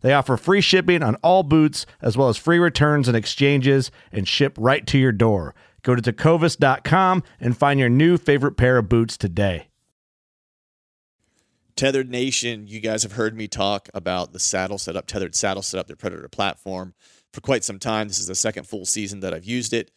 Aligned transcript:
They 0.00 0.12
offer 0.12 0.36
free 0.36 0.60
shipping 0.60 1.02
on 1.02 1.16
all 1.16 1.42
boots, 1.42 1.86
as 2.00 2.16
well 2.16 2.28
as 2.28 2.36
free 2.36 2.58
returns 2.58 3.08
and 3.08 3.16
exchanges, 3.16 3.90
and 4.12 4.26
ship 4.26 4.56
right 4.58 4.86
to 4.86 4.98
your 4.98 5.12
door. 5.12 5.54
Go 5.82 5.94
to 5.94 6.02
tecovas.com 6.02 7.22
and 7.40 7.56
find 7.56 7.80
your 7.80 7.88
new 7.88 8.16
favorite 8.16 8.56
pair 8.56 8.78
of 8.78 8.88
boots 8.88 9.16
today. 9.16 9.68
Tethered 11.76 12.10
Nation, 12.10 12.66
you 12.66 12.80
guys 12.80 13.04
have 13.04 13.12
heard 13.12 13.36
me 13.36 13.46
talk 13.46 13.88
about 13.94 14.32
the 14.32 14.40
saddle 14.40 14.78
setup, 14.78 15.06
Tethered 15.06 15.36
Saddle 15.36 15.62
Setup, 15.62 15.86
their 15.86 15.94
Predator 15.94 16.28
platform, 16.28 16.92
for 17.32 17.40
quite 17.40 17.62
some 17.62 17.78
time. 17.78 18.08
This 18.08 18.18
is 18.18 18.26
the 18.26 18.34
second 18.34 18.64
full 18.66 18.84
season 18.84 19.20
that 19.20 19.32
I've 19.32 19.44
used 19.44 19.72
it. 19.72 19.92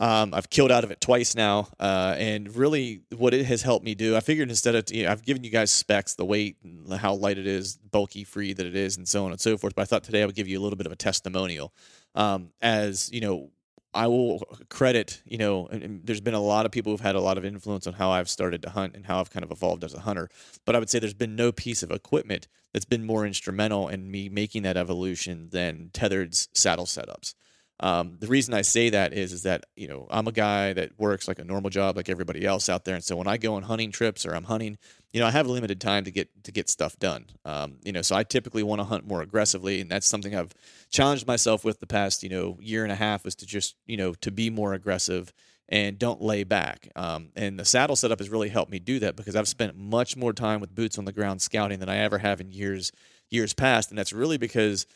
Um, 0.00 0.32
I've 0.32 0.48
killed 0.48 0.70
out 0.70 0.84
of 0.84 0.92
it 0.92 1.00
twice 1.00 1.34
now, 1.34 1.68
uh, 1.80 2.14
and 2.16 2.54
really, 2.54 3.02
what 3.16 3.34
it 3.34 3.44
has 3.46 3.62
helped 3.62 3.84
me 3.84 3.96
do, 3.96 4.16
I 4.16 4.20
figured 4.20 4.48
instead 4.48 4.76
of 4.76 4.84
you 4.92 5.04
know, 5.04 5.10
I've 5.10 5.24
given 5.24 5.42
you 5.42 5.50
guys 5.50 5.72
specs, 5.72 6.14
the 6.14 6.24
weight, 6.24 6.56
how 6.98 7.14
light 7.14 7.36
it 7.36 7.48
is, 7.48 7.76
bulky 7.76 8.22
free 8.22 8.52
that 8.52 8.64
it 8.64 8.76
is, 8.76 8.96
and 8.96 9.08
so 9.08 9.24
on 9.24 9.32
and 9.32 9.40
so 9.40 9.58
forth. 9.58 9.74
But 9.74 9.82
I 9.82 9.84
thought 9.86 10.04
today 10.04 10.22
I 10.22 10.26
would 10.26 10.36
give 10.36 10.46
you 10.46 10.58
a 10.58 10.62
little 10.62 10.76
bit 10.76 10.86
of 10.86 10.92
a 10.92 10.96
testimonial, 10.96 11.72
um, 12.14 12.50
as 12.62 13.10
you 13.12 13.20
know, 13.20 13.50
I 13.94 14.06
will 14.06 14.40
credit, 14.68 15.22
you 15.24 15.38
know, 15.38 15.66
and, 15.66 15.82
and 15.82 16.06
there's 16.06 16.20
been 16.20 16.34
a 16.34 16.40
lot 16.40 16.66
of 16.66 16.70
people 16.70 16.92
who've 16.92 17.00
had 17.00 17.16
a 17.16 17.20
lot 17.20 17.38
of 17.38 17.44
influence 17.44 17.86
on 17.86 17.94
how 17.94 18.10
I've 18.10 18.28
started 18.28 18.62
to 18.62 18.70
hunt 18.70 18.94
and 18.94 19.06
how 19.06 19.18
I've 19.18 19.30
kind 19.30 19.44
of 19.44 19.50
evolved 19.50 19.82
as 19.82 19.94
a 19.94 20.00
hunter. 20.00 20.28
But 20.64 20.76
I 20.76 20.78
would 20.78 20.90
say 20.90 20.98
there's 20.98 21.14
been 21.14 21.34
no 21.34 21.50
piece 21.50 21.82
of 21.82 21.90
equipment 21.90 22.46
that's 22.72 22.84
been 22.84 23.04
more 23.04 23.26
instrumental 23.26 23.88
in 23.88 24.10
me 24.10 24.28
making 24.28 24.62
that 24.62 24.76
evolution 24.76 25.48
than 25.50 25.90
Tethered's 25.92 26.48
saddle 26.52 26.84
setups. 26.84 27.34
Um, 27.80 28.16
the 28.18 28.26
reason 28.26 28.54
I 28.54 28.62
say 28.62 28.90
that 28.90 29.12
is 29.12 29.32
is 29.32 29.44
that 29.44 29.66
you 29.76 29.86
know 29.86 30.06
I'm 30.10 30.26
a 30.26 30.32
guy 30.32 30.72
that 30.72 30.98
works 30.98 31.28
like 31.28 31.38
a 31.38 31.44
normal 31.44 31.70
job 31.70 31.96
like 31.96 32.08
everybody 32.08 32.44
else 32.44 32.68
out 32.68 32.84
there, 32.84 32.94
and 32.94 33.04
so 33.04 33.16
when 33.16 33.28
I 33.28 33.36
go 33.36 33.54
on 33.54 33.62
hunting 33.62 33.92
trips 33.92 34.26
or 34.26 34.34
I'm 34.34 34.44
hunting, 34.44 34.78
you 35.12 35.20
know 35.20 35.26
I 35.26 35.30
have 35.30 35.46
limited 35.46 35.80
time 35.80 36.04
to 36.04 36.10
get 36.10 36.44
to 36.44 36.52
get 36.52 36.68
stuff 36.68 36.98
done. 36.98 37.26
Um, 37.44 37.76
you 37.84 37.92
know, 37.92 38.02
so 38.02 38.16
I 38.16 38.24
typically 38.24 38.62
want 38.64 38.80
to 38.80 38.84
hunt 38.84 39.06
more 39.06 39.22
aggressively, 39.22 39.80
and 39.80 39.90
that's 39.90 40.06
something 40.06 40.34
I've 40.34 40.54
challenged 40.90 41.26
myself 41.26 41.64
with 41.64 41.78
the 41.78 41.86
past 41.86 42.22
you 42.22 42.28
know 42.28 42.58
year 42.60 42.82
and 42.82 42.92
a 42.92 42.96
half 42.96 43.24
is 43.26 43.36
to 43.36 43.46
just 43.46 43.76
you 43.86 43.96
know 43.96 44.14
to 44.14 44.30
be 44.32 44.50
more 44.50 44.74
aggressive 44.74 45.32
and 45.68 45.98
don't 45.98 46.22
lay 46.22 46.44
back. 46.44 46.90
Um, 46.96 47.28
and 47.36 47.58
the 47.58 47.64
saddle 47.64 47.94
setup 47.94 48.20
has 48.20 48.30
really 48.30 48.48
helped 48.48 48.72
me 48.72 48.78
do 48.78 48.98
that 49.00 49.16
because 49.16 49.36
I've 49.36 49.48
spent 49.48 49.76
much 49.76 50.16
more 50.16 50.32
time 50.32 50.60
with 50.60 50.74
boots 50.74 50.98
on 50.98 51.04
the 51.04 51.12
ground 51.12 51.42
scouting 51.42 51.78
than 51.78 51.90
I 51.90 51.98
ever 51.98 52.18
have 52.18 52.40
in 52.40 52.50
years 52.50 52.90
years 53.30 53.52
past, 53.54 53.90
and 53.90 53.98
that's 53.98 54.12
really 54.12 54.38
because 54.38 54.86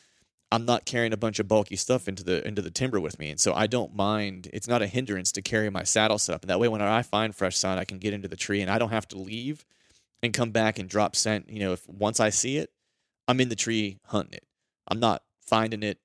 I'm 0.52 0.66
not 0.66 0.84
carrying 0.84 1.14
a 1.14 1.16
bunch 1.16 1.38
of 1.38 1.48
bulky 1.48 1.76
stuff 1.76 2.06
into 2.06 2.22
the 2.22 2.46
into 2.46 2.60
the 2.60 2.70
timber 2.70 3.00
with 3.00 3.18
me, 3.18 3.30
and 3.30 3.40
so 3.40 3.54
I 3.54 3.66
don't 3.66 3.96
mind. 3.96 4.50
It's 4.52 4.68
not 4.68 4.82
a 4.82 4.86
hindrance 4.86 5.32
to 5.32 5.42
carry 5.42 5.70
my 5.70 5.82
saddle 5.82 6.18
setup, 6.18 6.42
and 6.42 6.50
that 6.50 6.60
way, 6.60 6.68
when 6.68 6.82
I 6.82 7.00
find 7.00 7.34
fresh 7.34 7.56
sign, 7.56 7.78
I 7.78 7.84
can 7.84 7.98
get 7.98 8.12
into 8.12 8.28
the 8.28 8.36
tree, 8.36 8.60
and 8.60 8.70
I 8.70 8.78
don't 8.78 8.90
have 8.90 9.08
to 9.08 9.18
leave 9.18 9.64
and 10.22 10.34
come 10.34 10.50
back 10.50 10.78
and 10.78 10.90
drop 10.90 11.16
scent. 11.16 11.48
You 11.48 11.60
know, 11.60 11.72
if 11.72 11.88
once 11.88 12.20
I 12.20 12.28
see 12.28 12.58
it, 12.58 12.70
I'm 13.26 13.40
in 13.40 13.48
the 13.48 13.56
tree 13.56 13.98
hunting 14.04 14.34
it. 14.34 14.44
I'm 14.86 15.00
not 15.00 15.22
finding 15.40 15.82
it, 15.82 15.98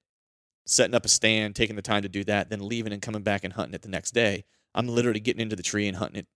setting 0.65 0.95
up 0.95 1.03
a 1.03 1.09
stand, 1.09 1.57
taking 1.57 1.75
the 1.75 1.81
time 1.81 2.03
to 2.03 2.09
do 2.09 2.23
that, 2.23 2.49
then 2.49 2.65
leaving 2.65 2.93
and 2.93 3.01
coming 3.01 3.23
back 3.23 3.43
and 3.43 3.51
hunting 3.51 3.75
it 3.75 3.81
the 3.81 3.89
next 3.89 4.11
day. 4.11 4.45
I'm 4.73 4.87
literally 4.87 5.19
getting 5.19 5.41
into 5.41 5.57
the 5.57 5.63
tree 5.63 5.89
and 5.89 5.97
hunting 5.97 6.19
it 6.19 6.27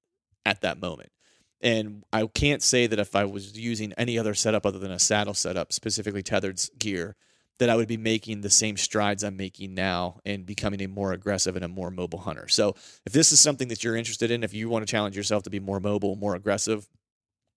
at 0.46 0.60
that 0.62 0.82
moment. 0.82 1.14
And 1.62 2.04
I 2.12 2.26
can't 2.26 2.62
say 2.62 2.88
that 2.88 3.00
if 3.00 3.16
I 3.16 3.24
was 3.24 3.58
using 3.58 3.94
any 3.94 4.20
other 4.20 4.34
setup 4.34 4.66
other 4.66 4.80
than 4.80 4.92
a 4.92 5.00
saddle 5.00 5.34
setup, 5.34 5.72
specifically 5.72 6.24
tethered 6.24 6.60
gear 6.78 7.16
that 7.62 7.70
I 7.70 7.76
would 7.76 7.88
be 7.88 7.96
making 7.96 8.42
the 8.42 8.50
same 8.50 8.76
strides 8.76 9.24
I'm 9.24 9.38
making 9.38 9.76
now 9.76 10.20
and 10.26 10.48
becoming 10.48 10.82
a 10.82 10.88
more 10.88 11.14
aggressive 11.14 11.56
and 11.56 11.64
a 11.64 11.68
more 11.68 11.92
mobile 11.92 12.18
hunter. 12.18 12.48
So, 12.48 12.76
if 13.06 13.14
this 13.14 13.32
is 13.32 13.40
something 13.40 13.68
that 13.68 13.84
you're 13.84 13.96
interested 13.96 14.32
in, 14.32 14.44
if 14.44 14.52
you 14.52 14.68
want 14.68 14.82
to 14.82 14.92
challenge 14.92 15.16
yourself 15.16 15.44
to 15.44 15.52
be 15.52 15.60
more 15.60 15.80
mobile, 15.80 16.16
more 16.16 16.34
aggressive, 16.34 16.90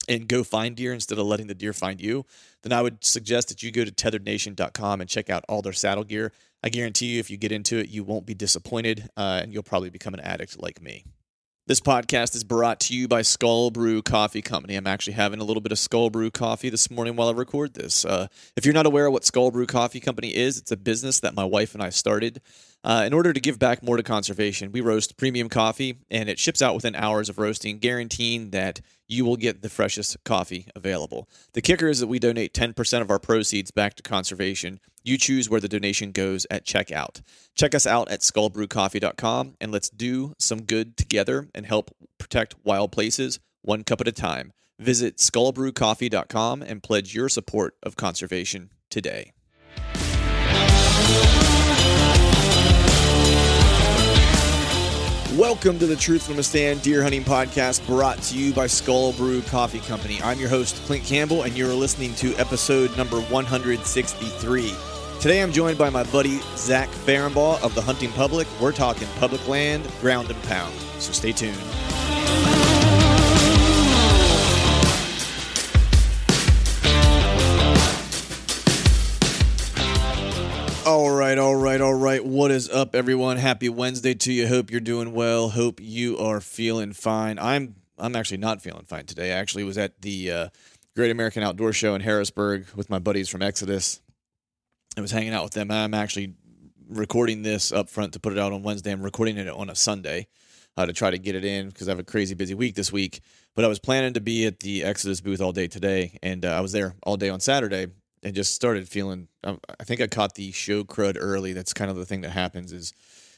and 0.07 0.29
go 0.29 0.45
find 0.45 0.77
deer 0.77 0.93
instead 0.93 1.17
of 1.17 1.25
letting 1.25 1.47
the 1.47 1.55
deer 1.55 1.73
find 1.73 2.03
you, 2.03 2.27
then 2.65 2.71
I 2.71 2.83
would 2.83 3.03
suggest 3.03 3.49
that 3.49 3.63
you 3.63 3.73
go 3.73 3.83
to 3.83 3.91
tetherednation.com 3.91 5.01
and 5.01 5.09
check 5.09 5.31
out 5.31 5.43
all 5.49 5.63
their 5.63 5.73
saddle 5.73 6.05
gear. 6.05 6.33
I 6.63 6.69
guarantee 6.69 7.15
you, 7.15 7.21
if 7.21 7.31
you 7.31 7.39
get 7.39 7.51
into 7.51 7.79
it, 7.79 7.89
you 7.89 8.05
won't 8.05 8.27
be 8.27 8.35
disappointed 8.35 9.09
uh, 9.17 9.41
and 9.43 9.55
you'll 9.55 9.63
probably 9.63 9.89
become 9.89 10.13
an 10.13 10.21
addict 10.21 10.61
like 10.61 10.83
me. 10.83 11.05
This 11.67 11.81
podcast 11.81 12.37
is 12.37 12.45
brought 12.45 12.79
to 12.81 12.95
you 12.95 13.09
by 13.09 13.23
Skull 13.23 13.71
Brew 13.71 14.03
Coffee 14.03 14.43
Company. 14.43 14.75
I'm 14.75 14.87
actually 14.87 15.15
having 15.15 15.41
a 15.41 15.45
little 15.45 15.63
bit 15.63 15.73
of 15.73 15.79
Skull 15.79 16.11
Brew 16.11 16.31
coffee 16.31 16.69
this 16.69 16.91
morning 16.91 17.17
while 17.17 17.31
I 17.31 17.33
record 17.33 17.73
this. 17.73 18.05
Uh, 18.05 18.27
if 18.55 18.67
you're 18.67 18.75
not 18.75 18.85
aware 18.85 19.07
of 19.07 19.15
what 19.15 19.25
Skull 19.25 19.51
Brew 19.51 19.65
Coffee 19.65 19.99
Company 19.99 20.37
is, 20.37 20.59
it's 20.59 20.73
a 20.73 20.77
business 20.77 21.21
that 21.21 21.33
my 21.33 21.45
wife 21.45 21.73
and 21.73 21.83
I 21.83 21.89
started. 21.89 22.43
Uh, 22.85 23.03
in 23.07 23.15
order 23.15 23.33
to 23.33 23.41
give 23.41 23.59
back 23.59 23.83
more 23.83 23.97
to 23.97 24.03
conservation, 24.03 24.71
we 24.71 24.83
roast 24.83 25.17
premium 25.17 25.49
coffee 25.49 25.97
and 26.11 26.29
it 26.29 26.39
ships 26.39 26.61
out 26.61 26.75
within 26.75 26.95
hours 26.95 27.31
of 27.31 27.39
roasting, 27.39 27.79
guaranteeing 27.79 28.51
that 28.51 28.83
you 29.09 29.25
will 29.25 29.37
get 29.37 29.63
the 29.63 29.71
freshest 29.71 30.23
coffee 30.25 30.69
available. 30.77 31.27
The 31.55 31.63
kicker 31.63 31.89
is 31.89 32.01
that 32.01 32.09
we 32.09 32.19
donate 32.19 32.53
10% 32.53 33.01
of 33.01 33.11
our 33.11 33.19
proceeds 33.19 33.71
back 33.71 33.95
to 33.95 34.03
conservation. 34.03 34.81
You 35.03 35.17
choose 35.17 35.49
where 35.49 35.61
the 35.61 35.69
donation 35.69 36.13
goes 36.13 36.47
at 36.51 36.67
checkout. 36.67 37.23
Check 37.55 37.75
us 37.75 37.87
out 37.87 38.11
at 38.11 38.21
skullbrewcoffee.com 38.21 39.55
and 39.61 39.73
let's 39.73 39.89
do 39.89 40.35
some 40.39 40.63
good 40.63 40.99
together 40.99 41.49
and 41.55 41.65
help 41.65 41.91
protect 42.19 42.55
wild 42.65 42.93
places 42.93 43.41
one 43.63 43.83
cup 43.83 44.03
at 44.03 44.09
a 44.09 44.13
time. 44.13 44.53
Visit 44.79 45.17
skullbrewcoffee.com 45.17 46.61
and 46.61 46.83
pledge 46.83 47.15
your 47.15 47.31
support 47.31 47.77
of 47.83 47.97
conservation 47.97 48.71
today. 48.91 49.33
Welcome 55.39 55.81
to 55.81 55.87
the 55.87 55.97
Truth 55.97 56.29
from 56.29 56.39
a 56.39 56.45
Stand 56.45 56.83
Deer 56.83 57.03
Hunting 57.03 57.25
Podcast 57.25 57.85
brought 57.89 58.23
to 58.23 58.39
you 58.39 58.53
by 58.55 58.69
Skull 58.69 59.13
Brew 59.15 59.43
Coffee 59.43 59.81
Company. 59.81 60.23
I'm 60.23 60.39
your 60.39 60.49
host, 60.49 60.77
Clint 60.87 61.03
Campbell, 61.03 61.43
and 61.43 61.59
you're 61.59 61.75
listening 61.75 62.15
to 62.17 62.37
episode 62.37 62.97
number 62.97 63.21
163. 63.21 64.75
Today 65.21 65.43
I'm 65.43 65.51
joined 65.51 65.77
by 65.77 65.91
my 65.91 66.05
buddy 66.05 66.39
Zach 66.57 66.89
Ferenbaugh 66.89 67.61
of 67.65 67.75
the 67.75 67.83
Hunting 67.83 68.13
Public. 68.13 68.47
We're 68.61 68.71
talking 68.71 69.09
public 69.19 69.49
land, 69.49 69.91
ground 70.01 70.31
and 70.31 70.41
pound. 70.45 70.73
So 71.01 71.11
stay 71.11 71.33
tuned. 71.33 71.59
All 80.87 81.11
right, 81.11 81.39
all 81.39 81.57
right, 81.57 81.81
all 81.81 81.95
right. 81.95 82.23
What 82.23 82.51
is 82.51 82.69
up, 82.69 82.95
everyone? 82.95 83.39
Happy 83.39 83.71
Wednesday 83.71 84.13
to 84.13 84.31
you. 84.31 84.47
Hope 84.47 84.71
you're 84.71 84.81
doing 84.81 85.15
well. 85.15 85.49
Hope 85.49 85.81
you 85.81 86.19
are 86.19 86.43
feeling 86.43 86.93
fine. 86.93 87.39
I'm 87.39 87.77
I'm 87.97 88.15
actually 88.15 88.37
not 88.37 88.61
feeling 88.61 88.85
fine 88.85 89.07
today. 89.07 89.33
I 89.33 89.37
actually 89.37 89.65
was 89.65 89.79
at 89.79 90.03
the 90.03 90.31
uh, 90.31 90.49
Great 90.95 91.11
American 91.11 91.43
Outdoor 91.43 91.73
Show 91.73 91.95
in 91.95 92.03
Harrisburg 92.03 92.67
with 92.77 92.91
my 92.91 92.99
buddies 92.99 93.31
from 93.31 93.41
Exodus. 93.41 94.03
I 94.95 95.01
was 95.01 95.11
hanging 95.11 95.33
out 95.33 95.45
with 95.45 95.55
them. 95.55 95.71
I'm 95.71 95.95
actually 95.95 96.35
recording 96.87 97.41
this 97.41 97.73
up 97.73 97.89
front 97.89 98.13
to 98.13 98.21
put 98.21 98.35
it 98.35 98.39
out 98.39 98.53
on 98.53 98.63
Wednesday. 98.63 98.93
I'm 98.93 99.03
recording 99.03 99.39
it 99.39 99.49
on 99.49 99.71
a 99.71 99.75
Sunday 99.75 100.27
uh, 100.77 100.85
to 100.85 100.93
try 100.93 101.09
to 101.11 101.19
get 101.19 101.35
it 101.35 101.47
in 101.47 101.69
because 101.69 101.89
I 101.89 101.93
have 101.93 101.99
a 101.99 102.05
crazy 102.05 102.35
busy 102.35 102.53
week 102.53 102.75
this 102.75 102.93
week. 102.93 103.23
But 103.57 103.65
I 103.65 103.69
was 103.69 103.79
planning 103.79 104.13
to 104.13 104.21
be 104.21 104.45
at 104.45 104.61
the 104.61 104.85
Exodus 104.85 105.23
booth 105.23 105.41
all 105.41 105.53
day 105.53 105.67
today, 105.67 106.19
and 106.23 106.45
uh, 106.45 106.51
I 106.51 106.61
was 106.61 106.73
there 106.73 106.95
all 107.05 107.17
day 107.17 107.31
on 107.31 107.41
Saturday 107.41 107.87
and 108.25 108.35
just 108.35 108.55
started 108.55 108.89
feeling. 108.89 109.29
Um, 109.45 109.61
I 109.79 109.85
think 109.85 110.01
I 110.01 110.07
caught 110.07 110.35
the 110.35 110.51
show 110.51 110.83
crud 110.83 111.17
early. 111.21 111.53
That's 111.53 111.75
kind 111.75 111.91
of 111.91 111.97
the 111.97 112.07
thing 112.07 112.23
that 112.23 112.31
happens 112.31 112.73
is 112.73 112.95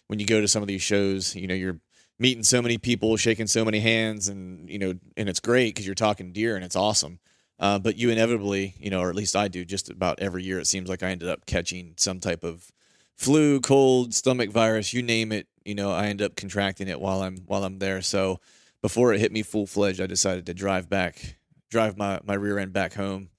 when 0.06 0.21
you 0.21 0.27
go 0.27 0.41
to 0.41 0.49
some 0.49 0.62
of 0.62 0.69
these 0.69 0.83
shows, 0.83 1.35
you 1.35 1.49
know, 1.49 1.55
you're 1.55 1.81
meeting 2.19 2.44
so 2.44 2.62
many 2.62 2.79
people, 2.79 3.17
shaking 3.17 3.49
so 3.49 3.65
many 3.65 3.81
hands, 3.81 4.29
and 4.29 4.71
you 4.71 4.79
know, 4.79 4.94
and 5.17 5.29
it's 5.29 5.41
great 5.41 5.75
because 5.75 5.85
you're 5.85 5.94
talking 5.94 6.33
deer 6.33 6.55
and 6.55 6.65
it's 6.65 6.77
awesome. 6.77 7.19
Uh, 7.59 7.79
but 7.79 7.97
you 7.97 8.11
inevitably, 8.11 8.75
you 8.79 8.91
know, 8.91 9.00
or 9.00 9.11
at 9.11 9.17
least 9.17 9.35
I 9.35 9.49
do, 9.49 9.65
just 9.65 9.91
about 9.91 10.21
every 10.21 10.44
year, 10.44 10.61
it 10.61 10.67
seems 10.67 10.88
like 10.88 11.03
I 11.03 11.09
ended 11.09 11.29
up 11.29 11.47
catching 11.47 11.94
some 11.97 12.21
type 12.21 12.44
of 12.44 12.71
flu, 13.17 13.61
cold, 13.61 14.15
stomach 14.15 14.50
virus, 14.50 14.93
you 14.93 15.03
name 15.03 15.33
it. 15.33 15.49
You 15.65 15.75
know, 15.75 15.91
I 15.91 16.06
end 16.06 16.23
up 16.23 16.37
contracting 16.37 16.87
it 16.87 17.00
while 17.00 17.23
I'm 17.23 17.38
while 17.47 17.65
I'm 17.65 17.81
there. 17.81 18.03
So 18.03 18.38
before 18.83 19.12
it 19.12 19.21
hit 19.21 19.33
me 19.33 19.43
full 19.43 19.67
fledged, 19.67 20.00
I 20.00 20.06
decided 20.06 20.47
to 20.47 20.55
drive 20.55 20.88
back, 20.88 21.38
drive 21.71 21.97
my 21.99 22.21
my 22.25 22.35
rear 22.35 22.59
end 22.59 22.73
back 22.73 22.94
home 22.94 23.31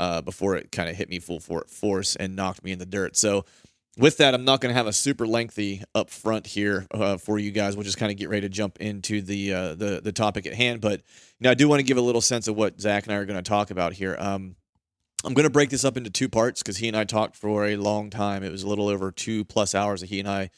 uh, 0.00 0.22
before 0.22 0.56
it 0.56 0.72
kind 0.72 0.88
of 0.88 0.96
hit 0.96 1.10
me 1.10 1.18
full 1.18 1.40
force 1.40 2.16
and 2.16 2.34
knocked 2.34 2.64
me 2.64 2.72
in 2.72 2.78
the 2.78 2.86
dirt. 2.86 3.18
So 3.18 3.44
with 3.98 4.16
that, 4.16 4.32
I'm 4.32 4.46
not 4.46 4.62
going 4.62 4.70
to 4.70 4.76
have 4.76 4.86
a 4.86 4.94
super 4.94 5.26
lengthy 5.26 5.82
up 5.94 6.08
front 6.08 6.46
here 6.46 6.86
uh, 6.90 7.18
for 7.18 7.38
you 7.38 7.50
guys. 7.50 7.76
We'll 7.76 7.84
just 7.84 7.98
kind 7.98 8.10
of 8.10 8.16
get 8.16 8.30
ready 8.30 8.42
to 8.42 8.48
jump 8.48 8.78
into 8.80 9.20
the 9.20 9.52
uh, 9.52 9.74
the 9.74 10.00
the 10.02 10.12
topic 10.12 10.46
at 10.46 10.54
hand. 10.54 10.80
But 10.80 11.02
you 11.38 11.44
know, 11.44 11.50
I 11.50 11.54
do 11.54 11.68
want 11.68 11.80
to 11.80 11.84
give 11.84 11.98
a 11.98 12.00
little 12.00 12.22
sense 12.22 12.48
of 12.48 12.56
what 12.56 12.80
Zach 12.80 13.04
and 13.04 13.12
I 13.12 13.16
are 13.16 13.26
going 13.26 13.42
to 13.42 13.46
talk 13.46 13.70
about 13.70 13.92
here. 13.92 14.16
Um, 14.18 14.56
I'm 15.22 15.34
going 15.34 15.44
to 15.44 15.50
break 15.50 15.68
this 15.68 15.84
up 15.84 15.98
into 15.98 16.08
two 16.08 16.30
parts 16.30 16.62
because 16.62 16.78
he 16.78 16.88
and 16.88 16.96
I 16.96 17.04
talked 17.04 17.36
for 17.36 17.66
a 17.66 17.76
long 17.76 18.08
time. 18.08 18.42
It 18.42 18.50
was 18.50 18.62
a 18.62 18.68
little 18.68 18.88
over 18.88 19.12
two 19.12 19.44
plus 19.44 19.74
hours 19.74 20.00
that 20.00 20.08
he 20.08 20.18
and 20.18 20.28
I 20.28 20.48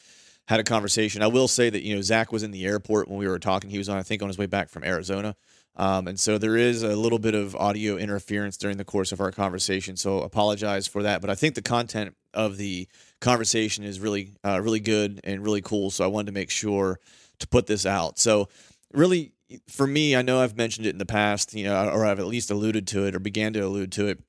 had 0.47 0.61
a 0.61 0.63
conversation. 0.63 1.21
I 1.21 1.27
will 1.27 1.49
say 1.49 1.69
that 1.69 1.83
you 1.83 1.95
know 1.95 2.01
Zach 2.01 2.31
was 2.31 2.43
in 2.43 2.51
the 2.51 2.65
airport 2.65 3.09
when 3.09 3.17
we 3.17 3.27
were 3.27 3.39
talking. 3.39 3.69
He 3.69 3.77
was 3.77 3.89
on, 3.89 3.97
I 3.97 4.03
think, 4.03 4.21
on 4.21 4.29
his 4.29 4.37
way 4.37 4.45
back 4.45 4.69
from 4.69 4.85
Arizona. 4.85 5.35
Um, 5.75 6.07
and 6.07 6.19
so 6.19 6.37
there 6.37 6.55
is 6.55 6.83
a 6.83 6.95
little 6.95 7.19
bit 7.19 7.33
of 7.33 7.55
audio 7.55 7.97
interference 7.97 8.57
during 8.57 8.77
the 8.77 8.85
course 8.85 9.11
of 9.11 9.19
our 9.19 9.31
conversation. 9.31 9.97
So 9.97 10.19
apologize 10.19 10.87
for 10.87 11.03
that. 11.03 11.21
But 11.21 11.29
I 11.29 11.35
think 11.35 11.55
the 11.55 11.61
content 11.61 12.15
of 12.33 12.57
the 12.57 12.87
conversation 13.21 13.83
is 13.83 13.99
really, 13.99 14.33
uh, 14.43 14.61
really 14.61 14.79
good 14.79 15.19
and 15.23 15.43
really 15.43 15.61
cool. 15.61 15.89
So 15.89 16.03
I 16.03 16.07
wanted 16.07 16.27
to 16.27 16.31
make 16.33 16.51
sure 16.51 16.99
to 17.39 17.47
put 17.47 17.65
this 17.65 17.85
out. 17.85 18.19
So 18.19 18.49
really, 18.93 19.33
for 19.67 19.87
me, 19.87 20.15
I 20.15 20.21
know 20.21 20.41
I've 20.41 20.57
mentioned 20.57 20.85
it 20.85 20.91
in 20.91 20.99
the 20.99 21.05
past, 21.05 21.53
you 21.53 21.63
know, 21.65 21.89
or 21.89 22.05
I've 22.05 22.19
at 22.19 22.27
least 22.27 22.51
alluded 22.51 22.87
to 22.87 23.05
it 23.05 23.15
or 23.15 23.19
began 23.19 23.53
to 23.53 23.61
allude 23.61 23.91
to 23.93 24.07
it 24.07 24.19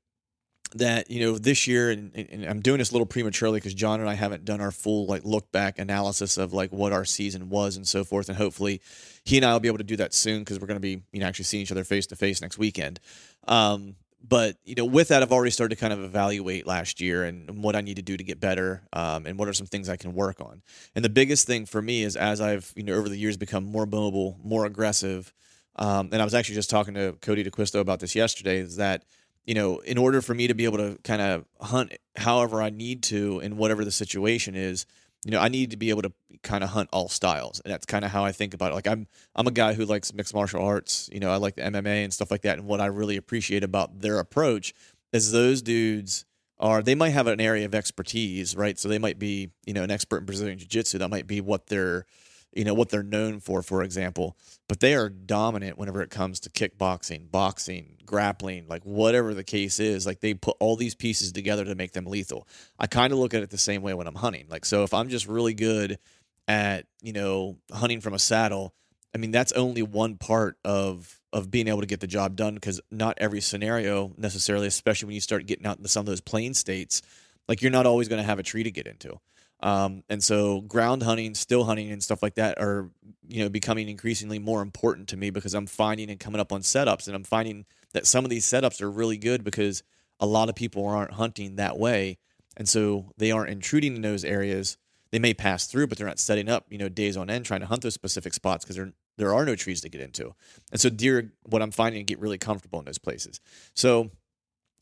that 0.75 1.09
you 1.11 1.25
know 1.25 1.39
this 1.39 1.67
year 1.67 1.91
and, 1.91 2.15
and 2.17 2.45
i'm 2.45 2.61
doing 2.61 2.79
this 2.79 2.91
a 2.91 2.93
little 2.93 3.07
prematurely 3.07 3.59
because 3.59 3.75
john 3.75 4.01
and 4.01 4.09
i 4.09 4.15
haven't 4.15 4.45
done 4.45 4.61
our 4.61 4.73
full 4.73 5.07
like 5.07 5.25
look 5.25 5.51
back 5.53 5.79
analysis 5.79 6.37
of 6.37 6.53
like 6.53 6.73
what 6.73 6.93
our 6.93 7.05
season 7.05 7.49
was 7.49 7.77
and 7.77 7.87
so 7.87 8.03
forth 8.03 8.29
and 8.29 8.37
hopefully 8.37 8.81
he 9.25 9.37
and 9.37 9.45
i 9.47 9.53
will 9.53 9.61
be 9.61 9.69
able 9.69 9.79
to 9.79 9.85
do 9.85 9.97
that 9.97 10.15
soon 10.15 10.41
because 10.41 10.61
we're 10.61 10.67
going 10.67 10.77
to 10.77 10.81
be 10.81 11.03
you 11.13 11.21
know 11.21 11.27
actually 11.27 11.45
seeing 11.45 11.63
each 11.63 11.73
other 11.73 11.85
face 11.85 12.07
to 12.07 12.17
face 12.17 12.41
next 12.41 12.59
weekend. 12.59 13.01
Um, 13.49 13.97
but 14.27 14.57
you 14.65 14.75
know 14.75 14.87
with 14.87 15.09
that 15.09 15.23
i've 15.23 15.33
already 15.33 15.51
started 15.51 15.75
to 15.75 15.81
kind 15.81 15.93
of 15.93 16.03
evaluate 16.03 16.67
last 16.67 17.01
year 17.01 17.25
and 17.25 17.63
what 17.63 17.77
i 17.77 17.83
need 17.83 17.97
to 17.97 18.03
do 18.03 18.17
to 18.17 18.25
get 18.25 18.41
better 18.41 18.83
um, 18.95 19.27
and 19.27 19.39
what 19.39 19.49
are 19.49 19.53
some 19.53 19.67
things 19.67 19.89
i 19.89 19.97
can 19.97 20.15
work 20.15 20.41
on. 20.41 20.63
And 20.95 21.05
the 21.05 21.11
biggest 21.11 21.47
thing 21.47 21.67
for 21.67 21.83
me 21.83 22.03
is 22.03 22.17
as 22.17 22.41
i've 22.41 22.73
you 22.75 22.83
know 22.83 22.95
over 22.95 23.09
the 23.09 23.19
years 23.19 23.37
become 23.37 23.65
more 23.65 23.87
mobile 23.87 24.39
more 24.43 24.65
aggressive 24.65 25.33
um, 25.77 26.09
and 26.13 26.23
i 26.23 26.25
was 26.25 26.35
actually 26.35 26.55
just 26.55 26.71
talking 26.71 26.95
to 26.95 27.17
cody 27.21 27.45
DeQuisto 27.45 27.81
about 27.81 28.01
this 28.01 28.15
yesterday 28.15 28.59
is 28.59 28.77
that 28.77 29.05
you 29.47 29.55
know, 29.55 29.79
in 29.81 29.99
order 29.99 30.23
for 30.23 30.35
me 30.35 30.47
to 30.47 30.55
be 30.55 30.65
able 30.65 30.79
to 30.79 30.99
kind 31.05 31.21
of 31.21 31.45
hunt 31.61 31.93
however 32.17 32.63
I 32.63 32.71
need 32.71 33.03
to 33.05 33.41
in 33.41 33.57
whatever 33.57 33.85
the 33.85 33.91
situation 33.91 34.55
is, 34.55 34.87
you 35.25 35.31
know, 35.31 35.41
I 35.41 35.49
need 35.49 35.71
to 35.71 35.77
be 35.77 35.91
able 35.91 36.03
to 36.03 36.13
kind 36.43 36.63
of 36.63 36.71
hunt 36.71 36.91
all 36.93 37.09
styles, 37.09 37.61
and 37.61 37.73
that's 37.73 37.87
kind 37.87 38.05
of 38.05 38.11
how 38.11 38.25
I 38.25 38.33
think 38.33 38.55
about 38.55 38.73
it. 38.73 38.75
Like 38.75 38.87
I'm, 38.87 39.07
I'm 39.35 39.47
a 39.47 39.51
guy 39.53 39.73
who 39.75 39.85
likes 39.85 40.13
mixed 40.13 40.35
martial 40.35 40.63
arts. 40.63 41.09
You 41.13 41.21
know, 41.21 41.31
I 41.31 41.37
like 41.37 41.57
the 41.57 41.63
MMA 41.63 42.05
and 42.05 42.13
stuff 42.13 42.31
like 42.31 42.43
that. 42.43 42.59
And 42.59 42.67
what 42.67 42.81
I 42.81 42.87
really 42.87 43.17
appreciate 43.17 43.65
about 43.65 44.01
their 44.01 44.19
approach 44.19 44.75
is 45.13 45.33
those 45.33 45.63
dudes 45.63 46.25
are 46.59 46.83
they 46.83 46.95
might 46.95 47.11
have 47.11 47.27
an 47.27 47.41
area 47.41 47.65
of 47.65 47.75
expertise, 47.75 48.55
right? 48.57 48.79
So 48.79 48.89
they 48.89 48.99
might 48.99 49.19
be, 49.19 49.51
you 49.65 49.73
know, 49.73 49.83
an 49.83 49.91
expert 49.91 50.19
in 50.19 50.27
Brazilian 50.27 50.59
Jiu 50.59 50.69
Jitsu. 50.69 50.99
That 50.99 51.09
might 51.09 51.27
be 51.27 51.41
what 51.41 51.67
they're 51.67 52.07
you 52.57 52.65
know 52.65 52.75
what 52.75 52.89
they're 52.89 53.03
known 53.03 53.41
for 53.41 53.63
for 53.63 53.83
example 53.83 54.37
but 54.69 54.81
they 54.81 54.95
are 54.95 55.09
dominant 55.09 55.79
whenever 55.79 56.03
it 56.03 56.11
comes 56.11 56.41
to 56.41 56.51
kickboxing 56.51 57.31
boxing 57.31 57.97
grappling 58.07 58.67
like 58.69 58.83
whatever 58.85 59.35
the 59.35 59.45
case 59.45 59.81
is 59.81 60.07
like 60.07 60.21
they 60.21 60.35
put 60.35 60.57
all 60.61 60.77
these 60.77 60.95
pieces 60.95 61.33
together 61.33 61.65
to 61.65 61.75
make 61.75 61.93
them 61.93 62.05
lethal. 62.07 62.47
I 62.79 62.87
kind 62.87 63.13
of 63.13 63.19
look 63.19 63.35
at 63.35 63.43
it 63.43 63.51
the 63.51 63.59
same 63.59 63.83
way 63.83 63.95
when 63.95 64.07
i'm 64.07 64.15
hunting. 64.15 64.47
Like 64.49 64.65
so 64.65 64.85
if 64.85 64.95
i'm 64.95 65.09
just 65.09 65.27
really 65.27 65.55
good 65.55 65.99
at 66.47 66.87
you 67.03 67.13
know 67.13 67.57
hunting 67.73 68.01
from 68.01 68.15
a 68.15 68.19
saddle 68.19 68.75
i 69.15 69.19
mean 69.19 69.31
that's 69.31 69.53
only 69.53 69.83
one 69.83 70.17
part 70.17 70.59
of 70.65 71.21
of 71.33 71.51
being 71.51 71.69
able 71.69 71.81
to 71.81 71.87
get 71.87 72.01
the 72.01 72.07
job 72.07 72.37
done 72.37 72.55
because 72.55 72.81
not 72.91 73.17
every 73.19 73.41
scenario 73.41 74.13
necessarily 74.19 74.67
especially 74.67 75.07
when 75.07 75.15
you 75.15 75.21
start 75.21 75.47
getting 75.47 75.67
out 75.67 75.79
into 75.79 75.89
some 75.89 76.01
of 76.01 76.07
those 76.07 76.21
plain 76.21 76.53
states 76.53 77.01
like 77.49 77.63
you're 77.63 77.71
not 77.71 77.87
always 77.87 78.09
going 78.09 78.21
to 78.21 78.27
have 78.27 78.39
a 78.39 78.43
tree 78.43 78.63
to 78.63 78.71
get 78.71 78.87
into 78.87 79.19
um, 79.61 80.03
and 80.09 80.23
so 80.23 80.61
ground 80.63 81.03
hunting, 81.03 81.35
still 81.35 81.65
hunting, 81.65 81.91
and 81.91 82.03
stuff 82.03 82.23
like 82.23 82.35
that 82.35 82.61
are 82.61 82.91
you 83.27 83.43
know 83.43 83.49
becoming 83.49 83.89
increasingly 83.89 84.39
more 84.39 84.63
important 84.63 85.09
to 85.09 85.17
me 85.17 85.31
because 85.31 85.55
I'm 85.55 85.67
finding 85.67 86.11
and 86.11 86.21
coming 86.21 86.41
up 86.41 86.53
on 86.53 86.61
setups, 86.61 87.07
and 87.07 87.17
I'm 87.17 87.25
finding 87.25 87.65
that 87.93 88.07
some 88.07 88.25
of 88.25 88.31
these 88.31 88.45
setups 88.45 88.83
are 88.83 88.91
really 88.91 89.17
good 89.17 89.45
because 89.45 89.83
a 90.21 90.27
lot 90.27 90.49
of 90.49 90.55
people 90.55 90.87
aren't 90.87 91.13
hunting 91.13 91.57
that 91.57 91.79
way, 91.79 92.19
and 92.57 92.69
so 92.69 93.11
they 93.17 93.31
aren't 93.31 93.51
intruding 93.51 93.97
in 93.97 94.03
those 94.03 94.25
areas. 94.25 94.77
They 95.13 95.19
may 95.19 95.33
pass 95.33 95.67
through, 95.67 95.87
but 95.87 95.97
they're 95.97 96.07
not 96.07 96.19
setting 96.19 96.49
up 96.49 96.67
you 96.71 96.79
know 96.79 96.89
days 96.89 97.17
on 97.17 97.31
end 97.31 97.47
trying 97.47 97.61
to 97.61 97.67
hunt 97.67 97.83
those 97.83 97.95
specific 97.95 98.35
spots 98.35 98.65
because 98.65 98.77
there 98.77 98.93
there 99.17 99.33
are 99.33 99.45
no 99.45 99.55
trees 99.55 99.81
to 99.83 99.89
get 99.89 100.01
into, 100.01 100.35
and 100.73 100.81
so 100.81 100.91
deer, 100.91 101.33
what 101.45 101.63
I'm 101.63 101.71
finding, 101.71 102.05
get 102.05 102.19
really 102.19 102.39
comfortable 102.39 102.81
in 102.81 102.85
those 102.85 102.99
places. 102.99 103.41
So 103.75 104.11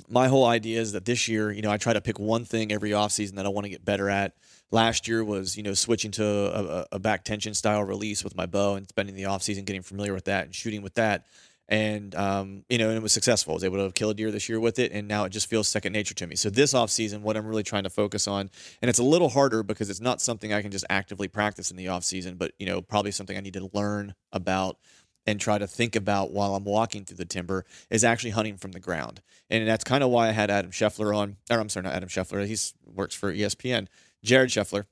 my 0.08 0.28
whole 0.28 0.44
idea 0.44 0.81
is 0.81 0.93
that 0.93 1.04
this 1.04 1.28
year, 1.28 1.50
you 1.50 1.62
know, 1.62 1.70
I 1.70 1.76
try 1.76 1.93
to 1.93 2.00
pick 2.00 2.19
one 2.19 2.44
thing 2.44 2.72
every 2.72 2.90
offseason 2.90 3.34
that 3.34 3.46
I 3.46 3.49
want 3.49 3.64
to 3.64 3.70
get 3.70 3.84
better 3.84 4.08
at. 4.08 4.34
Last 4.70 5.06
year 5.06 5.22
was, 5.22 5.56
you 5.56 5.62
know, 5.62 5.75
switching 5.75 6.10
to 6.12 6.25
a, 6.25 6.87
a 6.93 6.99
back 6.99 7.25
tension 7.25 7.52
style 7.54 7.84
release 7.84 8.25
with 8.25 8.34
my 8.34 8.46
bow 8.46 8.75
and 8.75 8.88
spending 8.88 9.14
the 9.14 9.25
offseason 9.25 9.64
getting 9.64 9.82
familiar 9.82 10.14
with 10.14 10.25
that 10.25 10.44
and 10.44 10.54
shooting 10.54 10.82
with 10.82 10.94
that. 10.94 11.26
And, 11.69 12.14
um, 12.14 12.64
you 12.69 12.76
know, 12.76 12.88
and 12.88 12.96
it 12.96 13.02
was 13.02 13.12
successful. 13.12 13.52
I 13.52 13.54
was 13.54 13.64
able 13.64 13.87
to 13.87 13.93
kill 13.93 14.10
a 14.10 14.14
deer 14.14 14.31
this 14.31 14.49
year 14.49 14.60
with 14.60 14.78
it. 14.78 14.93
And 14.93 15.08
now 15.08 15.25
it 15.25 15.31
just 15.31 15.49
feels 15.49 15.69
second 15.69 15.93
nature 15.93 16.14
to 16.14 16.26
me. 16.26 16.37
So 16.37 16.50
this 16.50 16.75
offseason, 16.75 17.20
what 17.20 17.37
I'm 17.37 17.46
really 17.46 17.62
trying 17.62 17.84
to 17.84 17.90
focus 17.90 18.28
on, 18.28 18.50
and 18.82 18.88
it's 18.88 18.98
a 18.98 19.05
little 19.05 19.31
harder 19.31 19.62
because 19.62 19.88
it's 19.88 20.00
not 20.00 20.20
something 20.20 20.52
I 20.52 20.60
can 20.60 20.70
just 20.70 20.84
actively 20.90 21.28
practice 21.28 21.70
in 21.70 21.76
the 21.76 21.87
offseason, 21.87 22.37
but, 22.37 22.52
you 22.58 22.66
know, 22.66 22.82
probably 22.82 23.10
something 23.10 23.37
I 23.37 23.40
need 23.40 23.55
to 23.55 23.70
learn 23.72 24.15
about 24.32 24.77
and 25.26 25.41
try 25.41 25.58
to 25.58 25.67
think 25.67 25.94
about 25.94 26.32
while 26.32 26.55
I'm 26.55 26.64
walking 26.64 27.05
through 27.05 27.19
the 27.19 27.24
timber 27.24 27.64
is 27.91 28.05
actually 28.05 28.31
hunting 28.31 28.56
from 28.56 28.72
the 28.72 28.81
ground. 28.81 29.20
And 29.50 29.67
that's 29.69 29.84
kind 29.84 30.02
of 30.02 30.10
why 30.10 30.29
I 30.29 30.32
had 30.32 30.50
Adam 30.50 30.70
Schefter 30.70 31.17
on, 31.17 31.36
or 31.50 31.58
I'm 31.58 31.69
sorry, 31.69 31.84
not 31.84 31.94
Adam 31.94 32.08
Schefter. 32.08 32.44
He 32.46 32.56
works 32.84 33.14
for 33.14 33.32
ESPN. 33.32 33.86
Jared 34.24 34.50
Scheffler 34.50 34.84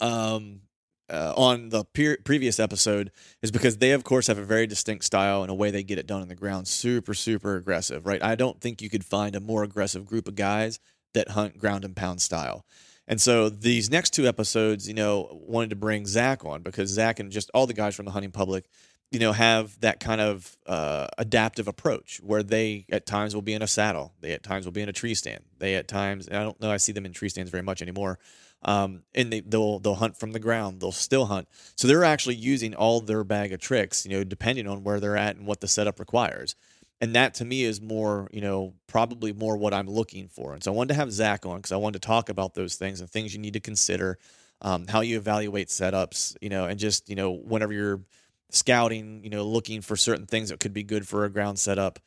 um, 0.00 0.62
uh, 1.10 1.32
on 1.36 1.70
the 1.70 1.84
previous 1.84 2.58
episode 2.58 3.10
is 3.42 3.50
because 3.50 3.78
they, 3.78 3.92
of 3.92 4.04
course, 4.04 4.26
have 4.26 4.38
a 4.38 4.44
very 4.44 4.66
distinct 4.66 5.04
style 5.04 5.42
and 5.42 5.50
a 5.50 5.54
way 5.54 5.70
they 5.70 5.82
get 5.82 5.98
it 5.98 6.06
done 6.06 6.22
on 6.22 6.28
the 6.28 6.34
ground. 6.34 6.68
Super, 6.68 7.14
super 7.14 7.56
aggressive, 7.56 8.06
right? 8.06 8.22
I 8.22 8.34
don't 8.34 8.60
think 8.60 8.82
you 8.82 8.90
could 8.90 9.04
find 9.04 9.34
a 9.34 9.40
more 9.40 9.62
aggressive 9.62 10.04
group 10.04 10.28
of 10.28 10.34
guys 10.34 10.78
that 11.14 11.30
hunt 11.30 11.58
ground 11.58 11.84
and 11.84 11.96
pound 11.96 12.20
style. 12.20 12.64
And 13.06 13.20
so 13.20 13.48
these 13.48 13.90
next 13.90 14.10
two 14.10 14.28
episodes, 14.28 14.86
you 14.86 14.92
know, 14.92 15.40
wanted 15.46 15.70
to 15.70 15.76
bring 15.76 16.06
Zach 16.06 16.44
on 16.44 16.62
because 16.62 16.90
Zach 16.90 17.18
and 17.18 17.32
just 17.32 17.50
all 17.54 17.66
the 17.66 17.72
guys 17.72 17.94
from 17.94 18.04
the 18.04 18.12
hunting 18.12 18.30
public 18.30 18.68
you 19.10 19.18
know, 19.18 19.32
have 19.32 19.80
that 19.80 20.00
kind 20.00 20.20
of 20.20 20.56
uh, 20.66 21.06
adaptive 21.16 21.66
approach 21.66 22.20
where 22.22 22.42
they 22.42 22.84
at 22.90 23.06
times 23.06 23.34
will 23.34 23.42
be 23.42 23.54
in 23.54 23.62
a 23.62 23.66
saddle, 23.66 24.12
they 24.20 24.32
at 24.32 24.42
times 24.42 24.66
will 24.66 24.72
be 24.72 24.82
in 24.82 24.88
a 24.88 24.92
tree 24.92 25.14
stand, 25.14 25.44
they 25.58 25.74
at 25.76 25.88
times 25.88 26.28
I 26.28 26.42
don't 26.42 26.60
know 26.60 26.70
I 26.70 26.76
see 26.76 26.92
them 26.92 27.06
in 27.06 27.12
tree 27.12 27.30
stands 27.30 27.50
very 27.50 27.62
much 27.62 27.80
anymore, 27.80 28.18
um, 28.62 29.02
and 29.14 29.32
they, 29.32 29.40
they'll 29.40 29.78
they'll 29.78 29.94
hunt 29.94 30.18
from 30.18 30.32
the 30.32 30.38
ground, 30.38 30.80
they'll 30.80 30.92
still 30.92 31.26
hunt, 31.26 31.48
so 31.74 31.88
they're 31.88 32.04
actually 32.04 32.34
using 32.34 32.74
all 32.74 33.00
their 33.00 33.24
bag 33.24 33.52
of 33.52 33.60
tricks, 33.60 34.04
you 34.04 34.12
know, 34.12 34.24
depending 34.24 34.68
on 34.68 34.84
where 34.84 35.00
they're 35.00 35.16
at 35.16 35.36
and 35.36 35.46
what 35.46 35.60
the 35.60 35.68
setup 35.68 35.98
requires, 35.98 36.54
and 37.00 37.14
that 37.14 37.32
to 37.34 37.46
me 37.46 37.64
is 37.64 37.80
more, 37.80 38.28
you 38.30 38.42
know, 38.42 38.74
probably 38.88 39.32
more 39.32 39.56
what 39.56 39.72
I'm 39.72 39.88
looking 39.88 40.28
for, 40.28 40.52
and 40.52 40.62
so 40.62 40.70
I 40.70 40.74
wanted 40.74 40.88
to 40.88 41.00
have 41.00 41.12
Zach 41.12 41.46
on 41.46 41.56
because 41.56 41.72
I 41.72 41.76
wanted 41.76 42.02
to 42.02 42.06
talk 42.06 42.28
about 42.28 42.52
those 42.52 42.74
things 42.74 43.00
and 43.00 43.08
things 43.08 43.32
you 43.32 43.40
need 43.40 43.54
to 43.54 43.60
consider, 43.60 44.18
um, 44.60 44.86
how 44.86 45.00
you 45.00 45.16
evaluate 45.16 45.68
setups, 45.68 46.36
you 46.42 46.50
know, 46.50 46.66
and 46.66 46.78
just 46.78 47.08
you 47.08 47.16
know 47.16 47.30
whenever 47.30 47.72
you're 47.72 48.00
scouting, 48.50 49.22
you 49.24 49.30
know, 49.30 49.44
looking 49.44 49.80
for 49.80 49.96
certain 49.96 50.26
things 50.26 50.48
that 50.48 50.60
could 50.60 50.72
be 50.72 50.82
good 50.82 51.06
for 51.06 51.24
a 51.24 51.30
ground 51.30 51.58
setup. 51.58 51.98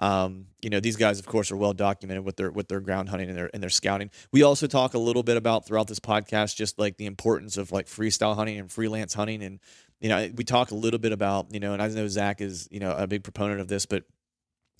Um, 0.00 0.46
you 0.62 0.70
know, 0.70 0.78
these 0.78 0.96
guys, 0.96 1.18
of 1.18 1.26
course, 1.26 1.50
are 1.50 1.56
well 1.56 1.72
documented 1.72 2.24
with 2.24 2.36
their 2.36 2.52
with 2.52 2.68
their 2.68 2.80
ground 2.80 3.08
hunting 3.08 3.28
and 3.28 3.36
their 3.36 3.50
and 3.52 3.62
their 3.62 3.70
scouting. 3.70 4.10
We 4.32 4.44
also 4.44 4.68
talk 4.68 4.94
a 4.94 4.98
little 4.98 5.24
bit 5.24 5.36
about 5.36 5.66
throughout 5.66 5.88
this 5.88 5.98
podcast, 5.98 6.54
just 6.54 6.78
like 6.78 6.96
the 6.96 7.06
importance 7.06 7.56
of 7.56 7.72
like 7.72 7.86
freestyle 7.86 8.36
hunting 8.36 8.58
and 8.58 8.70
freelance 8.70 9.14
hunting, 9.14 9.42
and 9.42 9.58
you 10.00 10.08
know, 10.08 10.30
we 10.36 10.44
talk 10.44 10.70
a 10.70 10.76
little 10.76 11.00
bit 11.00 11.10
about 11.10 11.52
you 11.52 11.58
know, 11.58 11.72
and 11.72 11.82
I 11.82 11.88
know 11.88 12.06
Zach 12.06 12.40
is 12.40 12.68
you 12.70 12.78
know 12.78 12.92
a 12.92 13.08
big 13.08 13.24
proponent 13.24 13.60
of 13.60 13.66
this, 13.66 13.86
but 13.86 14.04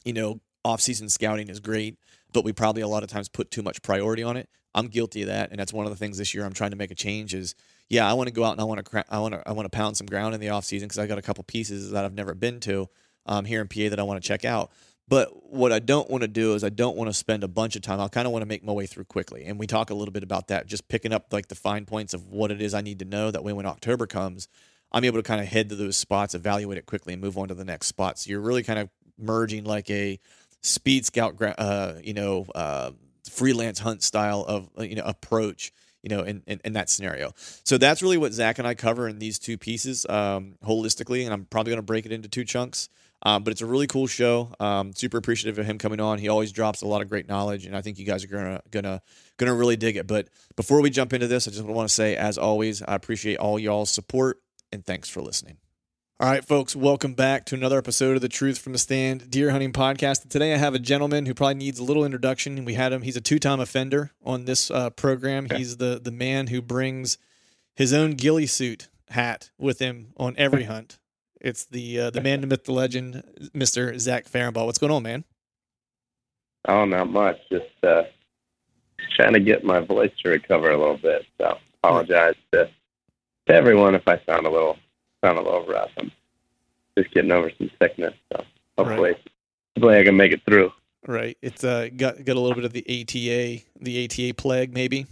you 0.05 0.13
know, 0.13 0.41
off 0.65 0.81
season 0.81 1.09
scouting 1.09 1.49
is 1.49 1.61
great. 1.61 1.99
but 2.33 2.45
we 2.45 2.53
probably 2.53 2.83
a 2.83 2.89
lot 2.89 3.03
of 3.03 3.09
times 3.09 3.29
put 3.29 3.51
too 3.51 3.63
much 3.63 3.83
priority 3.83 4.23
on 4.23 4.37
it. 4.37 4.49
I'm 4.75 4.87
guilty 4.87 5.23
of 5.23 5.29
that, 5.29 5.51
and 5.51 5.59
that's 5.59 5.73
one 5.73 5.87
of 5.87 5.91
the 5.91 5.97
things 5.97 6.19
this 6.19 6.35
year 6.35 6.45
I'm 6.45 6.53
trying 6.53 6.71
to 6.71 6.77
make 6.77 6.91
a 6.93 6.95
change. 6.95 7.35
Is 7.35 7.57
yeah, 7.89 8.09
I 8.09 8.13
want 8.15 8.29
to 8.29 8.33
go 8.33 8.45
out 8.45 8.53
and 8.53 8.61
I 8.61 8.65
want 8.65 8.85
to 8.85 9.05
I 9.09 9.19
want 9.19 9.35
to 9.35 9.49
I 9.49 9.53
want 9.53 9.67
to 9.67 9.77
pound 9.77 9.97
some 9.97 10.07
ground 10.07 10.35
in 10.35 10.41
the 10.41 10.51
off 10.51 10.65
season 10.65 10.89
because 10.89 10.99
I 10.99 11.07
got 11.07 11.19
a 11.19 11.23
couple 11.23 11.45
pieces 11.45 11.91
that 11.93 12.05
I've 12.05 12.15
never 12.15 12.35
been 12.35 12.61
to 12.61 12.89
um, 13.27 13.45
here 13.45 13.61
in 13.61 13.69
PA 13.69 13.89
that 13.91 13.99
I 13.99 14.03
want 14.03 14.23
to 14.23 14.27
check 14.27 14.45
out. 14.45 14.71
But 15.09 15.51
what 15.51 15.73
I 15.73 15.79
don't 15.79 16.11
want 16.11 16.21
to 16.21 16.29
do 16.29 16.55
is 16.55 16.63
I 16.63 16.69
don't 16.69 16.95
want 16.95 17.09
to 17.09 17.15
spend 17.15 17.43
a 17.43 17.49
bunch 17.49 17.77
of 17.77 17.83
time. 17.83 17.99
I 17.99 18.09
kind 18.09 18.27
of 18.27 18.33
want 18.33 18.43
to 18.43 18.47
make 18.47 18.63
my 18.63 18.75
way 18.75 18.85
through 18.85 19.05
quickly. 19.05 19.47
And 19.47 19.59
we 19.59 19.67
talk 19.67 19.89
a 19.89 19.95
little 19.95 20.13
bit 20.13 20.23
about 20.23 20.49
that, 20.49 20.67
just 20.67 20.87
picking 20.89 21.15
up 21.15 21.33
like 21.33 21.49
the 21.49 21.55
fine 21.55 21.87
points 21.87 22.13
of 22.13 22.29
what 22.29 22.51
it 22.51 22.61
is 22.61 22.75
I 22.75 22.83
need 22.83 22.99
to 22.99 23.07
know. 23.07 23.31
That 23.31 23.43
way, 23.43 23.55
when 23.55 23.65
October 23.65 24.07
comes, 24.07 24.49
I'm 24.93 25.05
able 25.05 25.19
to 25.19 25.23
kind 25.23 25.41
of 25.41 25.47
head 25.47 25.71
to 25.71 25.77
those 25.77 25.97
spots, 25.97 26.35
evaluate 26.35 26.77
it 26.77 26.85
quickly, 26.85 27.15
and 27.15 27.23
move 27.23 27.39
on 27.39 27.49
to 27.49 27.55
the 27.55 27.65
next 27.65 27.87
spot. 27.87 28.19
So 28.19 28.29
you're 28.29 28.41
really 28.41 28.63
kind 28.63 28.79
of 28.79 28.91
merging 29.19 29.65
like 29.65 29.89
a 29.89 30.21
speed 30.61 31.07
scout, 31.07 31.41
uh, 31.41 31.95
you 32.03 32.13
know, 32.13 32.45
uh, 32.55 32.91
freelance 33.31 33.79
hunt 33.79 34.03
style 34.03 34.45
of 34.47 34.69
uh, 34.79 34.83
you 34.83 34.95
know 34.95 35.05
approach 35.05 35.73
you 36.03 36.11
know, 36.11 36.23
in, 36.23 36.43
in, 36.47 36.61
in, 36.65 36.73
that 36.75 36.89
scenario. 36.89 37.33
So 37.65 37.79
that's 37.79 38.03
really 38.03 38.19
what 38.19 38.33
Zach 38.33 38.59
and 38.59 38.69
I 38.69 38.75
cover 38.75 39.09
in 39.09 39.19
these 39.19 39.39
two 39.39 39.59
pieces 39.59 40.07
um, 40.09 40.55
holistically. 40.65 41.25
And 41.25 41.33
I'm 41.33 41.45
probably 41.45 41.71
going 41.71 41.79
to 41.79 41.87
break 41.87 42.07
it 42.07 42.13
into 42.13 42.29
two 42.29 42.45
chunks. 42.45 42.89
Um, 43.23 43.43
but 43.43 43.51
it's 43.51 43.63
a 43.63 43.67
really 43.67 43.89
cool 43.89 44.07
show. 44.07 44.55
Um, 44.61 44.93
super 44.95 45.19
appreciative 45.19 45.59
of 45.59 45.67
him 45.67 45.79
coming 45.79 46.01
on. 46.01 46.19
He 46.19 46.29
always 46.29 46.53
drops 46.53 46.83
a 46.83 46.87
lot 46.87 47.03
of 47.03 47.09
great 47.09 47.27
knowledge, 47.27 47.67
and 47.67 47.77
I 47.77 47.83
think 47.83 47.99
you 47.99 48.07
guys 48.07 48.23
are 48.23 48.29
gonna 48.29 48.61
gonna 48.71 49.03
gonna 49.39 49.55
really 49.55 49.77
dig 49.77 49.97
it. 49.97 50.07
But 50.07 50.29
before 50.55 50.81
we 50.81 50.89
jump 50.89 51.13
into 51.13 51.27
this, 51.27 51.49
I 51.49 51.51
just 51.51 51.65
want 51.65 51.89
to 51.89 51.93
say, 51.93 52.15
as 52.15 52.39
always, 52.39 52.81
I 52.81 52.95
appreciate 52.95 53.39
all 53.39 53.59
y'all's 53.59 53.91
support 53.91 54.39
and 54.73 54.85
thanks 54.85 55.09
for 55.09 55.23
listening. 55.23 55.59
All 56.21 56.29
right, 56.29 56.45
folks, 56.45 56.75
welcome 56.75 57.15
back 57.15 57.45
to 57.45 57.55
another 57.55 57.79
episode 57.79 58.17
of 58.17 58.23
the 58.23 58.29
Truth 58.29 58.59
from 58.59 58.73
the 58.73 58.79
Stand 58.81 59.31
Deer 59.31 59.51
Hunting 59.51 59.73
Podcast. 59.73 60.29
Today, 60.29 60.53
I 60.53 60.57
have 60.57 60.75
a 60.75 60.81
gentleman 60.81 61.27
who 61.27 61.33
probably 61.33 61.55
needs 61.55 61.79
a 61.79 61.85
little 61.85 62.05
introduction. 62.05 62.65
We 62.65 62.75
had 62.75 62.93
him; 62.93 63.03
he's 63.03 63.17
a 63.17 63.21
two-time 63.21 63.61
offender 63.61 64.11
on 64.25 64.45
this 64.45 64.69
uh, 64.69 64.91
program. 64.91 65.47
He's 65.49 65.77
the 65.77 66.01
the 66.03 66.11
man 66.11 66.49
who 66.49 66.61
brings 66.61 67.19
his 67.77 67.93
own 67.93 68.15
ghillie 68.15 68.49
suit 68.49 68.89
hat 69.11 69.51
with 69.59 69.79
him 69.79 70.09
on 70.17 70.35
every 70.37 70.65
hunt. 70.65 70.99
It's 71.41 71.65
the 71.65 72.01
uh, 72.01 72.11
the 72.11 72.21
man, 72.21 72.41
the 72.41 72.49
myth, 72.49 72.65
the 72.65 72.73
legend, 72.73 73.23
Mister 73.55 73.97
Zach 74.01 74.29
Ferenbaugh. 74.29 74.67
What's 74.67 74.79
going 74.79 74.93
on, 74.93 75.05
man? 75.05 75.23
Oh, 76.67 76.85
not 76.85 77.13
much. 77.13 77.37
Just 77.49 77.85
uh, 77.85 78.03
trying 79.15 79.35
to 79.35 79.41
get 79.41 79.63
my 79.63 79.79
voice 79.79 80.11
to 80.25 80.31
recover 80.31 80.73
a 80.73 80.79
little 80.79 80.99
bit. 80.99 81.27
So 81.41 81.59
apologize 81.85 82.35
to, 82.51 82.69
to 83.47 83.55
everyone 83.55 83.95
if 83.95 84.09
I 84.09 84.21
sound 84.27 84.47
a 84.47 84.51
little 84.51 84.79
sound 85.23 85.39
of 85.39 85.45
little 85.45 85.67
rough. 85.67 85.91
I'm 85.99 86.13
just 86.97 87.13
getting 87.13 87.33
over 87.33 87.51
some 87.59 87.71
sickness. 87.81 88.15
So 88.33 88.45
hopefully, 88.77 89.11
right. 89.13 89.31
hopefully 89.77 89.99
I 89.99 90.05
can 90.05 90.17
make 90.17 90.33
it 90.33 90.43
through. 90.45 90.73
Right. 91.07 91.39
It's 91.43 91.65
uh 91.65 91.89
got 91.97 92.25
got 92.25 92.37
a 92.37 92.41
little 92.41 92.55
bit 92.55 92.65
of 92.65 92.73
the 92.73 92.85
ATA 92.85 93.65
the 93.81 94.05
ATA 94.05 94.35
plague 94.35 94.75
maybe. 94.75 95.07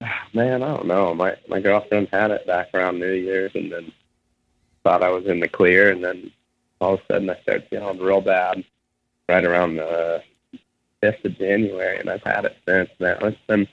Man, 0.34 0.62
I 0.62 0.68
don't 0.68 0.86
know. 0.86 1.14
My 1.14 1.36
my 1.48 1.60
girlfriend 1.60 2.08
had 2.12 2.30
it 2.30 2.46
back 2.46 2.68
around 2.74 2.98
New 2.98 3.12
Year's, 3.12 3.52
and 3.54 3.70
then 3.70 3.92
thought 4.82 5.02
I 5.02 5.10
was 5.10 5.26
in 5.26 5.40
the 5.40 5.48
clear, 5.48 5.90
and 5.90 6.04
then 6.04 6.30
all 6.80 6.94
of 6.94 7.00
a 7.00 7.12
sudden 7.12 7.30
I 7.30 7.40
started 7.42 7.66
feeling 7.70 7.98
real 7.98 8.20
bad 8.20 8.64
right 9.28 9.44
around 9.44 9.76
the 9.76 10.22
fifth 11.00 11.24
of 11.24 11.38
January, 11.38 11.98
and 11.98 12.10
I've 12.10 12.22
had 12.22 12.44
it 12.44 12.56
since. 12.66 12.90
Now 12.98 13.16
it's 13.22 13.38
been 13.46 13.66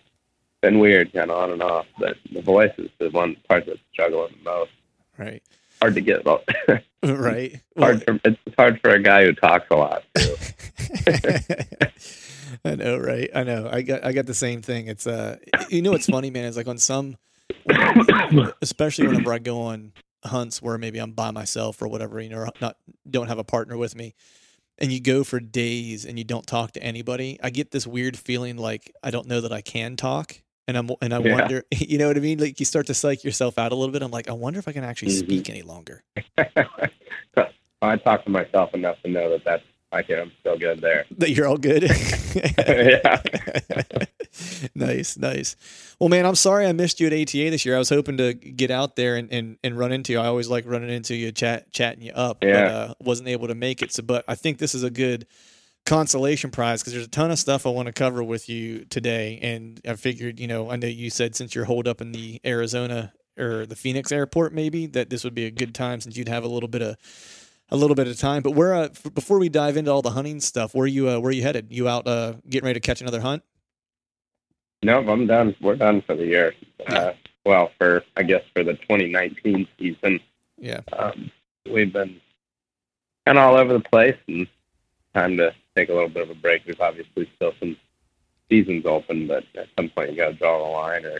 been 0.61 0.79
weird, 0.79 1.11
kind 1.13 1.31
of 1.31 1.37
on 1.37 1.51
and 1.51 1.63
off, 1.63 1.87
but 1.97 2.17
the 2.31 2.41
voice 2.41 2.73
is 2.77 2.89
the 2.99 3.09
one 3.09 3.35
part 3.47 3.65
that's 3.65 3.79
struggling 3.91 4.35
the 4.37 4.49
most. 4.49 4.71
Right. 5.17 5.43
Hard 5.81 5.95
to 5.95 6.01
get 6.01 6.21
about. 6.21 6.47
right. 7.03 7.59
hard. 7.77 8.03
For, 8.03 8.19
it's 8.23 8.55
hard 8.57 8.79
for 8.81 8.91
a 8.91 9.01
guy 9.01 9.25
who 9.25 9.33
talks 9.33 9.67
a 9.71 9.75
lot. 9.75 10.03
I 12.63 12.75
know, 12.75 12.97
right? 12.97 13.29
I 13.33 13.43
know. 13.43 13.67
I 13.71 13.81
got 13.81 14.05
I 14.05 14.11
got 14.11 14.27
the 14.27 14.33
same 14.35 14.61
thing. 14.61 14.87
It's 14.87 15.07
uh, 15.07 15.37
you 15.69 15.81
know, 15.81 15.91
what's 15.91 16.05
funny, 16.07 16.29
man. 16.29 16.45
Is 16.45 16.57
like 16.57 16.67
on 16.67 16.77
some, 16.77 17.17
especially 18.61 19.07
whenever 19.07 19.33
I 19.33 19.39
go 19.39 19.61
on 19.61 19.93
hunts 20.23 20.61
where 20.61 20.77
maybe 20.77 20.99
I'm 20.99 21.13
by 21.13 21.31
myself 21.31 21.81
or 21.81 21.87
whatever, 21.87 22.19
you 22.19 22.29
know, 22.29 22.47
not 22.61 22.77
don't 23.09 23.27
have 23.27 23.39
a 23.39 23.43
partner 23.43 23.77
with 23.77 23.95
me, 23.95 24.13
and 24.77 24.91
you 24.91 24.99
go 24.99 25.23
for 25.23 25.39
days 25.39 26.05
and 26.05 26.17
you 26.17 26.23
don't 26.23 26.45
talk 26.45 26.73
to 26.73 26.83
anybody, 26.83 27.39
I 27.41 27.49
get 27.49 27.71
this 27.71 27.87
weird 27.87 28.17
feeling 28.17 28.57
like 28.57 28.93
I 29.01 29.11
don't 29.11 29.27
know 29.27 29.41
that 29.41 29.51
I 29.51 29.61
can 29.61 29.95
talk. 29.95 30.40
And 30.67 30.77
I'm 30.77 30.89
and 31.01 31.13
I 31.13 31.19
yeah. 31.19 31.33
wonder, 31.33 31.63
you 31.71 31.97
know 31.97 32.07
what 32.07 32.17
I 32.17 32.21
mean? 32.21 32.39
Like 32.39 32.59
you 32.59 32.65
start 32.65 32.87
to 32.87 32.93
psych 32.93 33.23
yourself 33.23 33.57
out 33.57 33.71
a 33.71 33.75
little 33.75 33.91
bit. 33.91 34.01
I'm 34.01 34.11
like, 34.11 34.29
I 34.29 34.33
wonder 34.33 34.59
if 34.59 34.67
I 34.67 34.71
can 34.71 34.83
actually 34.83 35.13
mm-hmm. 35.13 35.25
speak 35.25 35.49
any 35.49 35.61
longer. 35.63 36.03
I 37.83 37.97
talk 37.97 38.23
to 38.25 38.29
myself 38.29 38.73
enough 38.75 39.01
to 39.03 39.09
know 39.09 39.31
that 39.31 39.43
that's 39.43 39.63
okay, 39.93 40.19
I'm 40.19 40.31
still 40.39 40.57
good 40.57 40.81
there. 40.81 41.05
That 41.17 41.31
you're 41.31 41.47
all 41.47 41.57
good. 41.57 41.83
yeah. 41.83 43.21
nice, 44.75 45.17
nice. 45.17 45.55
Well, 45.99 46.09
man, 46.09 46.25
I'm 46.25 46.35
sorry 46.35 46.65
I 46.65 46.71
missed 46.71 46.99
you 46.99 47.07
at 47.07 47.13
ATA 47.13 47.49
this 47.49 47.65
year. 47.65 47.75
I 47.75 47.79
was 47.79 47.89
hoping 47.89 48.17
to 48.17 48.33
get 48.33 48.71
out 48.71 48.95
there 48.95 49.15
and, 49.15 49.31
and, 49.31 49.57
and 49.63 49.77
run 49.77 49.91
into 49.91 50.13
you. 50.13 50.19
I 50.19 50.27
always 50.27 50.47
like 50.47 50.65
running 50.67 50.89
into 50.89 51.15
you, 51.15 51.31
chat 51.31 51.71
chatting 51.71 52.03
you 52.03 52.13
up. 52.13 52.43
Yeah. 52.43 52.53
But 52.53 52.71
uh, 52.71 52.93
wasn't 52.99 53.29
able 53.29 53.47
to 53.47 53.55
make 53.55 53.81
it. 53.81 53.91
So, 53.91 54.03
but 54.03 54.23
I 54.27 54.35
think 54.35 54.59
this 54.59 54.75
is 54.75 54.83
a 54.83 54.89
good 54.89 55.27
consolation 55.85 56.51
prize 56.51 56.81
because 56.81 56.93
there's 56.93 57.05
a 57.05 57.09
ton 57.09 57.31
of 57.31 57.39
stuff 57.39 57.65
I 57.65 57.69
want 57.69 57.87
to 57.87 57.93
cover 57.93 58.23
with 58.23 58.49
you 58.49 58.85
today. 58.85 59.39
And 59.41 59.81
I 59.87 59.95
figured, 59.95 60.39
you 60.39 60.47
know, 60.47 60.69
I 60.69 60.75
know 60.75 60.87
you 60.87 61.09
said 61.09 61.35
since 61.35 61.55
you're 61.55 61.65
holed 61.65 61.87
up 61.87 62.01
in 62.01 62.11
the 62.11 62.39
Arizona 62.45 63.13
or 63.37 63.65
the 63.65 63.75
Phoenix 63.75 64.11
airport, 64.11 64.53
maybe 64.53 64.85
that 64.87 65.09
this 65.09 65.23
would 65.23 65.35
be 65.35 65.45
a 65.45 65.51
good 65.51 65.73
time 65.73 66.01
since 66.01 66.17
you'd 66.17 66.29
have 66.29 66.43
a 66.43 66.47
little 66.47 66.69
bit 66.69 66.81
of 66.81 66.97
a 67.69 67.77
little 67.77 67.95
bit 67.95 68.07
of 68.07 68.19
time. 68.19 68.43
But 68.43 68.51
where 68.51 68.73
uh, 68.73 68.89
f- 68.89 69.13
before 69.13 69.39
we 69.39 69.49
dive 69.49 69.77
into 69.77 69.91
all 69.91 70.01
the 70.01 70.11
hunting 70.11 70.41
stuff, 70.41 70.75
where 70.75 70.87
you 70.87 71.09
uh, 71.09 71.19
where 71.19 71.31
you 71.31 71.41
headed? 71.41 71.67
You 71.71 71.87
out 71.87 72.05
uh, 72.07 72.33
getting 72.49 72.65
ready 72.65 72.79
to 72.79 72.85
catch 72.85 73.01
another 73.01 73.21
hunt? 73.21 73.43
Nope, 74.83 75.07
I'm 75.07 75.27
done. 75.27 75.55
We're 75.61 75.75
done 75.75 76.01
for 76.01 76.15
the 76.15 76.25
year. 76.25 76.53
Uh, 76.87 77.13
well, 77.45 77.71
for 77.77 78.03
I 78.17 78.23
guess 78.23 78.43
for 78.53 78.63
the 78.63 78.73
2019 78.73 79.67
season. 79.79 80.19
Yeah. 80.57 80.81
Um, 80.93 81.31
we've 81.71 81.91
been 81.91 82.19
kind 83.25 83.37
of 83.37 83.43
all 83.43 83.55
over 83.57 83.73
the 83.73 83.79
place, 83.79 84.17
and 84.27 84.47
time 85.13 85.37
to 85.37 85.53
take 85.81 85.89
a 85.89 85.93
little 85.93 86.09
bit 86.09 86.23
of 86.23 86.29
a 86.29 86.35
break. 86.35 86.65
There's 86.65 86.79
obviously 86.79 87.29
still 87.35 87.53
some 87.59 87.75
seasons 88.49 88.85
open, 88.85 89.27
but 89.27 89.43
at 89.55 89.67
some 89.77 89.89
point 89.89 90.11
you 90.11 90.17
got 90.17 90.29
to 90.29 90.33
draw 90.33 90.57
the 90.57 90.71
line, 90.71 91.05
or 91.05 91.19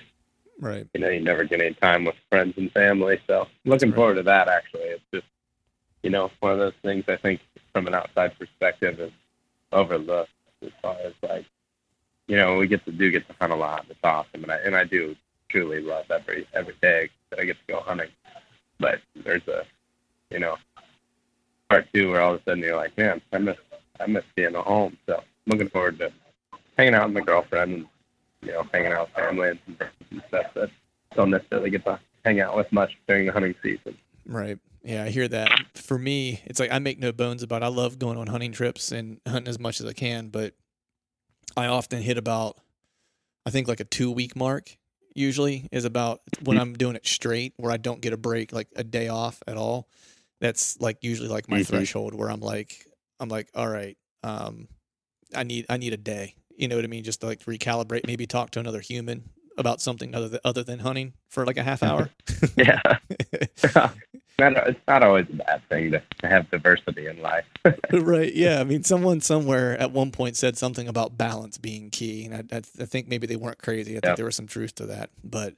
right. 0.59 0.87
You 0.93 1.01
know, 1.01 1.09
you 1.09 1.19
never 1.19 1.43
get 1.43 1.61
any 1.61 1.73
time 1.73 2.05
with 2.05 2.15
friends 2.29 2.53
and 2.57 2.71
family. 2.71 3.19
So 3.27 3.47
looking 3.65 3.89
right. 3.89 3.95
forward 3.95 4.15
to 4.15 4.23
that. 4.23 4.47
Actually, 4.47 4.81
it's 4.81 5.03
just 5.13 5.25
you 6.03 6.09
know, 6.09 6.31
one 6.39 6.53
of 6.53 6.59
those 6.59 6.73
things 6.81 7.05
I 7.07 7.17
think 7.17 7.41
from 7.73 7.87
an 7.87 7.95
outside 7.95 8.37
perspective 8.37 8.99
is 8.99 9.11
overlooked 9.71 10.31
as 10.63 10.71
far 10.81 10.97
as 11.03 11.13
like, 11.21 11.45
you 12.27 12.35
know, 12.37 12.57
we 12.57 12.67
get 12.67 12.85
to 12.85 12.91
do 12.91 13.11
get 13.11 13.27
to 13.27 13.35
hunt 13.39 13.53
a 13.53 13.55
lot. 13.55 13.85
It's 13.89 13.99
awesome, 14.03 14.43
and 14.43 14.51
I 14.51 14.57
and 14.57 14.75
I 14.75 14.83
do 14.83 15.15
truly 15.49 15.81
love 15.81 16.05
every 16.11 16.47
every 16.53 16.75
day 16.81 17.09
that 17.29 17.39
I 17.39 17.45
get 17.45 17.57
to 17.67 17.73
go 17.73 17.79
hunting. 17.81 18.09
But 18.79 19.01
there's 19.15 19.47
a, 19.47 19.63
you 20.29 20.39
know, 20.39 20.57
part 21.69 21.87
two 21.93 22.11
where 22.11 22.21
all 22.21 22.33
of 22.33 22.41
a 22.41 22.43
sudden 22.43 22.63
you're 22.63 22.75
like, 22.75 22.97
man, 22.97 23.21
I 23.31 23.37
miss 23.37 23.57
I 24.01 24.07
miss 24.07 24.23
being 24.35 24.55
at 24.55 24.65
home. 24.65 24.97
So 25.05 25.17
I'm 25.17 25.23
looking 25.47 25.69
forward 25.69 25.99
to 25.99 26.11
hanging 26.77 26.95
out 26.95 27.05
with 27.05 27.15
my 27.15 27.21
girlfriend 27.21 27.73
and 27.73 27.85
you 28.41 28.51
know 28.51 28.65
hanging 28.73 28.91
out 28.91 29.07
with 29.07 29.25
family 29.25 29.49
and 29.49 29.59
some 29.65 29.75
friends 29.75 29.93
and 30.09 30.23
stuff 30.27 30.45
that 30.55 30.69
don't 31.15 31.29
necessarily 31.29 31.69
get 31.69 31.85
to 31.85 31.99
hang 32.25 32.39
out 32.39 32.55
with 32.55 32.71
much 32.71 32.97
during 33.07 33.25
the 33.25 33.31
hunting 33.31 33.55
season. 33.61 33.97
Right. 34.25 34.59
Yeah, 34.83 35.03
I 35.03 35.09
hear 35.09 35.27
that. 35.27 35.51
For 35.75 35.97
me, 35.97 36.41
it's 36.45 36.59
like 36.59 36.71
I 36.71 36.79
make 36.79 36.99
no 36.99 37.11
bones 37.11 37.43
about. 37.43 37.61
It. 37.61 37.65
I 37.65 37.69
love 37.69 37.99
going 37.99 38.17
on 38.17 38.27
hunting 38.27 38.51
trips 38.51 38.91
and 38.91 39.19
hunting 39.27 39.47
as 39.47 39.59
much 39.59 39.79
as 39.79 39.85
I 39.85 39.93
can, 39.93 40.29
but 40.29 40.55
I 41.55 41.67
often 41.67 42.01
hit 42.01 42.17
about, 42.17 42.57
I 43.45 43.51
think 43.51 43.67
like 43.67 43.79
a 43.79 43.85
two 43.85 44.11
week 44.11 44.35
mark. 44.35 44.77
Usually 45.13 45.67
is 45.73 45.83
about 45.83 46.21
when 46.45 46.57
I'm 46.57 46.71
doing 46.73 46.95
it 46.95 47.05
straight, 47.05 47.53
where 47.57 47.69
I 47.69 47.75
don't 47.75 47.99
get 47.99 48.13
a 48.13 48.17
break, 48.17 48.53
like 48.53 48.69
a 48.77 48.83
day 48.83 49.09
off 49.09 49.43
at 49.45 49.57
all. 49.57 49.89
That's 50.39 50.79
like 50.79 50.99
usually 51.01 51.27
like 51.27 51.49
my 51.49 51.57
mm-hmm. 51.57 51.75
threshold 51.75 52.15
where 52.15 52.31
I'm 52.31 52.39
like, 52.39 52.85
I'm 53.21 53.29
like, 53.29 53.49
all 53.55 53.69
right, 53.69 53.97
um, 54.23 54.67
I 55.33 55.43
need 55.43 55.67
I 55.69 55.77
need 55.77 55.93
a 55.93 55.97
day. 55.97 56.35
You 56.57 56.67
know 56.67 56.75
what 56.75 56.83
I 56.83 56.87
mean? 56.87 57.03
Just 57.03 57.21
to 57.21 57.27
like 57.27 57.45
recalibrate, 57.45 58.05
maybe 58.05 58.27
talk 58.27 58.51
to 58.51 58.59
another 58.59 58.81
human 58.81 59.29
about 59.57 59.79
something 59.79 60.15
other 60.15 60.27
than, 60.27 60.39
other 60.43 60.63
than 60.63 60.79
hunting 60.79 61.13
for 61.29 61.45
like 61.45 61.57
a 61.57 61.63
half 61.63 61.83
hour. 61.83 62.09
yeah. 62.57 62.81
not, 64.39 64.67
it's 64.67 64.79
not 64.87 65.03
always 65.03 65.27
a 65.29 65.35
bad 65.35 65.61
thing 65.69 65.91
to, 65.91 66.01
to 66.19 66.27
have 66.27 66.49
diversity 66.49 67.07
in 67.07 67.21
life. 67.21 67.45
right. 67.91 68.33
Yeah. 68.33 68.59
I 68.59 68.63
mean, 68.63 68.83
someone 68.83 69.21
somewhere 69.21 69.77
at 69.77 69.91
one 69.91 70.11
point 70.11 70.35
said 70.35 70.57
something 70.57 70.87
about 70.87 71.17
balance 71.17 71.57
being 71.57 71.89
key. 71.89 72.25
And 72.25 72.35
I, 72.35 72.57
I, 72.57 72.61
I 72.79 72.85
think 72.85 73.07
maybe 73.07 73.27
they 73.27 73.35
weren't 73.35 73.59
crazy. 73.59 73.91
I 73.91 73.93
yep. 73.95 74.03
think 74.03 74.17
there 74.17 74.25
was 74.25 74.35
some 74.35 74.47
truth 74.47 74.75
to 74.75 74.87
that. 74.87 75.11
But 75.23 75.55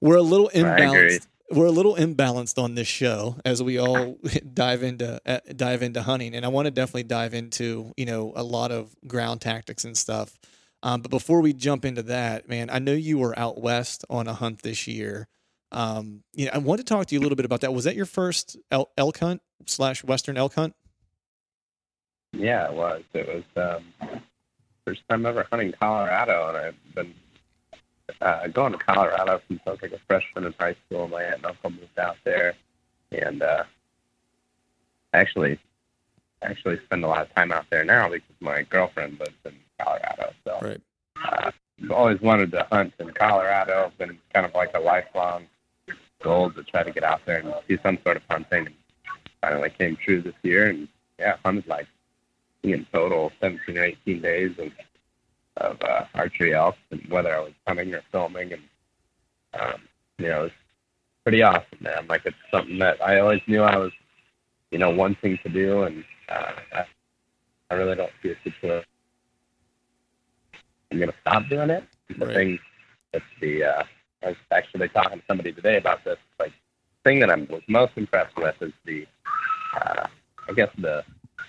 we're 0.00 0.16
a 0.16 0.22
little 0.22 0.50
imbalanced. 0.54 1.26
We're 1.50 1.66
a 1.66 1.70
little 1.70 1.94
imbalanced 1.94 2.62
on 2.62 2.74
this 2.74 2.88
show 2.88 3.36
as 3.44 3.62
we 3.62 3.78
all 3.78 4.16
dive 4.54 4.82
into 4.82 5.20
uh, 5.26 5.40
dive 5.54 5.82
into 5.82 6.02
hunting, 6.02 6.34
and 6.34 6.44
I 6.44 6.48
want 6.48 6.66
to 6.66 6.70
definitely 6.70 7.04
dive 7.04 7.34
into 7.34 7.92
you 7.96 8.06
know 8.06 8.32
a 8.34 8.42
lot 8.42 8.70
of 8.70 8.94
ground 9.06 9.40
tactics 9.40 9.84
and 9.84 9.96
stuff. 9.96 10.38
Um, 10.82 11.00
but 11.00 11.10
before 11.10 11.40
we 11.40 11.52
jump 11.52 11.84
into 11.84 12.02
that, 12.04 12.48
man, 12.48 12.68
I 12.70 12.78
know 12.78 12.92
you 12.92 13.18
were 13.18 13.38
out 13.38 13.60
west 13.60 14.04
on 14.10 14.26
a 14.26 14.34
hunt 14.34 14.62
this 14.62 14.86
year. 14.86 15.28
Um, 15.72 16.22
you 16.34 16.44
know, 16.44 16.52
I 16.54 16.58
want 16.58 16.78
to 16.80 16.84
talk 16.84 17.06
to 17.06 17.14
you 17.14 17.20
a 17.20 17.22
little 17.22 17.36
bit 17.36 17.46
about 17.46 17.62
that. 17.62 17.72
Was 17.72 17.84
that 17.84 17.96
your 17.96 18.06
first 18.06 18.56
elk, 18.70 19.18
hunt 19.18 19.40
slash 19.66 20.04
western 20.04 20.36
elk 20.36 20.54
hunt? 20.54 20.74
Yeah, 22.32 22.66
it 22.66 22.74
was. 22.74 23.02
It 23.14 23.26
was. 23.26 23.82
Um, 24.00 24.20
first 24.86 25.00
time 25.08 25.24
ever 25.24 25.46
hunting 25.50 25.72
Colorado, 25.80 26.48
and 26.48 26.56
I've 26.58 26.94
been 26.94 27.14
uh, 28.20 28.46
going 28.48 28.72
to 28.72 28.78
Colorado 28.78 29.40
since 29.48 29.60
I 29.66 29.70
was 29.70 29.82
like 29.82 29.92
a 29.92 29.98
freshman 30.06 30.44
in 30.44 30.54
high 30.58 30.76
school. 30.86 31.08
My 31.08 31.22
aunt 31.22 31.36
and 31.36 31.46
uncle 31.46 31.70
moved 31.70 31.98
out 31.98 32.16
there, 32.24 32.54
and 33.12 33.42
uh, 33.42 33.64
actually, 35.12 35.58
actually 36.42 36.78
spend 36.84 37.04
a 37.04 37.08
lot 37.08 37.22
of 37.22 37.34
time 37.34 37.52
out 37.52 37.66
there 37.70 37.84
now 37.84 38.08
because 38.08 38.36
my 38.40 38.62
girlfriend 38.62 39.18
lives 39.18 39.34
in 39.44 39.54
Colorado. 39.80 40.32
So 40.44 40.58
Right. 40.62 40.80
uh, 41.24 41.50
I've 41.82 41.90
always 41.90 42.20
wanted 42.20 42.52
to 42.52 42.66
hunt 42.70 42.94
in 42.98 43.10
Colorado. 43.10 43.86
It's 43.86 43.96
been 43.96 44.18
kind 44.32 44.46
of 44.46 44.54
like 44.54 44.74
a 44.74 44.80
lifelong 44.80 45.46
goal 46.22 46.50
to 46.50 46.62
try 46.62 46.82
to 46.82 46.90
get 46.90 47.04
out 47.04 47.24
there 47.26 47.38
and 47.40 47.54
do 47.68 47.78
some 47.82 47.98
sort 48.04 48.16
of 48.16 48.22
hunting. 48.30 48.66
And 48.66 48.74
finally 49.40 49.70
came 49.70 49.96
true 49.96 50.22
this 50.22 50.34
year, 50.42 50.68
and 50.68 50.88
yeah, 51.18 51.36
hunted 51.44 51.66
like 51.66 51.86
in 52.62 52.86
total 52.92 53.30
17 53.40 53.76
or 53.76 53.84
18 53.84 54.20
days 54.22 54.50
of 54.58 54.72
of 55.58 55.80
uh, 55.82 56.04
archery 56.14 56.54
elk, 56.54 56.76
and 56.90 57.00
whether 57.08 57.34
I 57.34 57.40
was 57.40 57.52
hunting 57.66 57.94
or 57.94 58.02
filming, 58.12 58.52
and 58.52 58.62
um, 59.60 59.80
you 60.18 60.28
know, 60.28 60.44
it's 60.44 60.54
pretty 61.24 61.42
awesome, 61.42 61.78
man. 61.80 62.06
Like 62.08 62.22
it's 62.26 62.36
something 62.50 62.78
that 62.78 63.02
I 63.02 63.20
always 63.20 63.40
knew 63.46 63.62
I 63.62 63.76
was, 63.76 63.92
you 64.70 64.78
know, 64.78 64.90
wanting 64.90 65.38
to 65.42 65.48
do, 65.48 65.82
and 65.84 66.04
uh, 66.28 66.52
I, 66.74 66.84
I 67.70 67.74
really 67.74 67.94
don't 67.96 68.12
see 68.22 68.30
a 68.30 68.36
situation. 68.42 68.86
I'm 70.90 70.98
gonna 70.98 71.12
stop 71.20 71.48
doing 71.48 71.70
it. 71.70 71.84
The 72.18 72.26
Right. 72.26 72.34
thing 72.34 72.58
that's 73.12 73.24
the 73.40 73.64
uh, 73.64 73.82
I 74.22 74.28
was 74.28 74.36
actually 74.50 74.88
talking 74.88 75.18
to 75.18 75.24
somebody 75.26 75.52
today 75.52 75.76
about 75.76 76.04
this. 76.04 76.18
Like, 76.38 76.52
thing 77.04 77.20
that 77.20 77.30
I 77.30 77.34
was 77.36 77.62
most 77.68 77.92
impressed 77.96 78.36
with 78.36 78.54
is 78.62 78.72
the, 78.84 79.06
uh, 79.80 80.06
I 80.48 80.52
guess 80.54 80.70
the 80.78 81.04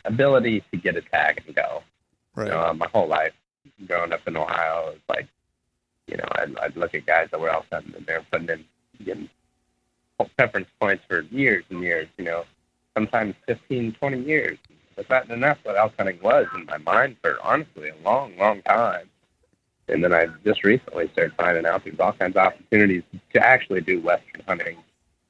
ability 0.06 0.64
to 0.72 0.78
get 0.78 0.96
a 0.98 1.02
tag 1.02 1.42
and 1.46 1.56
go. 1.56 1.82
Right. 2.36 2.48
You 2.48 2.52
know, 2.54 2.74
my 2.74 2.88
whole 2.94 3.08
life 3.08 3.34
growing 3.88 4.14
up 4.14 4.28
in 4.28 4.38
Ohio, 4.38 4.92
it's 4.94 5.10
like, 5.10 5.28
you 6.08 6.18
know, 6.18 6.28
I'd, 6.34 6.58
I'd 6.60 6.76
look 6.76 6.94
at 6.94 7.06
guys 7.06 7.30
that 7.32 7.40
were 7.40 7.50
hunting 7.50 7.96
and 7.96 8.06
they're 8.06 8.26
putting 8.32 8.50
in 8.50 8.66
getting 9.04 9.30
preference 10.38 10.68
points 10.80 11.04
for 11.08 11.22
years 11.32 11.64
and 11.70 11.82
years. 11.82 12.08
You 12.18 12.26
know, 12.26 12.46
sometimes 12.96 13.36
15, 13.48 13.94
20 13.94 14.22
years. 14.22 14.58
But 14.96 15.08
that, 15.10 15.30
and 15.30 15.44
that's 15.44 15.64
what 15.66 15.76
elk 15.76 15.94
hunting 15.98 16.20
was 16.22 16.48
in 16.56 16.66
my 16.66 16.78
mind 16.78 17.18
for 17.22 17.38
honestly 17.44 17.90
a 17.90 18.04
long, 18.04 18.38
long 18.38 18.62
time. 18.62 19.10
And 19.88 20.04
then 20.04 20.14
I 20.14 20.28
just 20.44 20.64
recently 20.64 21.10
started 21.12 21.36
finding 21.38 21.66
out 21.66 21.84
there's 21.84 22.00
all 22.00 22.14
kinds 22.14 22.36
of 22.36 22.46
opportunities 22.48 23.04
to 23.34 23.46
actually 23.46 23.82
do 23.82 24.00
western 24.00 24.42
hunting 24.48 24.78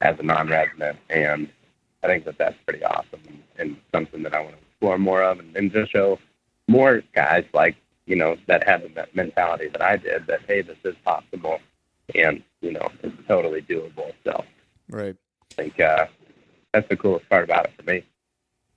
as 0.00 0.18
a 0.18 0.22
non-resident, 0.22 0.98
and 1.10 1.48
I 2.02 2.06
think 2.06 2.24
that 2.24 2.38
that's 2.38 2.56
pretty 2.66 2.84
awesome 2.84 3.20
and, 3.26 3.42
and 3.58 3.76
something 3.92 4.22
that 4.22 4.34
I 4.34 4.40
want 4.40 4.52
to 4.52 4.62
explore 4.62 4.98
more 4.98 5.22
of, 5.22 5.40
and, 5.40 5.56
and 5.56 5.72
just 5.72 5.92
show 5.92 6.18
more 6.68 7.02
guys 7.14 7.44
like 7.52 7.76
you 8.06 8.16
know 8.16 8.36
that 8.46 8.66
have 8.66 8.82
the 8.82 9.06
mentality 9.14 9.68
that 9.68 9.82
I 9.82 9.96
did 9.96 10.26
that 10.26 10.40
hey, 10.46 10.62
this 10.62 10.78
is 10.84 10.94
possible, 11.04 11.60
and 12.14 12.42
you 12.60 12.72
know 12.72 12.90
it's 13.02 13.16
totally 13.28 13.62
doable. 13.62 14.12
So 14.24 14.44
Right. 14.88 15.16
I 15.52 15.54
think 15.54 15.80
uh, 15.80 16.06
that's 16.72 16.88
the 16.88 16.96
coolest 16.96 17.28
part 17.28 17.44
about 17.44 17.66
it 17.66 17.72
for 17.76 17.82
me. 17.90 18.04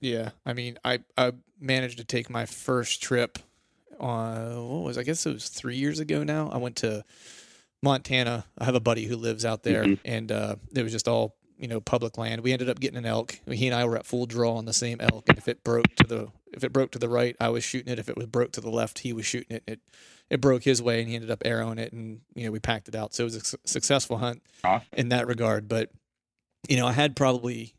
Yeah, 0.00 0.30
I 0.44 0.52
mean, 0.52 0.78
I 0.84 1.00
I 1.16 1.32
managed 1.60 1.98
to 1.98 2.04
take 2.04 2.28
my 2.30 2.46
first 2.46 3.02
trip 3.02 3.38
on 3.98 4.68
what 4.68 4.82
was 4.82 4.98
I 4.98 5.02
guess 5.02 5.26
it 5.26 5.32
was 5.32 5.48
three 5.48 5.76
years 5.76 5.98
ago 6.00 6.24
now. 6.24 6.48
I 6.48 6.56
went 6.56 6.76
to 6.76 7.04
Montana. 7.82 8.44
I 8.58 8.64
have 8.64 8.74
a 8.74 8.80
buddy 8.80 9.04
who 9.06 9.16
lives 9.16 9.44
out 9.44 9.62
there, 9.62 9.84
Mhm. 9.84 9.98
and 10.04 10.32
uh, 10.32 10.56
it 10.74 10.82
was 10.82 10.92
just 10.92 11.06
all 11.08 11.36
you 11.60 11.68
know 11.68 11.80
public 11.80 12.18
land. 12.18 12.40
We 12.42 12.52
ended 12.52 12.68
up 12.68 12.80
getting 12.80 12.96
an 12.98 13.06
elk. 13.06 13.38
He 13.48 13.66
and 13.68 13.74
I 13.76 13.84
were 13.84 13.96
at 13.96 14.06
full 14.06 14.26
draw 14.26 14.54
on 14.56 14.64
the 14.64 14.72
same 14.72 15.00
elk, 15.00 15.28
and 15.28 15.38
if 15.38 15.46
it 15.46 15.62
broke 15.62 15.94
to 15.96 16.04
the 16.06 16.28
if 16.52 16.64
it 16.64 16.72
broke 16.72 16.90
to 16.92 16.98
the 16.98 17.08
right, 17.08 17.36
I 17.40 17.50
was 17.50 17.62
shooting 17.62 17.92
it. 17.92 17.98
If 17.98 18.08
it 18.08 18.16
was 18.16 18.26
broke 18.26 18.52
to 18.52 18.60
the 18.60 18.70
left, 18.70 19.00
he 19.00 19.12
was 19.12 19.26
shooting 19.26 19.56
it. 19.56 19.62
It 19.66 19.80
it 20.30 20.40
broke 20.40 20.64
his 20.64 20.80
way, 20.82 21.00
and 21.00 21.08
he 21.08 21.14
ended 21.14 21.30
up 21.30 21.42
arrowing 21.44 21.78
it, 21.78 21.92
and 21.92 22.22
you 22.34 22.44
know 22.46 22.50
we 22.50 22.58
packed 22.58 22.88
it 22.88 22.94
out. 22.94 23.14
So 23.14 23.24
it 23.24 23.26
was 23.26 23.36
a 23.36 23.40
su- 23.44 23.56
successful 23.64 24.18
hunt 24.18 24.42
Awesome. 24.64 24.88
in 24.92 25.08
that 25.10 25.26
regard. 25.26 25.68
But 25.68 25.90
you 26.68 26.76
know, 26.76 26.86
I 26.86 26.92
had 26.92 27.14
probably 27.14 27.74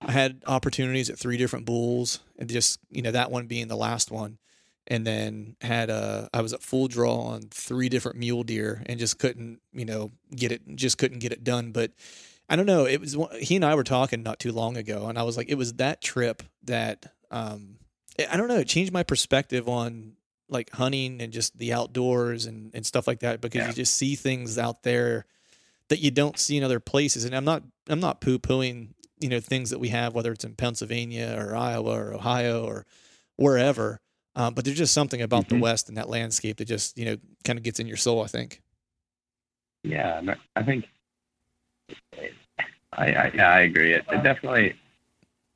I 0.00 0.12
had 0.12 0.42
opportunities 0.46 1.10
at 1.10 1.18
three 1.18 1.36
different 1.36 1.66
bulls, 1.66 2.20
and 2.38 2.48
just 2.48 2.78
you 2.90 3.02
know 3.02 3.10
that 3.10 3.30
one 3.30 3.46
being 3.46 3.68
the 3.68 3.76
last 3.76 4.10
one, 4.10 4.38
and 4.86 5.06
then 5.06 5.56
had 5.62 5.90
a 5.90 6.28
I 6.32 6.42
was 6.42 6.52
at 6.52 6.62
full 6.62 6.86
draw 6.86 7.14
on 7.20 7.42
three 7.50 7.88
different 7.88 8.18
mule 8.18 8.44
deer, 8.44 8.82
and 8.86 8.98
just 9.00 9.18
couldn't 9.18 9.60
you 9.72 9.84
know 9.84 10.12
get 10.34 10.52
it 10.52 10.62
just 10.76 10.96
couldn't 10.96 11.18
get 11.18 11.32
it 11.32 11.42
done. 11.44 11.72
But 11.72 11.92
I 12.50 12.56
don't 12.56 12.66
know. 12.66 12.84
It 12.84 13.00
was 13.00 13.16
he 13.38 13.56
and 13.56 13.64
I 13.64 13.74
were 13.76 13.84
talking 13.84 14.22
not 14.22 14.38
too 14.40 14.50
long 14.52 14.76
ago, 14.76 15.06
and 15.08 15.16
I 15.18 15.22
was 15.22 15.36
like, 15.36 15.48
it 15.48 15.54
was 15.54 15.74
that 15.74 16.02
trip 16.02 16.42
that 16.64 17.06
um 17.30 17.78
I 18.28 18.36
don't 18.36 18.48
know. 18.48 18.58
It 18.58 18.68
changed 18.68 18.92
my 18.92 19.04
perspective 19.04 19.68
on 19.68 20.14
like 20.48 20.70
hunting 20.70 21.22
and 21.22 21.32
just 21.32 21.56
the 21.56 21.72
outdoors 21.72 22.44
and 22.46 22.74
and 22.74 22.84
stuff 22.84 23.06
like 23.06 23.20
that 23.20 23.40
because 23.40 23.60
Yeah. 23.62 23.68
you 23.68 23.74
just 23.74 23.94
see 23.94 24.16
things 24.16 24.58
out 24.58 24.82
there 24.82 25.26
that 25.88 26.00
you 26.00 26.10
don't 26.10 26.38
see 26.38 26.56
in 26.56 26.64
other 26.64 26.80
places. 26.80 27.24
And 27.24 27.34
I'm 27.36 27.44
not 27.44 27.62
I'm 27.88 28.00
not 28.00 28.20
poo 28.20 28.38
pooing 28.38 28.88
you 29.20 29.28
know 29.28 29.38
things 29.40 29.70
that 29.70 29.78
we 29.78 29.88
have 29.90 30.12
whether 30.14 30.32
it's 30.32 30.44
in 30.44 30.56
Pennsylvania 30.56 31.36
or 31.38 31.54
Iowa 31.54 31.92
or 31.92 32.14
Ohio 32.14 32.64
or 32.64 32.84
wherever. 33.36 34.00
Um, 34.34 34.54
but 34.54 34.64
there's 34.64 34.78
just 34.78 34.94
something 34.94 35.22
about 35.22 35.48
the 35.48 35.54
Mhm. 35.56 35.60
West 35.60 35.88
and 35.88 35.96
that 35.98 36.08
landscape 36.08 36.56
that 36.56 36.64
just 36.66 36.98
you 36.98 37.04
know 37.04 37.16
kind 37.44 37.58
of 37.58 37.62
gets 37.62 37.78
in 37.78 37.86
your 37.86 37.96
soul. 37.96 38.22
I 38.24 38.26
think. 38.26 38.60
Yeah, 39.82 40.20
I 40.56 40.62
think 40.62 40.84
I 42.92 43.06
I, 43.14 43.32
yeah, 43.34 43.50
I 43.50 43.60
agree. 43.60 43.92
It, 43.94 44.04
it 44.10 44.22
definitely 44.22 44.74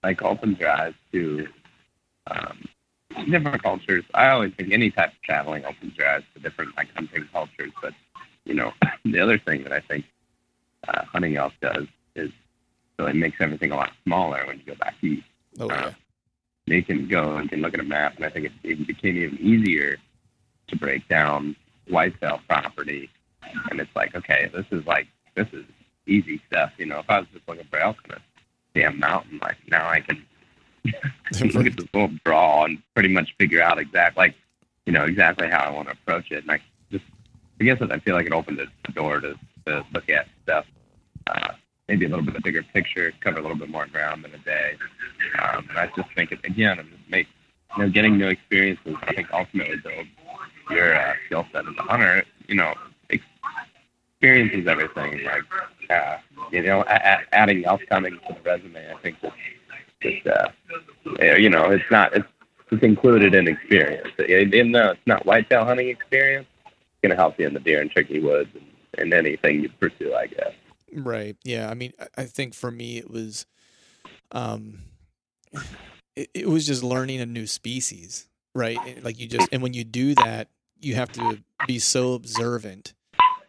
like 0.03 0.23
opens 0.23 0.59
your 0.59 0.71
eyes 0.71 0.95
to 1.13 1.49
um, 2.31 2.65
different 3.31 3.63
cultures. 3.63 4.05
I 4.15 4.29
always 4.31 4.53
think 4.55 4.73
any 4.73 4.91
type 4.91 5.13
of 5.13 5.23
traveling 5.23 5.65
opens 5.65 5.97
your 5.97 6.09
eyes 6.09 6.23
to 6.35 6.41
different 6.41 6.77
like 6.77 6.89
hunting 6.95 7.29
cultures. 7.33 7.73
But 7.83 7.95
you 8.45 8.55
know, 8.55 8.73
the 9.05 9.21
other 9.21 9.39
thing 9.39 9.63
that 9.65 9.73
I 9.73 9.81
think 9.81 10.05
uh, 10.89 11.05
hunting 11.05 11.37
elk 11.37 11.53
does 11.61 11.87
is 12.15 12.31
so 12.99 13.07
it 13.07 13.17
makes 13.17 13.37
everything 13.41 13.73
a 13.73 13.77
lot 13.77 13.93
smaller 14.05 14.45
when 14.47 14.59
you 14.59 14.65
go 14.65 14.75
back 14.77 14.95
east. 15.03 15.25
Oh 15.61 15.69
Uh, 15.69 15.91
yeah. 16.67 16.77
you 16.77 16.83
can 16.83 17.09
go 17.09 17.37
and 17.37 17.51
can 17.51 17.61
look 17.61 17.75
at 17.75 17.81
a 17.81 17.85
map, 17.85 18.17
and 18.17 18.25
I 18.25 18.31
think 18.31 18.47
it, 18.47 18.53
it 18.63 18.87
became 18.87 19.17
even 19.17 19.39
easier 19.39 19.97
to 20.69 20.77
break 20.77 21.07
down 21.09 21.57
whitetail 21.89 22.41
property. 22.49 23.11
And 23.71 23.81
it's 23.81 23.95
like, 23.95 24.15
okay, 24.15 24.51
this 24.55 24.67
is 24.71 24.87
like 24.87 25.07
this 25.35 25.49
is 25.53 25.65
easy 26.07 26.41
stuff. 26.47 26.73
You 26.79 26.87
know, 26.87 26.99
if 27.01 27.11
I 27.11 27.21
was 27.21 27.29
just 27.33 27.47
looking 27.49 27.67
for 27.71 27.79
elk 27.79 27.97
on 28.09 28.17
a 28.17 28.79
damn 28.79 28.99
mountain, 28.99 29.39
like 29.43 29.57
now 29.69 29.89
I 29.89 30.01
can 30.01 30.25
look 31.55 31.67
at 31.67 31.77
this 31.77 31.89
little 31.95 32.11
draw 32.25 32.65
and 32.65 32.83
pretty 32.95 33.09
much 33.09 33.35
figure 33.39 33.63
out 33.63 33.79
exact 33.79 34.17
like 34.17 34.35
you 34.87 34.93
know 34.93 35.05
exactly 35.05 35.49
how 35.49 35.65
I 35.65 35.71
want 35.71 35.89
to 35.89 35.93
approach 35.95 36.31
it. 36.31 36.43
And 36.43 36.51
I 36.51 36.61
just 36.91 37.05
I 37.61 37.65
guess 37.65 37.81
I 37.81 37.99
feel 38.01 38.15
like 38.15 38.27
it 38.27 38.33
opened 38.33 38.59
the 38.59 38.93
door 38.93 39.21
to, 39.21 39.35
to 39.67 39.85
look 39.93 40.09
at 40.11 40.29
stuff. 40.43 40.67
Uh, 41.27 41.53
maybe 41.89 42.07
a 42.07 42.09
little 42.09 42.25
bit 42.25 42.37
of 42.37 42.43
bigger 42.43 42.63
picture, 42.63 43.13
cover 43.21 43.39
a 43.39 43.43
little 43.43 43.57
bit 43.57 43.69
more 43.69 43.87
ground 43.87 44.25
in 44.25 44.35
a 44.35 44.39
day. 44.39 44.77
Um, 45.43 45.67
and 45.69 45.79
I 45.79 45.91
just 45.97 46.13
think 46.15 46.33
it 46.33 46.41
again, 46.45 46.79
it 46.79 46.87
just 46.91 47.11
makes 47.11 47.31
you 47.77 47.85
know 47.85 47.91
getting 47.91 48.19
new 48.19 48.29
experiences. 48.29 48.97
I 49.03 49.15
think 49.15 49.29
ultimately 49.33 49.77
build 49.77 50.07
your 50.71 50.95
uh, 50.95 51.15
skill 51.27 51.47
set 51.53 51.67
as 51.67 51.75
a 51.79 51.83
hunter. 51.83 52.25
You 52.49 52.57
know, 52.57 52.75
ex- 53.11 53.25
experiences 54.13 54.67
everything. 54.67 55.25
Like 55.25 55.43
uh, 55.91 56.19
you 56.51 56.63
know, 56.63 56.83
adding 56.85 57.65
hunting 57.65 58.19
to 58.29 58.35
the 58.35 58.41
resume. 58.45 58.93
I 58.93 58.97
think 59.01 59.17
that 59.21 59.33
just 60.03 60.27
uh, 60.27 61.35
you 61.37 61.49
know, 61.51 61.71
it's 61.71 61.85
not 61.91 62.15
it's 62.17 62.27
it's 62.71 62.83
included 62.83 63.35
in 63.35 63.49
experience. 63.49 64.09
Even 64.29 64.73
though 64.73 64.91
it's 64.91 65.07
not 65.07 65.25
whitetail 65.27 65.65
hunting 65.65 65.89
experience, 65.89 66.47
it's 66.67 66.75
going 67.03 67.11
to 67.11 67.17
help 67.17 67.39
you 67.39 67.47
in 67.47 67.55
the 67.55 67.61
deer 67.61 67.81
and 67.81 67.91
turkey 67.95 68.21
woods 68.21 68.51
and, 68.55 68.65
and 68.99 69.15
anything 69.15 69.63
you 69.63 69.69
pursue, 69.81 70.15
I 70.15 70.27
guess. 70.27 70.53
Right. 70.93 71.37
Yeah. 71.45 71.71
I 71.71 71.75
mean, 71.75 71.93
I- 72.01 72.23
I 72.23 72.25
think 72.25 72.55
for 72.55 72.71
me 72.71 72.99
it 72.99 73.11
was, 73.11 73.47
um, 74.33 74.79
it, 76.17 76.31
it 76.35 76.49
was 76.49 76.67
just 76.67 76.83
learning 76.83 77.21
a 77.21 77.27
new 77.27 77.47
species, 77.47 78.29
right? 78.55 79.03
Like 79.03 79.19
you 79.21 79.27
just, 79.29 79.49
and 79.53 79.63
when 79.63 79.75
you 79.75 79.85
do 79.85 80.15
that, 80.15 80.49
you 80.81 80.95
have 80.95 81.13
to 81.13 81.39
be 81.67 81.79
so 81.79 82.15
observant. 82.15 82.95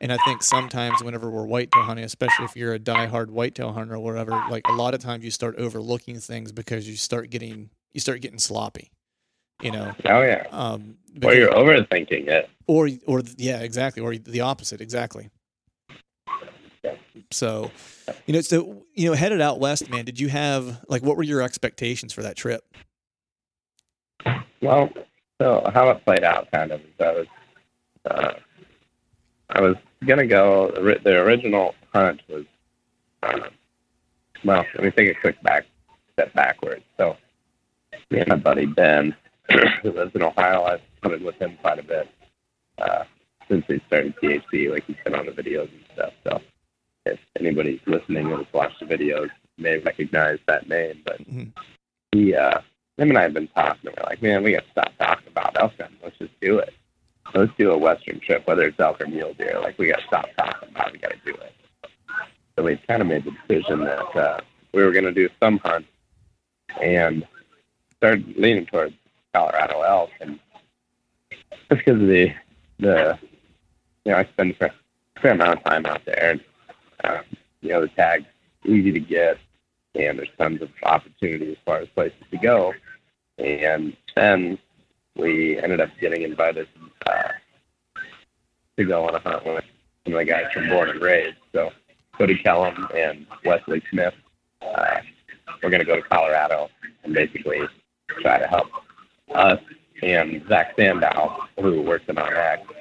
And 0.06 0.13
I 0.13 0.18
think 0.24 0.44
sometimes 0.44 1.02
whenever 1.04 1.32
we're 1.32 1.48
whitetail 1.48 1.82
hunting, 1.82 2.06
especially 2.06 2.46
if 2.46 2.56
you're 2.56 2.76
a 2.76 2.80
diehard 2.80 3.32
whitetail 3.32 3.74
hunter 3.74 3.96
or 3.96 4.00
whatever, 4.00 4.39
like 4.52 4.62
a 4.70 4.72
lot 4.74 4.94
of 4.94 5.00
times 5.02 5.24
you 5.26 5.32
start 5.32 5.56
overlooking 5.58 6.20
things 6.20 6.52
because 6.52 6.88
you 6.88 6.96
start 6.96 7.32
getting 7.32 7.72
you 7.91 8.00
start 8.00 8.22
getting 8.22 8.38
sloppy, 8.38 8.91
you 9.63 9.72
know. 9.72 9.96
Oh 10.06 10.22
yeah. 10.22 10.46
Um, 10.52 10.98
Or 11.24 11.34
you're 11.34 11.50
overthinking 11.50 12.28
it. 12.28 12.48
or 12.68 12.88
or 13.08 13.24
yeah 13.38 13.62
exactly 13.62 14.04
or 14.04 14.15
the 14.15 14.41
opposite 14.41 14.80
exactly 14.80 15.32
so 17.32 17.72
you 18.28 18.34
know 18.36 18.41
so 18.41 18.84
you 18.94 19.10
know 19.10 19.15
headed 19.15 19.41
out 19.41 19.60
west 19.60 19.89
man 19.89 20.06
did 20.06 20.20
you 20.20 20.28
have 20.30 20.86
like 20.88 21.02
what 21.02 21.18
were 21.18 21.24
your 21.24 21.41
expectations 21.41 22.13
for 22.13 22.22
that 22.22 22.36
trip 22.36 22.63
Well, 24.62 24.91
so 25.41 25.68
how 25.74 25.89
it 25.89 26.06
played 26.06 26.24
out 26.24 26.52
kind 26.52 26.72
of 26.72 26.80
is 26.82 26.88
I 27.00 27.12
was 27.12 27.28
uh, 28.12 28.34
I 29.50 29.62
was 29.62 29.76
gonna 30.06 30.28
go. 30.28 30.72
The 31.04 31.22
original 31.22 31.76
hunt 31.94 32.22
was 32.30 32.46
uh, 33.24 33.50
well. 34.44 34.65
Let 34.76 34.84
me 34.84 34.91
take 34.91 35.15
a 35.18 35.20
quick 35.20 35.41
back 35.44 35.65
step 36.13 36.34
backwards. 36.34 36.84
So 36.98 37.18
me 38.12 38.20
and 38.20 38.30
my 38.30 38.36
buddy 38.36 38.65
Ben, 38.65 39.15
who 39.82 39.91
lives 39.91 40.15
in 40.15 40.24
Ohio, 40.24 40.63
I've 40.63 40.82
hunted 41.04 41.24
with 41.24 41.36
him 41.36 41.58
quite 41.62 41.80
a 41.80 41.84
bit 41.84 42.10
uh, 42.78 43.04
since 43.50 43.65
he 43.68 43.82
started 43.88 44.15
THP. 44.18 44.72
Like 44.72 44.86
he's 44.86 44.96
been 45.04 45.15
on 45.15 45.26
the 45.26 45.32
videos 45.32 45.70
and 45.72 45.84
stuff. 45.94 46.13
So 46.24 46.41
if 47.06 47.20
anybody's 47.39 47.82
listening 47.86 48.30
has 48.30 48.46
watched 48.54 48.80
the 48.80 48.86
videos, 48.86 49.30
may 49.58 49.78
recognize 49.80 50.39
that 50.48 50.68
name. 50.68 51.02
But 51.06 51.20
Mhm. 51.22 51.52
he, 52.12 52.34
uh, 52.36 52.60
him 52.98 53.10
and 53.10 53.18
I 53.18 53.24
have 53.24 53.34
been 53.34 53.48
talking. 53.50 53.88
And 53.89 53.96
we're 53.98 54.04
like, 54.10 54.22
man, 54.22 54.44
we 54.44 54.54
got 54.54 54.63
to 54.65 54.72
stop 54.72 54.91
talking 54.98 55.28
about 55.28 55.60
elk 55.60 55.74
hunting. 55.80 55.98
Let's 56.04 56.18
just 56.18 56.39
do 56.41 56.60
it. 56.60 56.74
Let's 57.34 57.52
do 57.58 57.72
a 57.72 57.78
western 57.78 58.20
trip, 58.20 58.48
whether 58.48 58.64
it's 58.64 58.80
elk 58.80 59.02
or 59.02 59.08
mule 59.08 59.34
deer. 59.34 59.60
Like 59.62 59.78
we 59.78 59.88
got 59.88 60.00
to 60.00 60.08
stop 60.08 60.28
talking 60.38 60.70
about. 60.70 60.88
it. 60.88 60.94
We 60.94 61.00
got 61.00 61.12
to 61.12 61.20
do 61.26 61.34
it. 61.34 61.54
So 62.56 62.64
we 62.64 62.78
kind 62.88 63.02
of 63.02 63.08
made 63.08 63.26
the 63.26 63.32
decision 63.48 63.82
that 63.82 64.16
uh, 64.16 64.40
we 64.74 64.84
were 64.84 64.92
going 64.92 65.06
to 65.06 65.12
do 65.12 65.28
some 65.42 65.58
hunt 65.60 65.86
and 66.82 67.28
started 67.98 68.38
leaning 68.38 68.66
towards 68.66 68.96
Colorado 69.34 69.82
elk, 69.82 70.12
and 70.22 70.40
just 71.32 71.70
because 71.70 72.02
of 72.02 72.08
the 72.08 72.34
the 72.80 73.18
you 74.06 74.12
know 74.12 74.18
I 74.20 74.26
spend 74.26 74.52
a 74.52 74.54
fair, 74.56 74.74
fair 75.22 75.32
amount 75.34 75.58
of 75.58 75.64
time 75.64 75.86
out 75.86 76.06
there, 76.06 76.32
and 76.32 76.42
uh, 77.04 77.22
you 77.62 77.70
know 77.70 77.82
the 77.82 77.88
tag's 77.90 78.26
easy 78.66 78.92
to 78.92 79.00
get, 79.00 79.38
and 79.96 80.20
there's 80.20 80.30
tons 80.38 80.62
of 80.62 80.70
opportunity 80.84 81.52
as 81.52 81.58
far 81.66 81.80
as 81.80 81.88
places 81.90 82.18
to 82.32 82.38
go, 82.38 82.74
and 83.38 83.96
then 84.16 84.58
we 85.15 85.58
ended 85.60 85.82
up 85.82 85.89
getting 85.99 86.21
invited 86.23 86.67
uh, 87.06 87.30
to 88.78 88.84
go 88.84 89.08
on 89.08 89.15
a 89.15 89.19
hunt 89.19 89.45
with 89.45 89.63
some 90.04 90.13
of 90.13 90.19
the 90.19 90.25
guys 90.25 90.51
from 90.54 90.67
Born 90.69 90.89
and 90.89 91.01
Raised, 91.01 91.38
so 91.54 91.71
Cody 92.17 92.36
Kellum 92.38 92.88
and 92.95 93.25
Wesley 93.43 93.82
Smith. 93.89 94.13
Uh, 94.62 94.97
we're 95.63 95.69
going 95.69 95.80
to 95.80 95.86
go 95.86 95.95
to 95.95 96.01
Colorado 96.01 96.69
and 97.04 97.13
basically 97.13 97.62
try 98.21 98.38
to 98.39 98.47
help 98.47 98.67
us 99.34 99.60
and 100.04 100.43
Zach 100.47 100.73
Sandow, 100.75 101.45
who 101.60 101.82
works 101.82 102.06
in 102.08 102.17
our 102.17 102.36
act. 102.36 102.71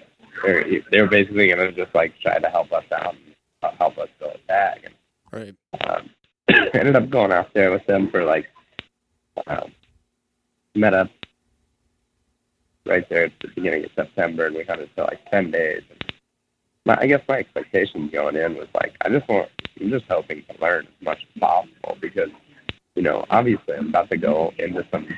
They're, 0.44 0.64
they're 0.90 1.07
basically 1.07 1.47
going 1.49 1.59
to 1.59 1.73
just 1.73 1.94
like 1.94 2.18
try 2.20 2.38
to 2.38 2.49
help 2.51 2.73
us 2.73 2.85
out 2.92 3.14
and 3.14 3.79
help 3.79 3.97
us 3.99 4.09
build 4.18 4.35
a 4.35 4.47
tag. 4.49 4.85
And 4.85 4.94
Right. 5.33 5.55
um, 5.88 6.11
ended 6.75 6.97
up 6.97 7.09
going 7.11 7.33
out 7.33 7.53
there 7.55 7.70
with 7.70 7.87
them 7.87 8.11
for 8.11 8.25
like 8.25 8.47
um, 9.47 9.73
met 10.75 10.94
up 10.94 11.09
right 12.87 13.09
there 13.09 13.25
at 13.25 13.33
the 13.40 13.49
beginning 13.49 13.85
of 13.85 13.90
September, 13.94 14.47
and 14.47 14.57
we 14.57 14.64
hunted 14.64 14.90
for 14.94 15.05
like 15.05 15.29
ten 15.31 15.51
days. 15.51 15.83
And 15.90 16.12
my, 16.85 16.99
I 17.01 17.07
guess 17.07 17.23
my 17.29 17.38
expectations 17.38 18.11
going 18.12 18.37
in 18.37 18.57
was 18.57 18.68
like 18.75 18.94
I 19.03 19.09
just 19.09 19.29
want 19.29 19.49
I'm 19.81 19.90
just 19.90 20.07
hoping 20.09 20.44
to 20.51 20.61
learn 20.61 20.87
as 20.87 21.05
much 21.05 21.27
as 21.35 21.40
possible 21.40 21.97
because 22.01 22.31
you 22.94 23.03
know 23.03 23.25
obviously 23.31 23.75
I'm 23.75 23.88
about 23.88 24.11
to 24.11 24.16
go 24.16 24.53
into 24.59 24.87
some 24.90 25.09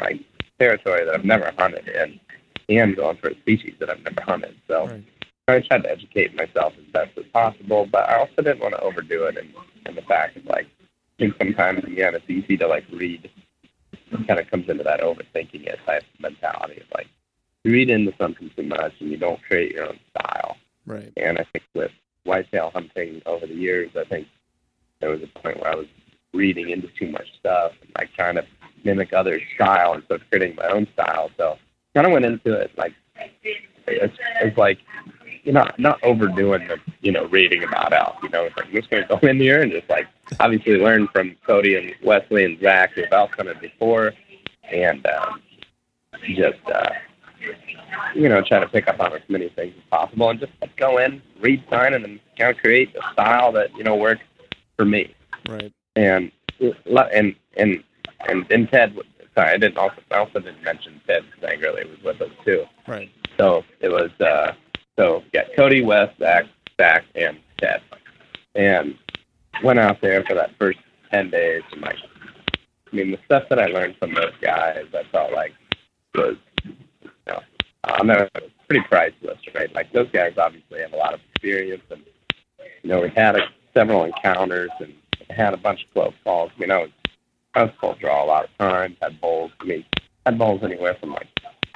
like 0.00 0.20
territory 0.58 1.04
that 1.04 1.14
I've 1.14 1.24
never 1.24 1.52
hunted 1.58 1.88
in 1.88 2.20
and 2.68 2.96
going 2.96 3.16
for 3.16 3.28
a 3.28 3.34
species 3.36 3.74
that 3.80 3.90
I've 3.90 4.02
never 4.02 4.20
hunted. 4.22 4.54
So 4.66 4.86
Right. 4.86 5.04
I 5.48 5.60
tried 5.60 5.84
to 5.84 5.90
educate 5.90 6.34
myself 6.34 6.74
as 6.78 6.84
best 6.92 7.16
as 7.16 7.24
possible, 7.32 7.88
but 7.90 8.06
I 8.06 8.18
also 8.18 8.42
didn't 8.42 8.60
want 8.60 8.74
to 8.74 8.80
overdo 8.82 9.24
it 9.24 9.38
in, 9.38 9.50
in 9.86 9.94
the 9.94 10.02
fact 10.02 10.36
of 10.36 10.44
like, 10.44 10.66
I 10.66 10.84
think 11.18 11.36
sometimes 11.38 11.84
again 11.84 12.14
it's 12.14 12.28
easy 12.28 12.58
to 12.58 12.66
like 12.68 12.84
read. 12.92 13.30
Kind 14.26 14.40
of 14.40 14.50
comes 14.50 14.68
into 14.68 14.84
that 14.84 15.00
overthinking 15.00 15.66
it 15.66 15.78
type 15.86 16.04
mentality 16.18 16.80
of 16.80 16.86
like, 16.94 17.08
you 17.64 17.72
read 17.72 17.90
into 17.90 18.14
something 18.18 18.50
too 18.56 18.62
much 18.62 18.92
and 19.00 19.10
you 19.10 19.16
don't 19.16 19.42
create 19.42 19.72
your 19.72 19.88
own 19.88 19.98
style. 20.10 20.56
Right. 20.86 21.12
And 21.16 21.38
I 21.38 21.44
think 21.52 21.64
with 21.74 21.90
whitetail 22.24 22.70
hunting 22.72 23.20
over 23.26 23.46
the 23.46 23.54
years, 23.54 23.90
I 23.96 24.04
think 24.04 24.26
there 25.00 25.10
was 25.10 25.22
a 25.22 25.38
point 25.38 25.60
where 25.60 25.72
I 25.72 25.76
was 25.76 25.86
reading 26.32 26.70
into 26.70 26.88
too 26.98 27.10
much 27.10 27.26
stuff 27.38 27.72
and 27.80 27.90
like 27.96 28.12
trying 28.14 28.36
to 28.36 28.46
mimic 28.84 29.12
others' 29.12 29.42
style 29.54 29.94
instead 29.94 30.20
of 30.20 30.30
creating 30.30 30.56
my 30.56 30.68
own 30.68 30.86
style. 30.92 31.30
So 31.36 31.58
kind 31.94 32.06
of 32.06 32.12
went 32.12 32.24
into 32.24 32.52
it 32.52 32.70
like 32.76 32.94
it's, 33.86 34.16
it's 34.42 34.56
like 34.58 34.78
you 35.44 35.52
know 35.52 35.66
not 35.78 36.02
overdoing 36.02 36.66
the 36.68 36.78
you 37.00 37.12
know 37.12 37.24
reading 37.26 37.64
about 37.64 37.92
elk. 37.92 38.16
You 38.22 38.28
know, 38.28 38.44
it's 38.44 38.56
like 38.56 38.66
I'm 38.66 38.72
just 38.72 38.90
gonna 38.90 39.06
go 39.06 39.18
in 39.26 39.38
here 39.38 39.62
and 39.62 39.72
just 39.72 39.88
like 39.88 40.06
obviously 40.40 40.76
learn 40.76 41.08
from 41.08 41.36
Cody 41.46 41.76
and 41.76 41.94
Wesley 42.02 42.44
and 42.44 42.60
Zach 42.60 42.92
who've 42.92 43.06
elk 43.12 43.36
hunted 43.36 43.60
before, 43.60 44.12
and 44.70 45.06
um, 45.06 45.42
just 46.34 46.58
uh, 46.72 46.90
you 48.14 48.28
know 48.28 48.42
try 48.42 48.60
to 48.60 48.68
pick 48.68 48.88
up 48.88 49.00
on 49.00 49.12
as 49.12 49.22
many 49.28 49.48
things 49.50 49.74
as 49.76 49.82
possible 49.90 50.30
and 50.30 50.40
just 50.40 50.52
go 50.76 50.98
in, 50.98 51.22
read 51.40 51.62
sign, 51.70 51.94
and 51.94 52.04
then 52.04 52.20
kind 52.38 52.50
of 52.50 52.56
create 52.58 52.94
a 52.96 53.12
style 53.12 53.52
that 53.52 53.74
you 53.76 53.84
know 53.84 53.96
works 53.96 54.22
for 54.76 54.84
me 54.84 55.14
Right. 55.48 55.72
and 55.96 56.30
and 56.60 57.34
and 57.56 57.82
and, 58.28 58.46
and 58.50 58.70
Ted. 58.70 58.96
Sorry, 59.34 59.50
I 59.50 59.56
didn't 59.56 59.78
also 59.78 60.00
I 60.10 60.16
also 60.18 60.40
didn't 60.40 60.62
mention 60.64 61.00
Ted 61.06 61.24
Zangerly 61.40 61.88
was 61.88 62.02
with 62.02 62.20
us 62.20 62.34
too. 62.44 62.64
Right. 62.86 63.10
So 63.36 63.64
it 63.80 63.88
was 63.88 64.10
uh, 64.20 64.52
so 64.98 65.22
yeah, 65.32 65.44
Cody, 65.56 65.82
West, 65.82 66.18
Zach, 66.18 66.44
Zach, 66.80 67.04
and 67.14 67.38
Ted, 67.58 67.80
and 68.56 68.96
went 69.62 69.78
out 69.78 70.00
there 70.00 70.24
for 70.24 70.34
that 70.34 70.50
first 70.58 70.78
ten 71.10 71.30
days. 71.30 71.62
And 71.72 71.82
like, 71.82 71.96
I 72.92 72.96
mean, 72.96 73.10
the 73.10 73.18
stuff 73.24 73.44
that 73.50 73.58
I 73.58 73.66
learned 73.66 73.96
from 73.98 74.14
those 74.14 74.34
guys, 74.40 74.86
I 74.94 75.02
felt 75.04 75.32
like 75.32 75.52
was, 76.14 76.36
you 76.64 76.74
know, 77.26 77.40
I'll 77.84 78.04
never 78.04 78.28
pretty 78.68 78.84
priceless, 78.88 79.38
right? 79.54 79.72
Like 79.74 79.92
those 79.92 80.10
guys 80.10 80.34
obviously 80.36 80.80
have 80.80 80.92
a 80.92 80.96
lot 80.96 81.14
of 81.14 81.20
experience, 81.32 81.82
and 81.90 82.02
you 82.82 82.90
know, 82.90 83.00
we 83.00 83.08
had 83.10 83.36
a, 83.36 83.48
several 83.74 84.04
encounters 84.04 84.70
and 84.80 84.94
had 85.30 85.54
a 85.54 85.56
bunch 85.56 85.84
of 85.84 85.94
close 85.94 86.14
calls. 86.24 86.50
You 86.58 86.66
know, 86.66 86.88
I 87.54 87.64
was 87.64 87.72
full 87.80 87.94
draw 87.94 88.24
a 88.24 88.26
lot 88.26 88.44
of 88.44 88.58
times. 88.58 88.96
Had 89.00 89.20
bowls. 89.20 89.52
I 89.60 89.64
mean, 89.64 89.84
had 90.26 90.38
bowls 90.38 90.62
anywhere 90.62 90.94
from 91.00 91.12
like 91.12 91.28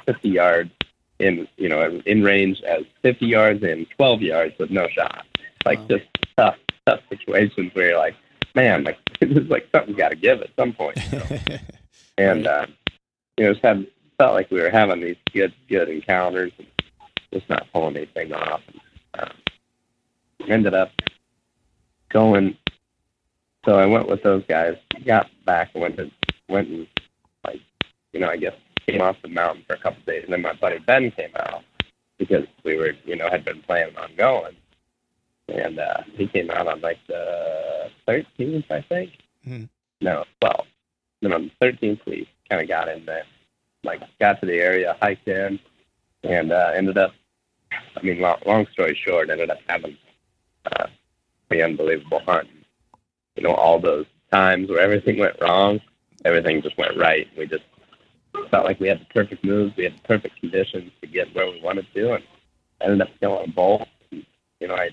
50 0.06 0.28
yards 0.28 0.70
in, 1.18 1.46
you 1.56 1.68
know, 1.68 2.00
in 2.06 2.22
range 2.22 2.62
as 2.62 2.82
50 3.02 3.26
yards 3.26 3.62
and 3.62 3.88
12 3.90 4.22
yards 4.22 4.58
with 4.58 4.70
no 4.70 4.88
shot. 4.88 5.24
Like 5.64 5.78
Wow. 5.80 5.86
just 5.88 6.04
tough, 6.36 6.56
tough 6.86 7.00
situations 7.08 7.74
where 7.74 7.90
you're 7.90 7.98
like, 7.98 8.16
man, 8.54 8.84
like 8.84 8.98
it's 9.20 9.50
like 9.50 9.68
something's 9.74 9.96
got 9.98 10.10
to 10.10 10.16
give 10.16 10.40
at 10.40 10.50
some 10.56 10.72
point. 10.72 10.98
You 11.10 11.18
know? 11.18 11.58
and 12.18 12.46
uh, 12.46 12.66
you 13.36 13.44
know, 13.44 13.52
just 13.52 13.64
had 13.64 13.86
felt 14.18 14.34
like 14.34 14.50
we 14.50 14.60
were 14.60 14.70
having 14.70 15.00
these 15.00 15.16
good, 15.32 15.52
good 15.68 15.88
encounters 15.88 16.52
and 16.58 16.66
just 17.32 17.48
not 17.48 17.66
pulling 17.72 17.96
anything 17.96 18.32
off. 18.32 18.60
And, 18.68 18.80
uh, 19.14 19.32
ended 20.48 20.74
up 20.74 20.90
going. 22.08 22.56
So 23.64 23.78
I 23.78 23.86
went 23.86 24.08
with 24.08 24.22
those 24.22 24.44
guys. 24.48 24.76
Got 25.04 25.30
back 25.44 25.70
and 25.74 25.82
went 25.82 25.96
to 25.96 26.10
went 26.48 26.68
and 26.68 26.86
like 27.44 27.60
you 28.12 28.20
know 28.20 28.28
I 28.28 28.36
guess 28.36 28.54
came 28.86 29.00
off 29.00 29.16
the 29.22 29.28
mountain 29.28 29.64
for 29.66 29.74
a 29.74 29.78
couple 29.78 30.00
of 30.00 30.06
days. 30.06 30.24
And 30.24 30.32
then 30.32 30.42
my 30.42 30.52
buddy 30.52 30.78
Ben 30.78 31.10
came 31.12 31.30
out 31.36 31.62
because 32.18 32.46
we 32.64 32.76
were 32.76 32.92
you 33.04 33.16
know 33.16 33.28
had 33.28 33.44
been 33.44 33.62
planning 33.62 33.96
on 33.96 34.10
going, 34.16 34.56
and 35.52 35.78
uh, 35.78 36.02
he 36.14 36.26
came 36.26 36.50
out 36.50 36.66
on 36.66 36.80
like 36.80 36.98
the 37.06 37.90
13th 38.08 38.70
I 38.70 38.80
think. 38.82 39.12
Mhm. 39.46 39.68
No, 40.00 40.24
12th. 40.40 40.66
Then 41.20 41.32
on 41.32 41.50
the 41.60 41.66
13th 41.66 42.00
we 42.06 42.28
kind 42.48 42.62
of 42.62 42.68
got 42.68 42.88
in 42.88 43.04
there, 43.04 43.24
like 43.84 44.00
got 44.18 44.40
to 44.40 44.46
the 44.46 44.60
area, 44.60 44.96
hiked 45.00 45.28
in, 45.28 45.58
and 46.24 46.52
uh, 46.52 46.72
ended 46.74 46.98
up. 46.98 47.12
I 47.96 48.02
mean, 48.02 48.20
long, 48.20 48.38
long 48.46 48.66
story 48.72 48.94
short, 48.94 49.30
ended 49.30 49.50
up 49.50 49.58
having 49.68 49.96
uh, 50.66 50.86
the 51.50 51.62
unbelievable 51.62 52.20
hunt. 52.26 52.48
You 53.36 53.44
know, 53.44 53.54
all 53.54 53.78
those 53.80 54.06
times 54.30 54.68
where 54.68 54.80
everything 54.80 55.18
went 55.18 55.40
wrong, 55.40 55.80
everything 56.24 56.62
just 56.62 56.76
went 56.76 56.96
right. 56.98 57.26
We 57.36 57.46
just 57.46 57.64
felt 58.50 58.64
like 58.64 58.80
we 58.80 58.88
had 58.88 59.00
the 59.00 59.06
perfect 59.06 59.44
moves, 59.44 59.76
we 59.76 59.84
had 59.84 59.94
the 59.94 60.02
perfect 60.02 60.38
conditions 60.40 60.92
to 61.00 61.06
get 61.06 61.34
where 61.34 61.50
we 61.50 61.60
wanted 61.62 61.86
to, 61.94 62.14
and 62.14 62.24
ended 62.80 63.02
up 63.02 63.08
killing 63.20 63.48
a 63.48 63.52
bull. 63.52 63.86
You 64.10 64.68
know, 64.68 64.74
I 64.74 64.90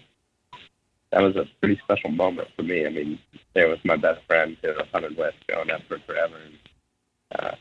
that 1.12 1.22
was 1.22 1.36
a 1.36 1.46
pretty 1.60 1.80
special 1.84 2.12
moment 2.12 2.50
for 2.56 2.64
me. 2.64 2.86
I 2.86 2.90
mean, 2.90 3.20
there 3.54 3.68
was 3.68 3.80
my 3.84 3.96
best 3.96 4.22
friend 4.28 4.56
who 4.62 4.70
I've 4.80 4.90
hunted 4.90 5.18
with, 5.18 5.34
growing 5.48 5.72
up 5.72 5.82
for 5.88 6.00
forever, 6.00 6.36
and 6.46 7.40
uh, 7.40 7.56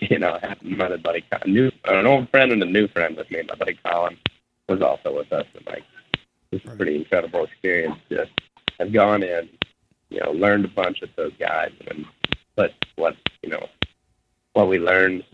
you 0.00 0.18
know, 0.18 0.38
I 0.42 0.46
had 0.46 0.62
my 0.62 0.96
buddy, 0.96 1.24
new, 1.46 1.70
an 1.84 2.06
old 2.06 2.30
friend 2.30 2.52
and 2.52 2.62
a 2.62 2.66
new 2.66 2.86
friend 2.88 3.16
with 3.16 3.30
me. 3.30 3.42
My 3.48 3.54
buddy 3.54 3.78
Colin 3.84 4.16
was 4.68 4.82
also 4.82 5.16
with 5.16 5.32
us, 5.32 5.46
and 5.54 5.66
like, 5.66 5.84
it 6.52 6.62
was 6.64 6.72
a 6.72 6.76
pretty 6.76 6.96
incredible 6.96 7.44
experience. 7.44 7.96
Just 8.08 8.30
have 8.78 8.92
gone 8.92 9.22
in, 9.22 9.48
you 10.10 10.20
know, 10.20 10.32
learned 10.32 10.64
a 10.64 10.68
bunch 10.68 11.00
with 11.00 11.14
those 11.16 11.32
guys, 11.38 11.72
and 11.88 12.04
put 12.56 12.72
what 12.96 13.16
you 13.42 13.50
know, 13.50 13.66
what 14.52 14.68
we 14.68 14.78
learned, 14.78 15.24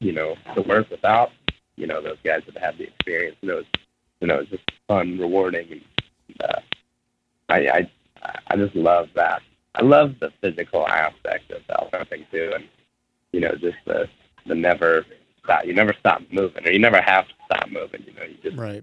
you 0.00 0.12
know, 0.12 0.36
to 0.54 0.62
work 0.62 0.90
without, 0.90 1.30
you 1.76 1.86
know, 1.86 2.00
those 2.00 2.18
guys 2.24 2.42
that 2.46 2.56
had 2.56 2.78
the 2.78 2.84
experience. 2.84 3.36
And 3.42 3.50
it 3.50 3.54
was, 3.54 3.66
you 4.20 4.28
know, 4.28 4.36
it 4.36 4.40
was 4.40 4.48
just 4.48 4.70
fun, 4.88 5.18
rewarding, 5.18 5.70
and 5.70 5.82
uh, 6.42 6.60
I, 7.48 7.56
I, 7.68 7.90
I 8.48 8.56
just 8.56 8.74
love 8.74 9.08
that. 9.14 9.42
I 9.74 9.82
love 9.82 10.14
the 10.20 10.32
physical 10.40 10.86
aspect 10.88 11.50
of 11.50 11.62
hunting 11.92 12.26
too, 12.32 12.52
and 12.54 12.64
you 13.32 13.40
know, 13.40 13.54
just 13.56 13.76
the 13.86 14.08
the 14.46 14.54
never 14.54 15.04
stop. 15.44 15.64
You 15.64 15.74
never 15.74 15.94
stop 15.98 16.22
moving, 16.30 16.66
or 16.66 16.70
you 16.70 16.78
never 16.78 17.00
have 17.00 17.26
to 17.28 17.34
stop 17.44 17.70
moving. 17.70 18.04
You 18.06 18.14
know, 18.14 18.22
you 18.24 18.36
just 18.42 18.56
Right. 18.56 18.82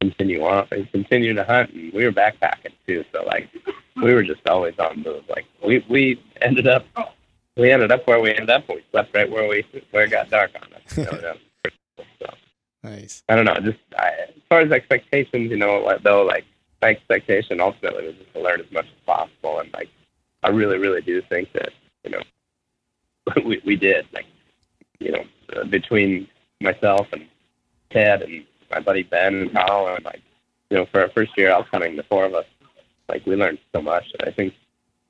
continue 0.00 0.42
on 0.44 0.68
and 0.70 0.90
continue 0.92 1.32
to 1.34 1.44
hunt. 1.44 1.70
And 1.72 1.92
we 1.92 2.04
were 2.04 2.12
backpacking 2.12 2.72
too, 2.86 3.04
so 3.12 3.22
like 3.24 3.48
we 3.96 4.12
were 4.12 4.22
just 4.22 4.46
always 4.48 4.78
on 4.78 5.02
move. 5.02 5.24
Like 5.28 5.46
we 5.64 5.84
we 5.88 6.22
ended 6.42 6.68
up 6.68 6.84
we 7.56 7.70
ended 7.70 7.90
up 7.90 8.06
where 8.06 8.20
we 8.20 8.30
ended 8.30 8.50
up. 8.50 8.68
We 8.68 8.84
slept 8.90 9.14
right 9.14 9.30
where 9.30 9.48
we 9.48 9.64
where 9.90 10.04
it 10.04 10.10
got 10.10 10.28
dark 10.30 10.50
on 10.60 10.72
us. 10.74 10.96
You 10.96 11.04
know, 11.04 11.34
pretty 11.62 11.76
Nice. 12.82 13.24
I 13.28 13.34
don't 13.34 13.46
know. 13.46 13.56
Just 13.56 13.78
I, 13.98 14.10
as 14.28 14.42
far 14.48 14.60
as 14.60 14.70
expectations, 14.70 15.50
you 15.50 15.56
know, 15.56 15.78
like, 15.80 16.02
though, 16.04 16.22
like 16.24 16.44
my 16.82 16.88
expectation 16.88 17.60
ultimately 17.60 18.06
was 18.06 18.16
just 18.16 18.32
to 18.34 18.40
learn 18.40 18.60
as 18.60 18.70
much 18.70 18.86
as 18.86 19.00
possible, 19.04 19.60
and 19.60 19.72
like 19.72 19.88
I 20.42 20.48
really, 20.50 20.78
really 20.78 21.02
do 21.02 21.20
think 21.22 21.52
that 21.52 21.70
you 22.04 22.10
know 22.10 22.22
we 23.44 23.60
we 23.64 23.76
did 23.76 24.06
like 24.12 24.26
you 24.98 25.12
know 25.12 25.24
uh, 25.54 25.64
between 25.64 26.28
myself 26.60 27.08
and 27.12 27.26
Ted 27.90 28.22
and 28.22 28.44
my 28.70 28.80
buddy 28.80 29.02
Ben 29.02 29.34
and 29.34 29.56
and 29.56 30.04
like 30.04 30.22
you 30.70 30.76
know 30.76 30.86
for 30.86 31.00
our 31.02 31.08
first 31.10 31.36
year 31.36 31.50
out 31.50 31.66
hunting, 31.68 31.96
the 31.96 32.02
four 32.04 32.24
of 32.24 32.34
us 32.34 32.46
like 33.08 33.24
we 33.26 33.36
learned 33.36 33.58
so 33.74 33.80
much, 33.80 34.04
and 34.18 34.28
I 34.28 34.32
think 34.32 34.54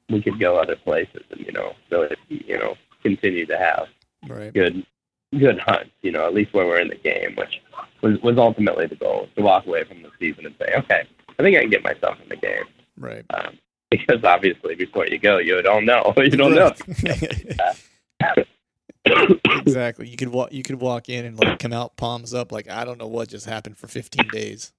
we 0.09 0.23
could 0.23 0.39
go 0.39 0.57
other 0.57 0.77
places 0.77 1.23
and 1.31 1.41
you 1.41 1.53
know 1.53 1.75
really 1.91 2.17
you 2.29 2.59
know 2.59 2.77
continue 3.03 3.47
to 3.47 3.59
have 3.59 3.89
Right. 4.29 4.53
good 4.53 4.85
good 5.39 5.59
hunts, 5.59 5.91
you 6.03 6.13
know, 6.13 6.27
at 6.27 6.35
least 6.35 6.55
when 6.55 6.67
we're 6.67 6.81
in 6.81 6.89
the 6.89 6.97
game, 6.97 7.35
which 7.37 7.61
was 8.03 8.21
was 8.23 8.39
ultimately 8.39 8.87
the 8.87 8.97
goal, 8.97 9.29
to 9.37 9.43
walk 9.43 9.67
away 9.67 9.85
from 9.85 10.03
the 10.03 10.11
season 10.19 10.47
and 10.47 10.55
say, 10.59 10.75
okay, 10.77 11.05
I 11.39 11.43
think 11.43 11.57
I 11.57 11.61
can 11.61 11.71
get 11.71 11.83
myself 11.85 12.19
in 12.23 12.29
the 12.29 12.37
game. 12.37 12.65
Right. 12.99 13.25
Um, 13.31 13.59
because 13.91 14.23
obviously, 14.25 14.75
before 14.75 15.07
you 15.07 15.19
go, 15.19 15.39
you 15.39 15.61
don't 15.63 15.85
know. 15.85 16.13
You 16.17 16.31
don't 16.31 16.55
know. 16.55 16.73
exactly. 19.61 20.09
You 20.09 20.17
could 20.17 20.29
walk. 20.29 20.53
You 20.53 20.63
could 20.63 20.81
walk 20.81 21.09
in 21.09 21.25
and 21.25 21.39
like 21.39 21.59
come 21.59 21.73
out 21.73 21.97
palms 21.97 22.35
up. 22.35 22.51
Like 22.53 22.69
I 22.69 22.85
don't 22.85 22.99
know 22.99 23.07
what 23.07 23.29
just 23.29 23.47
happened 23.47 23.77
for 23.79 23.87
15 23.87 24.29
days. 24.33 24.73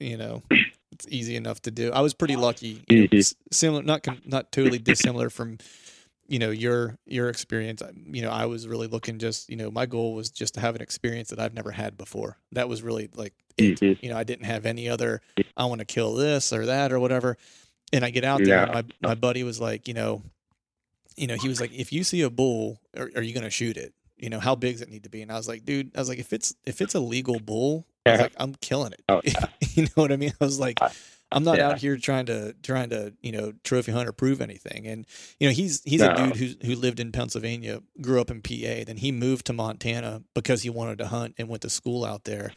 You 0.00 0.16
know, 0.16 0.42
it's 0.90 1.06
easy 1.08 1.36
enough 1.36 1.60
to 1.62 1.70
do. 1.70 1.92
I 1.92 2.00
was 2.00 2.14
pretty 2.14 2.36
lucky. 2.36 2.82
You 2.88 3.02
know, 3.02 3.06
Mhm. 3.08 3.18
s- 3.18 3.34
similar, 3.50 3.82
not 3.82 4.02
com- 4.02 4.22
not 4.24 4.50
totally 4.52 4.78
dissimilar 4.78 5.28
from 5.30 5.58
you 6.26 6.38
know 6.38 6.50
your 6.50 6.96
your 7.06 7.28
experience. 7.28 7.82
You 8.06 8.22
know, 8.22 8.30
I 8.30 8.46
was 8.46 8.66
really 8.66 8.86
looking 8.86 9.18
just 9.18 9.50
you 9.50 9.56
know 9.56 9.70
my 9.70 9.84
goal 9.86 10.14
was 10.14 10.30
just 10.30 10.54
to 10.54 10.60
have 10.60 10.74
an 10.74 10.80
experience 10.82 11.28
that 11.30 11.38
I've 11.38 11.54
never 11.54 11.70
had 11.72 11.96
before. 11.98 12.38
That 12.52 12.68
was 12.68 12.82
really 12.82 13.10
like 13.14 13.34
it. 13.58 13.80
Mhm. 13.80 14.02
You 14.02 14.10
know, 14.10 14.16
I 14.16 14.24
didn't 14.24 14.46
have 14.46 14.66
any 14.66 14.88
other. 14.88 15.20
I 15.56 15.64
want 15.66 15.80
to 15.80 15.84
kill 15.84 16.14
this 16.14 16.52
or 16.52 16.66
that 16.66 16.92
or 16.92 17.00
whatever. 17.00 17.36
And 17.92 18.04
I 18.04 18.10
get 18.10 18.24
out 18.24 18.42
there, 18.44 18.62
and 18.62 18.72
No. 18.72 18.82
my 19.00 19.08
my 19.10 19.14
buddy 19.14 19.42
was 19.42 19.60
like, 19.60 19.86
you 19.86 19.94
know, 19.94 20.22
you 21.16 21.26
know, 21.26 21.36
he 21.36 21.48
was 21.48 21.60
like, 21.60 21.72
if 21.72 21.92
you 21.92 22.04
see 22.04 22.22
a 22.22 22.30
bull, 22.30 22.80
are, 22.96 23.10
are 23.16 23.22
you 23.22 23.34
going 23.34 23.44
to 23.44 23.50
shoot 23.50 23.76
it? 23.76 23.92
You 24.16 24.30
know, 24.30 24.40
how 24.40 24.54
big 24.54 24.74
does 24.74 24.82
it 24.82 24.88
need 24.88 25.02
to 25.04 25.10
be? 25.10 25.20
And 25.20 25.30
I 25.30 25.36
was 25.36 25.48
like, 25.48 25.64
dude, 25.64 25.90
I 25.94 25.98
was 25.98 26.08
like, 26.08 26.18
if 26.18 26.32
it's 26.32 26.54
if 26.64 26.80
it's 26.80 26.94
a 26.94 27.00
legal 27.00 27.38
bull, 27.40 27.86
I 28.06 28.12
was 28.12 28.20
like, 28.20 28.32
I'm 28.38 28.54
killing 28.56 28.92
it. 28.92 29.02
Oh, 29.08 29.20
yeah. 29.24 29.46
you 29.74 29.82
know 29.84 29.90
what 29.94 30.12
I 30.12 30.16
mean? 30.16 30.32
I 30.40 30.44
was 30.44 30.58
like, 30.60 30.78
I'm 31.30 31.44
not 31.44 31.58
yeah. 31.58 31.70
out 31.70 31.78
here 31.78 31.96
trying 31.96 32.26
to 32.26 32.54
trying 32.62 32.90
to 32.90 33.12
you 33.20 33.32
know 33.32 33.52
trophy 33.64 33.90
hunt 33.92 34.08
or 34.08 34.12
prove 34.12 34.40
anything. 34.40 34.86
And 34.86 35.06
you 35.40 35.48
know, 35.48 35.52
he's 35.52 35.82
he's 35.84 36.00
a 36.00 36.14
dude 36.14 36.36
who 36.36 36.66
who 36.66 36.74
lived 36.76 37.00
in 37.00 37.10
Pennsylvania, 37.12 37.82
grew 38.00 38.20
up 38.20 38.30
in 38.30 38.40
PA, 38.42 38.84
then 38.86 38.96
he 38.98 39.12
moved 39.12 39.46
to 39.46 39.52
Montana 39.52 40.22
because 40.34 40.62
he 40.62 40.70
wanted 40.70 40.98
to 40.98 41.08
hunt 41.08 41.34
and 41.38 41.48
went 41.48 41.62
to 41.62 41.70
school 41.70 42.04
out 42.04 42.24
there. 42.24 42.52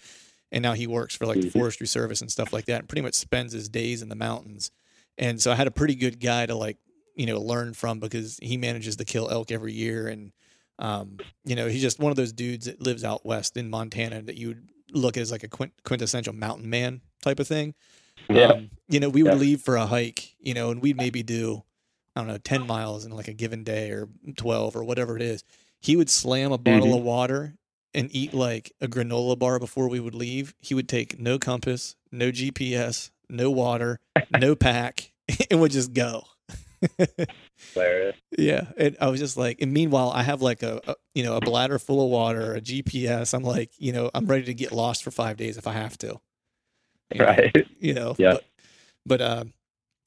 And 0.52 0.62
now 0.62 0.74
he 0.74 0.88
works 0.88 1.16
for 1.16 1.26
like 1.26 1.42
the 1.42 1.48
Mhm. 1.48 1.54
Forestry 1.54 1.88
Service 1.88 2.22
and 2.22 2.32
stuff 2.32 2.54
like 2.54 2.66
that, 2.66 2.80
and 2.80 2.88
pretty 2.90 3.02
much 3.02 3.16
spends 3.16 3.52
his 3.54 3.68
days 3.68 4.02
in 4.02 4.10
the 4.10 4.16
mountains. 4.16 4.72
And 5.18 5.42
so 5.42 5.52
I 5.52 5.56
had 5.56 5.68
a 5.68 5.72
pretty 5.72 5.96
good 5.96 6.20
guy 6.20 6.46
to 6.46 6.56
like 6.56 6.78
you 7.16 7.26
know 7.26 7.40
learn 7.40 7.74
from 7.74 8.00
because 8.00 8.38
he 8.42 8.58
manages 8.58 8.98
to 8.98 9.06
kill 9.06 9.30
elk 9.32 9.50
every 9.52 9.72
year 9.74 10.08
and 10.10 10.34
um, 10.80 11.18
you 11.46 11.56
know 11.56 11.68
he's 11.70 11.82
just 11.82 11.98
one 12.00 12.10
of 12.12 12.18
those 12.18 12.34
dudes 12.34 12.66
that 12.66 12.82
lives 12.82 13.06
out 13.06 13.26
west 13.26 13.56
in 13.56 13.70
montana 13.70 14.22
that 14.22 14.36
you 14.36 14.50
would 14.50 14.70
look 14.92 15.16
at 15.16 15.22
as 15.22 15.32
like 15.32 15.44
a 15.44 15.48
quint- 15.48 15.72
quintessential 15.86 16.34
mountain 16.34 16.70
man 16.70 17.00
type 17.24 17.40
of 17.40 17.48
thing 17.48 17.74
Yeah. 18.30 18.48
um, 18.48 18.70
you 18.90 19.00
know 19.00 19.08
we 19.08 19.24
would 19.24 19.32
Yeah. 19.36 19.40
leave 19.40 19.62
for 19.62 19.78
a 19.78 19.86
hike 19.86 20.36
you 20.42 20.54
know 20.54 20.72
and 20.72 20.82
we'd 20.82 20.98
maybe 20.98 21.24
do 21.24 21.64
i 22.18 22.20
don't 22.20 22.28
know 22.28 22.38
10 22.38 22.68
miles 22.68 23.06
in 23.06 23.14
like 23.14 23.30
a 23.30 23.34
given 23.34 23.64
day 23.64 23.92
or 23.92 24.10
12 24.36 24.76
or 24.76 24.84
whatever 24.84 25.16
it 25.16 25.22
is 25.22 25.46
he 25.80 25.96
would 25.96 26.10
slam 26.10 26.52
a 26.52 26.58
bottle 26.58 26.88
Mhm. 26.88 26.98
of 26.98 27.04
water 27.06 27.56
and 27.96 28.14
eat 28.14 28.34
like 28.34 28.72
a 28.82 28.88
granola 28.88 29.38
bar 29.38 29.58
before 29.58 29.88
we 29.88 30.00
would 30.00 30.14
leave 30.16 30.54
he 30.60 30.76
would 30.76 30.88
take 30.88 31.20
no 31.20 31.40
compass 31.40 31.96
no 32.12 32.30
gps 32.32 33.10
no 33.30 33.50
water 33.50 34.00
no 34.40 34.56
pack 34.56 35.12
and 35.50 35.60
would 35.60 35.72
just 35.72 35.94
go 35.94 36.24
Hilarious. 37.74 38.16
yeah, 38.38 38.66
and 38.78 38.96
I 39.00 39.08
was 39.08 39.20
just 39.20 39.38
like, 39.38 39.62
and 39.62 39.72
meanwhile, 39.74 40.12
I 40.14 40.24
have 40.24 40.42
like 40.42 40.62
a, 40.62 40.82
a 40.88 40.96
you 41.14 41.24
know 41.24 41.36
a 41.36 41.40
bladder 41.40 41.80
full 41.80 42.04
of 42.04 42.12
water, 42.12 42.54
a 42.54 42.62
GPS. 42.62 43.34
I'm 43.34 43.44
like, 43.44 43.72
you 43.78 43.92
know, 43.92 44.12
I'm 44.14 44.26
ready 44.26 44.46
to 44.46 44.54
get 44.54 44.72
lost 44.72 45.04
for 45.04 45.12
five 45.12 45.38
days 45.38 45.58
if 45.58 45.68
I 45.68 45.74
have 45.74 45.98
to. 46.00 46.20
You 47.14 47.20
know, 47.20 47.26
Right. 47.26 47.68
You 47.80 47.94
know. 47.94 48.16
Yeah. 48.18 48.34
But, 48.34 48.44
but 49.06 49.22
uh, 49.22 49.44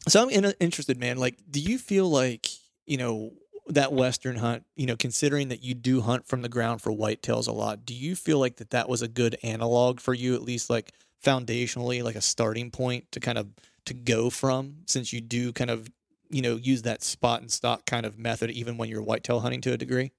so 0.07 0.23
I'm 0.23 0.31
in, 0.31 0.53
interested, 0.61 0.99
man. 0.99 1.19
Like, 1.19 1.39
do 1.51 1.61
you 1.61 1.79
feel 1.79 2.09
like 2.09 2.49
you 2.87 2.97
know 2.97 3.33
that 3.69 3.93
western 3.93 4.37
hunt? 4.37 4.65
You 4.77 4.87
know, 4.87 4.97
considering 4.97 5.49
that 5.49 5.63
you 5.63 5.75
do 5.75 6.01
hunt 6.01 6.27
from 6.27 6.43
the 6.43 6.49
ground 6.49 6.83
for 6.83 6.91
whitetails 6.91 7.49
a 7.49 7.53
lot, 7.53 7.85
do 7.85 7.95
you 7.95 8.17
feel 8.17 8.39
like 8.39 8.57
that 8.57 8.71
that 8.71 8.89
was 8.89 9.03
a 9.03 9.09
good 9.09 9.37
analog 9.43 10.01
for 10.01 10.15
you, 10.15 10.35
at 10.35 10.43
least 10.43 10.71
like 10.71 10.93
foundationally, 11.25 12.03
like 12.03 12.17
a 12.17 12.21
starting 12.21 12.71
point 12.71 13.11
to 13.13 13.21
kind 13.21 13.39
of 13.39 13.49
to 13.87 13.95
go 13.95 14.31
from, 14.31 14.77
since 14.87 15.13
you 15.13 15.21
do 15.21 15.53
kind 15.53 15.71
of 15.71 15.91
you 16.31 16.43
know 16.43 16.57
use 16.57 16.83
that 16.83 17.03
spot 17.03 17.41
and 17.41 17.51
stalk 17.51 17.87
kind 17.87 18.05
of 18.05 18.19
method 18.19 18.51
even 18.51 18.77
when 18.77 18.89
you're 18.89 19.03
whitetail 19.03 19.41
hunting 19.41 19.61
to 19.63 19.73
a 19.73 19.77
degree? 19.77 20.13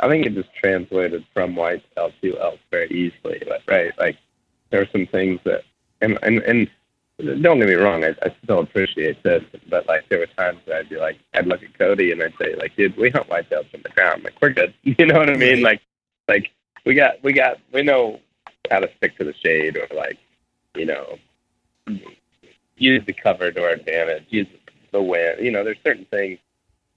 I 0.00 0.08
think 0.08 0.26
it 0.26 0.34
just 0.34 0.54
translated 0.54 1.24
from 1.34 1.54
whitetail 1.54 2.10
to 2.22 2.38
elk 2.38 2.58
very 2.70 2.88
easily. 2.88 3.42
But, 3.46 3.60
right, 3.68 3.92
like 3.98 4.16
there 4.70 4.80
are 4.80 4.88
some 4.92 5.06
things 5.06 5.40
that, 5.44 5.62
and 6.00 6.18
and, 6.22 6.38
and 6.40 6.70
don't 7.22 7.58
get 7.58 7.68
me 7.68 7.74
wrong, 7.74 8.04
I, 8.04 8.14
I 8.22 8.34
still 8.44 8.60
appreciate 8.60 9.22
this, 9.22 9.42
but 9.68 9.86
like 9.86 10.08
there 10.08 10.18
were 10.18 10.26
times 10.26 10.60
that 10.66 10.76
I'd 10.76 10.88
be 10.88 10.96
like, 10.96 11.18
I'd 11.34 11.46
look 11.46 11.62
at 11.62 11.76
Cody 11.78 12.12
and 12.12 12.22
I'd 12.22 12.34
say 12.40 12.54
like, 12.56 12.76
dude, 12.76 12.96
we 12.96 13.10
hunt 13.10 13.28
whitetails 13.28 13.70
from 13.70 13.82
the 13.82 13.88
ground, 13.90 14.24
like 14.24 14.34
we're 14.40 14.50
good. 14.50 14.74
You 14.82 15.06
know 15.06 15.18
what 15.18 15.30
I 15.30 15.36
mean? 15.36 15.62
Like, 15.62 15.80
like 16.28 16.50
we 16.84 16.94
got 16.94 17.22
we 17.22 17.32
got 17.32 17.58
we 17.72 17.82
know 17.82 18.20
how 18.70 18.80
to 18.80 18.90
stick 18.96 19.16
to 19.18 19.24
the 19.24 19.34
shade 19.44 19.76
or 19.76 19.86
like, 19.96 20.18
you 20.74 20.86
know, 20.86 21.18
use 22.76 23.02
the 23.06 23.12
cover 23.12 23.50
to 23.50 23.62
our 23.62 23.70
advantage, 23.70 24.24
use 24.30 24.46
the 24.92 25.02
wind. 25.02 25.44
You 25.44 25.50
know, 25.50 25.64
there's 25.64 25.78
certain 25.84 26.06
things. 26.06 26.38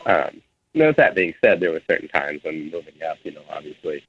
Um, 0.06 0.42
you 0.74 0.82
know, 0.82 0.88
with 0.88 0.98
that 0.98 1.16
being 1.16 1.34
said, 1.44 1.60
there 1.60 1.72
were 1.72 1.82
certain 1.90 2.08
times 2.10 2.44
when 2.44 2.72
moving 2.72 3.02
up, 3.08 3.18
you 3.24 3.32
know, 3.32 3.44
obviously 3.50 4.04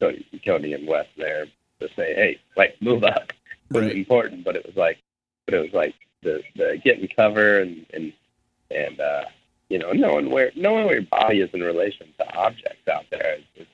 Cody, 0.00 0.26
Cody 0.44 0.72
and 0.72 0.86
Wes 0.86 1.06
there 1.16 1.46
to 1.80 1.88
say, 1.96 2.14
hey, 2.14 2.40
like 2.56 2.76
move 2.80 3.04
up 3.04 3.32
was 3.70 3.82
Right. 3.84 3.96
important, 3.96 4.44
but 4.44 4.56
it 4.56 4.64
was 4.64 4.76
like, 4.76 4.98
but 5.44 5.54
it 5.54 5.60
was 5.60 5.72
like 5.72 5.94
the 6.22 6.42
the 6.56 6.80
getting 6.82 7.08
cover 7.08 7.60
and 7.60 7.86
and 7.92 8.12
and 8.70 9.00
uh, 9.00 9.24
you 9.68 9.78
know 9.78 9.92
knowing 9.92 10.30
where 10.30 10.50
knowing 10.56 10.86
where 10.86 11.00
your 11.00 11.06
body 11.06 11.40
is 11.40 11.50
in 11.52 11.62
relation 11.62 12.08
to 12.18 12.36
objects 12.36 12.88
out 12.88 13.04
there 13.10 13.36
is, 13.36 13.62
is 13.62 13.66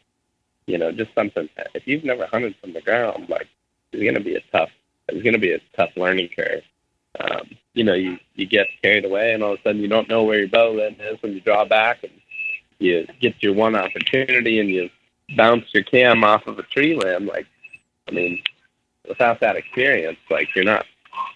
you 0.66 0.78
know 0.78 0.92
just 0.92 1.14
something. 1.14 1.48
That 1.56 1.68
if 1.74 1.87
you've 1.87 2.04
never 2.04 2.26
hunted 2.26 2.56
from 2.61 2.72
the 2.72 2.83
ground, 2.83 3.28
like 3.28 3.48
it's 3.92 4.02
going 4.02 4.14
to 4.14 4.20
be 4.20 4.37
a 4.37 4.42
tough 4.52 4.70
it's 5.09 5.22
going 5.22 5.35
to 5.35 5.38
be 5.38 5.52
a 5.52 5.61
tough 5.76 5.90
learning 5.96 6.30
curve. 6.37 6.62
Um, 7.18 7.50
you 7.74 7.85
know, 7.85 7.94
you 7.94 8.18
you 8.35 8.46
get 8.46 8.68
carried 8.83 9.04
away, 9.04 9.33
and 9.33 9.42
all 9.42 9.54
of 9.54 9.61
a 9.61 9.62
sudden 9.62 9.80
you 9.80 9.88
don't 9.88 10.09
know 10.09 10.24
where 10.24 10.38
your 10.38 10.48
bow 10.48 10.78
end 10.78 10.96
is 11.00 11.20
when 11.22 11.33
you 11.33 11.40
draw 11.40 11.64
back, 11.64 12.02
and 12.02 12.12
you 12.78 13.06
get 13.20 13.42
your 13.42 13.54
one 13.54 13.74
opportunity, 13.74 14.61
and 14.61 14.68
you 14.68 14.90
bounce 15.37 15.66
your 15.72 15.83
cam 15.83 16.24
off 16.24 16.46
of 16.46 16.59
a 16.59 16.62
tree 16.62 16.96
limb. 16.96 17.26
Like, 17.26 17.46
I 18.09 18.12
mean, 18.12 18.42
without 19.09 19.40
that 19.40 19.56
experience, 19.56 20.18
like 20.30 20.54
you're 20.54 20.64
not 20.64 20.87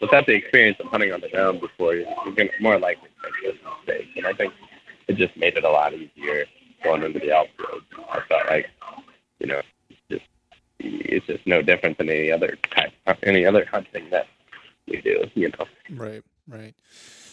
without 0.01 0.27
the 0.27 0.35
experience 0.35 0.79
of 0.81 0.87
hunting 0.87 1.13
on 1.13 1.21
the 1.21 1.29
ground 1.29 1.61
before, 1.61 1.95
you're, 1.95 2.07
gonna 2.35 2.51
more 2.61 2.79
likely 2.79 3.09
to 3.09 3.31
make 3.31 3.55
this 3.55 3.63
mistake. 3.79 4.09
And 4.17 4.27
I 4.27 4.33
think 4.33 4.53
it 5.09 5.17
just 5.17 5.37
made 5.37 5.57
it 5.57 5.65
a 5.65 5.71
lot 5.71 5.93
easier 5.95 6.47
going 6.83 7.03
into 7.03 7.19
the 7.19 7.35
outfield. 7.35 7.83
I 8.11 8.21
felt 8.29 8.47
like, 8.47 8.69
you 9.41 9.47
know, 9.47 9.61
it's 9.89 10.01
just 10.09 10.25
it's 10.79 11.27
just 11.27 11.47
no 11.47 11.63
different 11.63 11.99
than 11.99 12.11
any 12.11 12.31
other 12.31 12.57
type, 12.71 12.93
any 13.23 13.47
other 13.47 13.65
hunting 13.71 14.11
that 14.11 14.27
we 14.87 15.01
do. 15.01 15.25
You 15.35 15.51
know. 15.51 15.67
Right, 15.91 16.23
right. 16.49 16.75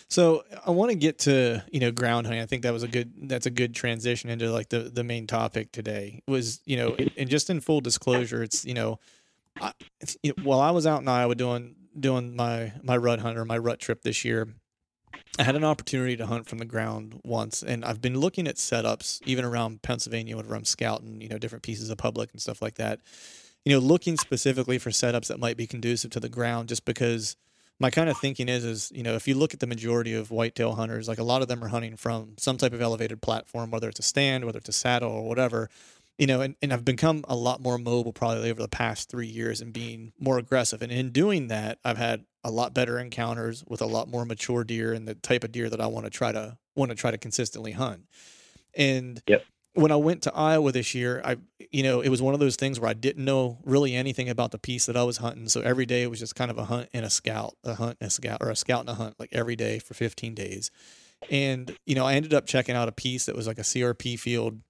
So 0.08 0.44
I 0.66 0.72
want 0.72 0.92
to 0.92 0.98
get 0.98 1.20
to 1.20 1.64
you 1.72 1.80
know 1.80 1.92
ground 1.92 2.28
hunting. 2.28 2.42
I 2.42 2.46
think 2.46 2.64
that 2.64 2.74
was 2.74 2.84
a 2.84 2.88
good 2.88 3.14
that's 3.30 3.46
a 3.46 3.50
good 3.50 3.74
transition 3.74 4.30
into 4.30 4.52
like 4.52 4.68
the 4.70 4.80
the 4.80 5.06
main 5.06 5.26
topic 5.26 5.72
today 5.72 6.22
was 6.28 6.60
you 6.66 6.76
know 6.76 6.92
mm-hmm. 6.92 7.08
and 7.18 7.30
just 7.30 7.50
in 7.50 7.62
full 7.62 7.80
disclosure, 7.80 8.44
it's 8.44 8.66
you 8.66 8.74
know, 8.74 9.00
I, 9.62 9.72
it's, 10.02 10.18
you 10.22 10.34
know, 10.36 10.44
while 10.44 10.60
I 10.60 10.72
was 10.72 10.86
out 10.86 11.02
in 11.02 11.08
Iowa 11.08 11.36
doing 11.36 11.76
doing 11.98 12.36
my 12.36 12.74
my 12.84 12.98
rut 12.98 13.20
hunt 13.20 13.38
or 13.38 13.46
my 13.46 13.58
rut 13.58 13.80
trip 13.80 14.02
this 14.04 14.24
year, 14.26 14.48
I 15.40 15.44
had 15.44 15.56
an 15.56 15.64
opportunity 15.64 16.16
to 16.18 16.26
hunt 16.26 16.48
from 16.48 16.58
the 16.58 16.66
ground 16.66 17.20
once, 17.24 17.64
and 17.64 17.86
I've 17.86 18.02
been 18.02 18.20
looking 18.20 18.48
at 18.48 18.56
setups 18.56 19.22
even 19.26 19.46
around 19.46 19.82
Pennsylvania 19.82 20.36
whenever 20.36 20.56
I'm 20.56 20.66
scouting, 20.66 21.22
you 21.22 21.30
know, 21.30 21.38
different 21.38 21.64
pieces 21.64 21.90
of 21.90 21.98
public 21.98 22.32
and 22.32 22.42
stuff 22.42 22.62
like 22.62 22.76
that. 22.76 23.00
You 23.66 23.74
know, 23.74 23.80
looking 23.80 24.18
specifically 24.18 24.80
for 24.80 24.90
setups 24.90 25.28
that 25.28 25.40
might 25.40 25.58
be 25.58 25.68
conducive 25.68 26.12
to 26.12 26.20
the 26.20 26.30
ground, 26.30 26.70
just 26.70 26.86
because 26.86 27.38
my 27.82 27.90
kind 27.90 28.10
of 28.10 28.18
thinking 28.18 28.48
is 28.48 28.64
is 28.64 28.92
you 28.94 29.02
know 29.02 29.16
if 29.16 29.28
you 29.28 29.34
look 29.34 29.54
at 29.54 29.60
the 29.60 29.68
majority 29.68 30.14
of 30.14 30.30
whitetail 30.30 30.74
hunters 30.74 31.08
like 31.08 31.18
a 31.18 31.24
lot 31.24 31.42
of 31.42 31.48
them 31.48 31.64
are 31.64 31.70
hunting 31.70 31.98
from 31.98 32.36
some 32.38 32.56
type 32.56 32.74
of 32.74 32.82
elevated 32.82 33.22
platform 33.22 33.72
whether 33.72 33.90
it's 33.90 34.00
a 34.00 34.04
stand 34.04 34.46
whether 34.46 34.60
it's 34.60 34.70
a 34.70 34.74
saddle 34.74 35.12
or 35.12 35.28
whatever 35.28 35.68
you 36.22 36.28
know 36.28 36.40
and, 36.40 36.56
and 36.62 36.72
i've 36.72 36.86
become 36.86 37.26
a 37.28 37.36
lot 37.36 37.60
more 37.60 37.80
mobile 37.80 38.14
probably 38.14 38.52
over 38.52 38.62
the 38.62 38.68
past 38.68 39.10
three 39.10 39.28
years 39.28 39.60
and 39.60 39.74
being 39.74 40.14
more 40.20 40.38
aggressive 40.38 40.82
and 40.82 40.92
in 40.92 41.10
doing 41.10 41.48
that 41.48 41.80
i've 41.84 41.98
had 41.98 42.24
a 42.44 42.52
lot 42.52 42.74
better 42.74 43.00
encounters 43.00 43.64
with 43.68 43.82
a 43.82 43.86
lot 43.86 44.08
more 44.08 44.24
mature 44.24 44.64
deer 44.64 44.94
and 44.94 45.08
the 45.08 45.16
type 45.16 45.44
of 45.44 45.52
deer 45.52 45.68
that 45.70 45.82
i 45.82 45.88
want 45.88 46.06
to 46.06 46.12
try 46.12 46.32
to 46.32 46.58
want 46.76 46.90
to 46.90 46.96
try 46.96 47.10
to 47.10 47.18
consistently 47.18 47.72
hunt 47.72 48.06
and 48.76 49.22
Yep. 49.28 49.44
when 49.74 49.92
I 49.92 49.96
went 49.96 50.24
to 50.24 50.34
Iowa 50.34 50.72
this 50.72 50.96
year, 50.96 51.22
I 51.24 51.38
you 51.72 51.84
know 51.84 52.02
it 52.02 52.10
was 52.10 52.22
one 52.22 52.34
of 52.34 52.40
those 52.40 52.56
things 52.56 52.80
where 52.80 52.90
I 52.90 52.94
didn't 52.94 53.26
know 53.26 53.60
really 53.64 53.96
anything 53.96 54.30
about 54.30 54.52
the 54.52 54.58
piece 54.58 54.86
that 54.86 54.98
I 54.98 55.04
was 55.04 55.18
hunting. 55.18 55.48
So 55.50 55.62
every 55.62 55.86
day 55.86 56.04
it 56.04 56.10
was 56.10 56.20
just 56.20 56.36
kind 56.36 56.52
of 56.52 56.58
a 56.58 56.66
hunt 56.66 56.90
and 56.94 57.06
a 57.06 57.10
scout, 57.10 57.56
a 57.64 57.76
hunt 57.76 57.98
and 58.00 58.08
a 58.08 58.12
scout, 58.12 58.40
or 58.42 58.50
a 58.50 58.56
scout 58.56 58.82
and 58.82 58.90
a 58.90 58.94
hunt, 58.94 59.16
like 59.20 59.30
every 59.32 59.56
day 59.56 59.80
for 59.80 59.94
15 59.94 60.34
days. 60.36 60.72
And 61.30 61.76
you 61.86 61.96
know 61.96 62.06
I 62.06 62.14
ended 62.14 62.34
up 62.34 62.46
checking 62.46 62.76
out 62.76 62.88
a 62.88 62.92
piece 62.92 63.26
that 63.26 63.36
was 63.36 63.48
like 63.48 63.58
a 63.58 63.64
CRP 63.64 64.20
field 64.20 64.62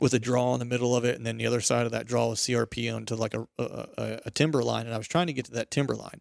with 0.00 0.14
a 0.14 0.18
draw 0.18 0.54
in 0.54 0.58
the 0.58 0.64
middle 0.64 0.96
of 0.96 1.04
it, 1.04 1.16
and 1.16 1.26
then 1.26 1.36
the 1.36 1.46
other 1.46 1.60
side 1.60 1.86
of 1.86 1.92
that 1.92 2.06
draw 2.06 2.28
was 2.28 2.40
CRP 2.40 2.94
onto 2.94 3.14
like 3.14 3.34
a, 3.34 3.46
a, 3.58 4.20
a 4.26 4.30
timber 4.30 4.62
line, 4.62 4.86
and 4.86 4.94
I 4.94 4.98
was 4.98 5.08
trying 5.08 5.28
to 5.28 5.32
get 5.32 5.46
to 5.46 5.52
that 5.52 5.70
timber 5.70 5.94
line. 5.94 6.20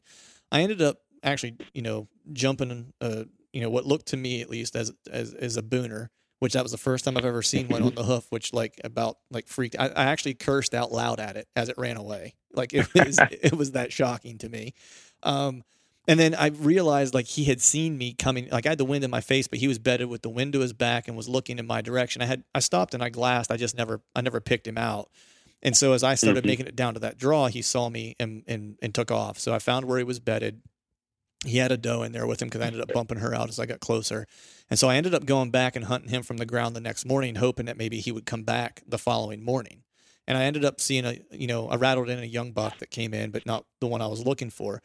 I 0.51 0.61
ended 0.61 0.81
up 0.81 0.97
actually, 1.23 1.57
you 1.73 1.81
know, 1.81 2.07
jumping, 2.31 2.93
uh, 3.01 3.23
you 3.51 3.61
know, 3.61 3.69
what 3.69 3.85
looked 3.85 4.07
to 4.07 4.17
me 4.17 4.41
at 4.41 4.49
least 4.49 4.75
as 4.75 4.91
as 5.09 5.33
as 5.33 5.57
a 5.57 5.63
booner 5.63 6.09
which 6.43 6.51
that 6.51 6.61
was 6.61 6.73
the 6.73 6.77
first 6.77 7.05
time 7.05 7.17
I've 7.17 7.23
ever 7.23 7.41
seen 7.41 7.69
one 7.69 7.83
on 7.83 7.95
the 7.95 8.03
hoof, 8.03 8.25
which 8.29 8.51
like 8.51 8.77
about 8.83 9.15
like 9.31 9.47
freaked. 9.47 9.77
I, 9.79 9.87
I 9.87 10.03
actually 10.07 10.33
cursed 10.33 10.73
out 10.73 10.91
loud 10.91 11.21
at 11.21 11.37
it 11.37 11.47
as 11.55 11.69
it 11.69 11.77
ran 11.77 11.95
away. 11.95 12.35
Like 12.53 12.73
it 12.73 12.93
was, 12.93 13.17
it 13.31 13.55
was 13.55 13.71
that 13.71 13.93
shocking 13.93 14.39
to 14.39 14.49
me. 14.49 14.73
Um, 15.23 15.63
and 16.07 16.19
then 16.19 16.35
I 16.35 16.47
realized 16.47 17.13
like 17.13 17.27
he 17.27 17.45
had 17.45 17.61
seen 17.61 17.97
me 17.97 18.13
coming. 18.13 18.49
Like 18.49 18.65
I 18.65 18.69
had 18.69 18.77
the 18.77 18.85
wind 18.85 19.03
in 19.03 19.11
my 19.11 19.21
face, 19.21 19.47
but 19.47 19.59
he 19.59 19.67
was 19.67 19.79
bedded 19.79 20.09
with 20.09 20.21
the 20.21 20.29
wind 20.29 20.53
to 20.53 20.59
his 20.59 20.73
back 20.73 21.07
and 21.07 21.15
was 21.15 21.29
looking 21.29 21.59
in 21.59 21.65
my 21.65 21.81
direction. 21.81 22.21
I 22.21 22.25
had 22.25 22.43
I 22.53 22.59
stopped 22.59 22.93
and 22.93 23.03
I 23.03 23.09
glassed. 23.09 23.51
I 23.51 23.57
just 23.57 23.77
never 23.77 24.01
I 24.15 24.21
never 24.21 24.41
picked 24.41 24.67
him 24.67 24.77
out. 24.77 25.09
And 25.61 25.77
so 25.77 25.93
as 25.93 26.03
I 26.03 26.15
started 26.15 26.41
mm-hmm. 26.41 26.49
making 26.49 26.67
it 26.67 26.75
down 26.75 26.93
to 26.95 26.99
that 27.01 27.17
draw, 27.17 27.47
he 27.47 27.61
saw 27.61 27.89
me 27.89 28.15
and, 28.19 28.43
and 28.47 28.77
and 28.81 28.93
took 28.93 29.11
off. 29.11 29.39
So 29.39 29.53
I 29.53 29.59
found 29.59 29.85
where 29.85 29.97
he 29.97 30.03
was 30.03 30.19
bedded. 30.19 30.61
He 31.45 31.57
had 31.57 31.71
a 31.71 31.77
doe 31.77 32.03
in 32.03 32.11
there 32.11 32.27
with 32.27 32.41
him 32.41 32.47
because 32.49 32.61
I 32.61 32.67
ended 32.67 32.81
up 32.81 32.93
bumping 32.93 33.19
her 33.19 33.33
out 33.33 33.49
as 33.49 33.59
I 33.59 33.65
got 33.65 33.79
closer. 33.79 34.27
And 34.69 34.79
so 34.79 34.89
I 34.89 34.95
ended 34.95 35.13
up 35.13 35.25
going 35.25 35.51
back 35.51 35.75
and 35.75 35.85
hunting 35.85 36.09
him 36.09 36.23
from 36.23 36.37
the 36.37 36.45
ground 36.45 36.75
the 36.75 36.81
next 36.81 37.05
morning, 37.05 37.35
hoping 37.35 37.65
that 37.65 37.77
maybe 37.77 37.99
he 37.99 38.13
would 38.13 38.25
come 38.25 38.43
back 38.43 38.81
the 38.87 38.97
following 38.97 39.43
morning. 39.43 39.83
And 40.25 40.37
I 40.37 40.43
ended 40.43 40.63
up 40.63 40.79
seeing 40.79 41.05
a, 41.05 41.19
you 41.31 41.47
know, 41.47 41.67
I 41.67 41.75
rattled 41.75 42.09
in 42.09 42.19
a 42.19 42.25
young 42.25 42.53
buck 42.53 42.77
that 42.79 42.91
came 42.91 43.13
in, 43.13 43.31
but 43.31 43.45
not 43.45 43.65
the 43.81 43.87
one 43.87 44.01
I 44.01 44.07
was 44.07 44.25
looking 44.25 44.49
for. 44.49 44.81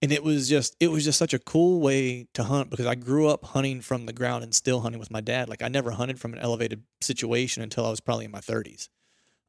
And 0.00 0.12
it 0.12 0.22
was 0.22 0.48
just, 0.48 0.76
it 0.78 0.88
was 0.88 1.04
just 1.04 1.18
such 1.18 1.34
a 1.34 1.38
cool 1.40 1.80
way 1.80 2.28
to 2.34 2.44
hunt 2.44 2.70
because 2.70 2.86
I 2.86 2.94
grew 2.94 3.28
up 3.28 3.44
hunting 3.44 3.80
from 3.80 4.06
the 4.06 4.12
ground 4.12 4.44
and 4.44 4.54
still 4.54 4.80
hunting 4.80 5.00
with 5.00 5.10
my 5.10 5.20
dad. 5.20 5.48
Like 5.48 5.62
I 5.62 5.68
never 5.68 5.90
hunted 5.90 6.20
from 6.20 6.32
an 6.32 6.38
elevated 6.38 6.84
situation 7.00 7.62
until 7.62 7.84
I 7.84 7.90
was 7.90 8.00
probably 8.00 8.26
in 8.26 8.30
my 8.30 8.40
30s. 8.40 8.88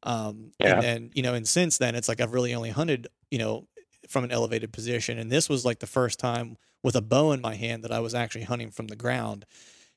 Um, 0.02 0.52
yeah. 0.58 0.74
and 0.74 0.82
then, 0.82 1.10
you 1.14 1.22
know, 1.22 1.34
and 1.34 1.46
since 1.46 1.78
then, 1.78 1.94
it's 1.94 2.08
like 2.08 2.20
I've 2.20 2.32
really 2.32 2.54
only 2.54 2.70
hunted, 2.70 3.06
you 3.30 3.38
know, 3.38 3.68
from 4.08 4.24
an 4.24 4.32
elevated 4.32 4.72
position. 4.72 5.18
And 5.18 5.30
this 5.30 5.48
was 5.48 5.64
like 5.64 5.78
the 5.78 5.86
first 5.86 6.18
time 6.18 6.56
with 6.82 6.96
a 6.96 7.02
bow 7.02 7.32
in 7.32 7.40
my 7.40 7.54
hand 7.54 7.84
that 7.84 7.92
I 7.92 8.00
was 8.00 8.14
actually 8.14 8.44
hunting 8.44 8.70
from 8.70 8.88
the 8.88 8.96
ground. 8.96 9.44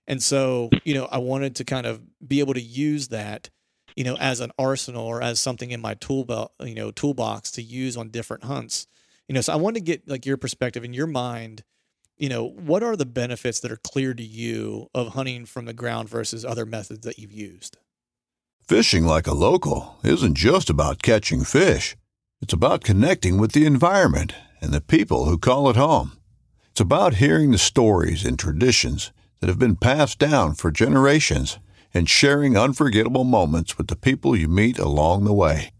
And 0.08 0.22
so, 0.22 0.70
you 0.84 0.94
know, 0.94 1.06
I 1.06 1.18
wanted 1.18 1.56
to 1.58 1.63
kind 1.63 1.88
of 1.88 2.02
be 2.26 2.39
able 2.39 2.54
to 2.54 2.62
use 2.62 3.08
that, 3.10 3.50
you 3.96 4.04
know, 4.04 4.18
as 4.18 4.39
an 4.39 4.52
arsenal 4.60 5.06
or 5.06 5.22
as 5.22 5.39
something 5.39 5.72
in 5.72 5.82
my 5.82 5.94
tool 5.96 6.26
belt, 6.26 6.52
you 6.60 6.76
know, 6.76 6.92
toolbox 6.92 7.52
to 7.52 7.62
use 7.62 7.96
on 7.96 8.10
different 8.10 8.44
hunts. 8.44 8.88
You 9.34 9.38
know, 9.39 9.41
so 9.41 9.54
I 9.54 9.56
want 9.56 9.78
to 9.78 9.82
get 9.82 10.08
like 10.08 10.28
your 10.28 10.38
perspective 10.38 10.84
in 10.84 10.93
your 10.93 11.08
mind, 11.08 11.63
you 12.17 12.30
know, 12.30 12.48
what 12.48 12.84
are 12.84 12.96
the 12.96 13.04
benefits 13.04 13.62
that 13.62 13.72
are 13.72 13.78
clear 13.84 14.13
to 14.13 14.22
you 14.22 14.91
of 14.93 15.15
hunting 15.15 15.48
from 15.48 15.65
the 15.65 15.74
ground 15.74 16.08
versus 16.08 16.46
other 16.46 16.67
methods 16.67 17.00
that 17.00 17.17
you've 17.17 17.32
used? 17.32 17.78
Fishing 18.67 19.06
like 19.06 19.26
a 19.26 19.34
local 19.34 19.98
isn't 20.04 20.38
just 20.38 20.69
about 20.69 21.02
catching 21.02 21.43
fish. 21.43 21.98
It's 22.43 22.54
about 22.54 22.84
connecting 22.84 23.39
with 23.39 23.54
the 23.54 23.65
environment 23.65 24.36
and 24.62 24.72
the 24.72 24.82
people 24.82 25.26
who 25.26 25.39
call 25.39 25.67
it 25.67 25.78
home. 25.78 26.12
It's 26.69 26.82
about 26.82 27.15
hearing 27.15 27.50
the 27.50 27.58
stories 27.58 28.24
and 28.24 28.38
traditions 28.38 29.12
that 29.39 29.50
have 29.50 29.58
been 29.58 29.78
passed 29.78 30.19
down 30.19 30.54
for 30.54 30.69
generations 30.69 31.58
and 31.91 32.08
sharing 32.08 32.56
unforgettable 32.56 33.24
moments 33.24 33.80
with 33.80 33.88
the 33.88 33.96
people 33.96 34.36
you 34.36 34.48
meet 34.48 34.78
along 34.78 35.24
the 35.24 35.34
way. 35.34 35.72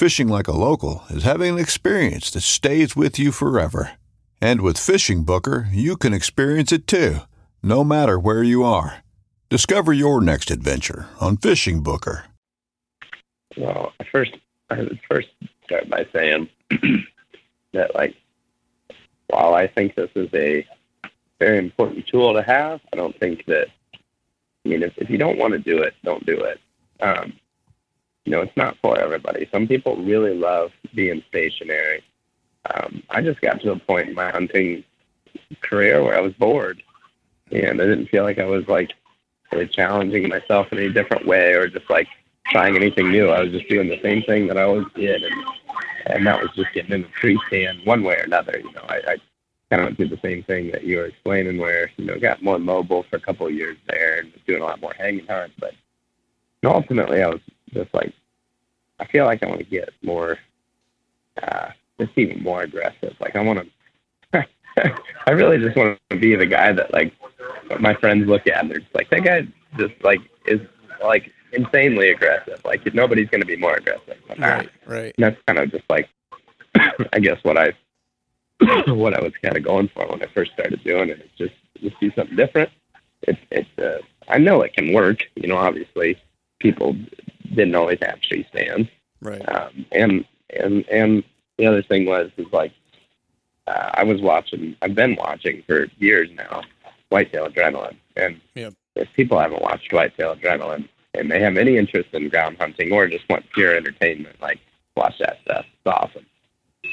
Fishing 0.00 0.28
like 0.28 0.48
a 0.48 0.52
local 0.52 1.02
is 1.10 1.24
having 1.24 1.52
an 1.52 1.58
experience 1.58 2.30
that 2.30 2.40
stays 2.40 2.96
with 2.96 3.18
you 3.18 3.30
forever. 3.30 3.98
And 4.40 4.62
with 4.62 4.78
FishingBooker, 4.78 5.68
you 5.70 5.98
can 5.98 6.14
experience 6.14 6.72
it 6.72 6.86
too, 6.86 7.18
no 7.62 7.84
matter 7.84 8.18
where 8.18 8.42
you 8.42 8.64
are. 8.64 9.02
Discover 9.50 9.92
your 9.92 10.22
next 10.22 10.50
adventure 10.50 11.10
on 11.20 11.36
FishingBooker. 11.36 12.22
Well, 13.58 13.92
I 14.00 14.04
first 14.04 14.38
I 14.70 14.78
would 14.78 14.98
first 15.06 15.28
start 15.64 15.90
by 15.90 16.06
saying 16.14 16.48
that 17.74 17.94
like 17.94 18.16
while 19.26 19.52
I 19.52 19.66
think 19.66 19.96
this 19.96 20.10
is 20.14 20.30
a 20.32 20.66
very 21.38 21.58
important 21.58 22.06
tool 22.06 22.32
to 22.32 22.42
have. 22.42 22.80
I 22.90 22.96
don't 22.96 23.20
think 23.20 23.44
that, 23.48 23.66
I 24.64 24.68
mean, 24.70 24.82
if, 24.82 24.96
if 24.96 25.10
you 25.10 25.18
don't 25.18 25.36
want 25.36 25.52
to 25.52 25.58
do 25.58 25.82
it, 25.82 25.92
don't 26.02 26.24
do 26.24 26.40
it. 26.42 26.58
Um, 27.02 27.34
you 28.30 28.36
know, 28.36 28.42
it's 28.42 28.56
not 28.56 28.76
for 28.80 28.96
everybody. 28.96 29.48
Some 29.50 29.66
people 29.66 29.96
really 29.96 30.34
love 30.34 30.70
being 30.94 31.20
stationary. 31.28 32.04
Um, 32.72 33.02
I 33.10 33.22
just 33.22 33.40
got 33.40 33.60
to 33.62 33.72
a 33.72 33.76
point 33.76 34.10
in 34.10 34.14
my 34.14 34.30
hunting 34.30 34.84
career 35.62 36.04
where 36.04 36.16
I 36.16 36.20
was 36.20 36.32
bored 36.34 36.80
and 37.50 37.82
I 37.82 37.86
didn't 37.86 38.06
feel 38.06 38.22
like 38.22 38.38
I 38.38 38.44
was 38.44 38.68
like 38.68 38.92
really 39.50 39.66
challenging 39.66 40.28
myself 40.28 40.68
in 40.70 40.78
any 40.78 40.92
different 40.92 41.26
way 41.26 41.54
or 41.54 41.66
just 41.66 41.90
like 41.90 42.06
trying 42.46 42.76
anything 42.76 43.10
new. 43.10 43.30
I 43.30 43.42
was 43.42 43.50
just 43.50 43.68
doing 43.68 43.88
the 43.88 44.00
same 44.00 44.22
thing 44.22 44.46
that 44.46 44.56
I 44.56 44.62
always 44.62 44.86
did. 44.94 45.24
And, 45.24 45.34
and 46.06 46.24
that 46.24 46.40
was 46.40 46.52
just 46.54 46.72
getting 46.72 46.92
in 46.92 47.02
the 47.02 47.08
tree 47.08 47.36
stand 47.48 47.84
one 47.84 48.04
way 48.04 48.14
or 48.14 48.22
another. 48.22 48.60
You 48.62 48.70
know, 48.70 48.84
I, 48.88 49.00
I 49.08 49.16
kind 49.74 49.88
of 49.88 49.96
did 49.96 50.08
the 50.08 50.20
same 50.22 50.44
thing 50.44 50.70
that 50.70 50.84
you 50.84 50.98
were 50.98 51.06
explaining, 51.06 51.58
where 51.58 51.90
you 51.96 52.04
know 52.04 52.16
got 52.16 52.44
more 52.44 52.60
mobile 52.60 53.02
for 53.10 53.16
a 53.16 53.20
couple 53.20 53.48
of 53.48 53.54
years 53.54 53.76
there 53.88 54.20
and 54.20 54.32
was 54.32 54.42
doing 54.46 54.62
a 54.62 54.66
lot 54.66 54.80
more 54.80 54.94
hanging 54.96 55.26
hunts. 55.26 55.56
But 55.58 55.74
ultimately, 56.64 57.24
I 57.24 57.28
was 57.28 57.40
just 57.72 57.92
like, 57.92 58.12
I 59.00 59.06
feel 59.06 59.24
like 59.24 59.42
I 59.42 59.46
want 59.46 59.60
to 59.60 59.66
get 59.66 59.90
more, 60.02 60.38
uh, 61.42 61.70
just 61.98 62.12
even 62.16 62.42
more 62.42 62.62
aggressive. 62.62 63.14
Like 63.20 63.36
I 63.36 63.42
want 63.42 63.60
to, 64.32 64.46
I 65.26 65.30
really 65.30 65.58
just 65.58 65.76
want 65.76 65.98
to 66.10 66.16
be 66.16 66.36
the 66.36 66.46
guy 66.46 66.72
that 66.72 66.92
like 66.92 67.12
my 67.80 67.94
friends 67.94 68.28
look 68.28 68.46
at 68.46 68.58
and 68.58 68.70
they're 68.70 68.80
just 68.80 68.94
like, 68.94 69.10
that 69.10 69.24
guy 69.24 69.46
just 69.78 69.94
like 70.02 70.20
is 70.46 70.60
like 71.02 71.32
insanely 71.52 72.10
aggressive. 72.10 72.60
Like 72.64 72.94
nobody's 72.94 73.28
going 73.28 73.40
to 73.40 73.46
be 73.46 73.56
more 73.56 73.74
aggressive. 73.74 74.16
Right, 74.38 74.68
right. 74.86 75.14
And 75.16 75.24
that's 75.24 75.40
kind 75.46 75.58
of 75.58 75.70
just 75.70 75.84
like, 75.88 76.08
I 77.12 77.18
guess 77.18 77.42
what 77.42 77.56
I 77.58 77.72
what 78.86 79.14
I 79.14 79.22
was 79.22 79.32
kind 79.42 79.56
of 79.56 79.64
going 79.64 79.88
for 79.88 80.06
when 80.06 80.22
I 80.22 80.26
first 80.26 80.52
started 80.52 80.82
doing 80.84 81.08
it. 81.08 81.20
It's 81.20 81.38
just 81.38 81.54
just 81.80 81.98
do 82.00 82.10
something 82.12 82.36
different. 82.36 82.70
It's 83.22 83.40
it's 83.50 83.78
uh, 83.78 83.98
I 84.28 84.38
know 84.38 84.62
it 84.62 84.74
can 84.74 84.92
work. 84.92 85.22
You 85.34 85.48
know, 85.48 85.56
obviously 85.56 86.20
people 86.58 86.94
didn't 87.54 87.74
always 87.74 87.98
have 88.02 88.20
tree 88.20 88.46
stands. 88.50 88.88
Right. 89.20 89.46
Um, 89.48 89.86
and 89.92 90.24
and 90.50 90.88
and 90.88 91.24
the 91.58 91.66
other 91.66 91.82
thing 91.82 92.06
was 92.06 92.30
is 92.36 92.46
like 92.52 92.72
uh, 93.66 93.90
I 93.94 94.04
was 94.04 94.20
watching. 94.20 94.76
I've 94.82 94.94
been 94.94 95.16
watching 95.16 95.62
for 95.66 95.86
years 95.98 96.28
now. 96.34 96.62
Whitetail 97.10 97.48
Adrenaline, 97.48 97.96
and 98.16 98.40
yep. 98.54 98.72
if 98.94 99.08
people 99.14 99.38
haven't 99.38 99.62
watched 99.62 99.92
Whitetail 99.92 100.36
Adrenaline 100.36 100.88
and 101.14 101.30
they 101.30 101.40
have 101.40 101.56
any 101.56 101.76
interest 101.76 102.08
in 102.12 102.28
ground 102.28 102.56
hunting 102.58 102.92
or 102.92 103.08
just 103.08 103.28
want 103.28 103.44
pure 103.52 103.76
entertainment, 103.76 104.40
like 104.40 104.60
watch 104.96 105.14
that 105.18 105.38
stuff. 105.42 105.66
It's 105.66 105.86
awesome. 105.86 106.26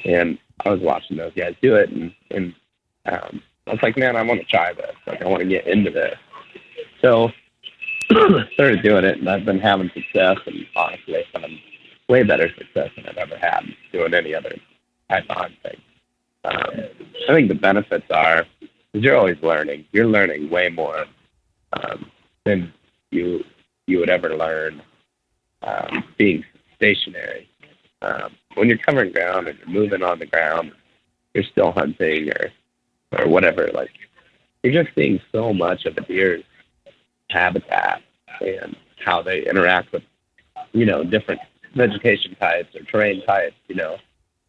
And 0.05 0.37
I 0.65 0.69
was 0.69 0.79
watching 0.79 1.17
those 1.17 1.33
guys 1.35 1.55
do 1.61 1.75
it, 1.75 1.89
and 1.89 2.13
and 2.31 2.53
um, 3.05 3.41
I 3.67 3.71
was 3.71 3.83
like, 3.83 3.97
man, 3.97 4.15
I 4.15 4.23
want 4.23 4.41
to 4.41 4.45
try 4.47 4.73
this. 4.73 4.95
Like, 5.05 5.21
I 5.21 5.27
want 5.27 5.41
to 5.43 5.47
get 5.47 5.67
into 5.67 5.91
this. 5.91 6.17
So 7.01 7.31
started 8.53 8.83
doing 8.83 9.03
it, 9.03 9.19
and 9.19 9.29
I've 9.29 9.45
been 9.45 9.59
having 9.59 9.89
success, 9.93 10.37
and 10.45 10.65
honestly, 10.75 11.23
having 11.33 11.59
way 12.07 12.23
better 12.23 12.49
success 12.57 12.89
than 12.95 13.07
I've 13.07 13.17
ever 13.17 13.37
had 13.37 13.61
doing 13.91 14.13
any 14.13 14.33
other 14.33 14.55
of 15.09 15.23
hunting. 15.29 15.81
Um, 16.43 16.85
I 17.29 17.33
think 17.33 17.49
the 17.49 17.55
benefits 17.55 18.09
are 18.11 18.45
you're 18.93 19.17
always 19.17 19.41
learning. 19.41 19.85
You're 19.91 20.07
learning 20.07 20.49
way 20.49 20.69
more 20.69 21.05
um, 21.73 22.09
than 22.45 22.73
you 23.11 23.43
you 23.87 23.99
would 23.99 24.09
ever 24.09 24.35
learn 24.35 24.81
um, 25.61 26.03
being 26.17 26.43
stationary. 26.75 27.47
Um, 28.01 28.31
when 28.55 28.67
you're 28.67 28.77
covering 28.77 29.11
ground 29.11 29.47
and 29.47 29.57
you're 29.59 29.69
moving 29.69 30.03
on 30.03 30.19
the 30.19 30.25
ground, 30.25 30.71
you're 31.33 31.43
still 31.43 31.71
hunting 31.71 32.29
or 32.29 32.51
or 33.19 33.27
whatever. 33.27 33.69
Like 33.73 33.91
you're 34.63 34.83
just 34.83 34.95
seeing 34.95 35.19
so 35.31 35.53
much 35.53 35.85
of 35.85 35.97
a 35.97 36.01
deer's 36.01 36.43
habitat 37.29 38.01
and 38.41 38.75
how 39.03 39.21
they 39.21 39.45
interact 39.45 39.91
with 39.91 40.03
you 40.73 40.85
know 40.85 41.03
different 41.03 41.41
vegetation 41.75 42.35
types 42.35 42.75
or 42.75 42.81
terrain 42.83 43.23
types. 43.25 43.55
You 43.67 43.75
know 43.75 43.97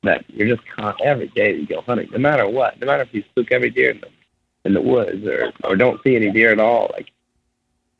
that 0.02 0.24
you're 0.28 0.48
just 0.48 0.66
con- 0.68 0.96
every 1.02 1.28
day 1.28 1.56
you 1.56 1.66
go 1.66 1.80
hunting, 1.80 2.08
no 2.12 2.18
matter 2.18 2.48
what, 2.48 2.78
no 2.80 2.86
matter 2.86 3.02
if 3.02 3.12
you 3.12 3.22
spook 3.30 3.50
every 3.50 3.70
deer 3.70 3.90
in 3.90 4.00
the 4.00 4.08
in 4.64 4.74
the 4.74 4.82
woods 4.82 5.26
or 5.26 5.52
or 5.64 5.76
don't 5.76 6.02
see 6.02 6.16
any 6.16 6.30
deer 6.30 6.52
at 6.52 6.60
all. 6.60 6.90
Like 6.92 7.10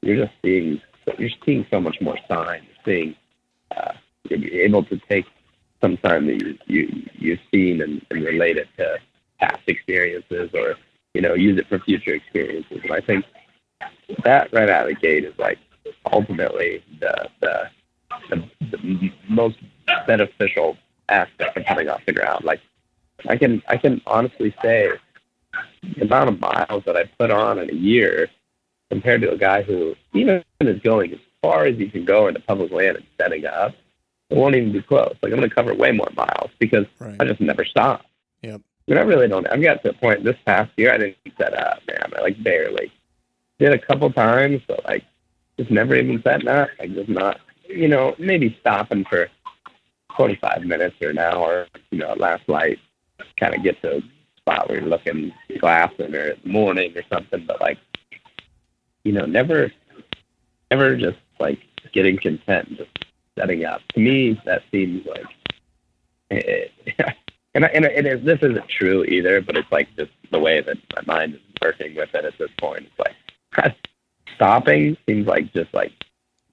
you're 0.03 0.25
just 0.25 0.37
seeing 0.43 0.81
you're 1.19 1.31
seeing 1.45 1.67
so 1.71 1.81
much 1.81 2.01
more 2.01 2.17
sign. 2.29 2.63
You're 2.65 2.85
seeing 2.85 3.17
uh, 3.77 3.93
you're 4.29 4.63
able 4.63 4.85
to 4.85 4.99
take 5.09 5.27
some 5.81 5.97
time 5.99 6.27
that 6.27 6.41
you, 6.43 6.59
you 6.67 7.09
you've 7.15 7.41
seen 7.53 7.81
and, 7.83 8.05
and 8.11 8.25
relate 8.25 8.57
it 8.57 8.69
to 8.77 8.99
past 9.39 9.61
experiences 9.67 10.51
or 10.55 10.75
you 11.15 11.21
know 11.21 11.35
use 11.35 11.59
it 11.59 11.69
for 11.69 11.79
future 11.81 12.15
experiences 12.15 12.79
and 12.83 12.93
i 12.93 13.01
think 13.01 13.25
that 14.25 14.53
right 14.53 14.69
out 14.69 14.89
of 14.89 14.95
the 14.95 15.01
gate 15.01 15.25
is 15.25 15.39
like 15.39 15.59
ultimately 16.13 16.83
the 17.01 17.29
the, 17.41 17.71
the, 18.31 18.49
the 18.61 19.13
most 19.29 19.59
beneficial 20.07 20.77
aspect 21.09 21.57
of 21.57 21.65
hunting 21.65 21.89
off 21.89 22.05
the 22.07 22.13
ground. 22.13 22.45
Like 22.45 22.61
I 23.29 23.37
can 23.37 23.63
I 23.69 23.77
can 23.77 24.01
honestly 24.07 24.55
say 24.63 24.91
the 25.97 26.03
amount 26.03 26.29
of 26.31 26.41
miles 26.41 26.85
that 26.85 26.97
I 26.97 27.05
put 27.19 27.31
on 27.31 27.59
in 27.59 27.71
a 27.71 27.75
year 27.75 28.29
compared 28.91 29.21
to 29.23 29.33
a 29.33 29.37
guy 29.39 29.63
who 29.63 29.95
even 30.15 30.43
is 30.61 30.81
going 30.81 31.13
as 31.13 31.19
far 31.43 31.67
as 31.67 31.77
he 31.77 31.89
can 31.89 32.05
go 32.05 32.27
into 32.29 32.41
public 32.41 32.73
land 32.73 32.97
and 32.97 33.07
setting 33.21 33.45
up, 33.47 33.75
it 34.31 34.37
won't 34.37 34.55
even 34.55 34.73
be 34.73 34.83
close. 34.83 35.15
Like 35.23 35.33
I'm 35.33 35.39
going 35.39 35.49
to 35.49 35.55
cover 35.55 35.75
way 35.75 35.93
more 35.93 36.09
miles 36.17 36.51
because 36.59 36.87
Right. 36.99 37.17
I 37.21 37.25
just 37.25 37.41
never 37.41 37.65
stop. 37.65 38.05
Yep. 38.43 38.61
I 38.61 38.91
mean, 38.91 38.99
I 38.99 39.03
really 39.03 39.29
don't. 39.29 39.47
I've 39.53 39.61
got 39.61 39.83
to 39.83 39.91
a 39.91 39.93
point 39.93 40.25
this 40.25 40.37
past 40.47 40.71
year 40.77 40.93
I 40.93 40.99
didn't 40.99 41.17
set 41.37 41.55
up, 41.55 41.83
man. 41.87 42.13
I 42.17 42.21
like 42.23 42.43
barely 42.43 42.91
did 43.59 43.73
a 43.73 43.79
couple 43.79 44.11
times, 44.13 44.63
but 44.67 44.85
like 44.85 45.05
just 45.59 45.71
never 45.71 45.95
even 45.97 46.23
setting 46.23 46.49
up. 46.49 46.69
Like 46.79 46.95
just 46.95 47.09
not, 47.09 47.41
you 47.69 47.89
know, 47.89 48.15
maybe 48.19 48.57
stopping 48.61 49.05
for 49.05 49.29
45 50.17 50.65
minutes 50.65 50.97
or 51.03 51.11
an 51.11 51.19
hour, 51.19 51.67
you 51.91 51.99
know, 51.99 52.11
at 52.11 52.19
last 52.21 52.49
light, 52.49 52.79
kind 53.39 53.55
of 53.55 53.63
get 53.63 53.81
to 53.83 53.97
a 53.99 54.03
spot 54.37 54.69
where 54.69 54.81
you're 54.81 54.89
looking 54.89 55.33
glassing 55.61 56.15
or 56.15 56.35
morning 56.45 56.97
or 56.97 57.03
something. 57.13 57.45
But 57.47 57.61
like, 57.61 57.79
you 59.05 59.13
know, 59.13 59.25
never, 59.27 59.73
never 60.71 60.97
just 60.97 61.19
like 61.41 61.59
getting 61.93 62.19
content, 62.19 62.77
just 62.77 62.91
setting 63.39 63.65
up. 63.65 63.81
To 63.95 64.01
me, 64.01 64.41
that 64.45 64.63
seems 64.71 65.07
like, 65.07 65.27
it, 66.31 66.73
and 67.55 67.65
I, 67.65 67.69
and, 67.69 67.87
I- 67.87 67.91
and 67.91 68.07
it, 68.07 68.25
this 68.25 68.39
isn't 68.43 68.69
true 68.69 69.05
either. 69.05 69.41
But 69.41 69.57
it's 69.57 69.71
like 69.73 69.89
just 69.97 70.11
the 70.31 70.39
way 70.39 70.61
that 70.61 70.77
my 70.97 71.15
mind 71.15 71.35
is 71.35 71.41
working 71.63 71.95
with 71.95 72.15
it 72.15 72.25
at 72.25 72.39
this 72.39 72.51
point. 72.59 72.87
It's 72.87 72.99
like 72.99 73.15
stopping 74.35 74.97
seems 75.09 75.27
like 75.27 75.53
just 75.53 75.73
like 75.75 75.93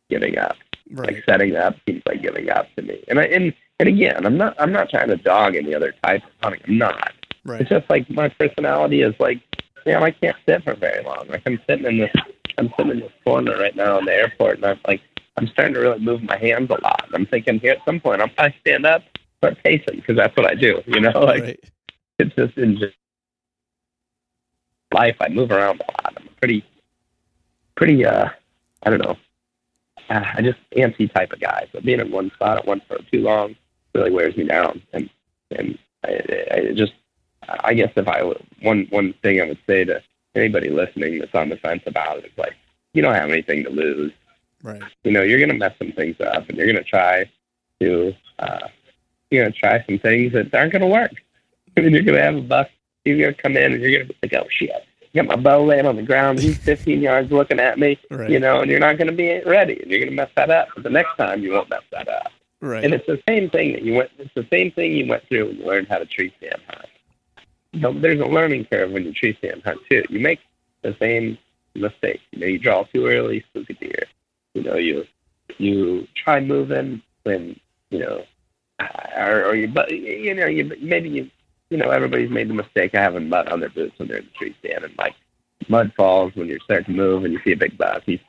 giving 0.09 0.37
up 0.37 0.55
Right. 0.91 1.15
like 1.15 1.23
setting 1.27 1.55
up 1.55 1.75
seems 1.87 2.03
like 2.05 2.21
giving 2.21 2.49
up 2.49 2.67
to 2.75 2.83
me. 2.83 3.03
And 3.07 3.19
I 3.19 3.23
and 3.25 3.53
and 3.79 3.89
again, 3.89 4.25
I'm 4.25 4.37
not 4.37 4.55
I'm 4.59 4.71
not 4.71 4.89
trying 4.89 5.07
to 5.09 5.17
dog 5.17 5.55
any 5.55 5.73
other 5.73 5.93
type 6.03 6.23
of 6.23 6.29
hunting. 6.43 6.61
I'm 6.67 6.77
not. 6.77 7.13
Right. 7.43 7.61
It's 7.61 7.69
just 7.69 7.89
like 7.89 8.09
my 8.09 8.29
personality 8.29 9.01
is 9.01 9.15
like, 9.19 9.41
man, 9.85 10.03
I 10.03 10.11
can't 10.11 10.37
sit 10.47 10.63
for 10.63 10.75
very 10.75 11.03
long. 11.03 11.27
Like 11.27 11.41
I'm 11.47 11.59
sitting 11.67 11.85
in 11.85 11.97
this 11.97 12.11
I'm 12.57 12.71
sitting 12.77 12.91
in 12.91 12.99
this 12.99 13.11
corner 13.23 13.57
right 13.57 13.75
now 13.75 13.97
in 13.97 14.05
the 14.05 14.13
airport, 14.13 14.57
and 14.57 14.65
I'm 14.65 14.79
like 14.87 15.01
I'm 15.37 15.47
starting 15.47 15.73
to 15.73 15.79
really 15.79 15.99
move 15.99 16.21
my 16.21 16.37
hands 16.37 16.69
a 16.69 16.79
lot. 16.81 17.09
I'm 17.13 17.25
thinking 17.25 17.59
here 17.59 17.73
at 17.73 17.85
some 17.85 17.99
point 17.99 18.21
I'll 18.21 18.29
probably 18.29 18.55
stand 18.61 18.85
up, 18.85 19.01
start 19.39 19.57
pacing 19.63 19.97
because 19.97 20.15
that's 20.15 20.35
what 20.37 20.45
I 20.45 20.53
do. 20.53 20.81
You 20.85 21.01
know, 21.01 21.19
like 21.19 21.43
right. 21.43 21.59
it's 22.19 22.35
just 22.35 22.57
in 22.57 22.77
just 22.77 22.95
life. 24.93 25.15
I 25.19 25.29
move 25.29 25.51
around 25.51 25.81
a 25.81 25.91
lot. 25.91 26.13
I'm 26.15 26.27
a 26.27 26.39
pretty, 26.39 26.63
pretty. 27.75 28.05
uh 28.05 28.29
I 28.83 28.89
don't 28.89 29.01
know. 29.01 29.17
Uh, 30.09 30.23
I 30.35 30.41
just 30.41 30.59
antsy 30.77 31.11
type 31.11 31.33
of 31.33 31.39
guy. 31.39 31.67
So 31.71 31.81
being 31.81 31.99
in 31.99 32.11
one 32.11 32.29
spot 32.31 32.57
at 32.57 32.67
one 32.67 32.81
for 32.87 32.99
too 33.11 33.21
long 33.21 33.55
really 33.93 34.11
wears 34.11 34.37
me 34.37 34.45
down. 34.45 34.81
And 34.93 35.09
and 35.51 35.77
I, 36.03 36.21
I 36.51 36.73
just, 36.73 36.93
I 37.47 37.73
guess 37.73 37.91
if 37.95 38.07
I 38.07 38.21
one 38.61 38.87
one 38.89 39.13
thing 39.23 39.41
I 39.41 39.45
would 39.45 39.59
say 39.67 39.85
to 39.85 40.01
anybody 40.35 40.69
listening 40.69 41.19
that's 41.19 41.33
on 41.33 41.49
the 41.49 41.57
fence 41.57 41.83
about 41.85 42.17
it 42.19 42.25
is 42.25 42.37
like, 42.37 42.53
you 42.93 43.01
don't 43.01 43.15
have 43.15 43.29
anything 43.29 43.63
to 43.63 43.69
lose 43.69 44.11
Right. 44.65 44.81
you 45.03 45.11
know, 45.11 45.21
you're 45.21 45.37
going 45.37 45.49
to 45.49 45.55
mess 45.55 45.75
some 45.77 45.91
things 45.91 46.19
up 46.19 46.49
and 46.49 46.57
you're 46.57 46.65
going 46.65 46.77
to 46.77 46.83
try 46.83 47.29
to, 47.79 48.15
uh, 48.39 48.67
you're 49.29 49.43
going 49.43 49.53
to 49.53 49.59
try 49.59 49.85
some 49.85 49.99
things 49.99 50.33
that 50.33 50.51
aren't 50.55 50.71
going 50.71 50.81
to 50.81 50.87
work. 50.87 51.11
I 51.77 51.81
mean, 51.81 51.93
you're 51.93 52.01
going 52.01 52.17
to 52.17 52.23
have 52.23 52.35
a 52.35 52.41
buck, 52.41 52.69
you're 53.03 53.31
to 53.31 53.41
come 53.41 53.57
in 53.57 53.73
and 53.73 53.83
you're 53.83 54.01
to 54.01 54.07
be 54.07 54.15
like, 54.23 54.33
oh 54.33 54.47
shit, 54.49 54.71
got 55.15 55.25
my 55.25 55.35
bow 55.35 55.63
laying 55.63 55.85
on 55.85 55.95
the 55.95 56.03
ground. 56.03 56.39
He's 56.39 56.57
15 56.57 57.01
yards 57.01 57.31
looking 57.31 57.59
at 57.59 57.79
me, 57.79 57.97
Right. 58.09 58.29
you 58.29 58.39
know, 58.39 58.61
and 58.61 58.69
you're 58.69 58.79
not 58.79 58.97
going 58.97 59.07
to 59.09 59.13
be 59.15 59.41
ready 59.45 59.79
and 59.81 59.89
you're 59.89 59.99
going 59.99 60.09
to 60.11 60.15
mess 60.15 60.29
that 60.35 60.49
up. 60.49 60.69
But 60.75 60.83
the 60.83 60.89
next 60.89 61.15
time 61.17 61.41
you 61.41 61.51
won't 61.53 61.69
mess 61.69 61.83
that 61.91 62.07
up. 62.07 62.31
Right. 62.61 62.83
And 62.83 62.93
it's 62.93 63.05
the 63.05 63.21
same 63.27 63.49
thing 63.49 63.73
that 63.73 63.83
you 63.83 63.93
went, 63.95 64.11
it's 64.17 64.33
the 64.33 64.47
same 64.51 64.71
thing 64.71 64.93
you 64.93 65.07
went 65.07 65.27
through 65.27 65.47
when 65.47 65.57
you 65.57 65.65
learned 65.65 65.87
how 65.87 65.97
to 65.99 66.05
tree 66.05 66.33
stand 66.37 66.61
hunt. 66.67 66.89
You 67.73 67.81
know, 67.81 67.93
there's 67.99 68.19
a 68.19 68.25
learning 68.25 68.65
curve 68.65 68.91
when 68.91 69.03
you 69.03 69.13
tree 69.13 69.35
stand 69.37 69.61
hunt 69.63 69.79
too. 69.89 70.03
You 70.09 70.19
make 70.19 70.39
the 70.81 70.95
same 70.99 71.37
mistake. 71.75 72.21
You 72.31 72.39
know, 72.39 72.47
you 72.47 72.57
draw 72.59 72.83
too 72.83 73.05
early, 73.07 73.41
spook 73.49 73.69
a 73.69 73.73
deer. 73.73 74.03
You 74.53 74.63
know, 74.63 74.75
you 74.75 75.05
you 75.57 76.07
try 76.15 76.39
moving 76.39 77.01
when 77.23 77.59
you 77.89 77.99
know, 77.99 78.23
or, 79.17 79.45
or 79.45 79.55
you 79.55 79.67
but 79.67 79.91
you 79.91 80.33
know 80.33 80.45
you 80.47 80.71
maybe 80.81 81.09
you 81.09 81.29
you 81.69 81.77
know 81.77 81.89
everybody's 81.89 82.29
made 82.29 82.49
the 82.49 82.53
mistake 82.53 82.93
of 82.93 82.99
having 82.99 83.29
mud 83.29 83.47
on 83.49 83.59
their 83.59 83.69
boots 83.69 83.97
when 83.97 84.07
they're 84.07 84.17
in 84.17 84.25
the 84.25 84.31
tree 84.31 84.55
stand 84.59 84.83
and 84.83 84.97
like 84.97 85.15
mud 85.69 85.91
falls 85.95 86.35
when 86.35 86.47
you're 86.47 86.59
starting 86.59 86.85
to 86.85 86.91
move 86.91 87.23
and 87.23 87.33
you 87.33 87.39
see 87.43 87.51
a 87.51 87.57
big 87.57 87.77
buck. 87.77 88.03
He's 88.05 88.19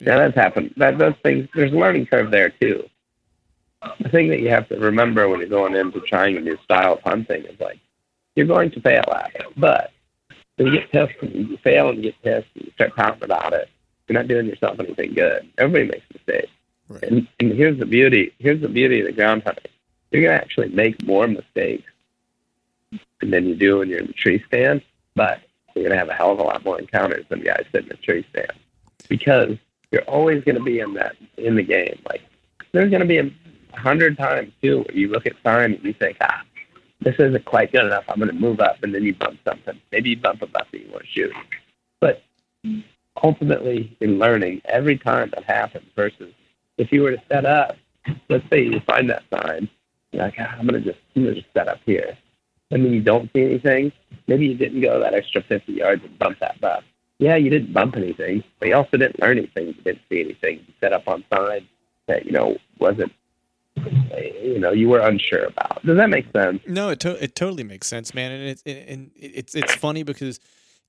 yeah, 0.00 0.16
that's 0.16 0.36
happened. 0.36 0.74
That 0.76 0.98
those 0.98 1.14
things 1.22 1.48
there's 1.54 1.72
a 1.72 1.76
learning 1.76 2.06
curve 2.06 2.30
there 2.30 2.50
too. 2.50 2.88
The 4.00 4.08
thing 4.08 4.28
that 4.28 4.40
you 4.40 4.48
have 4.50 4.68
to 4.68 4.78
remember 4.78 5.28
when 5.28 5.40
you're 5.40 5.48
going 5.48 5.74
into 5.74 6.00
trying 6.00 6.36
a 6.36 6.40
new 6.40 6.58
style 6.64 6.94
of 6.94 7.02
hunting 7.02 7.44
is 7.44 7.58
like 7.60 7.78
you're 8.34 8.46
going 8.46 8.70
to 8.72 8.80
fail 8.80 9.04
at 9.14 9.34
it, 9.34 9.46
but 9.56 9.92
when 10.56 10.68
you 10.68 10.80
get 10.80 10.90
pissed 10.90 11.22
and 11.22 11.50
you 11.50 11.56
fail 11.58 11.88
and 11.88 11.98
you 11.98 12.10
get 12.10 12.22
pissed 12.22 12.48
and 12.54 12.66
you 12.66 12.72
start 12.72 12.94
talking 12.96 13.24
about 13.24 13.52
it, 13.52 13.68
you're 14.06 14.18
not 14.18 14.28
doing 14.28 14.46
yourself 14.46 14.78
anything 14.80 15.14
good. 15.14 15.48
Everybody 15.58 15.86
makes 15.86 16.06
mistakes. 16.12 16.50
Right. 16.88 17.02
And, 17.04 17.28
and 17.38 17.52
here's 17.52 17.78
the 17.78 17.86
beauty. 17.86 18.32
Here's 18.38 18.60
the 18.60 18.68
beauty 18.68 19.00
of 19.00 19.06
the 19.06 19.12
ground 19.12 19.42
hunting. 19.44 19.70
You're 20.10 20.22
gonna 20.22 20.34
actually 20.34 20.70
make 20.70 21.04
more 21.04 21.26
mistakes 21.26 21.90
than 23.20 23.46
you 23.46 23.54
do 23.54 23.78
when 23.78 23.88
you're 23.88 24.00
in 24.00 24.06
the 24.06 24.12
tree 24.12 24.42
stand, 24.46 24.82
but 25.14 25.40
you're 25.74 25.84
gonna 25.84 25.98
have 25.98 26.08
a 26.08 26.14
hell 26.14 26.32
of 26.32 26.38
a 26.38 26.42
lot 26.42 26.64
more 26.64 26.78
encounters 26.78 27.24
than 27.28 27.40
guys 27.40 27.64
sitting 27.72 27.90
in 27.90 27.96
the 27.96 28.02
tree 28.02 28.26
stand 28.30 28.52
because 29.08 29.56
you're 29.90 30.02
always 30.02 30.42
gonna 30.44 30.62
be 30.62 30.80
in 30.80 30.94
that 30.94 31.16
in 31.36 31.54
the 31.54 31.62
game. 31.62 32.00
Like 32.08 32.22
there's 32.72 32.90
gonna 32.90 33.04
be 33.04 33.18
a 33.18 33.30
hundred 33.74 34.16
times 34.16 34.52
too 34.62 34.80
where 34.82 34.96
you 34.96 35.08
look 35.08 35.26
at 35.26 35.34
signs 35.42 35.76
and 35.76 35.84
you 35.84 35.92
think, 35.92 36.16
ah, 36.20 36.42
this 37.00 37.14
isn't 37.18 37.44
quite 37.44 37.72
good 37.72 37.84
enough. 37.84 38.04
I'm 38.08 38.18
gonna 38.18 38.32
move 38.32 38.60
up, 38.60 38.82
and 38.82 38.94
then 38.94 39.02
you 39.02 39.14
bump 39.14 39.38
something. 39.44 39.80
Maybe 39.92 40.10
you 40.10 40.16
bump 40.16 40.42
a 40.42 40.46
buck 40.46 40.70
that 40.70 40.80
you 40.80 40.90
want 40.90 41.04
to 41.04 41.08
shoot, 41.08 41.32
but 42.00 42.22
ultimately 43.22 43.96
in 44.00 44.18
learning 44.18 44.62
every 44.66 44.98
time 44.98 45.30
that 45.34 45.44
happens 45.44 45.86
versus 45.96 46.32
if 46.76 46.92
you 46.92 47.02
were 47.02 47.12
to 47.12 47.22
set 47.28 47.44
up 47.44 47.76
let's 48.28 48.48
say 48.50 48.62
you 48.62 48.80
find 48.80 49.10
that 49.10 49.22
sign 49.32 49.68
you're 50.12 50.22
like 50.22 50.34
ah, 50.38 50.54
i'm 50.58 50.66
gonna 50.66 50.80
just 50.80 50.98
i'm 51.14 51.24
gonna 51.24 51.34
just 51.34 51.52
set 51.52 51.68
up 51.68 51.80
here 51.84 52.16
and 52.70 52.84
then 52.84 52.92
you 52.92 53.00
don't 53.00 53.30
see 53.32 53.42
anything. 53.42 53.92
Maybe 54.26 54.46
you 54.46 54.54
didn't 54.54 54.80
go 54.80 55.00
that 55.00 55.14
extra 55.14 55.42
50 55.42 55.72
yards 55.72 56.04
and 56.04 56.18
bump 56.18 56.38
that 56.40 56.60
buck 56.60 56.84
yeah 57.18 57.34
you 57.34 57.50
didn't 57.50 57.72
bump 57.72 57.96
anything 57.96 58.42
but 58.58 58.68
you 58.68 58.74
also 58.74 58.96
didn't 58.96 59.20
learn 59.20 59.38
anything. 59.38 59.68
You 59.68 59.72
didn't 59.74 60.02
see 60.08 60.20
anything. 60.20 60.58
You 60.66 60.74
set 60.80 60.92
up 60.92 61.06
on 61.08 61.24
sign 61.32 61.68
that 62.06 62.26
you 62.26 62.32
know 62.32 62.56
wasn't 62.78 63.12
you 63.76 64.58
know 64.58 64.72
you 64.72 64.88
were 64.88 65.00
unsure 65.00 65.44
about. 65.44 65.84
Does 65.84 65.96
that 65.96 66.10
make 66.10 66.30
sense? 66.32 66.60
No, 66.66 66.90
it 66.90 67.00
to- 67.00 67.22
it 67.22 67.34
totally 67.34 67.64
makes 67.64 67.86
sense, 67.86 68.14
man, 68.14 68.32
and 68.32 68.42
it's 68.48 68.62
and 68.66 69.10
it's 69.14 69.54
it's 69.54 69.74
funny 69.74 70.02
because 70.02 70.40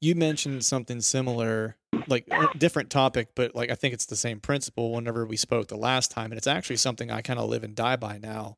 you 0.01 0.15
mentioned 0.15 0.63
something 0.63 1.01
similar, 1.01 1.75
like 2.07 2.25
a 2.31 2.47
different 2.57 2.89
topic, 2.89 3.29
but 3.35 3.53
like 3.53 3.69
I 3.69 3.75
think 3.75 3.93
it's 3.93 4.05
the 4.05 4.15
same 4.15 4.39
principle. 4.39 4.93
Whenever 4.93 5.25
we 5.25 5.37
spoke 5.37 5.67
the 5.67 5.77
last 5.77 6.09
time, 6.09 6.31
and 6.31 6.37
it's 6.37 6.47
actually 6.47 6.77
something 6.77 7.11
I 7.11 7.21
kind 7.21 7.39
of 7.39 7.49
live 7.49 7.63
and 7.63 7.75
die 7.75 7.97
by 7.97 8.17
now, 8.17 8.57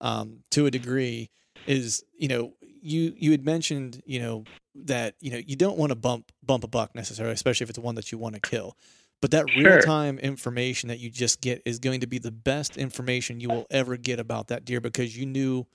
um, 0.00 0.40
to 0.50 0.66
a 0.66 0.70
degree. 0.70 1.30
Is 1.66 2.02
you 2.18 2.26
know 2.26 2.54
you 2.82 3.14
you 3.16 3.30
had 3.32 3.44
mentioned 3.44 4.02
you 4.06 4.20
know 4.20 4.46
that 4.74 5.14
you 5.20 5.30
know 5.30 5.38
you 5.46 5.56
don't 5.56 5.78
want 5.78 5.90
to 5.90 5.96
bump 5.96 6.32
bump 6.42 6.64
a 6.64 6.68
buck 6.68 6.94
necessarily, 6.94 7.34
especially 7.34 7.64
if 7.64 7.70
it's 7.70 7.78
one 7.78 7.94
that 7.96 8.12
you 8.12 8.18
want 8.18 8.34
to 8.34 8.40
kill. 8.40 8.76
But 9.20 9.30
that 9.32 9.46
Sure. 9.46 9.54
real 9.56 9.78
time 9.78 10.18
information 10.18 10.88
that 10.88 10.98
you 10.98 11.10
just 11.10 11.40
get 11.40 11.62
is 11.64 11.78
going 11.78 12.00
to 12.00 12.06
be 12.08 12.18
the 12.18 12.32
best 12.32 12.76
information 12.76 13.40
you 13.40 13.50
will 13.50 13.66
ever 13.70 13.96
get 13.96 14.18
about 14.18 14.48
that 14.48 14.64
deer 14.64 14.80
because 14.80 15.16
you 15.16 15.26
knew 15.26 15.66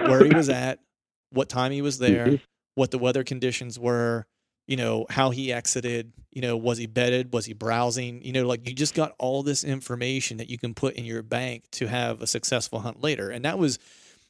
where 0.00 0.24
he 0.24 0.32
was 0.32 0.48
at, 0.48 0.80
what 1.30 1.48
time 1.48 1.72
he 1.72 1.82
was 1.82 1.98
there, 1.98 2.34
Mhm. 2.34 2.40
what 2.74 2.90
the 2.90 2.98
weather 2.98 3.24
conditions 3.24 3.78
were, 3.78 4.26
you 4.66 4.76
know, 4.76 5.06
how 5.10 5.30
he 5.30 5.52
exited, 5.52 6.12
you 6.32 6.40
know, 6.42 6.56
was 6.56 6.78
he 6.78 6.86
bedded, 6.86 7.32
was 7.34 7.44
he 7.46 7.52
browsing, 7.52 8.22
you 8.24 8.32
know, 8.32 8.46
like 8.46 8.66
you 8.68 8.74
just 8.74 8.94
got 8.94 9.14
all 9.18 9.42
this 9.42 9.64
information 9.64 10.38
that 10.38 10.48
you 10.48 10.58
can 10.58 10.74
put 10.74 10.94
in 10.94 11.04
your 11.04 11.22
bank 11.22 11.64
to 11.72 11.86
have 11.88 12.22
a 12.22 12.26
successful 12.26 12.80
hunt 12.80 13.02
later. 13.02 13.30
And 13.30 13.44
that 13.44 13.58
was 13.58 13.78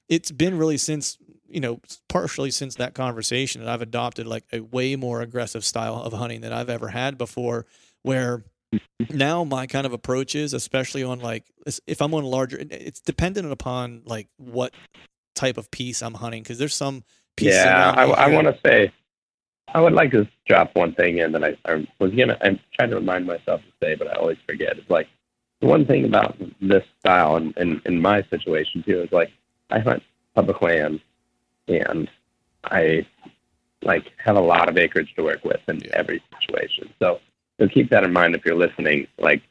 it's 0.09 0.31
been 0.31 0.59
really 0.59 0.77
since, 0.77 1.17
you 1.49 1.61
know, 1.61 1.81
partially 2.09 2.51
since 2.51 2.77
that 2.77 2.95
conversation 2.95 3.63
that 3.63 3.71
I've 3.71 3.83
adopted 3.83 4.27
like 4.27 4.45
a 4.53 4.61
way 4.61 4.97
more 4.97 5.21
aggressive 5.21 5.65
style 5.65 5.97
of 5.97 6.13
hunting 6.13 6.41
than 6.41 6.53
I've 6.53 6.71
ever 6.71 6.89
had 6.89 7.19
before 7.19 7.67
where 8.03 8.45
now 9.11 9.45
my 9.45 9.67
kind 9.67 9.87
of 9.87 9.93
approach 9.93 10.35
is 10.35 10.55
especially 10.55 11.03
on 11.03 11.21
like 11.21 11.45
if 11.87 12.01
i'm 12.01 12.15
on 12.15 12.25
larger 12.25 12.59
it's 12.71 13.01
dependent 13.01 13.51
upon 13.51 14.03
like 14.05 14.29
what 14.37 14.75
type 15.35 15.57
of 15.57 15.71
piece 15.71 16.03
i'm 16.03 16.15
hunting 16.15 16.43
because 16.43 16.59
there's 16.59 16.75
some 16.75 17.03
pieces 17.37 17.57
yeah 17.57 17.93
i, 17.97 18.05
I 18.05 18.29
want 18.29 18.47
to 18.47 18.59
say 18.65 18.93
i 19.69 19.81
would 19.81 19.93
like 19.93 20.11
to 20.13 20.29
drop 20.47 20.75
one 20.75 20.95
thing 20.95 21.19
in 21.19 21.33
that 21.33 21.45
I, 21.45 21.57
I 21.65 21.87
was 21.99 22.13
gonna 22.13 22.39
i'm 22.43 22.59
trying 22.75 22.91
to 22.91 22.97
remind 22.97 23.27
myself 23.27 23.61
to 23.61 23.87
say 23.87 23.95
but 23.95 24.09
i 24.09 24.15
always 24.15 24.39
forget. 24.47 24.79
It's 24.79 24.91
like 24.91 25.09
the 25.61 25.67
one 25.67 25.87
thing 25.87 26.05
about 26.05 26.37
this 26.61 26.85
style 27.01 27.37
and 27.37 27.57
in, 27.57 27.81
in 27.85 28.01
my 28.01 28.23
situation 28.31 28.83
too 28.87 29.03
is 29.03 29.13
like 29.13 29.31
i 29.71 29.79
hunt 29.79 30.03
public 30.35 30.61
land 30.63 31.01
and 31.69 32.09
i 32.65 33.07
like 33.83 34.05
have 34.17 34.37
a 34.37 34.41
lot 34.41 34.69
of 34.69 34.77
acreage 34.79 35.13
to 35.15 35.23
work 35.23 35.45
with 35.45 35.61
in 35.69 35.79
Yeah. 35.81 35.91
every 35.93 36.23
situation 36.41 36.91
so 36.99 37.21
so 37.61 37.69
keep 37.69 37.91
that 37.91 38.05
in 38.05 38.13
mind 38.13 38.35
if 38.35 38.45
you're 38.45 38.57
listening 38.57 39.07
like 39.19 39.43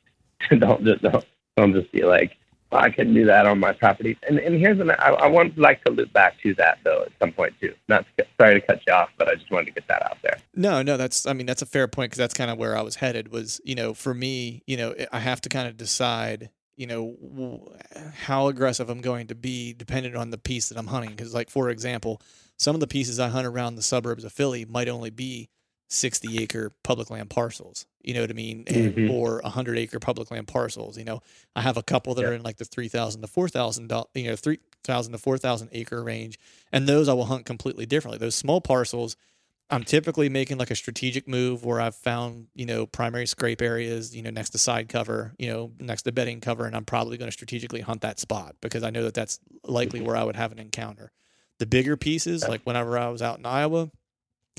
don't 0.59 0.83
just 0.83 1.01
don't 1.01 1.25
don't 1.55 1.73
just 1.73 1.89
be 1.91 2.01
like, 2.03 2.35
well, 2.71 2.81
I 2.81 2.89
couldn't 2.89 3.13
do 3.13 3.25
that 3.25 3.45
on 3.45 3.59
my 3.59 3.71
property. 3.71 4.17
And 4.27 4.39
and 4.39 4.55
here's 4.59 4.79
an 4.79 4.89
I, 4.91 5.11
I 5.11 5.27
would 5.27 5.57
like 5.57 5.81
to 5.85 5.91
loop 5.91 6.11
back 6.11 6.41
to 6.41 6.53
that 6.55 6.79
though 6.83 7.03
at 7.03 7.11
some 7.19 7.31
point 7.31 7.53
too. 7.61 7.73
Not 7.87 8.05
to, 8.17 8.25
sorry 8.41 8.59
to 8.59 8.65
cut 8.65 8.81
you 8.85 8.91
off, 8.91 9.09
but 9.17 9.29
I 9.29 9.35
just 9.35 9.49
wanted 9.51 9.67
to 9.67 9.71
get 9.73 9.87
that 9.87 10.03
out 10.03 10.17
there. 10.23 10.37
No, 10.55 10.81
no, 10.81 10.97
that's 10.97 11.25
I 11.27 11.31
mean 11.33 11.45
that's 11.45 11.61
a 11.61 11.65
fair 11.67 11.87
point 11.87 12.09
because 12.09 12.17
that's 12.17 12.33
kind 12.33 12.49
of 12.51 12.57
where 12.57 12.75
I 12.75 12.81
was 12.81 12.95
headed. 12.95 13.31
Was 13.31 13.61
you 13.63 13.75
know 13.75 13.93
for 13.93 14.13
me, 14.13 14.63
you 14.65 14.75
know, 14.75 14.95
I 15.13 15.19
have 15.19 15.39
to 15.41 15.49
kind 15.49 15.67
of 15.67 15.77
decide, 15.77 16.49
you 16.75 16.87
know, 16.87 17.75
how 18.15 18.47
aggressive 18.47 18.89
I'm 18.89 19.01
going 19.01 19.27
to 19.27 19.35
be 19.35 19.73
depending 19.73 20.15
on 20.15 20.29
the 20.31 20.37
piece 20.37 20.69
that 20.69 20.77
I'm 20.77 20.87
hunting. 20.87 21.11
Because 21.11 21.33
like 21.33 21.49
for 21.49 21.69
example, 21.69 22.21
some 22.57 22.75
of 22.75 22.79
the 22.81 22.87
pieces 22.87 23.19
I 23.19 23.29
hunt 23.29 23.45
around 23.47 23.75
the 23.75 23.81
suburbs 23.81 24.23
of 24.23 24.31
Philly 24.31 24.65
might 24.65 24.87
only 24.89 25.09
be 25.09 25.49
60 25.89 26.41
acre 26.41 26.71
public 26.83 27.11
land 27.11 27.29
parcels 27.29 27.85
you 28.01 28.15
know 28.15 28.21
what 28.21 28.29
i 28.31 28.33
mean 28.33 28.63
and, 28.65 28.95
Mhm. 28.95 29.09
or 29.11 29.41
100 29.43 29.77
acre 29.77 29.99
public 29.99 30.31
land 30.31 30.47
parcels 30.47 30.97
you 30.97 31.03
know 31.03 31.21
i 31.55 31.61
have 31.61 31.77
a 31.77 31.83
couple 31.83 32.15
that 32.15 32.25
are 32.25 32.33
in 32.33 32.41
like 32.41 32.57
the 32.57 32.65
3000 32.65 33.21
to 33.21 33.27
4000 33.27 33.91
you 34.15 34.23
know 34.23 34.35
3000 34.35 35.11
to 35.11 35.17
4000 35.19 35.69
acre 35.71 36.01
range 36.01 36.39
and 36.71 36.87
those 36.87 37.07
i 37.07 37.13
will 37.13 37.25
hunt 37.25 37.45
completely 37.45 37.85
differently 37.85 38.17
those 38.17 38.33
small 38.33 38.59
parcels 38.59 39.15
i'm 39.73 39.83
typically 39.83 40.29
making 40.29 40.57
like 40.57 40.71
a 40.71 40.75
strategic 40.75 41.27
move 41.27 41.65
where 41.65 41.81
i've 41.81 41.95
found 41.95 42.47
you 42.53 42.65
know 42.65 42.85
primary 42.85 43.25
scrape 43.25 43.61
areas 43.61 44.15
you 44.15 44.21
know 44.21 44.29
next 44.29 44.51
to 44.51 44.57
side 44.57 44.89
cover 44.89 45.33
you 45.37 45.49
know 45.49 45.71
next 45.79 46.03
to 46.03 46.11
bedding 46.11 46.39
cover 46.39 46.65
and 46.65 46.75
i'm 46.75 46.85
probably 46.85 47.17
going 47.17 47.27
to 47.27 47.33
strategically 47.33 47.81
hunt 47.81 48.01
that 48.01 48.19
spot 48.19 48.55
because 48.61 48.83
i 48.83 48.89
know 48.89 49.03
that 49.03 49.13
that's 49.13 49.39
likely 49.63 49.99
mm-hmm. 49.99 50.07
where 50.07 50.17
i 50.17 50.23
would 50.23 50.35
have 50.35 50.51
an 50.51 50.59
encounter 50.59 51.11
the 51.59 51.65
bigger 51.65 51.97
pieces 51.97 52.47
like 52.47 52.61
whenever 52.63 52.97
i 52.97 53.09
was 53.09 53.21
out 53.21 53.37
in 53.37 53.45
iowa 53.45 53.89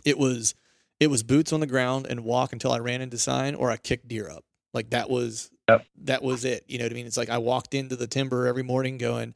it 0.04 0.18
was 0.18 0.54
it 1.00 1.08
was 1.08 1.22
boots 1.22 1.52
on 1.52 1.60
the 1.60 1.66
ground 1.66 2.06
and 2.08 2.24
walk 2.24 2.52
until 2.52 2.72
I 2.72 2.78
ran 2.78 3.00
into 3.00 3.18
sign 3.18 3.54
or 3.54 3.70
I 3.70 3.76
kicked 3.76 4.08
deer 4.08 4.30
up. 4.30 4.44
Like 4.72 4.90
that 4.90 5.10
was 5.10 5.50
Yep. 5.68 5.86
that 6.02 6.22
was 6.22 6.44
it. 6.44 6.64
You 6.68 6.78
know 6.78 6.84
what 6.84 6.92
I 6.92 6.94
mean? 6.94 7.06
It's 7.06 7.16
like 7.16 7.30
I 7.30 7.38
walked 7.38 7.72
into 7.72 7.96
the 7.96 8.06
timber 8.06 8.46
every 8.46 8.62
morning 8.62 8.98
going, 8.98 9.34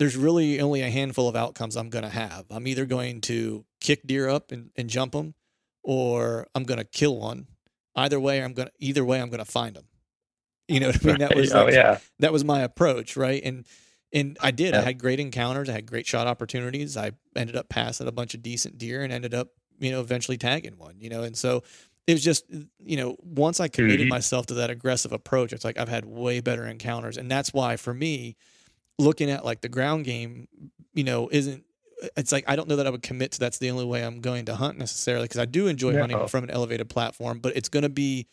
there's 0.00 0.16
really 0.16 0.60
only 0.60 0.80
a 0.80 0.90
handful 0.90 1.28
of 1.28 1.36
outcomes 1.36 1.76
I'm 1.76 1.90
going 1.90 2.02
to 2.04 2.08
have. 2.10 2.46
I'm 2.50 2.66
either 2.66 2.86
going 2.86 3.20
to 3.22 3.64
kick 3.80 4.04
deer 4.06 4.28
up 4.28 4.50
and, 4.50 4.70
and 4.74 4.88
jump 4.90 5.12
them 5.12 5.34
or 5.84 6.46
I'm 6.54 6.64
going 6.64 6.78
to 6.78 6.84
kill 6.84 7.16
one. 7.18 7.46
Either 7.94 8.18
way, 8.18 8.42
I'm 8.42 8.52
going 8.54 8.68
to, 8.68 8.72
either 8.78 9.04
way, 9.04 9.20
I'm 9.20 9.28
going 9.28 9.44
to 9.44 9.50
find 9.50 9.76
them. 9.76 9.84
You 10.68 10.80
know 10.80 10.86
what 10.88 11.04
I 11.04 11.06
mean? 11.06 11.18
That 11.18 11.36
was, 11.36 11.52
oh 11.54 11.64
like- 11.66 11.74
yeah, 11.74 11.98
that 12.20 12.32
was 12.32 12.44
my 12.44 12.60
approach, 12.62 13.16
right? 13.16 13.42
And 13.44 13.66
and 14.12 14.36
I 14.40 14.50
did. 14.50 14.74
I 14.74 14.80
had 14.80 14.98
great 14.98 15.20
encounters. 15.20 15.68
I 15.68 15.72
had 15.72 15.86
great 15.86 16.04
shot 16.06 16.26
opportunities. 16.26 16.96
I 16.96 17.12
ended 17.36 17.54
up 17.54 17.68
passing 17.68 18.08
a 18.08 18.12
bunch 18.12 18.34
of 18.34 18.42
decent 18.42 18.76
deer 18.78 19.02
and 19.04 19.12
ended 19.12 19.34
up, 19.34 19.48
you 19.78 19.92
know, 19.92 20.00
eventually 20.00 20.36
tagging 20.36 20.78
one. 20.78 20.96
You 20.98 21.10
know, 21.10 21.22
and 21.22 21.36
so 21.36 21.62
it 22.08 22.14
was 22.14 22.24
just, 22.24 22.44
you 22.84 22.96
know, 22.96 23.16
once 23.20 23.60
I 23.60 23.68
committed 23.68 24.06
Mhm. 24.06 24.10
myself 24.10 24.46
to 24.46 24.54
that 24.54 24.70
aggressive 24.70 25.12
approach, 25.12 25.52
it's 25.52 25.64
like 25.64 25.78
I've 25.78 25.88
had 25.88 26.06
way 26.06 26.40
better 26.40 26.66
encounters, 26.66 27.18
and 27.18 27.30
that's 27.30 27.52
why 27.52 27.76
for 27.76 27.92
me, 27.94 28.36
looking 29.00 29.30
at 29.30 29.44
like 29.44 29.60
the 29.60 29.68
ground 29.68 30.04
game, 30.04 30.48
you 30.94 31.04
know, 31.04 31.28
isn't. 31.30 31.64
It's 32.16 32.32
like 32.32 32.44
I 32.48 32.56
don't 32.56 32.68
know 32.68 32.76
that 32.76 32.86
I 32.86 32.90
would 32.90 33.02
commit 33.02 33.32
to 33.32 33.40
that's 33.40 33.58
the 33.58 33.70
only 33.70 33.84
way 33.84 34.02
I'm 34.04 34.20
going 34.20 34.46
to 34.46 34.54
hunt 34.54 34.78
necessarily 34.78 35.24
because 35.24 35.38
I 35.38 35.44
do 35.44 35.66
enjoy 35.66 35.98
hunting 35.98 36.26
from 36.28 36.44
an 36.44 36.50
elevated 36.50 36.88
platform, 36.88 37.40
but 37.40 37.54
it's 37.56 37.68
going 37.68 37.82
to 37.82 37.90
be 37.90 38.26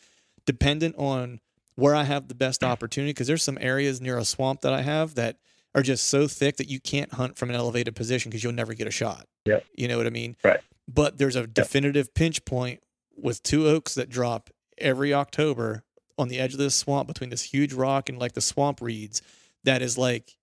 dependent 0.46 0.96
on 0.96 1.40
where 1.74 1.94
I 1.94 2.04
have 2.04 2.28
the 2.28 2.34
best 2.34 2.64
opportunity 2.64 3.10
because 3.10 3.26
there's 3.26 3.42
some 3.42 3.58
areas 3.60 4.00
near 4.00 4.16
a 4.16 4.24
swamp 4.24 4.62
that 4.62 4.72
I 4.72 4.80
have 4.80 5.16
that 5.16 5.36
are 5.74 5.82
just 5.82 6.06
so 6.06 6.26
thick 6.26 6.56
that 6.56 6.68
you 6.68 6.80
can't 6.80 7.12
hunt 7.12 7.36
from 7.36 7.50
an 7.50 7.56
elevated 7.56 7.94
position 7.94 8.30
because 8.30 8.42
you'll 8.42 8.54
never 8.54 8.74
get 8.74 8.88
a 8.88 8.90
shot. 8.90 9.26
Yep. 9.44 9.64
You 9.76 9.86
know 9.86 9.98
what 9.98 10.06
I 10.06 10.10
mean? 10.10 10.36
Right. 10.42 10.60
But 10.88 11.18
there's 11.18 11.36
a 11.36 11.46
definitive 11.46 12.14
pinch 12.14 12.44
point 12.44 12.80
with 13.16 13.42
two 13.42 13.68
oaks 13.68 13.94
that 13.94 14.08
drop 14.08 14.50
every 14.78 15.12
October 15.12 15.84
on 16.16 16.28
the 16.28 16.38
edge 16.38 16.52
of 16.52 16.58
this 16.58 16.74
swamp 16.74 17.06
between 17.06 17.30
this 17.30 17.42
huge 17.42 17.72
rock 17.72 18.08
and 18.08 18.18
like 18.18 18.32
the 18.32 18.40
swamp 18.40 18.80
reeds 18.80 19.22
that 19.64 19.82
is 19.82 19.98
like 19.98 20.37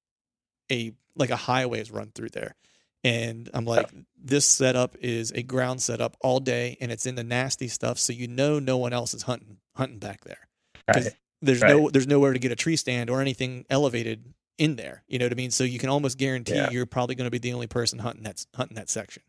a 0.72 0.94
like 1.16 1.30
a 1.30 1.36
highway 1.36 1.80
is 1.80 1.92
run 1.92 2.12
through 2.14 2.30
there. 2.30 2.56
And 3.04 3.50
I'm 3.54 3.66
like, 3.66 3.94
this 4.22 4.46
setup 4.46 4.98
is 5.00 5.32
a 5.32 5.44
ground 5.44 5.82
setup 5.82 6.18
all 6.22 6.40
day 6.40 6.76
and 6.82 6.92
it's 6.92 7.06
in 7.06 7.14
the 7.16 7.24
nasty 7.24 7.68
stuff, 7.68 8.00
so 8.00 8.14
you 8.14 8.28
know 8.28 8.58
no 8.58 8.78
one 8.78 8.94
else 8.94 9.14
is 9.14 9.24
hunting 9.24 9.58
hunting 9.76 10.00
back 10.00 10.24
there 10.24 10.48
right. 10.88 11.14
there's 11.42 11.64
no 11.64 11.90
there's 11.90 12.08
nowhere 12.08 12.34
to 12.34 12.40
get 12.40 12.52
a 12.52 12.56
tree 12.56 12.76
stand 12.76 13.10
or 13.10 13.22
anything 13.22 13.66
elevated 13.70 14.34
in 14.58 14.76
there. 14.78 15.04
You 15.08 15.20
know 15.20 15.26
what 15.26 15.34
I 15.34 15.36
mean? 15.36 15.52
So 15.52 15.64
you 15.64 15.80
can 15.80 15.90
almost 15.90 16.18
guarantee 16.18 16.56
Yeah. 16.56 16.70
you're 16.70 16.86
probably 16.86 17.16
going 17.16 17.26
to 17.26 17.32
be 17.32 17.40
the 17.40 17.54
only 17.54 17.68
person 17.68 18.00
hunting 18.00 18.24
that 18.24 18.46
hunting 18.56 18.76
that 18.76 18.90
section. 18.90 19.24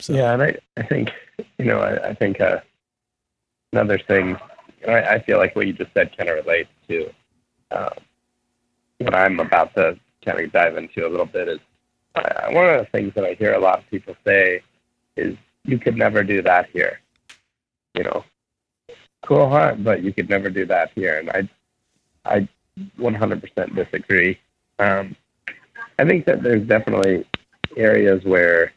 So 0.00 0.14
Yeah, 0.14 0.32
and 0.32 0.42
I, 0.42 0.56
I 0.76 0.82
think, 0.82 1.12
you 1.58 1.66
know, 1.66 1.80
I, 1.80 2.08
I 2.08 2.14
think 2.14 2.40
uh, 2.40 2.60
another 3.72 3.98
thing, 3.98 4.36
I, 4.88 5.02
I 5.02 5.18
feel 5.22 5.38
like 5.38 5.54
what 5.54 5.66
you 5.66 5.72
just 5.72 5.92
said 5.94 6.16
kind 6.16 6.28
of 6.28 6.44
relates 6.44 6.70
to 6.88 7.12
um, 7.70 7.92
what 9.00 9.14
I'm 9.14 9.40
about 9.40 9.74
to 9.74 9.98
kind 10.24 10.40
of 10.40 10.52
dive 10.52 10.76
into 10.76 11.06
a 11.06 11.08
little 11.08 11.26
bit 11.26 11.48
is 11.48 11.58
uh, 12.14 12.50
one 12.50 12.68
of 12.68 12.78
the 12.78 12.88
things 12.92 13.12
that 13.14 13.24
I 13.24 13.34
hear 13.34 13.54
a 13.54 13.58
lot 13.58 13.78
of 13.78 13.90
people 13.90 14.14
say 14.24 14.62
is 15.16 15.36
you 15.64 15.78
could 15.78 15.96
never 15.96 16.22
do 16.22 16.42
that 16.42 16.68
here. 16.70 17.00
You 17.94 18.04
know, 18.04 18.24
cool 19.22 19.48
hunt, 19.48 19.84
but 19.84 20.02
you 20.02 20.12
could 20.12 20.28
never 20.28 20.50
do 20.50 20.66
that 20.66 20.90
here. 20.94 21.18
And 21.18 21.30
I, 21.30 21.48
I 22.24 22.48
100% 22.98 23.74
disagree. 23.74 24.38
Um, 24.78 25.16
I 25.98 26.04
think 26.04 26.26
that 26.26 26.42
there's 26.42 26.66
definitely 26.66 27.26
areas 27.76 28.24
where 28.24 28.72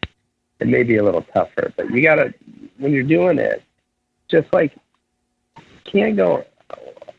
it 0.59 0.67
may 0.67 0.83
be 0.83 0.97
a 0.97 1.03
little 1.03 1.25
tougher, 1.33 1.73
but 1.75 1.89
you 1.91 2.01
gotta 2.01 2.33
when 2.77 2.91
you're 2.91 3.03
doing 3.03 3.37
it, 3.37 3.63
just 4.29 4.51
like 4.53 4.75
can't 5.85 6.15
go. 6.15 6.45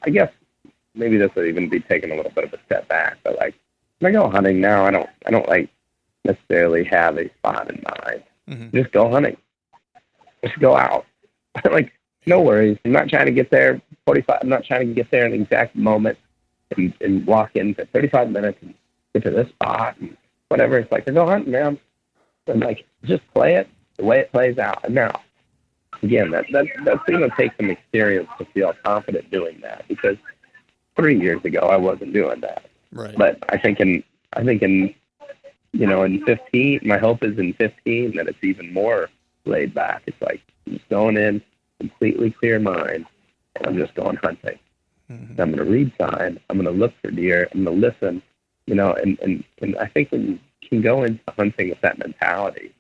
I 0.02 0.10
guess 0.10 0.30
maybe 0.94 1.16
this 1.16 1.34
would 1.34 1.46
even 1.46 1.68
be 1.68 1.80
taking 1.80 2.10
a 2.10 2.16
little 2.16 2.32
bit 2.32 2.44
of 2.44 2.52
a 2.52 2.58
step 2.66 2.88
back, 2.88 3.18
but 3.22 3.36
like 3.36 3.54
when 3.98 4.14
I 4.14 4.18
go 4.18 4.28
hunting 4.28 4.60
now, 4.60 4.86
I 4.86 4.90
don't 4.90 5.08
I 5.26 5.30
don't 5.30 5.48
like 5.48 5.70
necessarily 6.24 6.84
have 6.84 7.18
a 7.18 7.28
spot 7.34 7.70
in 7.70 7.82
mind. 7.82 8.22
Mm-hmm. 8.48 8.76
Just 8.76 8.92
go 8.92 9.10
hunting. 9.10 9.36
Just 10.44 10.58
go 10.58 10.76
out. 10.76 11.06
like 11.70 11.92
no 12.26 12.40
worries. 12.40 12.78
I'm 12.84 12.92
not 12.92 13.08
trying 13.08 13.26
to 13.26 13.32
get 13.32 13.50
there 13.50 13.80
45. 14.06 14.38
I'm 14.42 14.48
not 14.48 14.64
trying 14.64 14.88
to 14.88 14.94
get 14.94 15.10
there 15.10 15.26
in 15.26 15.32
the 15.32 15.42
exact 15.42 15.76
moment 15.76 16.18
and, 16.76 16.94
and 17.00 17.26
walk 17.26 17.54
in 17.54 17.74
for 17.74 17.84
35 17.86 18.30
minutes 18.30 18.58
and 18.62 18.74
get 19.12 19.24
to 19.24 19.30
this 19.30 19.48
spot 19.50 19.96
and 20.00 20.16
whatever. 20.48 20.78
It's 20.78 20.90
like, 20.90 21.06
go 21.06 21.26
hunting, 21.26 21.52
man. 21.52 21.78
And 22.46 22.60
like, 22.60 22.84
just 23.04 23.22
play 23.34 23.56
it 23.56 23.68
the 23.96 24.04
way 24.04 24.20
it 24.20 24.32
plays 24.32 24.58
out. 24.58 24.84
And 24.84 24.94
now, 24.94 25.20
again, 26.02 26.30
that, 26.30 26.46
that 26.52 26.66
that's 26.84 27.02
going 27.04 27.28
to 27.28 27.34
take 27.36 27.52
some 27.56 27.70
experience 27.70 28.28
to 28.38 28.44
feel 28.46 28.74
confident 28.84 29.30
doing 29.30 29.60
that 29.60 29.86
because 29.88 30.16
three 30.96 31.18
years 31.20 31.44
ago 31.44 31.60
I 31.60 31.76
wasn't 31.76 32.12
doing 32.12 32.40
that. 32.40 32.64
right. 32.92 33.16
But 33.16 33.38
I 33.48 33.58
think 33.58 33.80
in 33.80 34.02
I 34.34 34.44
think 34.44 34.62
in 34.62 34.94
you 35.72 35.86
know 35.86 36.02
in 36.04 36.24
15, 36.24 36.80
my 36.84 36.98
hope 36.98 37.22
is 37.24 37.38
in 37.38 37.52
15 37.54 38.16
that 38.16 38.28
it's 38.28 38.42
even 38.42 38.72
more 38.72 39.08
laid 39.44 39.74
back. 39.74 40.02
It's 40.06 40.20
like 40.22 40.40
just 40.68 40.88
going 40.88 41.16
in 41.16 41.42
completely 41.80 42.30
clear 42.30 42.58
mind, 42.58 43.06
and 43.56 43.66
I'm 43.66 43.76
just 43.76 43.94
going 43.94 44.16
hunting. 44.16 44.58
Mhm. 45.10 45.38
I'm 45.38 45.52
going 45.52 45.58
to 45.58 45.64
read 45.64 45.92
sign. 46.00 46.40
I'm 46.48 46.56
going 46.58 46.72
to 46.72 46.78
look 46.80 46.94
for 47.02 47.10
deer. 47.10 47.48
I'm 47.52 47.64
going 47.64 47.80
to 47.80 47.86
listen. 47.88 48.22
You 48.66 48.74
know, 48.74 48.94
and, 48.94 49.18
and 49.20 49.44
and 49.60 49.76
I 49.76 49.86
think 49.86 50.10
when 50.10 50.40
you 50.62 50.68
can 50.68 50.80
go 50.80 51.02
into 51.04 51.20
hunting 51.36 51.68
with 51.68 51.80
that 51.82 51.98
mentality, 51.98 52.72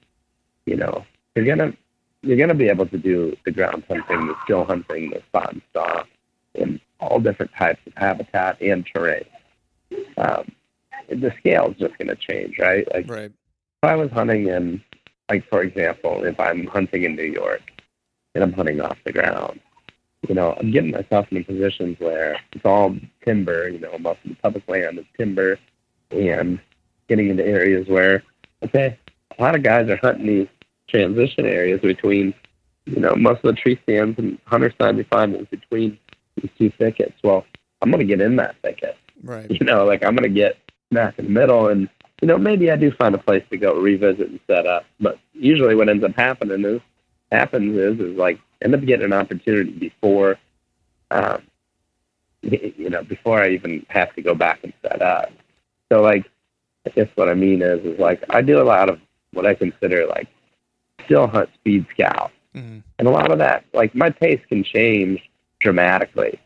you 0.64 0.76
know, 0.76 1.04
you're 1.34 1.44
gonna 1.44 1.74
you're 2.22 2.38
gonna 2.38 2.54
be 2.54 2.68
able 2.70 2.86
to 2.86 2.96
do 2.96 3.36
the 3.44 3.50
ground 3.50 3.84
hunting, 3.86 4.26
the 4.28 4.34
skill 4.44 4.64
hunting, 4.64 5.10
the 5.10 5.20
spot 5.28 5.52
and 5.52 5.60
stalk, 5.70 6.08
in 6.54 6.80
all 7.04 7.20
different 7.20 7.52
types 7.52 7.80
of 7.86 7.92
habitat 7.96 8.60
and 8.60 8.86
terrain. 8.86 9.24
Um, 10.16 10.50
the 11.08 11.32
scale 11.38 11.70
is 11.70 11.76
just 11.78 11.96
going 11.98 12.08
to 12.08 12.16
change, 12.16 12.58
right? 12.58 12.86
Like 12.92 13.08
Right. 13.08 13.30
if 13.30 13.84
I 13.84 13.94
was 13.94 14.10
hunting 14.10 14.48
in, 14.48 14.82
like 15.28 15.48
for 15.48 15.62
example, 15.62 16.24
if 16.24 16.38
I'm 16.40 16.66
hunting 16.66 17.04
in 17.04 17.16
New 17.16 17.24
York 17.24 17.62
and 18.34 18.42
I'm 18.42 18.52
hunting 18.52 18.80
off 18.80 18.98
the 19.04 19.12
ground, 19.12 19.60
you 20.28 20.34
know, 20.34 20.56
I'm 20.58 20.70
getting 20.70 20.92
myself 20.92 21.26
in 21.30 21.44
positions 21.44 21.98
where 22.00 22.38
it's 22.52 22.64
all 22.64 22.96
timber. 23.24 23.68
You 23.68 23.78
know, 23.78 23.96
most 23.98 24.20
of 24.24 24.30
the 24.30 24.36
public 24.36 24.66
land 24.68 24.98
is 24.98 25.04
timber, 25.18 25.58
and 26.10 26.58
getting 27.08 27.28
into 27.28 27.44
areas 27.44 27.86
where, 27.88 28.22
okay, 28.62 28.98
a 29.38 29.42
lot 29.42 29.54
of 29.54 29.62
guys 29.62 29.88
are 29.90 29.96
hunting 29.96 30.26
these 30.26 30.48
transition 30.88 31.44
areas 31.44 31.80
between, 31.80 32.32
you 32.86 33.00
know, 33.00 33.14
most 33.14 33.44
of 33.44 33.54
the 33.54 33.60
tree 33.60 33.78
stands 33.82 34.18
and 34.18 34.38
hunter 34.46 34.72
side 34.80 34.96
we 34.96 35.02
find 35.04 35.34
is 35.34 35.46
between 35.48 35.98
two 36.58 36.70
thickets. 36.70 37.14
Well, 37.22 37.44
I'm 37.82 37.90
going 37.90 38.06
to 38.06 38.06
get 38.06 38.20
in 38.20 38.36
that 38.36 38.56
thicket 38.62 38.96
Right. 39.22 39.50
you 39.50 39.64
know, 39.64 39.84
like 39.86 40.04
I'm 40.04 40.14
gonna 40.14 40.28
get 40.28 40.58
back 40.90 41.18
in 41.18 41.24
the 41.26 41.30
middle, 41.30 41.68
and 41.68 41.88
you 42.20 42.28
know, 42.28 42.36
maybe 42.36 42.70
I 42.70 42.76
do 42.76 42.90
find 42.92 43.14
a 43.14 43.18
place 43.18 43.44
to 43.50 43.56
go 43.56 43.74
revisit 43.80 44.28
and 44.28 44.40
set 44.46 44.66
up. 44.66 44.84
But 45.00 45.18
usually, 45.32 45.74
what 45.74 45.88
ends 45.88 46.04
up 46.04 46.14
happening 46.14 46.64
is 46.64 46.80
happens 47.32 47.76
is 47.76 47.98
is 48.00 48.16
like 48.18 48.38
end 48.62 48.74
up 48.74 48.84
getting 48.84 49.06
an 49.06 49.12
opportunity 49.12 49.70
before, 49.70 50.36
um, 51.10 51.42
you 52.42 52.90
know, 52.90 53.02
before 53.02 53.42
I 53.42 53.50
even 53.50 53.86
have 53.88 54.14
to 54.14 54.22
go 54.22 54.34
back 54.34 54.60
and 54.62 54.72
set 54.82 55.00
up. 55.00 55.32
So 55.90 56.02
like, 56.02 56.26
I 56.86 56.90
guess 56.90 57.08
what 57.14 57.28
I 57.30 57.34
mean 57.34 57.62
is 57.62 57.84
is 57.84 57.98
like 57.98 58.22
I 58.30 58.42
do 58.42 58.60
a 58.60 58.64
lot 58.64 58.90
of 58.90 59.00
what 59.32 59.46
I 59.46 59.54
consider 59.54 60.06
like 60.06 60.28
still 61.06 61.26
hunt 61.26 61.48
speed 61.54 61.86
scout. 61.94 62.30
Mhm. 62.54 62.82
And 62.98 63.08
a 63.08 63.10
lot 63.10 63.30
of 63.30 63.38
that, 63.38 63.64
like 63.72 63.94
my 63.94 64.10
pace 64.10 64.40
can 64.48 64.62
change 64.64 65.20
dramatically. 65.64 66.38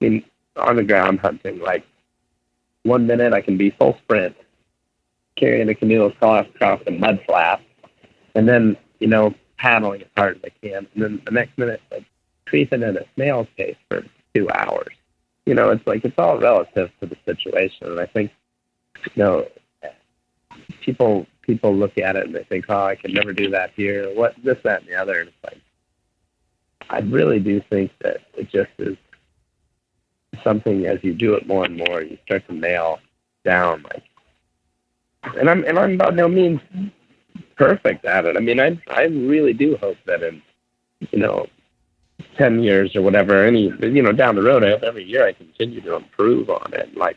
I 0.00 0.04
mean, 0.04 0.24
on 0.56 0.76
the 0.76 0.84
ground 0.84 1.18
hunting. 1.18 1.58
Like 1.58 1.84
one 2.84 3.06
minute 3.06 3.32
I 3.32 3.40
can 3.40 3.56
be 3.56 3.70
full 3.70 3.98
sprint, 4.04 4.36
carrying 5.36 5.68
a 5.68 5.74
canoe 5.74 6.04
across 6.04 6.46
across 6.54 6.80
a 6.86 6.92
mud 6.92 7.20
flap, 7.26 7.60
and 8.36 8.48
then 8.48 8.76
you 9.00 9.08
know 9.08 9.34
paddling 9.56 10.02
as 10.02 10.08
hard 10.16 10.36
as 10.36 10.42
I 10.44 10.66
can, 10.66 10.86
and 10.94 11.02
then 11.02 11.22
the 11.24 11.32
next 11.32 11.58
minute 11.58 11.80
like 11.90 12.04
creeping 12.46 12.84
at 12.84 12.96
a 12.96 13.06
snail's 13.16 13.48
pace 13.56 13.76
for 13.88 14.04
two 14.34 14.48
hours. 14.50 14.94
You 15.46 15.54
know, 15.54 15.70
it's 15.70 15.86
like 15.86 16.04
it's 16.04 16.18
all 16.18 16.38
relative 16.38 16.90
to 17.00 17.06
the 17.06 17.16
situation, 17.24 17.88
and 17.88 17.98
I 17.98 18.06
think 18.06 18.30
you 19.14 19.22
know 19.22 19.46
people 20.80 21.26
people 21.42 21.74
look 21.74 21.96
at 21.96 22.16
it 22.16 22.26
and 22.26 22.34
they 22.34 22.44
think, 22.44 22.66
oh, 22.68 22.84
I 22.84 22.96
can 22.96 23.12
never 23.12 23.32
do 23.32 23.48
that 23.50 23.70
here. 23.76 24.12
What 24.14 24.34
this, 24.42 24.58
that, 24.64 24.80
and 24.82 24.90
the 24.90 24.96
other. 24.96 25.20
And 25.20 25.28
it's 25.28 25.44
like 25.44 25.60
I 26.90 27.00
really 27.00 27.40
do 27.40 27.60
think 27.68 27.90
that 28.00 28.18
it 28.34 28.50
just 28.50 28.70
is 28.78 28.96
something 30.42 30.86
as 30.86 31.02
you 31.02 31.14
do 31.14 31.34
it 31.34 31.46
more 31.46 31.64
and 31.64 31.76
more, 31.76 32.02
you 32.02 32.18
start 32.24 32.46
to 32.48 32.54
nail 32.54 33.00
down 33.44 33.82
like. 33.84 34.02
And 35.38 35.50
I'm 35.50 35.64
and 35.64 35.78
I'm 35.78 35.96
by 35.96 36.10
no 36.10 36.28
means 36.28 36.60
perfect 37.56 38.04
at 38.04 38.26
it. 38.26 38.36
I 38.36 38.40
mean, 38.40 38.60
I 38.60 38.80
I 38.88 39.04
really 39.04 39.52
do 39.52 39.76
hope 39.76 39.96
that 40.06 40.22
in 40.22 40.40
you 41.10 41.18
know 41.18 41.46
ten 42.36 42.62
years 42.62 42.94
or 42.94 43.02
whatever, 43.02 43.44
any 43.44 43.72
you 43.80 44.02
know 44.02 44.12
down 44.12 44.36
the 44.36 44.42
road, 44.42 44.62
I 44.62 44.70
hope 44.70 44.82
every 44.82 45.04
year 45.04 45.26
I 45.26 45.32
continue 45.32 45.80
to 45.80 45.96
improve 45.96 46.48
on 46.48 46.72
it. 46.74 46.96
Like, 46.96 47.16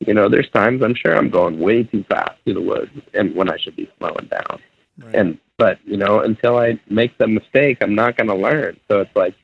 you 0.00 0.14
know, 0.14 0.28
there's 0.28 0.50
times 0.50 0.82
I'm 0.82 0.94
sure 0.94 1.16
I'm 1.16 1.30
going 1.30 1.60
way 1.60 1.84
too 1.84 2.04
fast 2.04 2.32
through 2.42 2.54
the 2.54 2.60
woods, 2.60 2.90
and 3.12 3.34
when 3.34 3.48
I 3.48 3.56
should 3.56 3.76
be 3.76 3.90
slowing 3.98 4.26
down. 4.26 4.60
Right. 4.98 5.14
And 5.14 5.38
but 5.56 5.78
you 5.84 5.96
know, 5.96 6.20
until 6.20 6.58
I 6.58 6.78
make 6.88 7.16
the 7.18 7.26
mistake, 7.26 7.78
I'm 7.80 7.94
not 7.94 8.16
going 8.16 8.28
to 8.28 8.34
learn. 8.34 8.78
So 8.88 9.00
it's 9.00 9.14
like 9.14 9.34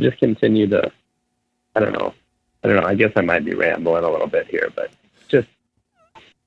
just 0.00 0.18
continue 0.18 0.66
to. 0.68 0.90
I 1.76 1.80
don't 1.80 1.92
know. 1.92 2.14
I 2.62 2.68
don't 2.68 2.76
know. 2.76 2.86
I 2.86 2.94
guess 2.94 3.12
I 3.16 3.20
might 3.20 3.44
be 3.44 3.54
rambling 3.54 4.04
a 4.04 4.10
little 4.10 4.26
bit 4.26 4.46
here, 4.46 4.70
but 4.74 4.90
just 5.28 5.48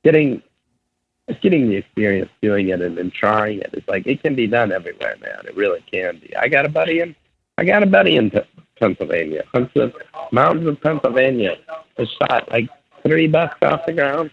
getting 0.03 0.41
just 1.30 1.41
getting 1.41 1.70
the 1.70 1.76
experience 1.76 2.30
doing 2.41 2.70
it 2.70 2.82
and, 2.82 2.97
and 2.97 3.11
trying 3.13 3.59
it. 3.59 3.70
It's 3.74 3.88
like 3.88 4.07
it 4.07 4.24
can 4.24 4.36
be 4.36 4.47
done 4.47 4.72
everywhere, 4.72 5.15
man. 5.22 5.41
It 5.45 5.55
really 5.55 5.84
can 5.91 6.20
be. 6.20 6.36
I 6.36 6.47
got 6.47 6.65
a 6.65 6.70
buddy 6.70 7.01
in 7.01 7.15
I 7.57 7.65
got 7.65 7.84
a 7.84 7.88
buddy 7.88 8.18
in 8.18 8.32
Pennsylvania, 8.80 9.43
hunts 9.51 9.74
the 9.74 9.91
mountains 10.32 10.68
of 10.68 10.80
Pennsylvania. 10.82 11.57
Has 11.97 12.09
shot 12.09 12.49
like 12.51 12.70
three 13.03 13.28
bucks 13.28 13.57
off 13.63 13.86
the 13.86 13.93
ground, 13.93 14.32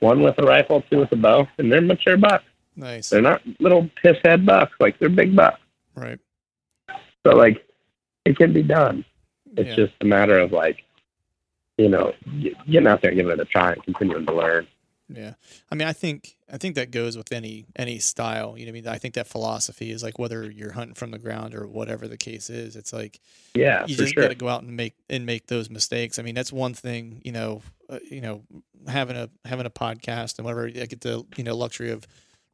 one 0.00 0.22
with 0.22 0.38
a 0.38 0.42
rifle, 0.42 0.82
two 0.90 1.00
with 1.00 1.12
a 1.12 1.16
bow, 1.16 1.46
and 1.58 1.70
they're 1.70 1.82
mature 1.82 2.16
bucks. 2.16 2.44
Nice. 2.76 3.10
They're 3.10 3.22
not 3.22 3.42
little 3.58 3.88
piss 4.02 4.16
head 4.24 4.44
bucks, 4.44 4.72
like 4.80 4.98
they're 4.98 5.08
big 5.08 5.34
bucks. 5.34 5.60
Right. 5.94 6.18
So 7.26 7.34
like, 7.34 7.66
it 8.24 8.36
can 8.36 8.52
be 8.52 8.62
done. 8.62 9.04
It's 9.56 9.70
yeah. 9.70 9.76
just 9.76 9.94
a 10.00 10.04
matter 10.04 10.38
of 10.38 10.52
like, 10.52 10.82
you 11.78 11.88
know, 11.88 12.12
getting 12.70 12.86
out 12.86 13.02
there, 13.02 13.12
giving 13.12 13.32
it 13.32 13.40
a 13.40 13.44
try, 13.44 13.72
and 13.72 13.82
continuing 13.84 14.26
to 14.26 14.34
learn. 14.34 14.66
Yeah. 15.08 15.34
I 15.70 15.74
mean, 15.76 15.86
I 15.86 15.92
think 15.92 16.36
I 16.52 16.58
think 16.58 16.74
that 16.74 16.90
goes 16.90 17.16
with 17.16 17.32
any 17.32 17.66
any 17.76 17.98
style. 17.98 18.58
You 18.58 18.66
know, 18.66 18.70
I 18.70 18.72
mean, 18.72 18.88
I 18.88 18.98
think 18.98 19.14
that 19.14 19.28
philosophy 19.28 19.90
is 19.92 20.02
like 20.02 20.18
whether 20.18 20.50
you're 20.50 20.72
hunting 20.72 20.94
from 20.94 21.12
the 21.12 21.18
ground 21.18 21.54
or 21.54 21.66
whatever 21.66 22.08
the 22.08 22.16
case 22.16 22.50
is. 22.50 22.74
It's 22.74 22.92
like 22.92 23.20
yeah, 23.54 23.84
you 23.86 23.96
just 23.96 24.14
sure. 24.14 24.24
got 24.24 24.28
to 24.30 24.34
go 24.34 24.48
out 24.48 24.62
and 24.62 24.76
make 24.76 24.94
and 25.08 25.24
make 25.24 25.46
those 25.46 25.70
mistakes. 25.70 26.18
I 26.18 26.22
mean, 26.22 26.34
that's 26.34 26.52
one 26.52 26.74
thing. 26.74 27.20
You 27.24 27.32
know, 27.32 27.62
uh, 27.88 28.00
you 28.10 28.20
know, 28.20 28.42
having 28.88 29.16
a 29.16 29.30
having 29.44 29.66
a 29.66 29.70
podcast 29.70 30.38
and 30.38 30.44
whatever. 30.44 30.66
I 30.66 30.86
get 30.86 31.02
the 31.02 31.24
you 31.36 31.44
know 31.44 31.56
luxury 31.56 31.90
of 31.90 32.06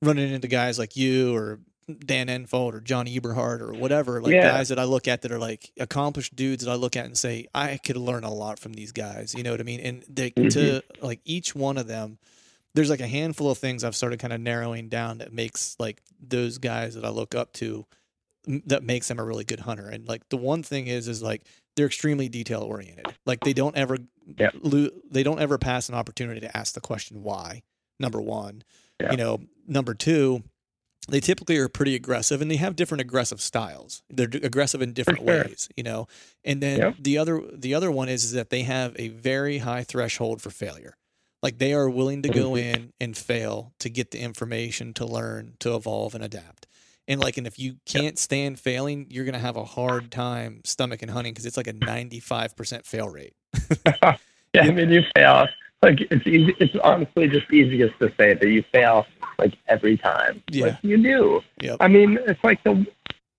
running 0.03 0.33
into 0.33 0.49
guys 0.49 0.79
like 0.79 0.97
you 0.97 1.35
or 1.35 1.61
Dan 2.05 2.29
Infalt 2.29 2.75
or 2.75 2.81
John 2.81 3.07
Eberhart 3.07 3.61
or 3.61 3.73
whatever, 3.73 4.21
like 4.21 4.33
yeah. 4.33 4.51
guys 4.51 4.69
that 4.69 4.79
I 4.79 4.85
look 4.85 5.09
at 5.09 5.23
that 5.23 5.33
are 5.33 5.39
like 5.39 5.73
accomplished 5.79 6.37
dudes 6.37 6.65
that 6.65 6.71
I 6.71 6.75
look 6.75 6.97
at 6.97 7.07
and 7.07 7.17
say 7.17 7.47
I 7.55 7.79
could 7.79 7.97
learn 7.97 8.25
a 8.25 8.33
lot 8.33 8.59
from 8.59 8.73
these 8.73 8.93
guys. 8.93 9.35
You 9.35 9.43
know 9.43 9.51
what 9.51 9.61
I 9.61 9.65
mean? 9.65 9.81
And 9.81 10.05
they 10.09 10.31
mm-hmm. 10.31 10.49
to 10.49 10.83
like 11.01 11.21
each 11.25 11.55
one 11.55 11.79
of 11.79 11.87
them 11.87 12.19
there's 12.75 12.91
like 12.91 13.01
a 13.01 13.07
handful 13.07 13.51
of 13.51 13.59
things 13.59 13.85
I've 13.85 13.97
started 13.97 14.19
kind 14.19 14.33
of 14.33 14.41
narrowing 14.41 14.89
down 14.89 15.19
that 15.19 15.33
makes 15.33 15.77
like 15.79 16.03
those 16.21 16.59
guys 16.59 16.95
that 16.95 17.05
I 17.05 17.11
look 17.11 17.35
up 17.35 17.53
to 17.55 17.87
that 18.67 18.83
makes 18.83 19.09
them 19.09 19.19
a 19.19 19.25
really 19.25 19.45
good 19.45 19.61
hunter. 19.61 19.89
And 19.89 20.09
like 20.09 20.29
the 20.29 20.37
one 20.37 20.63
thing 20.63 20.87
is 20.87 21.07
is 21.07 21.23
like 21.23 21.43
they're 21.77 21.87
extremely 21.87 22.29
detail 22.29 22.63
oriented. 22.63 23.07
Like 23.27 23.41
they 23.41 23.53
don't 23.53 23.77
ever 23.77 23.99
lo- 24.63 24.91
they 25.11 25.23
don't 25.23 25.41
ever 25.41 25.59
pass 25.59 25.89
an 25.89 25.95
opportunity 25.95 26.41
to 26.41 26.57
ask 26.57 26.75
the 26.75 26.81
question 26.81 27.23
why. 27.23 27.63
Number 28.01 28.21
1. 28.21 28.63
You 29.11 29.17
know, 29.17 29.41
number 29.67 29.95
2, 29.95 30.43
they 31.09 31.21
typically 31.21 31.57
are 31.59 31.69
pretty 31.69 31.95
aggressive 31.95 32.41
and 32.41 32.51
they 32.51 32.57
have 32.57 32.77
different 32.77 33.01
aggressive 33.01 33.41
styles. 33.41 34.03
They're 34.09 34.29
aggressive 34.43 34.83
in 34.83 34.93
different 34.93 35.21
sure. 35.21 35.45
ways, 35.45 35.69
you 35.77 35.83
know. 35.83 36.07
And 36.45 36.63
then 36.63 36.95
the 37.01 37.19
other 37.19 37.43
the 37.53 37.75
other 37.75 37.91
one 37.91 38.09
is, 38.09 38.25
is 38.25 38.33
that 38.33 38.51
they 38.51 38.63
have 38.63 38.95
a 38.99 39.09
very 39.09 39.59
high 39.59 39.83
threshold 39.83 40.41
for 40.41 40.51
failure. 40.51 40.97
Like 41.43 41.59
they 41.59 41.75
are 41.75 41.91
willing 41.91 42.23
to 42.23 42.29
go 42.29 42.51
mm-hmm. 42.51 42.75
in 42.75 42.93
and 43.01 43.17
fail 43.17 43.73
to 43.81 43.91
get 43.91 44.13
the 44.13 44.21
information 44.21 44.95
to 44.95 45.05
learn, 45.05 45.55
to 45.59 45.75
evolve 45.75 46.15
and 46.15 46.23
adapt. 46.23 46.69
And 47.09 47.21
like, 47.21 47.37
and 47.37 47.49
if 47.49 47.59
you 47.59 47.79
can't 47.85 48.17
stand 48.17 48.61
failing, 48.61 49.07
you're 49.11 49.25
gonna 49.25 49.41
have 49.41 49.57
a 49.57 49.65
hard 49.65 50.13
time 50.13 50.61
stomach 50.65 51.03
and 51.03 51.11
hunting 51.11 51.33
because 51.33 51.47
it's 51.47 51.57
like 51.57 51.67
a 51.67 51.73
95% 51.73 52.87
fail 52.87 53.09
rate. 53.09 53.35
yeah, 54.55 54.63
I 54.63 54.71
mean, 54.71 54.91
you 54.91 55.03
fail. 55.17 55.49
Like 55.83 56.01
it's 56.11 56.27
easy. 56.27 56.55
It's 56.59 56.75
honestly 56.83 57.29
just 57.29 57.51
easiest 57.53 57.99
to 57.99 58.13
say 58.17 58.35
that 58.35 58.49
you 58.49 58.65
fail 58.73 59.07
like 59.39 59.55
every 59.69 59.97
time. 59.97 60.43
Yeah, 60.51 60.67
like, 60.67 60.79
you 60.83 61.03
do. 61.03 61.41
Yep. 61.61 61.77
I 61.81 61.89
mean, 61.89 62.19
it's 62.27 62.43
like 62.45 62.63
the, 62.63 62.87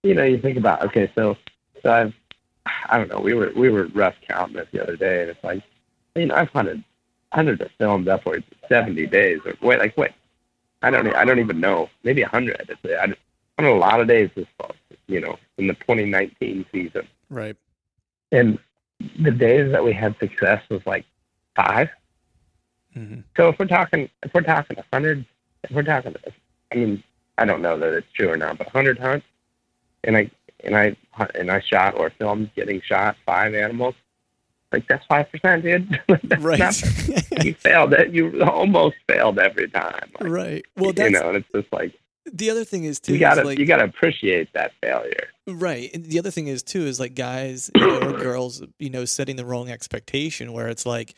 you 0.04 0.14
know, 0.14 0.24
you 0.24 0.40
think 0.40 0.58
about 0.58 0.84
okay, 0.84 1.10
so 1.16 1.38
so 1.82 1.92
I've, 1.92 2.14
I 2.90 2.98
don't 2.98 3.10
know, 3.10 3.20
we 3.20 3.34
were 3.34 3.52
we 3.56 3.70
were 3.70 3.88
rough 3.88 4.16
counting 4.28 4.58
this 4.58 4.68
the 4.74 4.84
other 4.84 4.98
day, 4.98 5.22
and 5.22 5.30
it's 5.30 5.44
like, 5.44 5.64
I 6.16 6.20
mean, 6.20 6.32
I've 6.32 6.50
hunted 6.50 6.84
hundreds 7.34 7.62
of 7.62 7.70
films 7.78 8.08
upwards 8.08 8.46
of 8.52 8.58
70 8.70 9.08
days 9.08 9.40
or 9.46 9.56
wait 9.62 9.80
like 9.80 9.98
wait 9.98 10.12
i 10.82 10.90
don't 10.90 11.08
i 11.16 11.26
don't 11.26 11.40
even 11.40 11.60
know 11.60 11.90
maybe 12.04 12.22
100 12.22 12.56
i 12.62 13.08
just 13.08 13.20
on 13.58 13.66
a 13.66 13.74
lot 13.74 14.00
of 14.00 14.08
days 14.08 14.30
this 14.36 14.46
fall 14.58 14.72
you 15.08 15.20
know 15.20 15.38
in 15.58 15.68
the 15.68 15.74
2019 15.74 16.66
season 16.72 17.08
right 17.30 17.58
and 18.32 18.60
the 19.20 19.32
days 19.32 19.72
that 19.72 19.84
we 19.84 19.92
had 19.92 20.16
success 20.20 20.62
was 20.70 20.82
like 20.86 21.06
5 21.56 21.90
mm-hmm. 22.96 23.20
so 23.38 23.50
if 23.50 23.60
we're 23.60 23.66
talking 23.66 24.10
if 24.24 24.34
we're 24.34 24.42
talking 24.42 24.78
a 24.78 24.84
100 24.90 25.26
if 25.64 25.72
we're 25.72 25.84
talking 25.84 26.16
i 26.72 26.76
mean 26.76 27.04
i 27.38 27.46
don't 27.46 27.62
know 27.62 27.78
that 27.78 27.94
it's 27.94 28.12
true 28.14 28.30
or 28.30 28.38
not 28.38 28.58
but 28.58 28.68
100 28.68 29.00
hunts 29.00 29.26
and 30.04 30.18
i 30.18 30.30
and 30.64 30.76
i 30.76 30.96
and 31.36 31.52
i 31.52 31.60
shot 31.62 31.96
or 31.98 32.10
filmed 32.12 32.50
getting 32.56 32.82
shot 32.82 33.16
five 33.26 33.54
animals 33.54 33.96
like 34.74 34.88
that's 34.88 35.06
five 35.06 35.32
percent, 35.32 35.64
dude. 35.64 36.02
right. 36.40 36.82
You 37.44 37.54
failed 37.54 37.94
it. 37.94 38.12
You 38.12 38.42
almost 38.44 38.96
failed 39.08 39.38
every 39.38 39.70
time. 39.70 40.10
Like, 40.20 40.30
right. 40.30 40.66
Well, 40.76 40.92
that's, 40.92 41.12
you 41.12 41.20
know, 41.20 41.30
it's 41.30 41.48
just 41.54 41.72
like 41.72 41.94
the 42.32 42.50
other 42.50 42.66
thing 42.66 42.84
is 42.84 43.00
too. 43.00 43.14
You 43.14 43.20
gotta 43.20 43.44
like, 43.44 43.60
you 43.60 43.68
gotta 43.68 43.84
appreciate 43.84 44.52
that 44.54 44.72
failure. 44.82 45.28
Right. 45.46 45.92
And 45.94 46.04
the 46.06 46.18
other 46.18 46.32
thing 46.32 46.48
is 46.48 46.64
too 46.64 46.82
is 46.82 47.00
like 47.00 47.14
guys 47.14 47.70
you 47.76 47.82
know, 47.86 48.00
or 48.00 48.14
girls, 48.14 48.64
you 48.80 48.90
know, 48.90 49.06
setting 49.06 49.36
the 49.36 49.46
wrong 49.46 49.70
expectation 49.70 50.52
where 50.54 50.68
it's 50.70 50.88
like 50.88 51.14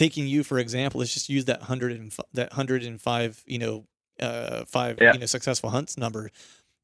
taking 0.00 0.26
you 0.26 0.42
for 0.42 0.58
example. 0.58 1.00
Let's 1.00 1.12
just 1.12 1.28
use 1.28 1.44
that 1.44 1.62
hundred 1.62 1.92
and 1.92 2.12
that 2.32 2.54
hundred 2.54 2.84
and 2.84 3.00
five, 3.00 3.42
you 3.46 3.58
know, 3.58 3.84
uh, 4.18 4.64
five, 4.64 4.98
yeah. 4.98 5.12
you 5.12 5.18
know, 5.18 5.26
successful 5.26 5.68
hunts 5.68 5.98
number. 5.98 6.30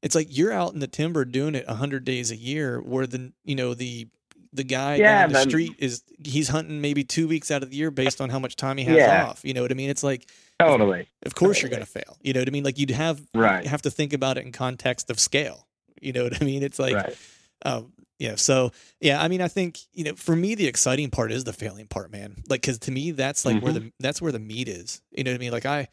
It's 0.03 0.13
like 0.13 0.27
you're 0.29 0.53
out 0.53 0.73
in 0.73 0.79
the 0.79 0.87
timber 0.87 1.25
doing 1.25 1.55
it 1.55 1.67
hundred 1.67 2.05
days 2.05 2.29
a 2.29 2.35
year, 2.35 2.79
where 2.79 3.07
the 3.07 3.33
you 3.43 3.55
know 3.55 3.73
the 3.73 4.07
the 4.53 4.63
guy 4.63 4.95
yeah, 4.95 5.23
down 5.23 5.33
the 5.33 5.41
street 5.41 5.73
is 5.79 6.03
he's 6.23 6.49
hunting 6.49 6.79
maybe 6.79 7.03
two 7.03 7.27
weeks 7.27 7.49
out 7.49 7.63
of 7.63 7.71
the 7.71 7.75
year 7.75 7.89
based 7.89 8.21
on 8.21 8.29
how 8.29 8.37
much 8.37 8.55
time 8.55 8.77
he 8.77 8.83
has 8.83 8.97
yeah. 8.97 9.25
off. 9.25 9.43
You 9.43 9.55
know 9.55 9.63
what 9.63 9.71
I 9.71 9.73
mean? 9.73 9.89
It's 9.89 10.03
like 10.03 10.29
totally. 10.59 11.07
Of 11.25 11.33
course 11.33 11.57
totally. 11.57 11.71
you're 11.71 11.79
gonna 11.79 11.87
fail. 11.87 12.17
You 12.21 12.33
know 12.33 12.41
what 12.41 12.47
I 12.47 12.51
mean? 12.51 12.63
Like 12.63 12.77
you'd 12.77 12.91
have 12.91 13.19
right. 13.33 13.65
have 13.65 13.81
to 13.81 13.89
think 13.89 14.13
about 14.13 14.37
it 14.37 14.45
in 14.45 14.51
context 14.51 15.09
of 15.09 15.19
scale. 15.19 15.65
You 15.99 16.13
know 16.13 16.23
what 16.23 16.39
I 16.39 16.45
mean? 16.45 16.61
It's 16.61 16.77
like 16.77 16.93
right. 16.93 17.17
um, 17.65 17.91
yeah. 18.19 18.35
So 18.35 18.71
yeah, 18.99 19.21
I 19.21 19.27
mean, 19.27 19.41
I 19.41 19.47
think 19.47 19.79
you 19.93 20.03
know, 20.03 20.13
for 20.15 20.35
me, 20.35 20.55
the 20.55 20.67
exciting 20.67 21.09
part 21.09 21.31
is 21.31 21.43
the 21.43 21.53
failing 21.53 21.87
part, 21.87 22.11
man. 22.11 22.35
Like, 22.49 22.61
because 22.61 22.79
to 22.79 22.91
me, 22.91 23.11
that's 23.11 23.45
like 23.45 23.57
mm-hmm. 23.57 23.63
where 23.63 23.73
the 23.73 23.91
that's 23.99 24.21
where 24.21 24.31
the 24.31 24.39
meat 24.39 24.67
is. 24.67 25.01
You 25.11 25.23
know 25.23 25.31
what 25.31 25.35
I 25.35 25.39
mean? 25.39 25.51
Like 25.51 25.65
I, 25.65 25.87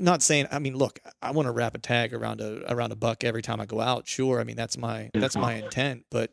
not 0.00 0.22
saying. 0.22 0.48
I 0.50 0.58
mean, 0.58 0.76
look, 0.76 1.00
I 1.22 1.30
want 1.30 1.46
to 1.46 1.52
wrap 1.52 1.74
a 1.74 1.78
tag 1.78 2.12
around 2.12 2.40
a 2.40 2.70
around 2.72 2.92
a 2.92 2.96
buck 2.96 3.24
every 3.24 3.42
time 3.42 3.60
I 3.60 3.66
go 3.66 3.80
out. 3.80 4.06
Sure, 4.06 4.40
I 4.40 4.44
mean 4.44 4.56
that's 4.56 4.76
my 4.76 5.10
that's 5.14 5.36
my 5.36 5.54
intent. 5.54 6.04
But 6.10 6.32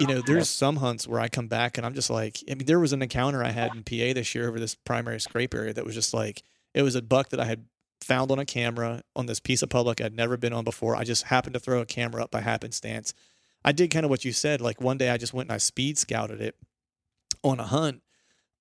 you 0.00 0.06
know, 0.06 0.20
there's 0.20 0.48
some 0.48 0.76
hunts 0.76 1.06
where 1.08 1.20
I 1.20 1.28
come 1.28 1.48
back 1.48 1.78
and 1.78 1.86
I'm 1.86 1.94
just 1.94 2.10
like, 2.10 2.38
I 2.50 2.54
mean, 2.54 2.66
there 2.66 2.80
was 2.80 2.92
an 2.92 3.02
encounter 3.02 3.42
I 3.42 3.50
had 3.50 3.74
in 3.74 3.82
PA 3.82 4.14
this 4.14 4.34
year 4.34 4.48
over 4.48 4.58
this 4.58 4.74
primary 4.74 5.20
scrape 5.20 5.54
area 5.54 5.72
that 5.72 5.84
was 5.84 5.94
just 5.94 6.12
like, 6.12 6.42
it 6.74 6.82
was 6.82 6.94
a 6.94 7.02
buck 7.02 7.30
that 7.30 7.40
I 7.40 7.46
had 7.46 7.64
found 8.02 8.30
on 8.30 8.38
a 8.38 8.44
camera 8.44 9.02
on 9.14 9.26
this 9.26 9.40
piece 9.40 9.62
of 9.62 9.70
public 9.70 10.00
I'd 10.00 10.14
never 10.14 10.36
been 10.36 10.52
on 10.52 10.64
before. 10.64 10.96
I 10.96 11.04
just 11.04 11.24
happened 11.24 11.54
to 11.54 11.60
throw 11.60 11.80
a 11.80 11.86
camera 11.86 12.22
up 12.22 12.30
by 12.30 12.40
happenstance. 12.40 13.14
I 13.66 13.72
did 13.72 13.90
kind 13.90 14.04
of 14.04 14.10
what 14.10 14.24
you 14.24 14.32
said. 14.32 14.60
Like 14.60 14.80
one 14.80 14.96
day 14.96 15.10
I 15.10 15.18
just 15.18 15.34
went 15.34 15.48
and 15.48 15.54
I 15.54 15.58
speed 15.58 15.98
scouted 15.98 16.40
it 16.40 16.56
on 17.42 17.60
a 17.60 17.64
hunt. 17.64 18.02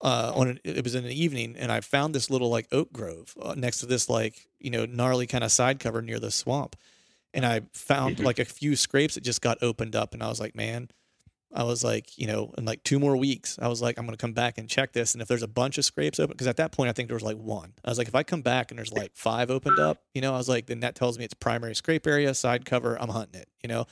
Uh, 0.01 0.33
on 0.35 0.47
an, 0.49 0.59
it 0.65 0.83
was 0.83 0.93
in 0.93 1.05
the 1.05 1.23
evening, 1.23 1.55
and 1.57 1.71
I 1.71 1.79
found 1.79 2.13
this 2.13 2.29
little 2.29 2.49
like 2.49 2.67
oak 2.71 2.91
grove 2.91 3.33
uh, 3.41 3.55
next 3.55 3.79
to 3.79 3.85
this 3.85 4.09
like 4.09 4.47
you 4.59 4.69
know 4.69 4.85
gnarly 4.85 5.25
kind 5.25 5.43
of 5.43 5.51
side 5.51 5.79
cover 5.79 6.01
near 6.01 6.19
the 6.19 6.31
swamp, 6.31 6.75
and 7.33 7.45
I 7.45 7.61
found 7.73 8.17
mm-hmm. 8.17 8.25
like 8.25 8.37
a 8.37 8.45
few 8.45 8.75
scrapes 8.75 9.15
that 9.15 9.23
just 9.23 9.41
got 9.41 9.63
opened 9.63 9.95
up, 9.95 10.13
and 10.13 10.21
I 10.21 10.27
was 10.27 10.39
like, 10.39 10.53
man, 10.53 10.89
I 11.55 11.63
was 11.63 11.83
like, 11.83 12.17
you 12.17 12.27
know, 12.27 12.53
in 12.57 12.65
like 12.65 12.83
two 12.83 12.99
more 12.99 13.15
weeks, 13.15 13.57
I 13.61 13.69
was 13.69 13.81
like, 13.81 13.97
I'm 13.97 14.05
going 14.05 14.15
to 14.15 14.21
come 14.21 14.33
back 14.33 14.57
and 14.57 14.67
check 14.67 14.91
this. 14.91 15.13
And 15.13 15.21
if 15.21 15.29
there's 15.29 15.41
a 15.41 15.47
bunch 15.47 15.77
of 15.77 15.85
scrapes 15.85 16.19
open, 16.19 16.33
because 16.33 16.47
at 16.47 16.57
that 16.57 16.73
point, 16.73 16.89
I 16.89 16.91
think 16.93 17.07
there 17.07 17.15
was 17.15 17.23
like 17.23 17.37
one. 17.37 17.73
I 17.83 17.89
was 17.89 17.97
like, 17.97 18.09
if 18.09 18.15
I 18.15 18.23
come 18.23 18.41
back 18.41 18.71
and 18.71 18.77
there's 18.77 18.91
like 18.91 19.11
five 19.15 19.49
opened 19.49 19.79
up, 19.79 20.03
you 20.13 20.19
know, 20.19 20.33
I 20.33 20.37
was 20.37 20.49
like, 20.49 20.65
then 20.65 20.81
that 20.81 20.95
tells 20.95 21.17
me 21.17 21.23
it's 21.23 21.33
primary 21.33 21.73
scrape 21.73 22.05
area, 22.05 22.33
side 22.33 22.65
cover. 22.65 23.01
I'm 23.01 23.07
hunting 23.07 23.39
it, 23.39 23.47
you 23.63 23.69
know. 23.69 23.85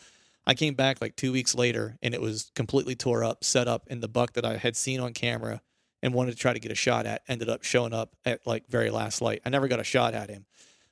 I 0.46 0.54
came 0.56 0.74
back 0.74 1.02
like 1.02 1.16
two 1.16 1.32
weeks 1.32 1.56
later 1.56 1.98
and 2.02 2.14
it 2.14 2.22
was 2.22 2.52
completely 2.56 2.96
tore 2.96 3.24
up, 3.24 3.44
set 3.44 3.68
up, 3.68 3.84
and 3.90 4.02
the 4.04 4.08
buck 4.08 4.34
that 4.34 4.46
I 4.46 4.58
had 4.58 4.76
seen 4.76 5.00
on 5.00 5.14
camera 5.14 5.62
and 6.02 6.14
wanted 6.14 6.32
to 6.32 6.38
try 6.38 6.52
to 6.54 6.60
get 6.60 6.72
a 6.72 6.76
shot 6.76 7.06
at 7.06 7.22
ended 7.30 7.48
up 7.50 7.64
showing 7.64 7.94
up 7.94 8.16
at 8.26 8.46
like 8.46 8.68
very 8.68 8.90
last 8.90 9.22
light. 9.22 9.42
I 9.46 9.50
never 9.50 9.68
got 9.70 9.80
a 9.80 9.84
shot 9.86 10.14
at 10.14 10.30
him. 10.30 10.46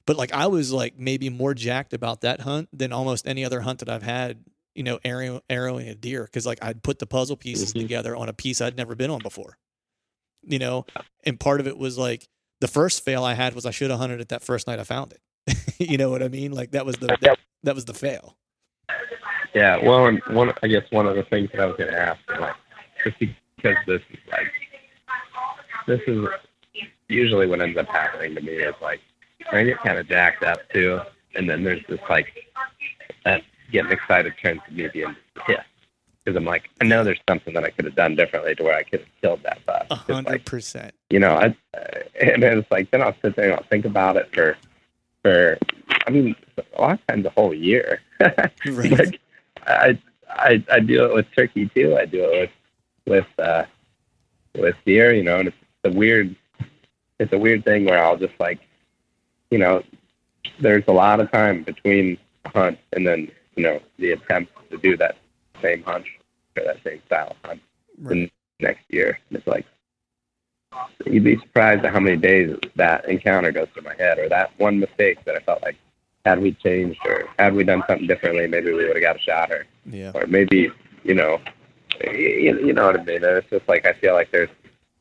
But 0.06 0.16
like 0.18 0.32
I 0.34 0.48
was 0.48 0.72
like 0.72 0.98
maybe 0.98 1.30
more 1.30 1.54
jacked 1.54 1.94
about 1.94 2.22
that 2.22 2.42
hunt 2.42 2.70
than 2.72 2.94
almost 2.94 3.28
any 3.28 3.44
other 3.44 3.62
hunt 3.62 3.80
that 3.80 3.90
I've 3.90 4.04
had, 4.04 4.44
you 4.74 4.84
know, 4.84 5.00
arrow, 5.04 5.42
arrowing 5.50 5.90
a 5.90 5.96
deer 5.96 6.24
because 6.24 6.46
like 6.46 6.60
I'd 6.64 6.82
put 6.82 7.00
the 7.00 7.06
puzzle 7.06 7.36
pieces 7.36 7.74
Mhm. 7.74 7.82
together 7.82 8.16
on 8.16 8.30
a 8.30 8.34
piece 8.34 8.62
I'd 8.62 8.78
never 8.78 8.96
been 8.96 9.12
on 9.12 9.20
before. 9.20 9.58
You 10.44 10.60
know, 10.60 10.86
and 11.26 11.40
part 11.40 11.60
of 11.60 11.68
it 11.68 11.78
was 11.78 11.98
like 11.98 12.28
the 12.62 12.68
first 12.68 13.04
fail 13.04 13.24
I 13.26 13.34
had 13.34 13.54
was 13.54 13.66
I 13.66 13.72
should 13.72 13.92
have 13.92 14.00
hunted 14.00 14.22
it 14.22 14.30
that 14.30 14.44
first 14.44 14.66
night 14.66 14.80
I 14.80 14.84
found 14.86 15.14
it. 15.14 15.22
you 15.78 15.98
know 15.98 16.10
what 16.10 16.24
I 16.24 16.30
mean? 16.30 16.52
Like 16.54 16.72
that 16.72 16.86
was 16.86 16.96
the 16.96 17.16
that, 17.22 17.38
that 17.64 17.76
was 17.76 17.84
the 17.86 17.94
fail. 17.94 18.38
Yeah, 19.54 19.78
well, 19.84 20.08
and 20.08 20.22
one 20.30 20.54
I 20.64 20.68
guess 20.68 20.84
one 20.92 21.08
of 21.08 21.16
the 21.16 21.24
things 21.24 21.50
that 21.52 21.62
I 21.62 21.66
was 21.66 21.76
going 21.78 21.92
to 21.92 22.00
ask, 22.00 22.20
like, 22.40 22.56
just 23.04 23.20
because 23.20 23.78
this 23.86 24.02
is 24.10 24.20
like, 24.30 24.48
this 25.88 26.02
is 26.08 26.28
usually 27.10 27.48
what 27.48 27.62
ends 27.62 27.78
up 27.78 27.88
happening 27.88 28.36
to 28.36 28.42
me 28.42 28.54
is 28.54 28.76
like, 28.82 29.02
I 29.52 29.64
get 29.64 29.80
kind 29.80 29.98
of 29.98 30.08
jacked 30.08 30.44
up 30.44 30.60
too, 30.70 31.02
and 31.36 31.50
then 31.50 31.64
there's 31.64 31.82
this 31.90 32.00
like, 32.10 32.28
that 33.26 33.44
getting 33.72 33.92
excited 33.92 34.34
turns 34.42 34.62
to 34.68 34.74
me 34.74 34.88
being 34.94 35.16
pissed 35.46 35.62
because 36.24 36.38
I'm 36.38 36.46
like, 36.46 36.70
I 36.80 36.86
know 36.86 37.04
there's 37.04 37.20
something 37.28 37.54
that 37.54 37.64
I 37.64 37.72
could 37.72 37.86
have 37.86 37.96
done 37.96 38.16
differently 38.16 38.56
to 38.56 38.64
where 38.64 38.76
I 38.76 38.84
could 38.84 39.02
have 39.02 39.10
killed 39.22 39.44
that 39.44 39.66
buck. 39.66 39.88
A 39.90 39.96
hundred 39.96 40.46
percent. 40.46 40.94
you 41.10 41.20
know, 41.20 41.34
I, 41.36 41.46
and 42.22 42.44
it's 42.44 42.70
like 42.72 42.92
then 42.92 43.02
I'll 43.02 43.16
sit 43.22 43.36
there 43.36 43.46
and 43.50 43.54
I'll 43.56 43.68
think 43.70 43.86
about 43.86 44.18
it 44.18 44.34
for, 44.34 44.56
for, 45.24 45.58
I 46.06 46.10
mean, 46.10 46.36
a 46.78 46.82
lot 46.82 46.94
of 46.94 47.08
times 47.08 47.26
a 47.26 47.30
whole 47.32 47.54
year. 47.54 48.02
Right. 48.68 48.92
like 48.92 49.20
I, 49.68 50.00
I 50.30 50.64
I 50.72 50.80
do 50.80 51.06
it 51.06 51.14
with 51.14 51.26
turkey 51.36 51.68
too. 51.74 51.98
I 51.98 52.06
do 52.06 52.24
it 52.24 52.52
with 53.06 53.26
with 53.38 53.46
uh, 53.46 53.64
with 54.56 54.76
deer. 54.86 55.14
You 55.14 55.24
know, 55.24 55.40
and 55.40 55.48
it's 55.48 55.58
a 55.84 55.92
weird 55.92 56.36
it's 57.20 57.34
a 57.34 57.38
weird 57.38 57.64
thing 57.64 57.86
where 57.86 58.04
I'll 58.04 58.18
just 58.18 58.34
like, 58.40 58.60
you 59.52 59.58
know, 59.60 59.84
there's 60.60 60.84
a 60.88 60.92
lot 60.94 61.20
of 61.20 61.32
time 61.32 61.64
between 61.64 62.18
a 62.46 62.50
hunt 62.50 62.80
and 62.94 63.06
then 63.06 63.32
you 63.56 63.64
know 63.64 63.80
the 63.98 64.12
attempt 64.12 64.52
to 64.72 64.78
do 64.78 64.98
that 64.98 65.18
same 65.62 65.84
hunt 65.84 66.06
or 66.58 66.64
that 66.64 66.78
same 66.84 67.02
style 67.06 67.36
hunt 67.44 67.62
Right. 68.02 68.32
next 68.60 68.84
year. 68.90 69.20
And 69.30 69.38
it's 69.38 69.48
like 69.48 69.66
you'd 71.06 71.24
be 71.24 71.38
surprised 71.38 71.86
at 71.86 71.94
how 71.94 72.00
many 72.00 72.18
days 72.18 72.56
that 72.76 73.08
encounter 73.08 73.52
goes 73.52 73.68
through 73.74 73.84
my 73.84 73.96
head 73.96 74.18
or 74.18 74.30
that 74.30 74.52
one 74.58 74.80
mistake 74.80 75.24
that 75.26 75.36
I 75.36 75.40
felt 75.40 75.62
like 75.62 75.76
had 76.26 76.40
we 76.40 76.54
changed 76.54 77.00
or 77.06 77.28
had 77.40 77.54
we 77.54 77.64
done 77.64 77.84
something 77.88 78.08
differently, 78.08 78.48
maybe 78.48 78.72
we 78.72 78.86
would 78.86 78.96
have 78.96 79.02
got 79.02 79.16
a 79.16 79.20
shot 79.20 79.52
or 79.52 79.66
Yeah. 79.86 80.12
or 80.14 80.28
maybe 80.28 80.72
you 81.04 81.14
know 81.14 81.40
you, 82.04 82.60
you 82.66 82.74
know 82.74 82.88
what 82.88 83.00
I 83.00 83.04
mean. 83.04 83.24
It's 83.24 83.50
just 83.50 83.68
like 83.68 83.86
I 83.86 83.94
feel 83.94 84.14
like 84.14 84.32
there's 84.32 84.50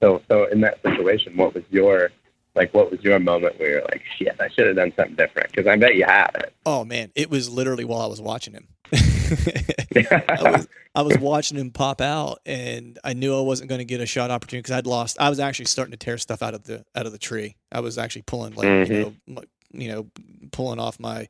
so 0.03 0.23
so 0.29 0.45
in 0.47 0.61
that 0.63 0.83
situation, 0.83 1.37
what 1.37 1.55
was 1.55 1.65
your 1.71 2.11
like 2.55 2.73
what 2.75 2.91
was 2.91 3.03
your 3.03 3.19
moment 3.19 3.59
where 3.59 3.71
you're 3.71 3.83
like 3.83 4.03
shit, 4.19 4.35
I 4.41 4.49
should 4.49 4.67
have 4.67 4.77
done 4.77 4.93
something 4.97 5.17
different 5.17 5.51
because 5.51 5.67
I 5.67 5.77
bet 5.77 5.95
you 5.95 6.05
have 6.05 6.33
it. 6.37 6.55
Oh 6.67 6.85
man, 6.85 7.11
it 7.15 7.31
was 7.31 7.49
literally 7.49 7.85
while 7.85 8.01
I 8.01 8.07
was 8.07 8.21
watching 8.21 8.55
him. 8.55 8.69
I 8.93 10.39
was 10.43 10.69
I 10.95 11.03
was 11.03 11.19
watching 11.19 11.57
him 11.57 11.71
pop 11.71 12.01
out, 12.01 12.41
and 12.45 12.99
I 13.05 13.13
knew 13.13 13.37
I 13.37 13.43
wasn't 13.43 13.69
going 13.69 13.79
to 13.79 13.85
get 13.85 14.01
a 14.01 14.07
shot 14.07 14.31
opportunity 14.31 14.63
because 14.63 14.77
I'd 14.77 14.87
lost. 14.87 15.17
I 15.21 15.31
was 15.31 15.39
actually 15.39 15.67
starting 15.67 15.93
to 15.93 15.97
tear 15.97 16.19
stuff 16.19 16.43
out 16.43 16.55
of 16.55 16.65
the 16.65 16.85
out 16.97 17.07
of 17.07 17.13
the 17.13 17.19
tree. 17.19 17.57
I 17.71 17.81
was 17.81 17.97
actually 17.97 18.23
pulling 18.23 18.55
like 18.55 18.65
you 18.65 18.71
mm-hmm. 18.71 18.93
know 19.03 19.15
my, 19.27 19.43
you 19.73 19.89
know 19.89 20.07
pulling 20.53 20.79
off 20.79 20.99
my 21.01 21.29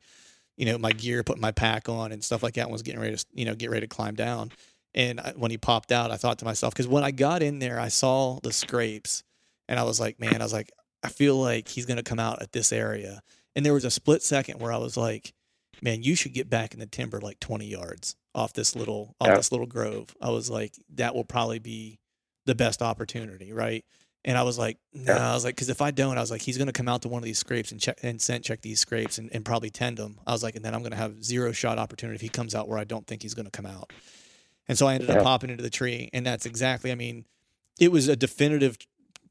you 0.57 0.65
know 0.65 0.77
my 0.77 0.91
gear, 0.91 1.23
putting 1.23 1.41
my 1.41 1.51
pack 1.51 1.89
on 1.89 2.11
and 2.11 2.23
stuff 2.23 2.43
like 2.43 2.55
that. 2.55 2.63
And 2.63 2.71
was 2.71 2.81
getting 2.81 2.99
ready 3.01 3.15
to 3.15 3.25
you 3.33 3.45
know 3.45 3.55
get 3.55 3.69
ready 3.69 3.87
to 3.87 3.95
climb 3.95 4.15
down. 4.15 4.51
And 4.93 5.19
I, 5.21 5.33
when 5.37 5.51
he 5.51 5.57
popped 5.57 5.91
out, 5.91 6.11
I 6.11 6.17
thought 6.17 6.39
to 6.39 6.45
myself 6.45 6.73
because 6.73 6.87
when 6.87 7.03
I 7.03 7.11
got 7.11 7.41
in 7.41 7.59
there, 7.59 7.79
I 7.79 7.87
saw 7.87 8.39
the 8.41 8.51
scrapes, 8.51 9.23
and 9.69 9.79
I 9.79 9.83
was 9.83 9.99
like, 9.99 10.19
man, 10.19 10.41
I 10.41 10.45
was 10.45 10.53
like, 10.53 10.69
I 11.03 11.09
feel 11.09 11.35
like 11.37 11.67
he's 11.69 11.85
going 11.85 11.97
to 11.97 12.03
come 12.03 12.19
out 12.19 12.41
at 12.41 12.51
this 12.51 12.73
area. 12.73 13.21
And 13.55 13.65
there 13.65 13.73
was 13.73 13.85
a 13.85 13.91
split 13.91 14.21
second 14.21 14.59
where 14.59 14.71
I 14.71 14.77
was 14.77 14.97
like, 14.97 15.33
man, 15.81 16.03
you 16.03 16.15
should 16.15 16.33
get 16.33 16.49
back 16.49 16.73
in 16.73 16.79
the 16.79 16.85
timber 16.85 17.19
like 17.21 17.39
20 17.39 17.65
yards 17.65 18.15
off 18.35 18.53
this 18.53 18.75
little 18.75 19.15
off 19.19 19.29
Yeah. 19.29 19.37
this 19.37 19.51
little 19.51 19.65
grove. 19.67 20.15
I 20.21 20.29
was 20.29 20.49
like, 20.49 20.73
that 20.95 21.15
will 21.15 21.25
probably 21.25 21.59
be 21.59 21.99
the 22.45 22.55
best 22.55 22.81
opportunity, 22.81 23.51
right? 23.53 23.85
And 24.23 24.37
I 24.37 24.43
was 24.43 24.57
like, 24.59 24.77
no, 24.93 25.13
I 25.13 25.33
was 25.33 25.43
like, 25.43 25.55
because 25.55 25.69
if 25.69 25.81
I 25.81 25.89
don't, 25.91 26.17
I 26.17 26.21
was 26.21 26.29
like, 26.29 26.41
he's 26.41 26.57
gonna 26.57 26.71
come 26.71 26.87
out 26.87 27.01
to 27.03 27.07
one 27.07 27.19
of 27.19 27.25
these 27.25 27.39
scrapes 27.39 27.71
and 27.71 27.81
check 27.81 27.99
and 28.03 28.21
scent 28.21 28.43
check 28.43 28.61
these 28.61 28.79
scrapes 28.79 29.17
and, 29.17 29.29
and 29.33 29.43
probably 29.43 29.69
tend 29.71 29.97
them. 29.97 30.19
I 30.27 30.31
was 30.31 30.43
like, 30.43 30.55
and 30.55 30.63
then 30.63 30.75
I'm 30.75 30.83
gonna 30.83 30.95
have 30.95 31.23
zero 31.23 31.51
shot 31.51 31.79
opportunity 31.79 32.15
if 32.15 32.21
he 32.21 32.29
comes 32.29 32.53
out 32.53 32.67
where 32.67 32.77
I 32.77 32.83
don't 32.83 33.07
think 33.07 33.23
he's 33.23 33.33
gonna 33.33 33.49
come 33.49 33.65
out. 33.65 33.91
And 34.67 34.77
so 34.77 34.85
I 34.87 34.93
ended 34.93 35.09
Yeah. 35.09 35.15
up 35.17 35.23
popping 35.23 35.49
into 35.49 35.63
the 35.63 35.69
tree, 35.71 36.09
and 36.13 36.25
that's 36.25 36.45
exactly. 36.45 36.91
I 36.91 36.95
mean, 36.95 37.25
it 37.79 37.91
was 37.91 38.07
a 38.07 38.15
definitive 38.15 38.77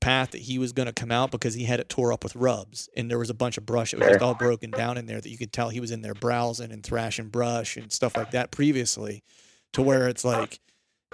path 0.01 0.31
that 0.33 0.41
he 0.41 0.59
was 0.59 0.73
going 0.73 0.87
to 0.87 0.95
come 0.95 1.13
out 1.13 1.31
because 1.31 1.53
he 1.53 1.65
had 1.65 1.79
it 1.79 1.91
tore 1.91 2.11
up 2.11 2.25
with 2.25 2.35
rubs 2.35 2.89
and 2.97 3.11
there 3.11 3.19
was 3.19 3.29
a 3.29 3.35
bunch 3.35 3.59
of 3.59 3.67
brush. 3.67 3.93
It 3.93 3.99
was 3.99 4.09
just 4.09 4.23
all 4.23 4.35
broken 4.35 4.73
down 4.73 4.97
in 4.97 5.05
there 5.05 5.21
that 5.21 5.29
you 5.29 5.37
could 5.37 5.53
tell 5.53 5.69
he 5.69 5.79
was 5.79 5.91
in 5.91 6.01
there 6.01 6.15
browsing 6.15 6.73
and 6.73 6.83
thrashing 6.83 7.29
brush 7.29 7.77
and 7.77 7.93
stuff 7.93 8.17
like 8.17 8.31
that 8.31 8.51
previously 8.51 9.23
to 9.75 9.83
where 9.83 10.09
it's 10.09 10.25
like, 10.25 10.59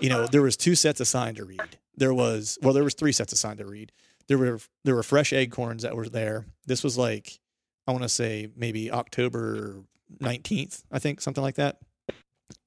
you 0.00 0.08
know, 0.08 0.26
there 0.26 0.42
was 0.42 0.56
two 0.56 0.74
sets 0.74 1.00
assigned 1.00 1.36
to 1.36 1.44
read. 1.44 1.78
There 1.96 2.14
was, 2.14 2.58
well, 2.62 2.74
there 2.74 2.84
was 2.84 2.94
three 2.94 3.12
sets 3.12 3.32
assigned 3.32 3.58
to 3.58 3.66
read. 3.66 3.92
There 4.28 4.38
were, 4.38 4.58
there 4.84 4.94
were 4.94 5.02
fresh 5.02 5.32
acorns 5.32 5.82
that 5.82 5.96
were 5.96 6.08
there. 6.08 6.46
This 6.66 6.82
was 6.84 6.98
like, 6.98 7.38
I 7.86 7.92
want 7.92 8.02
to 8.02 8.08
say 8.08 8.48
maybe 8.56 8.90
October 8.90 9.82
19th, 10.20 10.82
I 10.90 10.98
think, 10.98 11.20
something 11.20 11.42
like 11.42 11.54
that. 11.56 11.78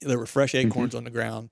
There 0.02 0.18
were 0.18 0.26
fresh 0.26 0.54
mm-hmm. 0.54 0.70
acorns 0.70 0.96
on 0.96 1.04
the 1.04 1.10
ground. 1.10 1.52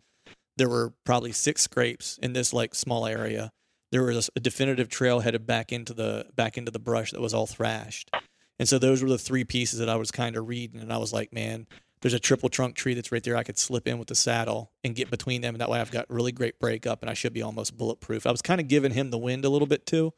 There 0.55 0.69
were 0.69 0.93
probably 1.05 1.31
six 1.33 1.61
scrapes 1.61 2.17
in 2.21 2.33
this 2.33 2.53
like 2.53 2.73
small 2.73 3.05
area 3.05 3.51
there 3.91 4.03
was 4.03 4.29
a 4.35 4.39
definitive 4.39 4.89
trail 4.89 5.21
headed 5.21 5.45
back 5.45 5.71
into 5.71 5.93
the 5.93 6.25
back 6.35 6.57
into 6.57 6.71
the 6.71 6.79
brush 6.79 7.11
that 7.11 7.21
was 7.21 7.33
all 7.33 7.47
thrashed. 7.47 8.11
And 8.59 8.67
so 8.67 8.79
those 8.79 9.03
were 9.03 9.09
the 9.09 9.17
three 9.17 9.43
pieces 9.43 9.79
that 9.79 9.89
I 9.89 9.95
was 9.95 10.11
kind 10.11 10.35
of 10.35 10.47
reading 10.47 10.81
and 10.81 10.91
I 10.91 10.97
was 10.97 11.13
like, 11.13 11.31
man, 11.31 11.67
there's 12.01 12.13
a 12.13 12.19
triple 12.19 12.49
trunk 12.49 12.75
tree 12.75 12.93
that's 12.93 13.11
right 13.11 13.23
there. 13.23 13.35
I 13.35 13.43
could 13.43 13.57
slip 13.57 13.87
in 13.87 13.97
with 13.97 14.07
the 14.07 14.15
saddle 14.15 14.71
and 14.83 14.95
get 14.95 15.09
between 15.09 15.41
them 15.41 15.55
and 15.55 15.61
that 15.61 15.69
way 15.69 15.79
I've 15.79 15.91
got 15.91 16.09
really 16.09 16.31
great 16.31 16.59
breakup 16.59 17.01
and 17.01 17.09
I 17.09 17.13
should 17.13 17.33
be 17.33 17.41
almost 17.41 17.77
bulletproof. 17.77 18.27
I 18.27 18.31
was 18.31 18.41
kind 18.41 18.61
of 18.61 18.67
giving 18.67 18.91
him 18.91 19.09
the 19.09 19.17
wind 19.17 19.45
a 19.45 19.49
little 19.49 19.67
bit 19.67 19.85
too. 19.85 20.13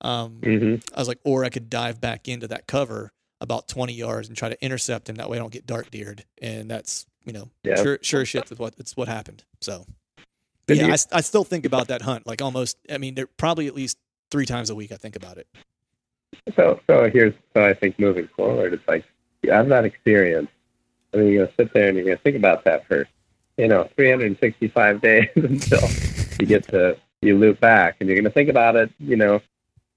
Um, 0.00 0.40
hmm 0.42 0.74
I 0.94 0.98
was 1.00 1.08
like, 1.08 1.20
or 1.24 1.44
I 1.44 1.50
could 1.50 1.68
dive 1.68 2.00
back 2.00 2.26
into 2.28 2.48
that 2.48 2.66
cover 2.66 3.12
about 3.40 3.68
20 3.68 3.92
yards 3.92 4.28
and 4.28 4.36
try 4.36 4.48
to 4.48 4.64
intercept 4.64 5.08
him. 5.08 5.16
That 5.16 5.28
way 5.28 5.36
I 5.36 5.40
don't 5.40 5.52
get 5.52 5.66
dark 5.66 5.90
deered. 5.90 6.24
And 6.40 6.70
that's, 6.70 7.06
you 7.24 7.32
know, 7.32 7.50
Yeah. 7.64 7.82
sure, 7.82 7.98
sure 8.02 8.24
shit. 8.24 8.46
That's 8.46 8.58
what, 8.58 8.76
that's 8.76 8.96
what 8.96 9.08
happened. 9.08 9.44
So 9.60 9.86
Did 10.66 10.78
yeah, 10.78 10.88
I, 10.88 11.18
I 11.18 11.20
still 11.20 11.44
think 11.44 11.66
about 11.66 11.88
that 11.88 12.02
hunt 12.02 12.26
like 12.26 12.40
almost. 12.40 12.78
I 12.90 12.98
mean, 12.98 13.14
there 13.14 13.26
probably 13.26 13.66
at 13.66 13.74
least 13.74 13.98
three 14.30 14.46
times 14.46 14.70
a 14.70 14.74
week. 14.74 14.92
I 14.92 14.96
think 14.96 15.16
about 15.16 15.36
it. 15.36 15.46
So 16.56 16.80
so 16.88 17.10
here's 17.12 17.34
so 17.54 17.64
I 17.64 17.74
think 17.74 17.98
moving 17.98 18.28
forward, 18.36 18.72
it's 18.72 18.86
like 18.88 19.04
you 19.42 19.52
have 19.52 19.68
that 19.68 19.84
experience. 19.84 20.48
I 21.12 21.16
mean, 21.18 21.32
you're 21.32 21.46
gonna 21.46 21.56
sit 21.56 21.72
there 21.72 21.88
and 21.88 21.96
you're 21.96 22.06
gonna 22.06 22.16
think 22.18 22.36
about 22.36 22.64
that 22.64 22.86
for, 22.86 23.08
you 23.56 23.68
know, 23.68 23.88
365 23.96 25.00
days 25.02 25.28
until 25.34 25.88
you 26.38 26.46
get 26.46 26.66
to 26.68 26.96
you 27.22 27.36
loop 27.36 27.60
back, 27.60 27.96
and 28.00 28.08
you're 28.08 28.18
gonna 28.18 28.30
think 28.30 28.48
about 28.48 28.76
it. 28.76 28.90
You 28.98 29.16
know, 29.16 29.40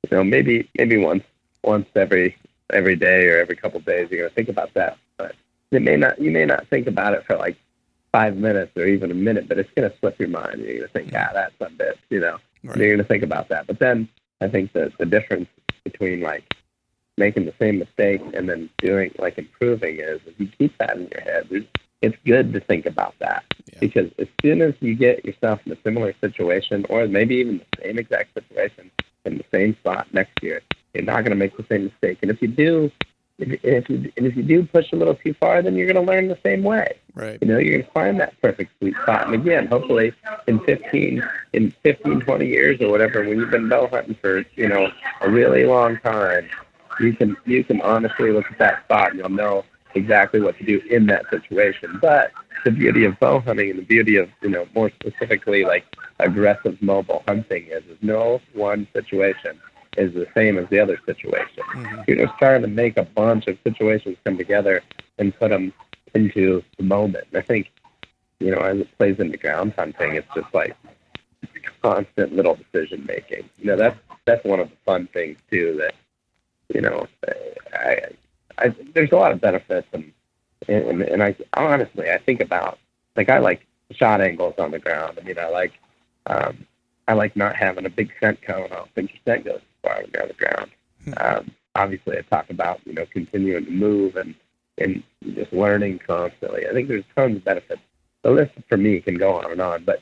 you 0.09 0.17
know 0.17 0.23
maybe 0.23 0.69
maybe 0.77 0.97
once 0.97 1.23
once 1.63 1.87
every 1.95 2.35
every 2.71 2.95
day 2.95 3.27
or 3.27 3.39
every 3.39 3.55
couple 3.55 3.79
days. 3.79 4.09
You're 4.11 4.23
gonna 4.23 4.35
think 4.35 4.49
about 4.49 4.73
that, 4.73 4.97
but 5.17 5.35
it 5.71 5.81
may 5.81 5.95
not. 5.95 6.19
You 6.19 6.31
may 6.31 6.45
not 6.45 6.67
think 6.67 6.87
about 6.87 7.13
it 7.13 7.25
for 7.25 7.37
like 7.37 7.57
five 8.11 8.37
minutes 8.37 8.75
or 8.75 8.85
even 8.85 9.11
a 9.11 9.15
minute, 9.15 9.47
but 9.47 9.57
it's 9.57 9.71
gonna 9.75 9.93
slip 9.99 10.19
your 10.19 10.29
mind. 10.29 10.61
You're 10.61 10.75
gonna 10.75 10.87
think, 10.89 11.13
ah, 11.15 11.31
that's 11.33 11.55
a 11.61 11.69
bit, 11.69 11.97
you 12.09 12.19
know. 12.19 12.37
Right. 12.63 12.77
You're 12.77 12.95
gonna 12.95 13.07
think 13.07 13.23
about 13.23 13.49
that, 13.49 13.67
but 13.67 13.79
then 13.79 14.09
I 14.41 14.47
think 14.47 14.73
that 14.73 14.97
the 14.97 15.05
difference 15.05 15.47
between 15.83 16.21
like 16.21 16.53
making 17.17 17.45
the 17.45 17.53
same 17.59 17.79
mistake 17.79 18.21
and 18.33 18.49
then 18.49 18.69
doing 18.79 19.11
like 19.19 19.37
improving 19.37 19.99
is 19.99 20.19
if 20.25 20.39
you 20.39 20.47
keep 20.57 20.77
that 20.79 20.97
in 20.97 21.07
your 21.11 21.21
head, 21.21 21.67
it's 22.01 22.17
good 22.25 22.51
to 22.53 22.59
think 22.59 22.85
about 22.85 23.15
that 23.19 23.43
Yeah. 23.71 23.79
because 23.79 24.11
as 24.19 24.27
soon 24.41 24.61
as 24.61 24.73
you 24.81 24.95
get 24.95 25.23
yourself 25.23 25.61
in 25.65 25.71
a 25.71 25.77
similar 25.83 26.13
situation 26.19 26.85
or 26.89 27.07
maybe 27.07 27.35
even 27.35 27.59
the 27.59 27.83
same 27.83 27.99
exact 27.99 28.33
situation 28.33 28.91
in 29.25 29.37
the 29.37 29.45
same 29.51 29.75
spot 29.75 30.07
next 30.11 30.41
year, 30.41 30.61
you're 30.93 31.03
not 31.03 31.21
going 31.23 31.31
to 31.31 31.35
make 31.35 31.55
the 31.55 31.65
same 31.69 31.85
mistake. 31.85 32.19
And 32.21 32.29
if 32.29 32.41
you 32.41 32.47
do, 32.49 32.91
if, 33.39 33.63
if 33.63 33.89
you 33.89 34.11
and 34.17 34.27
if 34.27 34.35
you 34.35 34.43
do 34.43 34.63
push 34.65 34.91
a 34.91 34.95
little 34.95 35.15
too 35.15 35.33
far, 35.33 35.61
then 35.61 35.75
you're 35.75 35.91
going 35.91 36.05
to 36.05 36.11
learn 36.11 36.27
the 36.27 36.37
same 36.43 36.61
way. 36.61 36.97
Right. 37.15 37.37
You 37.41 37.47
know, 37.47 37.57
you're 37.57 37.71
going 37.79 37.85
to 37.85 37.91
find 37.91 38.19
that 38.19 38.39
perfect 38.41 38.71
sweet 38.79 38.95
spot. 39.01 39.25
And 39.25 39.33
again, 39.35 39.67
hopefully 39.67 40.13
in 40.47 40.59
15, 40.59 41.23
in 41.53 41.71
15, 41.83 42.19
20 42.21 42.45
years 42.47 42.81
or 42.81 42.89
whatever, 42.89 43.23
when 43.23 43.39
you've 43.39 43.49
been 43.49 43.69
bow 43.69 43.87
hunting 43.87 44.15
for, 44.21 44.45
you 44.55 44.67
know, 44.67 44.91
a 45.21 45.29
really 45.29 45.65
long 45.65 45.97
time, 45.99 46.47
you 46.99 47.13
can, 47.13 47.35
you 47.45 47.63
can 47.63 47.81
honestly 47.81 48.31
look 48.31 48.45
at 48.51 48.57
that 48.59 48.83
spot 48.85 49.11
and 49.11 49.19
you'll 49.19 49.29
know 49.29 49.63
exactly 49.95 50.39
what 50.39 50.57
to 50.57 50.65
do 50.65 50.81
in 50.89 51.05
that 51.07 51.29
situation. 51.29 51.99
But 52.01 52.31
the 52.65 52.71
beauty 52.71 53.05
of 53.05 53.19
bow 53.19 53.39
hunting 53.39 53.69
and 53.69 53.79
the 53.79 53.83
beauty 53.83 54.15
of, 54.15 54.29
you 54.41 54.49
know, 54.49 54.67
more 54.73 54.89
specifically 54.89 55.65
like 55.65 55.85
aggressive 56.19 56.81
mobile 56.81 57.23
hunting 57.27 57.67
is, 57.67 57.83
is 57.85 57.97
no 58.01 58.41
one 58.53 58.87
situation 58.93 59.59
is 59.97 60.13
the 60.13 60.27
same 60.35 60.57
as 60.57 60.67
the 60.69 60.79
other 60.79 60.99
situation. 61.05 61.63
Mm-hmm. 61.75 62.01
You're 62.07 62.25
just 62.25 62.37
trying 62.39 62.61
to 62.61 62.67
make 62.67 62.97
a 62.97 63.03
bunch 63.03 63.47
of 63.47 63.57
situations 63.63 64.17
come 64.25 64.37
together 64.37 64.81
and 65.17 65.37
put 65.37 65.49
them 65.49 65.73
into 66.15 66.63
the 66.77 66.83
moment. 66.83 67.27
And 67.31 67.37
I 67.37 67.45
think, 67.45 67.71
you 68.39 68.51
know, 68.51 68.59
as 68.59 68.79
it 68.79 68.97
plays 68.97 69.19
into 69.19 69.37
ground 69.37 69.73
hunting, 69.77 70.15
it's 70.15 70.27
just 70.35 70.53
like 70.53 70.75
constant 71.81 72.33
little 72.33 72.55
decision 72.55 73.05
making. 73.05 73.49
You 73.57 73.67
know, 73.67 73.77
that's 73.77 73.97
that's 74.25 74.43
one 74.45 74.59
of 74.59 74.69
the 74.69 74.75
fun 74.85 75.07
things 75.13 75.37
too. 75.51 75.77
That 75.79 75.93
you 76.73 76.81
know, 76.81 77.07
I, 77.73 78.01
I 78.57 78.75
there's 78.93 79.11
a 79.11 79.15
lot 79.15 79.31
of 79.31 79.41
benefits, 79.41 79.87
and 79.93 80.11
and, 80.67 81.01
and 81.01 81.23
I 81.23 81.35
honestly 81.53 82.09
I 82.09 82.17
think 82.17 82.41
about 82.41 82.79
like 83.15 83.29
I 83.29 83.39
like 83.39 83.65
shot 83.91 84.21
angles 84.21 84.55
on 84.57 84.71
the 84.71 84.79
ground. 84.79 85.19
I 85.19 85.23
mean, 85.23 85.39
I 85.39 85.49
like 85.49 85.73
um, 86.27 86.65
I 87.07 87.13
like 87.13 87.35
not 87.35 87.55
having 87.55 87.85
a 87.85 87.89
big 87.89 88.11
scent 88.19 88.41
cone. 88.41 88.67
I 88.71 88.75
don't 88.75 88.93
think 88.93 89.11
your 89.11 89.19
scent 89.25 89.45
goes 89.45 89.61
far 89.81 89.97
on 89.97 90.27
the 90.27 90.33
ground. 90.33 90.71
Hmm. 91.03 91.13
Um, 91.17 91.51
obviously, 91.75 92.17
I 92.17 92.21
talk 92.21 92.49
about 92.49 92.79
you 92.85 92.93
know 92.93 93.05
continuing 93.05 93.65
to 93.65 93.71
move 93.71 94.15
and 94.15 94.35
and 94.77 95.03
just 95.35 95.53
learning 95.53 95.99
constantly. 95.99 96.67
I 96.67 96.73
think 96.73 96.87
there's 96.87 97.03
tons 97.15 97.37
of 97.37 97.43
benefits. 97.43 97.81
The 98.23 98.31
list 98.31 98.51
for 98.69 98.77
me 98.77 99.01
can 99.01 99.15
go 99.15 99.35
on 99.35 99.51
and 99.51 99.61
on, 99.61 99.83
but 99.83 100.01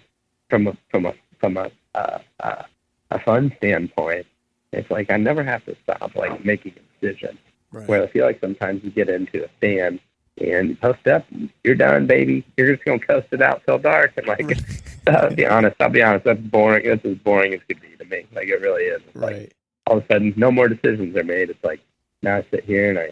from 0.50 0.68
a 0.68 0.78
from 0.90 1.06
a 1.06 1.14
from 1.40 1.58
a 1.58 1.72
uh, 1.96 2.20
uh, 2.40 2.64
a 3.10 3.20
fun 3.20 3.54
standpoint, 3.58 4.26
it's 4.72 4.90
like 4.90 5.12
I 5.12 5.18
never 5.18 5.44
have 5.44 5.64
to 5.66 5.76
stop 5.84 6.16
like 6.16 6.44
making 6.46 6.74
a 6.78 7.06
decision. 7.06 7.38
Right. 7.72 7.88
Where 7.88 8.04
I 8.04 8.08
feel 8.08 8.26
like 8.26 8.40
sometimes 8.42 8.84
you 8.84 8.92
get 8.92 9.10
into 9.10 9.46
a 9.46 9.50
stand 9.58 10.00
and 10.38 10.70
you 10.70 10.76
post 10.76 11.08
up, 11.08 11.26
you're 11.64 11.76
done, 11.76 12.08
baby. 12.08 12.46
You're 12.58 12.74
just 12.74 12.86
gonna 12.86 13.00
coast 13.00 13.28
it 13.32 13.42
out 13.42 13.62
till 13.66 13.78
dark. 13.78 14.14
And 14.18 14.28
like, 14.28 14.46
I'll 15.08 15.34
be 15.34 15.46
honest, 15.46 15.76
I'll 15.80 15.90
be 15.90 16.02
honest, 16.02 16.26
that's 16.26 16.40
boring. 16.40 16.88
That's 16.88 17.06
as 17.06 17.18
boring 17.18 17.54
as 17.54 17.62
could 17.68 17.82
be 17.82 17.96
to 17.98 18.06
me. 18.06 18.26
Like 18.34 18.48
it 18.48 18.62
really 18.62 18.84
is. 18.84 19.02
It's 19.08 19.16
right. 19.16 19.34
Like 19.34 19.56
all 19.88 19.98
of 19.98 20.04
a 20.04 20.08
sudden, 20.08 20.34
no 20.38 20.52
more 20.52 20.68
decisions 20.68 21.16
are 21.16 21.24
made. 21.24 21.50
It's 21.50 21.64
like 21.64 21.82
now 22.22 22.38
I 22.38 22.46
sit 22.52 22.66
here 22.66 22.90
and 22.90 23.00
I, 23.00 23.12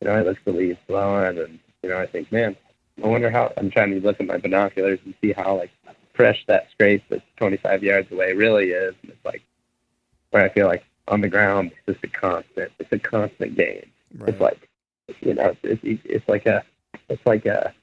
you 0.00 0.08
know, 0.08 0.12
I 0.12 0.22
look 0.22 0.38
the 0.44 0.52
leaves 0.52 0.78
blowing, 0.86 1.38
and 1.38 1.58
you 1.82 1.88
know, 1.88 1.98
I 1.98 2.06
think, 2.06 2.30
man, 2.32 2.56
I 3.02 3.06
wonder 3.06 3.30
how. 3.30 3.52
I'm 3.56 3.70
trying 3.70 3.90
to 3.90 4.00
look 4.00 4.20
at 4.20 4.26
my 4.26 4.38
binoculars 4.38 4.98
and 5.04 5.14
see 5.20 5.32
how 5.32 5.56
like 5.56 5.70
fresh 6.14 6.44
that 6.46 6.70
scrape 6.70 7.02
that's 7.08 7.22
25 7.36 7.82
yards 7.82 8.10
away 8.12 8.32
really 8.34 8.70
is. 8.70 8.94
And 9.02 9.12
it's 9.12 9.24
like 9.24 9.42
where 10.30 10.44
I 10.44 10.48
feel 10.48 10.66
like 10.66 10.84
on 11.08 11.20
the 11.20 11.28
ground, 11.28 11.72
it's 11.86 11.98
just 11.98 12.04
a 12.04 12.18
constant. 12.18 12.72
It's 12.78 12.92
a 12.92 12.98
constant 12.98 13.56
game. 13.56 13.90
Right. 14.16 14.30
It's 14.30 14.40
like 14.40 14.68
you 15.20 15.34
know, 15.34 15.54
it's, 15.62 15.80
it's 15.82 16.02
it's 16.04 16.28
like 16.28 16.46
a 16.46 16.64
it's 17.08 17.24
like 17.26 17.46
a 17.46 17.74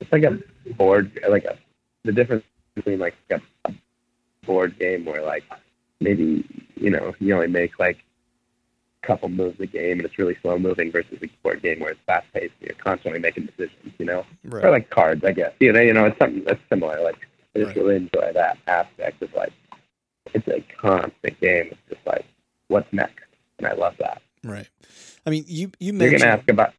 it's 0.00 0.12
like 0.12 0.24
a 0.24 0.38
board 0.74 1.18
like 1.28 1.44
a 1.44 1.56
the 2.04 2.12
difference 2.12 2.44
between 2.74 2.98
like 2.98 3.14
a 3.30 3.40
board 4.44 4.78
game 4.78 5.04
where 5.04 5.22
like 5.22 5.44
maybe 6.00 6.44
you 6.74 6.90
know 6.90 7.14
you 7.20 7.34
only 7.34 7.46
make 7.46 7.78
like 7.78 7.98
a 9.02 9.06
couple 9.06 9.28
moves 9.28 9.60
a 9.60 9.66
game 9.66 9.98
and 9.98 10.04
it's 10.04 10.18
really 10.18 10.36
slow 10.42 10.58
moving 10.58 10.90
versus 10.90 11.18
a 11.22 11.26
board 11.42 11.62
game 11.62 11.80
where 11.80 11.90
it's 11.90 12.00
fast 12.06 12.26
paced 12.32 12.52
and 12.60 12.68
you're 12.68 12.78
constantly 12.78 13.20
making 13.20 13.46
decisions. 13.46 13.94
You 13.98 14.06
know, 14.06 14.26
right. 14.44 14.64
or 14.64 14.70
like 14.70 14.90
cards, 14.90 15.24
I 15.24 15.32
guess. 15.32 15.52
You 15.60 15.72
know, 15.72 15.80
you 15.80 15.92
know, 15.92 16.06
it's 16.06 16.18
something 16.18 16.44
that's 16.44 16.60
similar. 16.68 17.00
Like 17.00 17.28
I 17.54 17.60
just 17.60 17.68
right. 17.68 17.76
really 17.76 17.96
enjoy 17.96 18.32
that 18.32 18.58
aspect 18.66 19.22
of 19.22 19.32
like 19.34 19.52
it's 20.26 20.48
a 20.48 20.64
constant 20.80 21.40
game. 21.40 21.68
It's 21.70 21.80
just 21.88 22.06
like 22.06 22.24
what's 22.68 22.92
next, 22.92 23.24
and 23.58 23.66
I 23.66 23.72
love 23.72 23.94
that. 23.98 24.22
Right. 24.44 24.68
I 25.26 25.30
mean, 25.30 25.44
you 25.46 25.70
you 25.78 25.92
mentioned. 25.92 26.12
You're 26.12 26.18
gonna 26.20 26.38
ask 26.40 26.48
about. 26.48 26.74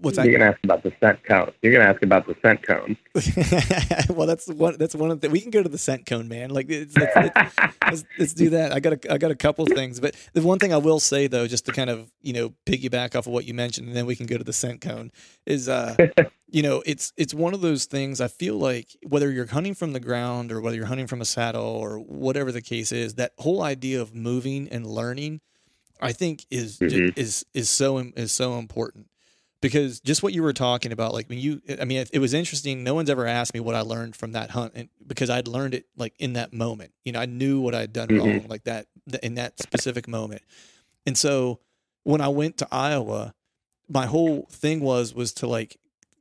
What's 0.00 0.16
that? 0.16 0.26
You're 0.26 0.38
gonna 0.38 0.50
ask 0.50 0.62
about 0.62 0.82
the 0.82 0.92
scent 1.00 1.24
cone. 1.24 1.52
You're 1.62 1.72
gonna 1.72 1.90
ask 1.90 2.02
about 2.02 2.26
the 2.26 2.36
scent 2.42 2.62
cone. 2.62 2.96
well, 4.16 4.26
that's 4.26 4.46
one. 4.48 4.76
That's 4.78 4.94
one 4.94 5.10
of 5.10 5.20
the. 5.20 5.30
We 5.30 5.40
can 5.40 5.50
go 5.50 5.62
to 5.62 5.68
the 5.68 5.78
scent 5.78 6.04
cone, 6.04 6.28
man. 6.28 6.50
Like, 6.50 6.66
it's, 6.68 6.94
it's, 6.96 7.12
it's, 7.16 7.58
let's, 7.82 8.04
let's, 8.18 8.34
do 8.34 8.50
that. 8.50 8.72
I 8.72 8.80
got 8.80 8.92
a. 8.92 9.12
I 9.12 9.18
got 9.18 9.30
a 9.30 9.36
couple 9.36 9.64
things, 9.66 9.98
but 9.98 10.14
the 10.34 10.42
one 10.42 10.58
thing 10.58 10.74
I 10.74 10.76
will 10.76 11.00
say 11.00 11.28
though, 11.28 11.46
just 11.46 11.64
to 11.66 11.72
kind 11.72 11.88
of 11.88 12.12
you 12.20 12.34
know 12.34 12.52
piggyback 12.66 13.16
off 13.16 13.26
of 13.26 13.32
what 13.32 13.46
you 13.46 13.54
mentioned, 13.54 13.88
and 13.88 13.96
then 13.96 14.04
we 14.04 14.16
can 14.16 14.26
go 14.26 14.36
to 14.36 14.44
the 14.44 14.52
scent 14.52 14.82
cone, 14.82 15.12
is 15.46 15.68
uh, 15.68 15.96
you 16.48 16.62
know, 16.62 16.82
it's 16.84 17.14
it's 17.16 17.32
one 17.32 17.54
of 17.54 17.62
those 17.62 17.86
things. 17.86 18.20
I 18.20 18.28
feel 18.28 18.56
like 18.56 18.88
whether 19.02 19.30
you're 19.30 19.46
hunting 19.46 19.74
from 19.74 19.94
the 19.94 20.00
ground 20.00 20.52
or 20.52 20.60
whether 20.60 20.76
you're 20.76 20.86
hunting 20.86 21.06
from 21.06 21.22
a 21.22 21.26
saddle 21.26 21.64
or 21.64 21.98
whatever 21.98 22.52
the 22.52 22.62
case 22.62 22.92
is, 22.92 23.14
that 23.14 23.32
whole 23.38 23.62
idea 23.62 24.02
of 24.02 24.14
moving 24.14 24.68
and 24.68 24.86
learning 24.86 25.40
I 26.00 26.12
think 26.12 26.44
is 26.50 26.78
mm-hmm. 26.78 27.18
is 27.18 27.46
is 27.54 27.70
so 27.70 27.98
is 27.98 28.32
so 28.32 28.58
important 28.58 29.06
because 29.66 29.98
just 29.98 30.22
what 30.22 30.32
you 30.32 30.44
were 30.44 30.52
talking 30.52 30.92
about, 30.92 31.12
like 31.12 31.28
when 31.28 31.40
you, 31.40 31.60
I 31.80 31.84
mean, 31.84 31.98
it, 31.98 32.10
it, 32.12 32.18
was 32.20 32.34
interesting. 32.34 32.84
No 32.84 32.94
one's 32.94 33.10
ever 33.10 33.26
asked 33.26 33.52
me 33.52 33.58
what 33.58 33.74
I 33.74 33.80
learned 33.80 34.14
from 34.14 34.30
that 34.30 34.50
hunt, 34.50 34.74
and 34.76 34.88
because 35.04 35.28
I'd 35.28 35.48
learned 35.48 35.74
it 35.74 35.86
like 35.96 36.14
in 36.20 36.34
that 36.34 36.52
moment. 36.52 36.92
You 37.04 37.10
know, 37.10 37.18
I 37.18 37.26
knew 37.26 37.60
what 37.60 37.74
I'd 37.74 37.92
done 37.92 38.06
mm-hmm. 38.06 38.18
wrong, 38.18 38.46
like 38.48 38.62
that 38.62 38.86
in 39.24 39.34
that 39.34 39.58
specific 39.60 40.06
moment. 40.06 40.42
And 41.04 41.18
so 41.18 41.58
when 42.04 42.20
I 42.20 42.28
went 42.28 42.58
to 42.58 42.68
Iowa, 42.70 43.34
my 43.88 44.06
whole 44.06 44.46
thing 44.52 44.78
was 44.78 45.12
was 45.12 45.32
to 45.34 45.48
like 45.48 45.76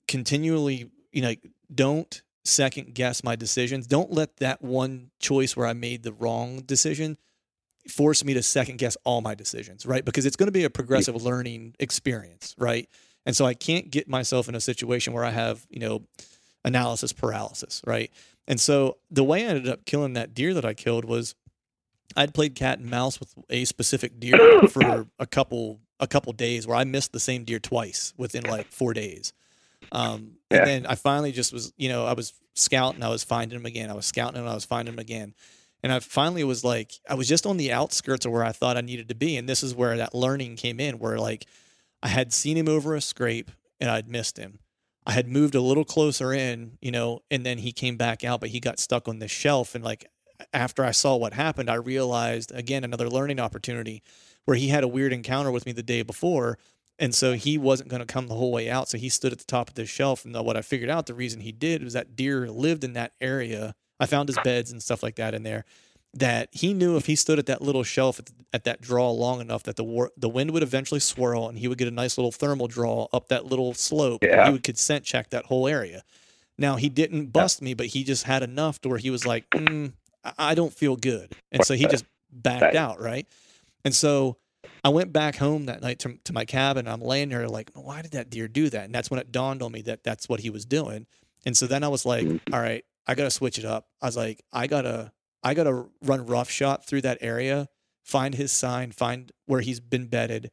continually, 0.08 0.89
you 1.12 1.22
know, 1.22 1.36
don't 1.72 2.24
second 2.46 2.96
guess 2.96 3.24
my 3.24 3.36
decisions. 3.36 3.86
Don't 3.86 4.12
let 4.12 4.38
that 4.38 4.64
one 4.64 5.12
choice 5.20 5.56
where 5.56 5.68
I 5.68 5.74
made 5.74 6.02
the 6.02 6.14
wrong 6.14 6.62
decision 6.62 7.20
force 7.88 8.26
me 8.26 8.34
to 8.34 8.41
second 8.41 8.78
guess 8.78 8.98
all 9.04 9.22
my 9.22 9.36
decisions, 9.36 9.86
right? 9.86 10.04
Because 10.04 10.26
it's 10.26 10.36
going 10.36 10.48
to 10.48 10.52
be 10.52 10.64
a 10.64 10.70
progressive 10.72 11.22
learning 11.22 11.76
experience, 11.80 12.56
right? 12.58 12.89
And 13.26 13.36
so 13.36 13.45
I 13.45 13.53
can't 13.53 13.89
get 13.89 14.07
myself 14.07 14.47
in 14.47 14.55
a 14.55 14.61
situation 14.61 15.13
where 15.13 15.26
I 15.26 15.32
have, 15.32 15.65
you 15.69 15.80
know, 15.80 16.03
analysis 16.63 17.13
paralysis, 17.13 17.82
right? 17.86 18.11
And 18.47 18.59
so 18.59 18.97
the 19.09 19.23
way 19.23 19.45
I 19.45 19.49
ended 19.49 19.67
up 19.67 19.86
killing 19.86 20.13
that 20.13 20.34
deer 20.34 20.53
that 20.53 20.65
I 20.65 20.73
killed 20.73 21.05
was 21.05 21.36
I'd 22.15 22.34
played 22.34 22.55
cat 22.55 22.80
and 22.80 22.89
mouse 22.89 23.19
with 23.19 23.34
a 23.49 23.65
specific 23.65 24.19
deer 24.19 24.38
for 24.69 25.07
a 25.19 25.26
couple 25.26 25.80
a 25.99 26.07
couple 26.07 26.34
days 26.34 26.67
where 26.67 26.76
I 26.76 26.84
missed 26.84 27.13
the 27.13 27.21
same 27.21 27.45
deer 27.45 27.57
twice 27.57 28.13
within 28.17 28.43
like 28.43 28.69
4 28.69 28.93
days. 28.93 29.32
Um, 29.93 30.34
yeah. 30.51 30.57
and 30.57 30.67
then 30.67 30.86
I 30.86 30.95
finally 30.95 31.32
just 31.32 31.53
was, 31.53 31.71
you 31.78 31.88
know, 31.88 32.05
I 32.05 32.13
was 32.13 32.34
scouting, 32.53 33.01
I 33.01 33.07
was 33.07 33.23
finding 33.23 33.57
him 33.57 33.65
again. 33.65 33.89
I 33.89 33.93
was 33.93 34.05
scouting 34.05 34.39
and 34.39 34.49
I 34.49 34.53
was 34.53 34.65
finding 34.65 34.93
him 34.93 34.99
again. 34.99 35.34
And 35.84 35.93
I 35.93 35.99
finally 35.99 36.43
was 36.43 36.65
like, 36.65 36.91
I 37.09 37.13
was 37.13 37.30
just 37.30 37.45
on 37.45 37.57
the 37.57 37.71
outskirts 37.71 38.26
of 38.26 38.32
where 38.34 38.43
I 38.43 38.51
thought 38.51 38.76
I 38.76 38.82
needed 38.82 39.07
to 39.09 39.15
be. 39.15 39.38
And 39.38 39.47
this 39.47 39.63
is 39.63 39.73
where 39.73 39.95
that 39.97 40.13
learning 40.13 40.57
came 40.57 40.80
in, 40.80 40.99
where 40.99 41.17
like 41.17 41.45
I 42.02 42.10
had 42.10 42.34
seen 42.34 42.58
him 42.58 42.68
over 42.68 42.96
a 42.96 43.02
scrape 43.02 43.52
and 43.80 43.89
I'd 43.89 44.08
missed 44.08 44.38
him. 44.38 44.60
I 45.06 45.12
had 45.12 45.28
moved 45.28 45.56
a 45.56 45.62
little 45.62 45.86
closer 45.86 46.34
in, 46.34 46.78
you 46.82 46.91
know, 46.91 47.20
and 47.30 47.46
then 47.46 47.60
he 47.60 47.72
came 47.72 47.96
back 47.96 48.24
out, 48.24 48.39
but 48.39 48.50
he 48.50 48.60
got 48.60 48.80
stuck 48.80 49.08
on 49.08 49.20
this 49.20 49.32
shelf. 49.32 49.76
And 49.76 49.84
like 49.84 50.10
after 50.54 50.84
I 50.84 50.91
saw 50.91 51.16
what 51.16 51.34
happened, 51.34 51.70
I 51.70 51.76
realized 51.76 52.52
again 52.54 52.84
another 52.84 53.10
learning 53.10 53.39
opportunity 53.39 54.02
where 54.46 54.58
he 54.58 54.70
had 54.70 54.84
a 54.84 54.88
weird 54.88 55.14
encounter 55.14 55.52
with 55.52 55.66
me 55.66 55.72
the 55.72 55.84
day 55.84 56.02
before. 56.02 56.58
And 56.98 57.14
so 57.14 57.34
he 57.34 57.58
wasn't 57.58 57.89
going 57.89 58.00
to 58.00 58.06
come 58.06 58.28
the 58.28 58.36
whole 58.36 58.52
way 58.52 58.70
out. 58.70 58.89
So 58.89 58.98
he 58.98 59.10
stood 59.10 59.34
at 59.34 59.39
the 59.39 59.46
top 59.46 59.70
of 59.70 59.76
this 59.76 59.89
shelf. 59.89 60.24
And 60.24 60.34
what 60.34 60.58
I 60.58 60.62
figured 60.62 60.89
out, 60.89 61.08
the 61.08 61.14
reason 61.14 61.41
he 61.41 61.52
did 61.52 61.84
was 61.84 61.93
that 61.93 62.16
deer 62.16 62.50
lived 62.50 62.84
in 62.84 62.93
that 62.93 63.14
area 63.20 63.76
I 64.00 64.06
found 64.06 64.30
his 64.30 64.38
beds 64.43 64.72
and 64.72 64.82
stuff 64.82 65.04
like 65.04 65.16
that 65.16 65.34
in 65.34 65.43
there. 65.43 65.66
That 66.18 66.47
he 66.51 66.74
knew 66.74 66.95
if 66.95 67.07
he 67.07 67.16
stood 67.16 67.39
at 67.39 67.45
that 67.47 67.61
little 67.61 67.84
shelf 67.84 68.20
at, 68.20 68.30
at 68.53 68.63
that 68.63 68.80
draw 68.80 69.11
long 69.11 69.41
enough 69.41 69.63
that 69.63 69.76
the 69.76 69.84
war, 69.84 70.11
the 70.16 70.30
wind 70.30 70.51
would 70.51 70.63
eventually 70.63 71.01
swirl 71.01 71.49
and 71.49 71.59
he 71.59 71.68
would 71.68 71.78
get 71.78 71.89
a 71.89 71.91
nice 71.91 72.18
little 72.18 72.32
thermal 72.32 72.68
draw 72.68 73.07
up 73.11 73.28
that 73.28 73.45
little 73.45 73.74
slope. 73.74 74.24
Yeah. 74.24 74.45
He 74.45 74.51
would 74.53 74.63
could 74.63 74.78
scent 74.78 75.03
check 75.03 75.32
that 75.32 75.45
whole 75.45 75.68
area. 75.68 76.03
Now 76.57 76.78
he 76.78 76.88
didn't 76.88 77.28
bust 77.28 77.61
yeah. 77.61 77.66
me, 77.66 77.74
but 77.74 77.88
he 77.88 78.05
just 78.05 78.24
had 78.24 78.43
enough 78.43 78.80
to 78.82 78.89
where 78.89 78.97
he 78.97 79.09
was 79.09 79.26
like, 79.26 79.49
mm, 79.49 79.91
I 80.38 80.55
don't 80.55 80.74
feel 80.74 80.95
good, 80.95 81.36
and 81.51 81.63
so 81.66 81.76
he 81.76 81.86
just 81.86 82.05
backed 82.32 82.76
out, 82.76 82.99
right? 82.99 83.28
And 83.84 83.93
so 83.93 84.38
I 84.84 84.89
went 84.89 85.13
back 85.13 85.36
home 85.36 85.66
that 85.66 85.82
night 85.82 85.99
to, 85.99 86.18
to 86.24 86.34
my 86.34 86.45
cabin. 86.45 86.88
I'm 86.88 87.01
laying 87.01 87.30
there 87.30 87.47
like, 87.47 87.72
why 87.74 88.01
did 88.01 88.11
that 88.11 88.30
deer 88.30 88.47
do 88.47 88.70
that? 88.70 88.86
And 88.86 88.95
that's 88.95 89.11
when 89.11 89.20
it 89.20 89.32
dawned 89.32 89.61
on 89.61 89.72
me 89.72 89.82
that 89.84 90.03
that's 90.03 90.30
what 90.30 90.39
he 90.39 90.49
was 90.49 90.66
doing. 90.66 91.05
And 91.45 91.55
so 91.55 91.68
then 91.68 91.84
I 91.84 91.88
was 91.88 92.05
like, 92.05 92.26
mm-hmm. 92.26 92.53
all 92.53 92.59
right, 92.59 92.84
I 93.05 93.16
gotta 93.16 93.32
switch 93.32 93.59
it 93.59 93.66
up. 93.66 93.88
I 94.01 94.07
was 94.07 94.18
like, 94.18 94.43
I 94.51 94.68
gotta, 94.68 95.11
I 95.46 95.54
gotta 95.54 95.86
run 96.02 96.26
rough 96.26 96.50
shot 96.50 96.86
through 96.86 97.02
that 97.02 97.20
area, 97.22 97.68
find 98.04 98.34
his 98.34 98.52
sign, 98.52 98.91
find 98.91 99.32
where 99.46 99.62
he's 99.62 99.80
been 99.80 100.08
bedded, 100.08 100.50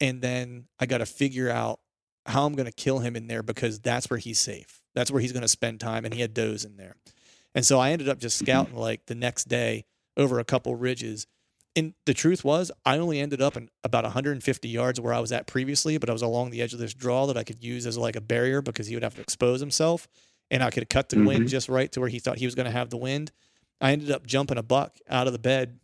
and 0.00 0.20
then 0.20 0.66
I 0.78 0.84
gotta 0.84 1.06
figure 1.06 1.50
out 1.50 1.80
how 2.26 2.44
I'm 2.44 2.54
gonna 2.54 2.70
kill 2.70 2.98
him 2.98 3.16
in 3.16 3.26
there 3.26 3.42
because 3.42 3.80
that's 3.80 4.10
where 4.10 4.18
he's 4.18 4.38
safe. 4.38 4.82
That's 4.94 5.10
where 5.10 5.22
he's 5.22 5.32
gonna 5.32 5.48
spend 5.48 5.80
time, 5.80 6.04
and 6.04 6.12
he 6.12 6.20
had 6.20 6.34
does 6.34 6.66
in 6.66 6.76
there. 6.76 6.94
And 7.54 7.64
so 7.64 7.80
I 7.80 7.90
ended 7.90 8.08
up 8.08 8.18
just 8.18 8.36
mm-hmm. 8.36 8.44
scouting 8.44 8.76
like 8.76 9.06
the 9.06 9.14
next 9.14 9.48
day 9.48 9.86
over 10.16 10.38
a 10.38 10.44
couple 10.44 10.76
ridges. 10.76 11.26
And 11.74 11.94
the 12.06 12.14
truth 12.14 12.44
was, 12.44 12.70
I 12.84 12.98
only 12.98 13.20
ended 13.20 13.40
up 13.40 13.56
in 13.56 13.70
about 13.82 14.04
150 14.04 14.68
yards 14.68 15.00
where 15.00 15.14
I 15.14 15.20
was 15.20 15.32
at 15.32 15.46
previously, 15.46 15.96
but 15.96 16.10
I 16.10 16.12
was 16.12 16.22
along 16.22 16.50
the 16.50 16.60
edge 16.60 16.74
of 16.74 16.80
this 16.80 16.92
draw 16.92 17.26
that 17.26 17.36
I 17.36 17.44
could 17.44 17.62
use 17.64 17.86
as 17.86 17.96
like 17.96 18.16
a 18.16 18.20
barrier 18.20 18.60
because 18.60 18.88
he 18.88 18.96
would 18.96 19.04
have 19.04 19.14
to 19.14 19.20
expose 19.20 19.60
himself 19.60 20.06
and 20.50 20.62
I 20.62 20.70
could 20.70 20.88
cut 20.88 21.08
the 21.08 21.16
mm-hmm. 21.16 21.26
wind 21.26 21.48
just 21.48 21.68
right 21.68 21.90
to 21.92 22.00
where 22.00 22.08
he 22.08 22.18
thought 22.18 22.38
he 22.38 22.46
was 22.46 22.54
going 22.54 22.66
to 22.66 22.72
have 22.72 22.90
the 22.90 22.96
wind. 22.96 23.32
I 23.80 23.92
ended 23.92 24.10
up 24.10 24.26
jumping 24.26 24.58
a 24.58 24.62
buck 24.62 24.96
out 25.08 25.26
of 25.26 25.32
the 25.32 25.38
bed, 25.38 25.78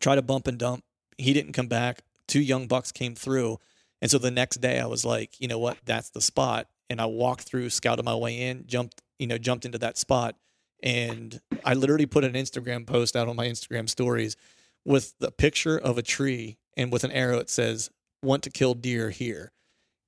tried 0.00 0.16
to 0.16 0.22
bump 0.22 0.46
and 0.46 0.58
dump. 0.58 0.84
He 1.18 1.32
didn't 1.32 1.52
come 1.52 1.66
back. 1.68 2.02
Two 2.28 2.40
young 2.40 2.66
bucks 2.66 2.92
came 2.92 3.14
through, 3.14 3.58
And 4.00 4.10
so 4.10 4.18
the 4.18 4.30
next 4.30 4.60
day 4.60 4.80
I 4.80 4.86
was 4.86 5.04
like, 5.04 5.40
you 5.40 5.48
know 5.48 5.58
what, 5.58 5.78
that's 5.84 6.10
the 6.10 6.20
spot. 6.20 6.68
And 6.88 7.00
I 7.00 7.06
walked 7.06 7.42
through, 7.42 7.70
scouted 7.70 8.04
my 8.04 8.14
way 8.14 8.40
in, 8.40 8.66
jumped, 8.66 9.02
you 9.18 9.26
know, 9.26 9.38
jumped 9.38 9.64
into 9.64 9.78
that 9.78 9.98
spot. 9.98 10.36
And 10.82 11.40
I 11.64 11.74
literally 11.74 12.06
put 12.06 12.24
an 12.24 12.32
Instagram 12.32 12.86
post 12.86 13.16
out 13.16 13.28
on 13.28 13.36
my 13.36 13.46
Instagram 13.46 13.88
stories 13.88 14.36
with 14.84 15.14
the 15.18 15.30
picture 15.30 15.78
of 15.78 15.98
a 15.98 16.02
tree 16.02 16.58
and 16.76 16.92
with 16.92 17.04
an 17.04 17.12
arrow 17.12 17.38
it 17.38 17.50
says, 17.50 17.90
want 18.22 18.42
to 18.44 18.50
kill 18.50 18.74
deer 18.74 19.10
here. 19.10 19.52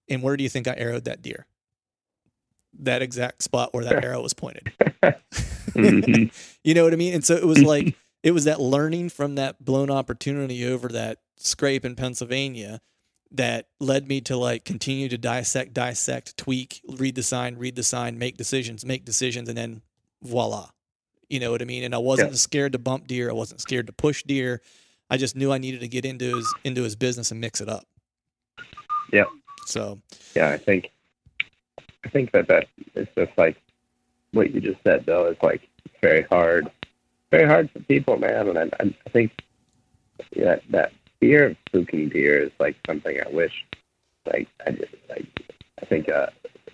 And 0.08 0.22
where 0.22 0.36
do 0.36 0.42
you 0.42 0.48
think 0.48 0.66
I 0.66 0.74
arrowed 0.74 1.04
that 1.04 1.22
deer? 1.22 1.46
That 2.80 3.02
exact 3.02 3.42
spot 3.42 3.72
where 3.72 3.84
that 3.84 4.04
arrow 4.04 4.22
was 4.22 4.34
pointed. 4.34 4.72
Mhm. 5.74 6.30
you 6.64 6.74
know 6.74 6.84
what 6.84 6.92
I 6.92 6.96
mean? 6.96 7.14
And 7.14 7.24
so 7.24 7.34
it 7.34 7.46
was 7.46 7.62
like 7.62 7.94
it 8.22 8.30
was 8.32 8.44
that 8.44 8.60
learning 8.60 9.10
from 9.10 9.34
that 9.36 9.64
blown 9.64 9.90
opportunity 9.90 10.66
over 10.66 10.88
that 10.88 11.18
scrape 11.36 11.84
in 11.84 11.94
Pennsylvania 11.96 12.80
that 13.32 13.66
led 13.80 14.06
me 14.06 14.20
to 14.22 14.36
like 14.36 14.64
continue 14.64 15.08
to 15.08 15.18
dissect, 15.18 15.74
dissect, 15.74 16.36
tweak, 16.36 16.80
read 16.88 17.16
the 17.16 17.22
sign, 17.22 17.56
read 17.56 17.74
the 17.76 17.82
sign, 17.82 18.18
make 18.18 18.36
decisions, 18.36 18.84
make 18.84 19.04
decisions, 19.04 19.48
and 19.48 19.58
then 19.58 19.82
voila. 20.22 20.68
You 21.28 21.40
know 21.40 21.50
what 21.50 21.60
I 21.60 21.64
mean? 21.64 21.82
And 21.82 21.94
I 21.94 21.98
wasn't 21.98 22.30
Yeah. 22.32 22.36
scared 22.36 22.72
to 22.72 22.78
bump 22.78 23.06
deer. 23.08 23.28
I 23.30 23.32
wasn't 23.32 23.60
scared 23.60 23.86
to 23.88 23.92
push 23.92 24.22
deer. 24.22 24.62
I 25.10 25.16
just 25.16 25.34
knew 25.36 25.52
I 25.52 25.58
needed 25.58 25.80
to 25.80 25.88
get 25.88 26.04
into 26.04 26.36
his 26.36 26.54
into 26.64 26.82
his 26.82 26.94
business 26.96 27.30
and 27.30 27.40
mix 27.40 27.60
it 27.60 27.68
up. 27.68 27.84
Yeah. 29.12 29.24
So 29.66 30.00
yeah, 30.34 30.50
I 30.50 30.58
think 30.58 30.90
I 32.04 32.08
think 32.10 32.30
that 32.32 32.46
that 32.48 32.68
is 32.94 33.08
just 33.16 33.32
like 33.36 33.56
what 34.34 34.52
you 34.54 34.60
just 34.60 34.82
said 34.84 35.04
though 35.06 35.26
is 35.28 35.36
like 35.42 35.68
very 36.02 36.22
hard, 36.30 36.70
very 37.30 37.46
hard 37.46 37.70
for 37.70 37.80
people, 37.80 38.16
man. 38.16 38.48
And 38.48 38.58
I, 38.58 38.94
I 39.06 39.10
think 39.10 39.32
that 40.36 40.62
that 40.70 40.92
fear 41.20 41.46
of 41.50 41.56
spooking 41.72 42.12
deer 42.12 42.38
is 42.38 42.52
like 42.58 42.76
something 42.86 43.18
I 43.20 43.30
wish, 43.30 43.64
like 44.26 44.48
I 44.66 44.70
just 44.72 44.94
like 45.08 45.26
I 45.82 45.86
think 45.86 46.08
uh, 46.08 46.26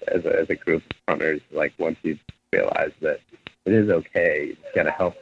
as 0.08 0.24
a 0.24 0.40
as 0.40 0.50
a 0.50 0.56
group 0.56 0.82
of 0.90 0.96
hunters, 1.08 1.40
like 1.52 1.72
once 1.78 1.98
you 2.02 2.18
realize 2.52 2.92
that 3.00 3.20
it 3.66 3.72
is 3.72 3.90
okay, 3.90 4.46
you 4.48 4.54
just 4.54 4.74
gotta 4.74 4.90
help 4.90 5.14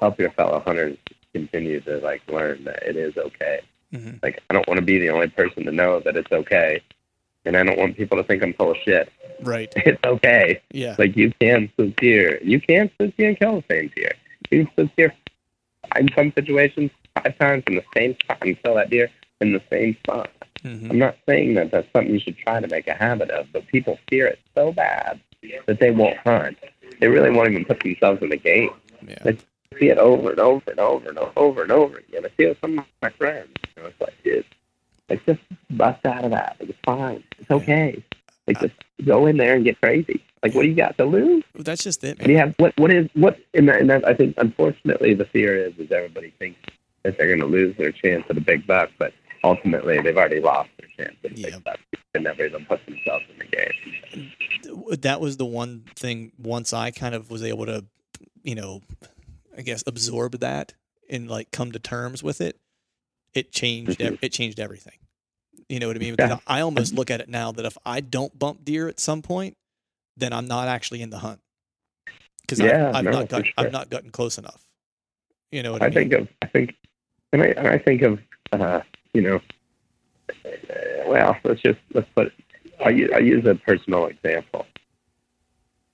help 0.00 0.18
your 0.18 0.30
fellow 0.32 0.62
hunters 0.64 0.96
continue 1.32 1.80
to 1.80 1.98
like 1.98 2.22
learn 2.28 2.64
that 2.64 2.82
it 2.82 2.96
is 2.96 3.16
okay. 3.16 3.60
mhm. 3.92 4.22
Like 4.22 4.42
I 4.48 4.54
don't 4.54 4.66
want 4.68 4.78
to 4.78 4.84
be 4.86 4.98
the 4.98 5.10
only 5.10 5.28
person 5.28 5.64
to 5.64 5.72
know 5.72 6.00
that 6.00 6.16
it's 6.16 6.32
okay, 6.32 6.80
and 7.46 7.56
I 7.56 7.62
don't 7.62 7.78
want 7.78 7.96
people 7.96 8.16
to 8.18 8.24
think 8.24 8.42
I'm 8.42 8.52
full 8.54 8.72
of 8.72 8.76
shit. 8.84 9.10
right. 9.42 9.72
It's 9.86 10.02
okay. 10.04 10.60
Yeah. 10.72 10.96
Like 10.98 11.16
you 11.16 11.32
can 11.40 11.70
deer. 11.98 12.38
You 12.42 12.60
can 12.60 12.90
deer 12.98 13.28
and 13.28 13.38
kill 13.38 13.56
the 13.60 13.64
same 13.70 13.90
deer. 13.94 14.12
You 14.50 14.66
can 14.76 14.90
deer 14.96 15.14
in 15.96 16.08
some 16.14 16.32
situations 16.32 16.90
five 17.14 17.38
times 17.38 17.64
in 17.68 17.76
the 17.76 17.84
same 17.96 18.14
spot 18.22 18.38
and 18.42 18.62
kill 18.62 18.74
that 18.74 18.90
deer 18.90 19.08
in 19.40 19.52
the 19.52 19.62
same 19.70 19.96
spot. 19.98 20.30
Mhm. 20.62 20.90
I'm 20.90 20.98
not 20.98 21.16
saying 21.28 21.54
that 21.54 21.70
that's 21.70 21.86
something 21.92 22.12
you 22.12 22.20
should 22.20 22.36
try 22.38 22.60
to 22.60 22.66
make 22.68 22.88
a 22.88 22.94
habit 22.94 23.30
of, 23.30 23.46
but 23.52 23.66
people 23.68 23.98
fear 24.10 24.26
it 24.26 24.38
so 24.54 24.72
bad 24.72 25.20
that 25.66 25.78
they 25.78 25.90
won't 25.90 26.16
hunt. 26.18 26.58
They 27.00 27.08
really 27.08 27.30
won't 27.30 27.50
even 27.50 27.64
put 27.64 27.80
themselves 27.80 28.20
in 28.22 28.30
the 28.30 28.36
game. 28.36 28.70
Yeah. 29.06 29.18
I 29.24 29.36
see 29.78 29.88
it 29.90 29.98
over 29.98 30.30
and 30.30 30.40
over 30.40 30.70
and 30.70 30.80
over 30.80 31.08
and 31.08 31.18
over 31.36 31.62
and 31.62 31.70
over 31.70 31.98
again. 31.98 32.24
I 32.24 32.28
see 32.36 32.44
it 32.44 32.48
with 32.48 32.60
some 32.60 32.78
of 32.78 32.84
my 33.02 33.10
friends. 33.10 33.50
You 33.76 33.82
know, 33.82 33.88
it's 33.90 34.00
like, 34.00 34.14
dude, 34.24 34.44
like 35.08 35.24
just 35.26 35.40
bust 35.70 36.04
out 36.06 36.24
of 36.24 36.30
that. 36.32 36.56
Like, 36.60 36.70
it's 36.70 36.78
fine. 36.84 37.22
It's 37.38 37.50
okay. 37.50 38.02
Like 38.46 38.60
just 38.60 38.74
go 39.04 39.26
in 39.26 39.36
there 39.36 39.54
and 39.54 39.64
get 39.64 39.80
crazy. 39.80 40.22
Like 40.42 40.54
what 40.54 40.62
do 40.62 40.68
you 40.68 40.74
got 40.74 40.96
to 40.98 41.04
lose? 41.04 41.42
That's 41.54 41.82
just 41.82 42.04
it, 42.04 42.18
And 42.18 42.28
man. 42.28 42.30
you 42.30 42.36
have 42.38 42.54
what? 42.58 42.72
What 42.78 42.92
is 42.92 43.08
what? 43.14 43.38
And 43.54 43.68
that, 43.68 43.80
and 43.80 43.90
that 43.90 44.06
I 44.06 44.14
think 44.14 44.34
unfortunately 44.38 45.14
the 45.14 45.24
fear 45.26 45.56
is 45.66 45.74
is 45.78 45.90
everybody 45.90 46.32
thinks 46.38 46.58
that 47.02 47.18
they're 47.18 47.26
going 47.28 47.40
to 47.40 47.46
lose 47.46 47.76
their 47.76 47.90
chance 47.92 48.24
at 48.30 48.36
a 48.36 48.40
big 48.40 48.66
buck, 48.66 48.90
but 48.98 49.12
ultimately 49.44 50.00
they've 50.00 50.16
already 50.16 50.40
lost 50.40 50.70
their 50.78 50.88
chance 51.06 51.16
at 51.24 51.32
a 51.32 51.34
Yeah. 51.40 51.50
big 51.50 51.64
buck. 51.64 51.78
They 52.12 52.20
never 52.20 52.44
even 52.46 52.64
put 52.66 52.84
themselves 52.86 53.24
in 53.32 53.38
the 53.38 53.44
game. 53.46 54.30
that 55.00 55.20
was 55.20 55.36
the 55.36 55.44
one 55.46 55.84
thing 55.96 56.32
once 56.38 56.72
I 56.72 56.90
kind 56.90 57.14
of 57.14 57.30
was 57.30 57.42
able 57.42 57.66
to, 57.66 57.84
you 58.42 58.54
know, 58.54 58.82
I 59.56 59.62
guess 59.62 59.82
absorb 59.86 60.38
that 60.40 60.74
and 61.10 61.28
like 61.28 61.50
come 61.50 61.72
to 61.72 61.78
terms 61.78 62.22
with 62.22 62.40
it, 62.40 62.58
it 63.36 63.52
changed 63.52 64.00
ev- 64.00 64.18
it 64.22 64.30
changed 64.32 64.60
everything. 64.60 64.94
You 65.68 65.80
know 65.80 65.88
what 65.88 65.96
I 65.96 65.98
mean? 65.98 66.14
Because 66.14 66.30
Yeah. 66.30 66.38
I 66.46 66.60
almost 66.60 66.94
look 66.94 67.10
at 67.10 67.20
it 67.20 67.28
now 67.28 67.52
that 67.52 67.64
if 67.64 67.76
I 67.84 68.00
don't 68.00 68.36
bump 68.38 68.64
deer 68.64 68.88
at 68.88 69.00
some 69.00 69.22
point, 69.22 69.56
then 70.16 70.32
I'm 70.32 70.46
not 70.46 70.68
actually 70.68 71.02
in 71.02 71.10
the 71.10 71.18
hunt. 71.18 71.40
Because 72.42 72.60
Yeah, 72.60 72.90
I've, 72.90 72.96
I've 72.96 73.04
no, 73.04 73.10
not 73.10 73.28
gotten 73.28 73.44
sure. 73.46 73.54
I've 73.58 73.72
not 73.72 73.90
gotten 73.90 74.10
close 74.10 74.38
enough. 74.38 74.62
You 75.50 75.62
know 75.62 75.72
what 75.72 75.82
I, 75.82 75.86
I 75.86 75.88
mean? 75.88 75.94
think 76.10 76.12
of 76.12 76.28
I 76.42 76.46
think 76.46 76.74
and 77.32 77.42
I 77.42 77.46
and 77.46 77.66
I 77.68 77.78
think 77.78 78.02
of 78.02 78.20
uh, 78.52 78.80
you 79.14 79.22
know 79.22 79.40
uh, 80.44 80.50
well 81.06 81.36
let's 81.44 81.60
just 81.60 81.78
let's 81.94 82.08
put 82.14 82.32
I 82.84 82.90
use, 82.90 83.10
I 83.14 83.18
use 83.18 83.44
a 83.46 83.54
personal 83.54 84.06
example. 84.06 84.66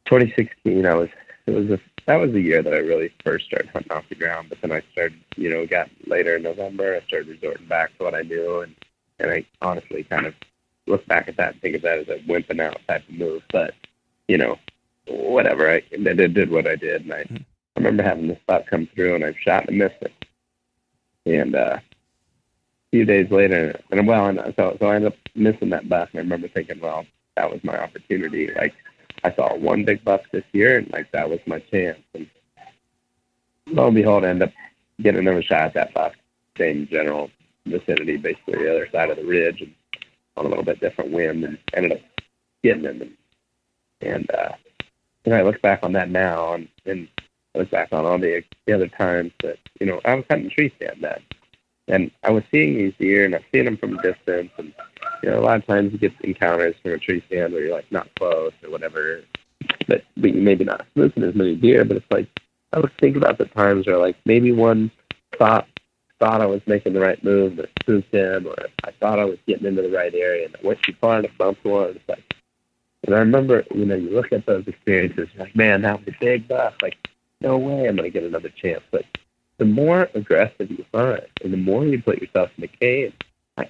2016 0.06 0.84
I 0.84 0.94
was 0.94 1.08
it 1.46 1.52
was 1.52 1.70
a 1.70 1.80
that 2.06 2.16
was 2.16 2.32
the 2.32 2.40
year 2.40 2.62
that 2.62 2.74
I 2.74 2.78
really 2.78 3.12
first 3.24 3.46
started 3.46 3.70
hunting 3.70 3.92
off 3.92 4.08
the 4.08 4.14
ground, 4.14 4.48
but 4.48 4.60
then 4.60 4.72
I 4.72 4.82
started 4.92 5.18
you 5.36 5.50
know 5.50 5.66
got 5.66 5.90
later 6.06 6.36
in 6.36 6.42
November 6.42 6.96
I 6.96 7.06
started 7.06 7.28
resorting 7.28 7.66
back 7.66 7.96
to 7.98 8.04
what 8.04 8.14
I 8.14 8.22
knew 8.22 8.60
and 8.60 8.74
and 9.18 9.30
I 9.30 9.46
honestly 9.60 10.04
kind 10.04 10.26
of 10.26 10.34
look 10.86 11.06
back 11.06 11.28
at 11.28 11.36
that 11.36 11.52
and 11.52 11.62
think 11.62 11.76
of 11.76 11.82
that 11.82 11.98
as 11.98 12.08
a 12.08 12.18
wimping 12.28 12.60
out 12.60 12.78
type 12.88 13.08
of 13.08 13.14
move, 13.14 13.42
but 13.52 13.74
you 14.28 14.38
know 14.38 14.58
whatever 15.06 15.70
I, 15.70 15.82
I 15.92 15.96
did, 15.96 16.34
did 16.34 16.50
what 16.50 16.66
I 16.66 16.76
did 16.76 17.02
and 17.02 17.14
I. 17.14 17.26
I 17.74 17.80
remember 17.80 18.02
having 18.02 18.28
this 18.28 18.38
buck 18.46 18.66
come 18.66 18.86
through 18.94 19.14
and 19.14 19.24
I 19.24 19.34
shot 19.40 19.68
and 19.68 19.78
missed 19.78 20.02
it. 20.02 20.12
And 21.24 21.54
uh, 21.54 21.78
a 21.78 21.82
few 22.90 23.04
days 23.04 23.30
later, 23.30 23.80
and 23.90 24.06
well, 24.06 24.26
and 24.26 24.38
so 24.56 24.76
so 24.78 24.86
I 24.86 24.96
ended 24.96 25.12
up 25.12 25.18
missing 25.34 25.70
that 25.70 25.88
buck. 25.88 26.10
And 26.12 26.18
I 26.18 26.22
remember 26.22 26.48
thinking, 26.48 26.80
well, 26.80 27.06
that 27.36 27.50
was 27.50 27.62
my 27.64 27.78
opportunity. 27.78 28.52
Like 28.52 28.74
I 29.24 29.32
saw 29.32 29.54
one 29.56 29.84
big 29.84 30.04
buck 30.04 30.22
this 30.30 30.44
year, 30.52 30.78
and 30.78 30.90
like 30.92 31.10
that 31.12 31.30
was 31.30 31.40
my 31.46 31.58
chance. 31.58 32.00
And 32.14 32.28
lo 33.66 33.86
and 33.86 33.94
behold, 33.94 34.24
I 34.24 34.28
ended 34.28 34.48
up 34.48 34.54
getting 35.00 35.20
another 35.20 35.42
shot 35.42 35.66
at 35.66 35.74
that 35.74 35.94
buck, 35.94 36.14
same 36.58 36.88
general 36.88 37.30
vicinity, 37.66 38.16
basically 38.16 38.58
the 38.58 38.70
other 38.70 38.88
side 38.90 39.10
of 39.10 39.16
the 39.16 39.24
ridge, 39.24 39.60
and 39.60 39.72
on 40.36 40.46
a 40.46 40.48
little 40.48 40.64
bit 40.64 40.80
different 40.80 41.12
wind, 41.12 41.44
and 41.44 41.58
ended 41.74 41.92
up 41.92 42.00
getting 42.62 42.84
him. 42.84 43.02
And, 43.02 43.16
and 44.00 44.30
uh, 44.30 44.52
know, 45.30 45.36
I 45.36 45.42
look 45.42 45.60
back 45.62 45.80
on 45.82 45.92
that 45.92 46.10
now, 46.10 46.54
and, 46.54 46.68
and 46.86 47.08
I 47.54 47.58
look 47.58 47.70
back 47.70 47.92
on 47.92 48.04
all 48.04 48.18
the, 48.18 48.42
the 48.66 48.72
other 48.72 48.88
times 48.88 49.32
that 49.42 49.58
you 49.80 49.86
know 49.86 50.00
I 50.04 50.14
was 50.14 50.24
hunting 50.28 50.50
tree 50.50 50.72
stand 50.76 50.98
then, 51.00 51.20
and 51.88 52.10
I 52.22 52.30
was 52.30 52.44
seeing 52.50 52.76
these 52.76 52.94
deer, 52.98 53.24
and 53.24 53.34
I 53.34 53.44
seeing 53.52 53.66
them 53.66 53.76
from 53.76 53.98
a 53.98 54.02
distance, 54.02 54.50
and 54.58 54.72
you 55.22 55.30
know 55.30 55.38
a 55.38 55.40
lot 55.40 55.56
of 55.56 55.66
times 55.66 55.92
you 55.92 55.98
get 55.98 56.12
encounters 56.20 56.74
from 56.82 56.92
a 56.92 56.98
tree 56.98 57.22
stand 57.26 57.52
where 57.52 57.64
you're 57.64 57.74
like 57.74 57.90
not 57.90 58.08
close 58.16 58.52
or 58.62 58.70
whatever, 58.70 59.22
but 59.86 60.04
but 60.16 60.34
maybe 60.34 60.64
not 60.64 60.86
missing 60.94 61.22
as 61.22 61.34
many 61.34 61.54
deer, 61.54 61.84
but 61.84 61.98
it's 61.98 62.10
like 62.10 62.28
I 62.72 62.80
would 62.80 62.92
think 62.98 63.16
about 63.16 63.38
the 63.38 63.46
times 63.46 63.86
where 63.86 63.98
like 63.98 64.16
maybe 64.24 64.52
one 64.52 64.90
thought 65.38 65.66
thought 66.22 66.40
I 66.40 66.46
was 66.46 66.60
making 66.66 66.92
the 66.92 67.00
right 67.00 67.22
move 67.24 67.56
that 67.56 67.70
spooked 67.80 68.14
him, 68.14 68.46
or 68.46 68.54
I 68.84 68.92
thought 68.92 69.18
I 69.18 69.24
was 69.24 69.38
getting 69.48 69.66
into 69.66 69.82
the 69.82 69.90
right 69.90 70.14
area, 70.14 70.46
and 70.46 70.54
I 70.54 70.64
went 70.64 70.80
too 70.82 70.94
far 71.00 71.16
and 71.16 71.26
I 71.26 71.30
bumped 71.36 71.64
one. 71.64 71.90
It's 71.96 72.08
like, 72.08 72.34
and 73.04 73.16
I 73.16 73.18
remember, 73.18 73.64
you 73.74 73.84
know, 73.84 73.96
you 73.96 74.10
look 74.10 74.32
at 74.32 74.46
those 74.46 74.68
experiences, 74.68 75.28
you're 75.34 75.44
like, 75.44 75.56
man, 75.56 75.82
that 75.82 75.98
was 75.98 76.14
a 76.14 76.16
big 76.20 76.46
buck. 76.46 76.80
Like, 76.80 76.96
no 77.40 77.58
way 77.58 77.88
I'm 77.88 77.96
going 77.96 78.08
to 78.08 78.10
get 78.10 78.22
another 78.22 78.50
chance. 78.50 78.84
But 78.92 79.04
the 79.58 79.64
more 79.64 80.08
aggressive 80.14 80.70
you 80.70 80.84
hunt, 80.94 81.24
and 81.42 81.52
the 81.52 81.56
more 81.56 81.84
you 81.84 82.00
put 82.00 82.22
yourself 82.22 82.50
in 82.56 82.62
the 82.62 82.68
cave, 82.68 83.12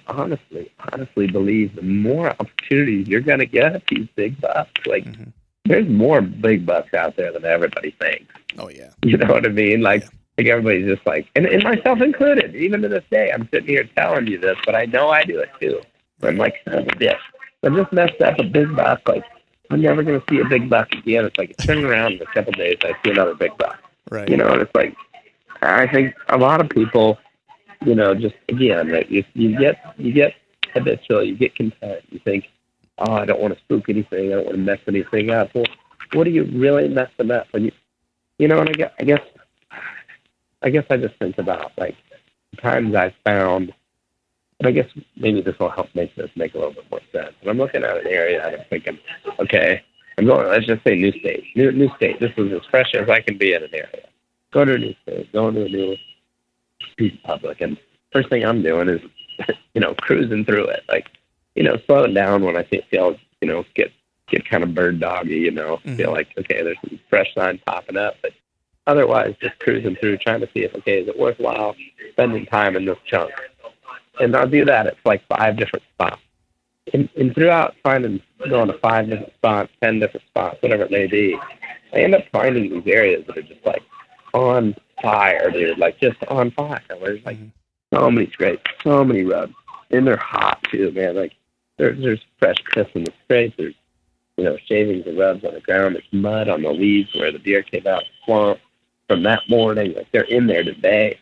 I 0.07 0.13
honestly, 0.13 0.71
honestly 0.91 1.27
believe 1.27 1.75
the 1.75 1.81
more 1.81 2.29
opportunities 2.31 3.07
you're 3.07 3.21
going 3.21 3.39
to 3.39 3.45
get 3.45 3.73
at 3.75 3.83
these 3.87 4.07
big 4.15 4.39
bucks. 4.41 4.71
Like, 4.85 5.05
Mhm. 5.05 5.31
there's 5.65 5.87
more 5.87 6.21
big 6.21 6.65
bucks 6.65 6.93
out 6.93 7.15
there 7.15 7.31
than 7.31 7.45
everybody 7.45 7.91
thinks. 7.91 8.33
Oh 8.57 8.69
yeah. 8.69 8.89
You 9.03 9.17
know 9.17 9.27
what 9.27 9.45
I 9.45 9.49
mean? 9.49 9.81
Like, 9.81 10.01
Yeah. 10.03 10.09
like 10.37 10.47
everybody's 10.47 10.87
just 10.87 11.05
like, 11.05 11.27
and, 11.35 11.45
and 11.45 11.63
myself 11.63 12.01
included. 12.01 12.55
Even 12.55 12.81
to 12.81 12.87
this 12.89 13.03
day, 13.11 13.31
I'm 13.31 13.47
sitting 13.51 13.67
here 13.69 13.87
telling 13.95 14.27
you 14.27 14.37
this, 14.37 14.57
but 14.65 14.75
I 14.75 14.85
know 14.85 15.09
I 15.09 15.23
do 15.23 15.39
it 15.39 15.49
too. 15.59 15.81
I'm 16.21 16.37
like, 16.37 16.55
of 16.67 16.73
a 16.87 16.91
bitch. 16.91 17.17
I 17.63 17.69
just 17.69 17.91
messed 17.93 18.21
up 18.21 18.39
a 18.39 18.43
big 18.43 18.75
buck. 18.75 19.01
Like, 19.07 19.23
I'm 19.69 19.81
never 19.81 20.03
gonna 20.03 20.21
see 20.29 20.39
a 20.39 20.45
big 20.45 20.69
buck 20.69 20.91
again. 20.93 21.25
It's 21.25 21.37
like 21.37 21.55
turn 21.57 21.83
around 21.83 22.13
in 22.13 22.21
a 22.21 22.25
couple 22.33 22.51
days, 22.53 22.77
I 22.83 22.93
see 23.03 23.11
another 23.11 23.33
big 23.35 23.57
buck. 23.57 23.79
Right. 24.11 24.29
You 24.29 24.37
know, 24.37 24.47
and 24.47 24.61
it's 24.61 24.75
like, 24.75 24.95
I 25.61 25.87
think 25.87 26.13
a 26.29 26.37
lot 26.37 26.61
of 26.61 26.69
people, 26.69 27.17
you 27.85 27.95
know, 27.95 28.13
just 28.15 28.35
again, 28.49 28.89
that 28.89 29.11
you 29.11 29.23
you 29.33 29.57
get 29.57 29.95
you 29.97 30.13
get 30.13 30.33
habitual, 30.73 31.23
you 31.23 31.35
get 31.35 31.55
content. 31.55 32.01
You 32.09 32.19
think, 32.19 32.49
oh, 32.97 33.13
I 33.13 33.25
don't 33.25 33.39
want 33.39 33.53
to 33.53 33.59
spook 33.61 33.89
anything. 33.89 34.31
I 34.31 34.35
don't 34.35 34.45
want 34.45 34.57
to 34.57 34.63
mess 34.63 34.79
anything 34.87 35.29
up. 35.29 35.53
Well, 35.53 35.65
what 36.13 36.27
are 36.27 36.31
you 36.31 36.45
really 36.45 36.87
messing 36.89 37.31
up? 37.31 37.47
And 37.53 37.65
you, 37.65 37.71
you 38.39 38.47
know, 38.47 38.59
and 38.59 38.69
I 38.69 38.73
guess, 38.73 38.91
I 38.99 39.03
guess, 39.03 39.21
I 40.61 40.69
guess 40.69 40.85
I 40.89 40.97
just 40.97 41.15
think 41.17 41.37
about 41.37 41.71
like 41.77 41.95
the 42.51 42.57
times 42.57 42.95
I've 42.95 43.13
found, 43.23 43.73
and 44.59 44.67
I 44.67 44.71
guess 44.71 44.89
maybe 45.17 45.41
this 45.41 45.57
will 45.59 45.69
help 45.69 45.93
make 45.95 46.15
this 46.15 46.29
make 46.35 46.53
a 46.53 46.57
little 46.57 46.73
bit 46.73 46.89
more 46.89 47.01
sense. 47.11 47.35
And 47.41 47.49
I'm 47.49 47.57
looking 47.57 47.83
at 47.83 47.97
an 47.97 48.07
area 48.07 48.45
and 48.45 48.55
I'm 48.55 48.65
thinking, 48.69 48.99
okay, 49.39 49.81
I'm 50.17 50.25
going. 50.25 50.47
Let's 50.47 50.65
just 50.65 50.83
say 50.83 50.95
new 50.95 51.11
state, 51.19 51.45
new 51.55 51.71
new 51.71 51.89
state. 51.95 52.19
This 52.19 52.31
is 52.37 52.51
as 52.53 52.65
fresh 52.69 52.93
as 52.95 53.09
I 53.09 53.21
can 53.21 53.37
be 53.37 53.53
in 53.53 53.63
an 53.63 53.73
area. 53.73 54.07
Go 54.51 54.65
to 54.65 54.75
a 54.75 54.77
new 54.77 54.95
state, 55.01 55.31
go 55.33 55.51
to 55.51 55.65
a 55.65 55.69
new 55.69 55.97
public, 57.23 57.61
and 57.61 57.77
first 58.11 58.29
thing 58.29 58.43
I'm 58.45 58.61
doing 58.61 58.89
is, 58.89 59.01
you 59.73 59.81
know, 59.81 59.93
cruising 59.95 60.45
through 60.45 60.65
it. 60.65 60.83
Like, 60.87 61.07
you 61.55 61.63
know, 61.63 61.77
slowing 61.85 62.13
down 62.13 62.43
when 62.43 62.57
I 62.57 62.63
think 62.63 62.85
feel, 62.89 63.15
you 63.41 63.47
know, 63.47 63.65
get 63.75 63.91
get 64.29 64.47
kind 64.49 64.63
of 64.63 64.73
bird 64.73 64.99
doggy, 64.99 65.35
you 65.35 65.51
know, 65.51 65.79
Mhm. 65.85 65.97
feel 65.97 66.11
like 66.11 66.29
okay, 66.37 66.63
there's 66.63 66.77
some 66.87 66.99
fresh 67.09 67.33
signs 67.35 67.59
popping 67.65 67.97
up, 67.97 68.15
but 68.21 68.31
otherwise 68.87 69.35
just 69.41 69.57
cruising 69.59 69.95
through 69.95 70.17
trying 70.17 70.39
to 70.41 70.49
see 70.53 70.63
if 70.63 70.73
okay, 70.75 71.01
is 71.01 71.07
it 71.07 71.17
worthwhile 71.19 71.75
spending 72.11 72.45
time 72.45 72.75
in 72.75 72.85
this 72.85 72.97
chunk? 73.05 73.31
And 74.19 74.35
I'll 74.35 74.47
do 74.47 74.63
that 74.65 74.87
at 74.87 74.97
like 75.05 75.23
five 75.27 75.57
different 75.57 75.83
spots. 75.93 76.21
And, 76.93 77.09
and 77.17 77.33
throughout 77.33 77.75
finding 77.83 78.21
going 78.49 78.67
to 78.67 78.77
five 78.79 79.09
different 79.09 79.33
spots, 79.35 79.71
ten 79.81 79.99
different 79.99 80.25
spots, 80.27 80.61
whatever 80.61 80.83
it 80.83 80.91
may 80.91 81.07
be, 81.07 81.37
I 81.93 81.99
end 81.99 82.13
up 82.15 82.23
finding 82.31 82.69
these 82.69 82.93
areas 82.93 83.25
that 83.27 83.37
are 83.37 83.41
just 83.41 83.65
like 83.65 83.81
on 84.33 84.75
fire, 85.01 85.51
dude. 85.51 85.77
Like 85.77 85.99
just 85.99 86.23
on 86.27 86.51
fire. 86.51 86.81
There's 87.01 87.25
like 87.25 87.37
Mhm. 87.37 87.51
so 87.93 88.11
many 88.11 88.29
scrapes, 88.31 88.63
so 88.83 89.03
many 89.03 89.23
rubs, 89.23 89.53
and 89.91 90.07
they're 90.07 90.17
hot 90.17 90.61
too, 90.71 90.91
man. 90.91 91.15
Like 91.15 91.33
there's 91.77 91.99
there's 92.01 92.21
fresh 92.39 92.57
piss 92.73 92.87
in 92.93 93.03
the 93.05 93.13
scrapes. 93.23 93.55
There's 93.57 93.75
you 94.37 94.43
know 94.43 94.57
shavings 94.65 95.05
and 95.07 95.17
rubs 95.17 95.43
on 95.43 95.53
the 95.53 95.61
ground. 95.61 95.95
There's 95.95 96.05
mud 96.11 96.47
on 96.49 96.61
the 96.61 96.71
leaves 96.71 97.13
where 97.15 97.31
the 97.31 97.39
deer 97.39 97.63
came 97.63 97.87
out 97.87 98.03
swamp 98.25 98.59
from 99.07 99.23
that 99.23 99.41
morning. 99.49 99.93
Like 99.93 100.11
they're 100.11 100.23
in 100.23 100.47
there 100.47 100.63
today. 100.63 101.17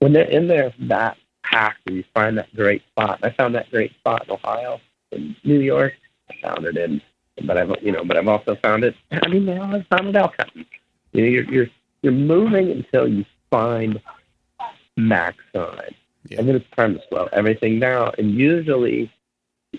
When 0.00 0.12
they're 0.12 0.24
in 0.28 0.46
there 0.46 0.72
that 0.80 1.16
packed, 1.42 1.80
and 1.86 1.96
you 1.96 2.04
find 2.14 2.36
that 2.38 2.54
great 2.54 2.82
spot. 2.88 3.20
I 3.22 3.30
found 3.30 3.54
that 3.54 3.70
great 3.70 3.92
spot 3.94 4.24
in 4.26 4.32
Ohio, 4.32 4.80
in 5.12 5.34
New 5.44 5.60
York. 5.60 5.94
I 6.30 6.34
found 6.42 6.66
it 6.66 6.76
in, 6.76 7.00
but 7.44 7.56
I've 7.56 7.72
you 7.82 7.92
know, 7.92 8.04
but 8.04 8.16
I've 8.16 8.28
also 8.28 8.56
found 8.56 8.84
it. 8.84 8.94
I 9.12 9.28
mean, 9.28 9.44
now 9.46 9.62
I've 9.62 9.86
found 9.86 10.08
it 10.08 10.16
elk 10.16 10.34
hunting. 10.38 10.66
You 11.12 11.22
know, 11.22 11.28
you're 11.28 11.44
you're 11.44 11.66
you're 12.02 12.12
moving 12.12 12.70
until 12.70 13.08
you 13.08 13.24
find 13.50 14.00
max 14.96 15.38
sign. 15.54 15.94
Yeah. 16.28 16.40
And 16.40 16.48
then 16.48 16.56
it's 16.56 16.70
time 16.76 16.94
to 16.94 17.02
slow 17.08 17.28
everything 17.32 17.78
down. 17.78 18.12
And 18.18 18.32
usually, 18.32 19.12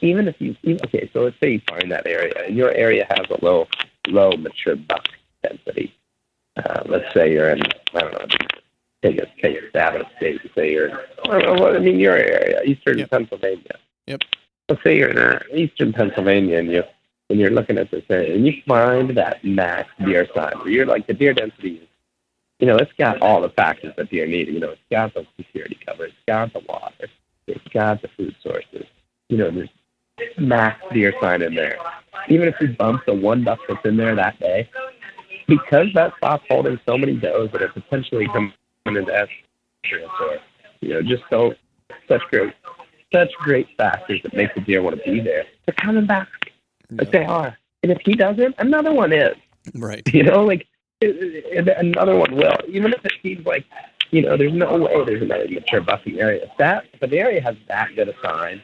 even 0.01 0.27
if 0.27 0.39
you, 0.39 0.55
okay, 0.65 1.09
so 1.13 1.23
let's 1.23 1.39
say 1.39 1.53
you 1.53 1.61
find 1.67 1.91
that 1.91 2.07
area 2.07 2.33
and 2.45 2.55
your 2.55 2.71
area 2.71 3.05
has 3.09 3.25
a 3.29 3.43
low, 3.43 3.67
low 4.07 4.31
mature 4.31 4.75
buck 4.75 5.07
density. 5.43 5.93
Uh, 6.55 6.83
let's 6.85 7.13
say 7.13 7.31
you're 7.33 7.49
in, 7.49 7.61
I 7.93 7.99
don't 7.99 8.13
know, 8.13 8.25
take 9.03 9.19
a, 9.19 9.27
take 9.41 9.61
a 9.61 9.69
stab 9.69 9.95
at 9.95 10.01
a 10.01 10.09
state 10.17 10.41
say 10.55 10.71
you're, 10.71 11.01
I 11.25 11.39
don't 11.39 11.57
know, 11.57 11.75
I 11.75 11.79
mean, 11.79 11.99
your 11.99 12.15
area, 12.15 12.61
eastern 12.63 12.99
Yep. 12.99 13.09
Pennsylvania. 13.11 13.77
Yep. 14.07 14.21
Let's 14.69 14.83
say 14.83 14.97
you're 14.97 15.09
in 15.09 15.17
uh, 15.17 15.39
eastern 15.53 15.93
Pennsylvania 15.93 16.57
and 16.57 16.71
you, 16.71 16.83
and 17.29 17.39
you're 17.39 17.51
looking 17.51 17.77
at 17.77 17.91
this 17.91 18.03
area 18.09 18.35
and 18.35 18.45
you 18.47 18.61
find 18.67 19.15
that 19.17 19.43
max 19.43 19.89
deer 20.03 20.27
sign 20.33 20.57
where 20.59 20.69
you're 20.69 20.85
like, 20.85 21.07
the 21.07 21.13
deer 21.13 21.33
density 21.33 21.75
is 21.75 21.86
you 22.59 22.67
know, 22.67 22.77
it's 22.77 22.91
got 22.93 23.21
all 23.21 23.41
the 23.41 23.49
factors 23.49 23.93
that 23.97 24.09
deer 24.09 24.25
need. 24.25 24.47
You 24.47 24.59
know, 24.59 24.71
it's 24.71 24.81
got 24.91 25.13
the 25.13 25.25
security 25.37 25.77
cover, 25.85 26.05
it's 26.05 26.15
got 26.27 26.53
the 26.53 26.61
water, 26.67 27.07
it's 27.47 27.67
got 27.73 28.01
the 28.01 28.07
food 28.09 28.35
sources. 28.41 28.85
You 29.29 29.37
know, 29.37 29.51
there's 29.51 29.69
max 30.37 30.81
deer 30.93 31.13
sign 31.21 31.41
in 31.41 31.55
there. 31.55 31.77
Even 32.29 32.47
if 32.47 32.55
you 32.59 32.69
bump 32.69 33.05
the 33.05 33.13
one 33.13 33.43
buck 33.43 33.59
that's 33.67 33.85
in 33.85 33.97
there 33.97 34.15
that 34.15 34.39
day, 34.39 34.69
because 35.47 35.87
that 35.93 36.15
spot's 36.17 36.43
holding 36.49 36.79
so 36.85 36.97
many 36.97 37.15
does 37.15 37.51
that 37.51 37.61
are 37.61 37.69
potentially 37.69 38.27
coming 38.27 38.53
into 38.85 39.01
estrus 39.03 40.09
or, 40.21 40.37
you 40.81 40.93
know, 40.93 41.01
just 41.01 41.23
so 41.29 41.53
such 42.07 42.21
great 42.29 42.53
such 43.13 43.31
great 43.35 43.67
factors 43.77 44.21
that 44.23 44.33
make 44.33 44.53
the 44.53 44.61
deer 44.61 44.81
want 44.81 44.97
to 44.97 45.11
be 45.11 45.21
there. 45.21 45.45
They're 45.65 45.75
coming 45.75 46.05
back. 46.05 46.27
Like 46.89 47.11
they 47.11 47.23
are. 47.23 47.57
And 47.83 47.91
if 47.91 47.99
he 48.03 48.15
doesn't, 48.15 48.55
another 48.57 48.93
one 48.93 49.13
is. 49.13 49.35
Right. 49.75 50.01
You 50.13 50.23
know, 50.23 50.43
like 50.43 50.67
and 51.01 51.69
another 51.69 52.15
one 52.17 52.35
will. 52.35 52.57
Even 52.67 52.93
if 52.93 53.03
it 53.05 53.13
seems 53.21 53.45
like, 53.45 53.65
you 54.11 54.21
know, 54.21 54.37
there's 54.37 54.53
no 54.53 54.77
way 54.77 55.03
there's 55.05 55.21
another 55.21 55.47
mature 55.49 55.81
bucking 55.81 56.19
area. 56.19 56.43
If 56.43 56.57
that 56.57 56.85
if 56.93 57.01
an 57.01 57.13
area 57.13 57.41
has 57.41 57.55
that 57.67 57.89
good 57.95 58.09
a 58.09 58.13
sign, 58.23 58.61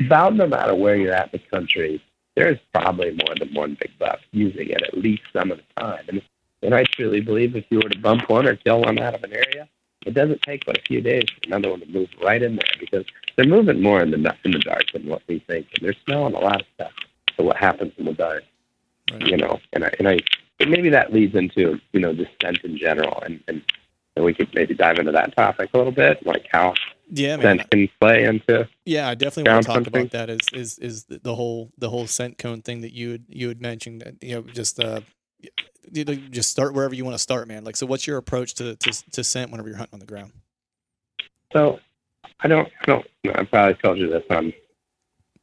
about 0.00 0.34
no 0.34 0.46
matter 0.46 0.74
where 0.74 0.96
you're 0.96 1.12
at 1.14 1.32
in 1.32 1.40
the 1.40 1.56
country, 1.56 2.02
there's 2.36 2.58
probably 2.72 3.10
more 3.10 3.34
than 3.38 3.52
one 3.54 3.76
big 3.80 3.98
buck 3.98 4.20
using 4.32 4.68
it 4.68 4.82
at 4.82 4.96
least 4.96 5.22
some 5.32 5.50
of 5.50 5.58
the 5.58 5.80
time. 5.82 6.04
And 6.08 6.22
and 6.62 6.74
I 6.74 6.84
truly 6.84 7.20
believe 7.20 7.54
if 7.54 7.64
you 7.70 7.78
were 7.78 7.88
to 7.88 7.98
bump 7.98 8.28
one 8.28 8.46
or 8.46 8.56
kill 8.56 8.80
one 8.80 8.98
out 8.98 9.14
of 9.14 9.22
an 9.22 9.32
area, 9.32 9.68
it 10.06 10.14
doesn't 10.14 10.42
take 10.42 10.64
but 10.64 10.78
a 10.78 10.82
few 10.82 11.00
days 11.00 11.24
for 11.30 11.40
another 11.46 11.70
one 11.70 11.80
to 11.80 11.86
move 11.86 12.08
right 12.22 12.42
in 12.42 12.56
there 12.56 12.72
because 12.80 13.04
they're 13.36 13.44
moving 13.44 13.82
more 13.82 14.00
in 14.02 14.10
the 14.10 14.34
in 14.44 14.52
the 14.52 14.58
dark 14.60 14.84
than 14.92 15.06
what 15.06 15.22
we 15.28 15.40
think, 15.40 15.66
and 15.76 15.84
they're 15.86 15.96
smelling 16.06 16.34
a 16.34 16.40
lot 16.40 16.60
of 16.62 16.66
stuff. 16.74 16.92
So 17.36 17.44
what 17.44 17.56
happens 17.56 17.92
in 17.98 18.06
the 18.06 18.14
dark, 18.14 18.42
Right. 19.12 19.26
you 19.26 19.36
know? 19.36 19.60
And 19.72 19.84
I 19.84 19.90
and 19.98 20.08
I 20.08 20.18
and 20.60 20.70
maybe 20.70 20.88
that 20.90 21.12
leads 21.12 21.34
into 21.34 21.78
you 21.92 22.00
know 22.00 22.12
just 22.14 22.30
scent 22.42 22.58
in 22.64 22.76
general, 22.78 23.20
and 23.22 23.42
and, 23.48 23.62
and 24.16 24.24
we 24.24 24.32
could 24.34 24.48
maybe 24.54 24.74
dive 24.74 24.98
into 24.98 25.12
that 25.12 25.36
topic 25.36 25.70
a 25.74 25.76
little 25.78 25.92
bit, 25.92 26.24
like 26.26 26.46
how 26.50 26.74
Yeah, 27.10 27.36
man. 27.36 27.58
scent 27.58 27.70
can 27.70 27.88
play 28.00 28.24
into. 28.24 28.68
Yeah, 28.84 29.08
I 29.08 29.14
definitely 29.14 29.52
want 29.52 29.66
to 29.66 29.72
talk 29.72 29.86
about 29.86 30.10
that. 30.12 30.30
Is 30.30 30.38
is 30.52 30.78
is 30.78 31.04
the- 31.04 31.18
the 31.18 31.34
whole 31.34 31.70
the 31.78 31.90
whole 31.90 32.06
scent 32.06 32.38
cone 32.38 32.62
thing 32.62 32.80
that 32.80 32.92
you 32.94 33.12
had 33.12 33.24
you 33.28 33.48
had 33.48 33.60
mentioned? 33.60 34.18
You 34.22 34.36
know, 34.36 34.42
just 34.42 34.80
uh, 34.80 35.00
just 35.92 36.50
start 36.50 36.74
wherever 36.74 36.94
you 36.94 37.04
want 37.04 37.14
to 37.14 37.22
start, 37.22 37.46
man. 37.48 37.62
Like, 37.64 37.76
so 37.76 37.86
what's 37.86 38.06
your 38.06 38.16
approach 38.16 38.54
to 38.54 38.76
to, 38.76 39.10
to 39.12 39.24
scent 39.24 39.50
whenever 39.50 39.68
you're 39.68 39.78
hunting 39.78 39.94
on 39.94 40.00
the 40.00 40.06
ground? 40.06 40.32
So 41.52 41.78
I 42.40 42.48
don't 42.48 42.68
I 42.82 42.84
don't 42.86 43.06
I 43.34 43.44
probably 43.44 43.74
told 43.74 43.98
you 43.98 44.08
this 44.08 44.24
on 44.30 44.52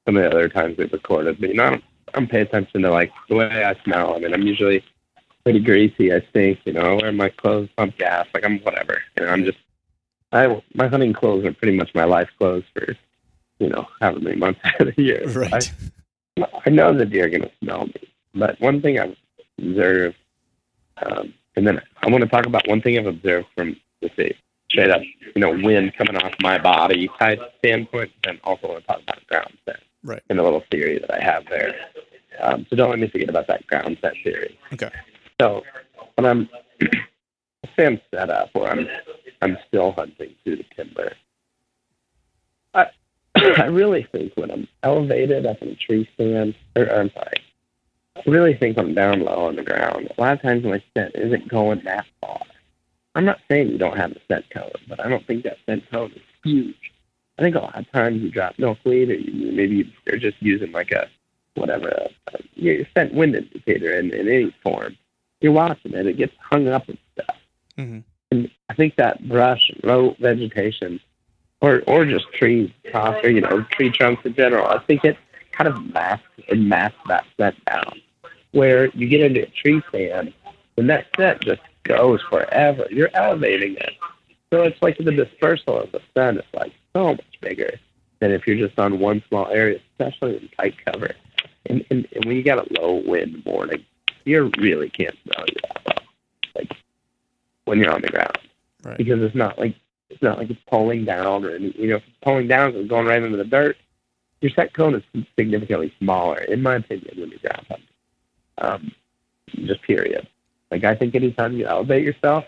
some 0.06 0.18
of 0.18 0.24
the 0.24 0.30
other 0.30 0.50
times 0.50 0.78
we've 0.78 0.92
recorded, 0.92 1.40
but 1.40 1.50
you 1.50 1.56
know 1.56 1.66
I 1.66 1.70
don't, 1.72 1.84
I 2.14 2.20
don't 2.20 2.30
pay 2.30 2.42
attention 2.42 2.82
to 2.82 2.92
like 2.92 3.12
the 3.30 3.36
way 3.36 3.64
I 3.64 3.74
smell. 3.84 4.16
I 4.16 4.20
mean 4.20 4.34
I'm 4.34 4.42
usually 4.42 4.84
pretty 5.44 5.60
greasy. 5.60 6.14
I 6.14 6.22
stink. 6.30 6.60
You 6.66 6.74
know 6.74 6.82
I 6.82 7.02
wear 7.02 7.12
my 7.12 7.30
clothes 7.30 7.70
pump 7.78 7.98
gas. 7.98 8.28
Like 8.34 8.46
I'm 8.46 8.60
whatever. 8.60 9.02
You 9.18 9.26
know 9.26 9.32
I'm 9.32 9.44
just 9.44 9.58
I 10.32 10.62
my 10.74 10.88
hunting 10.88 11.14
clothes 11.14 11.46
are 11.46 11.54
pretty 11.54 11.78
much 11.78 11.94
my 11.94 12.06
life 12.06 12.30
clothes 12.38 12.64
for 12.74 12.96
you 13.60 13.70
know 13.70 13.88
however 14.00 14.20
many 14.20 14.36
months 14.36 14.60
out 14.66 14.88
of 14.88 14.96
the 14.96 15.02
year. 15.04 15.28
Right. 15.30 15.72
I, 16.38 16.46
I 16.66 16.70
know 16.70 16.98
the 16.98 17.06
deer 17.06 17.26
are 17.26 17.30
going 17.30 17.44
to 17.44 17.52
smell 17.62 17.86
me, 17.86 18.10
but 18.34 18.60
one 18.60 18.82
thing 18.82 19.00
I've 19.00 19.16
observed, 19.60 20.16
um, 20.98 21.34
and 21.56 21.68
then 21.68 21.80
I 22.02 22.10
want 22.10 22.24
to 22.24 22.30
talk 22.30 22.48
about 22.48 22.68
one 22.68 22.82
thing 22.82 22.98
I've 22.98 23.06
observed 23.06 23.48
from 23.56 23.76
the 24.02 24.10
say 24.16 24.36
straight 24.70 24.90
up, 24.90 25.02
you 25.36 25.40
know, 25.40 25.52
wind 25.52 25.94
coming 25.96 26.18
off 26.18 26.34
my 26.42 26.58
body 26.58 27.10
type 27.20 27.40
standpoint, 27.60 28.12
and 28.28 28.40
also 28.44 28.68
want 28.70 28.82
to 28.82 28.88
talk 28.88 29.02
about 29.04 29.28
ground 29.28 29.58
scent, 29.66 29.80
Right. 30.04 30.24
And 30.30 30.40
a 30.40 30.44
little 30.44 30.64
theory 30.72 30.98
that 30.98 31.14
I 31.14 31.24
have 31.24 31.46
there. 31.48 31.76
Um, 32.40 32.66
so 32.70 32.76
don't 32.76 32.90
let 32.90 33.00
me 33.00 33.08
forget 33.08 33.30
about 33.30 33.46
that 33.48 33.68
ground 33.68 33.98
scent 34.02 34.16
theory. 34.24 34.58
Okay. 34.74 34.90
So 35.40 35.64
when 36.16 36.26
I'm 36.26 36.50
set 37.76 38.30
up 38.30 38.50
or 38.54 38.70
I'm 38.70 38.88
I'm 39.42 39.58
still 39.68 39.92
hunting 39.92 40.34
through 40.44 40.58
the 40.58 40.66
timber. 40.76 41.14
I 42.74 42.88
I 43.36 43.66
really 43.66 44.08
think 44.12 44.34
when 44.36 44.52
I'm 44.52 44.68
elevated 44.84 45.46
up 45.46 45.62
in 45.62 45.70
a 45.70 45.76
tree 45.76 46.10
stand, 46.14 46.56
or, 46.76 46.84
or 46.84 47.02
I'm 47.02 47.12
sorry, 47.12 47.44
I 48.16 48.22
really 48.26 48.56
think 48.56 48.78
I'm 48.78 48.94
down 48.94 49.22
low 49.22 49.48
on 49.48 49.56
the 49.56 49.64
ground. 49.64 50.10
A 50.18 50.22
lot 50.22 50.34
of 50.34 50.42
times 50.42 50.64
my 50.64 50.82
scent 50.94 51.14
isn't 51.16 51.48
going 51.50 51.82
that 51.84 52.06
far. 52.22 52.40
I'm 53.16 53.26
not 53.26 53.40
saying 53.50 53.70
you 53.70 53.78
don't 53.78 53.98
have 53.98 54.12
a 54.12 54.20
scent 54.28 54.50
cone, 54.50 54.72
but 54.88 55.00
I 55.00 55.10
don't 55.10 55.26
think 55.28 55.44
that 55.44 55.58
scent 55.66 55.90
cone 55.92 56.12
is 56.12 56.22
huge. 56.44 56.94
I 57.38 57.42
think 57.42 57.56
a 57.56 57.60
lot 57.60 57.76
of 57.76 57.92
times 57.92 58.22
you 58.22 58.30
drop 58.30 58.58
milkweed, 58.58 59.10
or 59.10 59.16
you, 59.16 59.52
maybe 59.52 59.92
you're 60.06 60.18
just 60.18 60.42
using 60.42 60.72
like 60.72 60.92
a 60.92 61.10
whatever 61.56 61.90
a, 61.90 62.38
a 62.66 62.88
scent 62.96 63.14
wind 63.14 63.36
indicator 63.36 63.94
in, 63.98 64.14
in 64.14 64.28
any 64.28 64.56
form. 64.64 64.96
You're 65.44 65.52
watching 65.52 65.94
it; 65.94 66.08
it 66.08 66.18
gets 66.18 66.34
hung 66.40 66.70
up 66.70 66.88
with 66.88 66.98
stuff. 67.14 67.38
hmm 67.76 68.00
And 68.32 68.50
I 68.70 68.74
think 68.74 68.96
that 68.96 69.28
brush, 69.28 69.70
low 69.84 70.16
vegetation, 70.20 71.02
or 71.60 71.84
or 71.86 72.06
just 72.06 72.32
trees, 72.34 72.72
or 72.94 73.30
you 73.30 73.42
know, 73.42 73.62
tree 73.64 73.92
trunks 73.92 74.26
in 74.26 74.34
general. 74.36 74.66
I 74.66 74.80
think 74.80 75.04
it 75.04 75.18
kind 75.52 75.68
of 75.68 75.94
masks 75.94 76.26
and 76.50 76.70
masks 76.70 76.98
that 77.10 77.26
scent 77.38 77.64
down. 77.66 78.02
Where 78.54 78.88
you 78.92 79.08
get 79.08 79.20
into 79.20 79.44
a 79.44 79.48
tree 79.48 79.84
stand, 79.90 80.34
and 80.78 80.90
that 80.90 81.08
scent 81.18 81.42
just 81.42 81.62
goes 81.84 82.22
forever. 82.30 82.88
You're 82.90 83.10
elevating 83.14 83.76
it, 83.76 83.96
so 84.50 84.62
it's 84.64 84.82
like 84.82 84.98
the 84.98 85.12
dispersal 85.12 85.82
of 85.82 85.92
the 85.92 86.00
scent 86.14 86.38
is 86.38 86.46
like 86.54 86.72
so 86.96 87.08
much 87.08 87.26
bigger 87.42 87.72
than 88.22 88.32
if 88.32 88.48
you're 88.48 88.66
just 88.66 88.80
on 88.80 89.00
one 89.00 89.22
small 89.28 89.48
area, 89.48 89.80
especially 89.92 90.38
in 90.38 90.50
tight 90.58 90.76
cover. 90.86 91.12
And 91.66 91.84
and, 91.90 92.08
and 92.14 92.24
when 92.24 92.38
you 92.38 92.44
got 92.44 92.66
a 92.66 92.82
low 92.82 93.04
wind 93.06 93.44
morning, 93.46 93.84
you 94.26 94.52
really 94.58 94.90
can't 94.90 95.16
smell 95.24 95.46
you 95.48 95.56
that 95.64 95.82
well. 95.86 96.06
Like 96.56 96.72
when 97.66 97.80
you're 97.80 97.92
on 97.94 98.02
the 98.02 98.10
ground 98.10 98.38
Right. 98.84 98.98
because 98.98 99.22
it's 99.22 99.36
not 99.36 99.58
like 99.58 99.76
it's 100.10 100.22
not 100.22 100.38
like 100.38 100.50
it's 100.50 100.60
pulling 100.68 101.06
down 101.06 101.46
or 101.46 101.56
you 101.58 101.88
know 101.88 101.96
if 101.96 102.04
it's 102.08 102.18
pulling 102.22 102.48
down 102.48 102.76
it's 102.76 102.90
going 102.90 103.08
right 103.08 103.22
into 103.24 103.38
the 103.38 103.44
dirt. 103.46 103.78
Your 104.42 104.52
scent 104.52 104.74
cone 104.74 104.94
is 104.96 105.04
significantly 105.40 105.94
smaller, 106.00 106.40
in 106.40 106.62
my 106.62 106.76
opinion, 106.76 107.16
when 107.18 107.30
you're 107.30 107.40
ground 107.40 107.66
hunting. 107.70 107.88
Um, 108.58 108.92
just 109.66 109.82
period. 109.84 110.28
Like 110.70 110.84
I 110.84 110.96
think 110.96 111.16
anytime 111.16 111.54
you 111.54 111.66
elevate 111.66 112.04
yourself, 112.04 112.44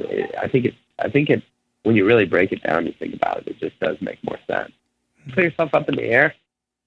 eh, 0.00 0.26
I 0.40 0.48
think 0.48 0.64
it. 0.66 0.74
I 0.98 1.08
think 1.08 1.30
it. 1.30 1.42
When 1.84 1.94
you 1.94 2.04
really 2.04 2.24
break 2.24 2.50
it 2.50 2.62
down, 2.64 2.86
you 2.86 2.92
think 2.98 3.14
about 3.14 3.38
it. 3.38 3.46
It 3.48 3.58
just 3.60 3.78
does 3.78 3.96
make 4.00 4.18
more 4.24 4.38
sense. 4.50 4.72
Put 5.34 5.44
yourself 5.44 5.72
up 5.74 5.88
in 5.88 5.94
the 5.96 6.02
air. 6.04 6.34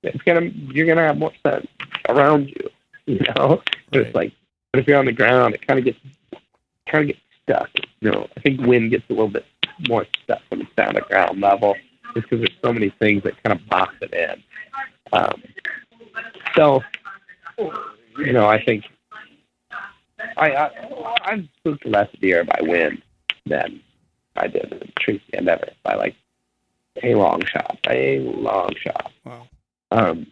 It's 0.03 0.21
gonna. 0.23 0.41
You're 0.73 0.87
gonna 0.87 1.07
have 1.07 1.17
more 1.17 1.33
sense 1.45 1.67
around 2.09 2.49
you. 2.49 2.69
You 3.13 3.19
know. 3.35 3.61
Right. 3.93 4.05
It's 4.05 4.13
like, 4.15 4.33
but 4.73 4.81
if 4.81 4.87
you're 4.87 4.99
on 4.99 5.05
the 5.05 5.13
ground, 5.13 5.55
it 5.55 5.65
kind 5.65 5.79
of 5.79 5.85
gets 5.85 5.97
kind 6.87 7.09
of 7.09 7.15
gets 7.15 7.21
stuck. 7.41 7.69
You 8.01 8.11
know, 8.11 8.27
I 8.35 8.41
think 8.41 8.59
wind 8.61 8.91
gets 8.91 9.05
a 9.09 9.13
little 9.13 9.29
bit 9.29 9.45
more 9.87 10.05
stuck 10.23 10.41
when 10.49 10.61
it's 10.61 10.75
down 10.75 10.97
at 10.97 11.07
ground 11.07 11.39
level. 11.39 11.75
just 12.15 12.29
because 12.29 12.39
there's 12.39 12.59
so 12.61 12.73
many 12.73 12.89
things 12.99 13.23
that 13.23 13.41
kind 13.43 13.57
of 13.57 13.65
box 13.69 13.95
it 14.01 14.13
in. 14.13 14.43
Um, 15.13 15.41
so, 16.55 16.83
you 18.17 18.33
know, 18.33 18.47
I 18.47 18.63
think 18.63 18.83
I, 20.35 20.51
I 20.51 20.71
I've 21.23 21.47
spooked 21.57 21.85
less 21.85 22.09
deer 22.19 22.43
by 22.43 22.59
wind 22.61 23.01
than 23.45 23.81
I 24.35 24.47
did 24.47 24.71
in 24.71 24.91
tree 24.99 25.21
stand 25.29 25.47
ever 25.47 25.69
by 25.83 25.95
like 25.95 26.15
a 27.03 27.15
long 27.15 27.43
shot, 27.45 27.77
by 27.83 27.93
a 27.93 28.19
long 28.19 28.73
shot. 28.75 29.11
Wow. 29.23 29.47
Um, 29.91 30.27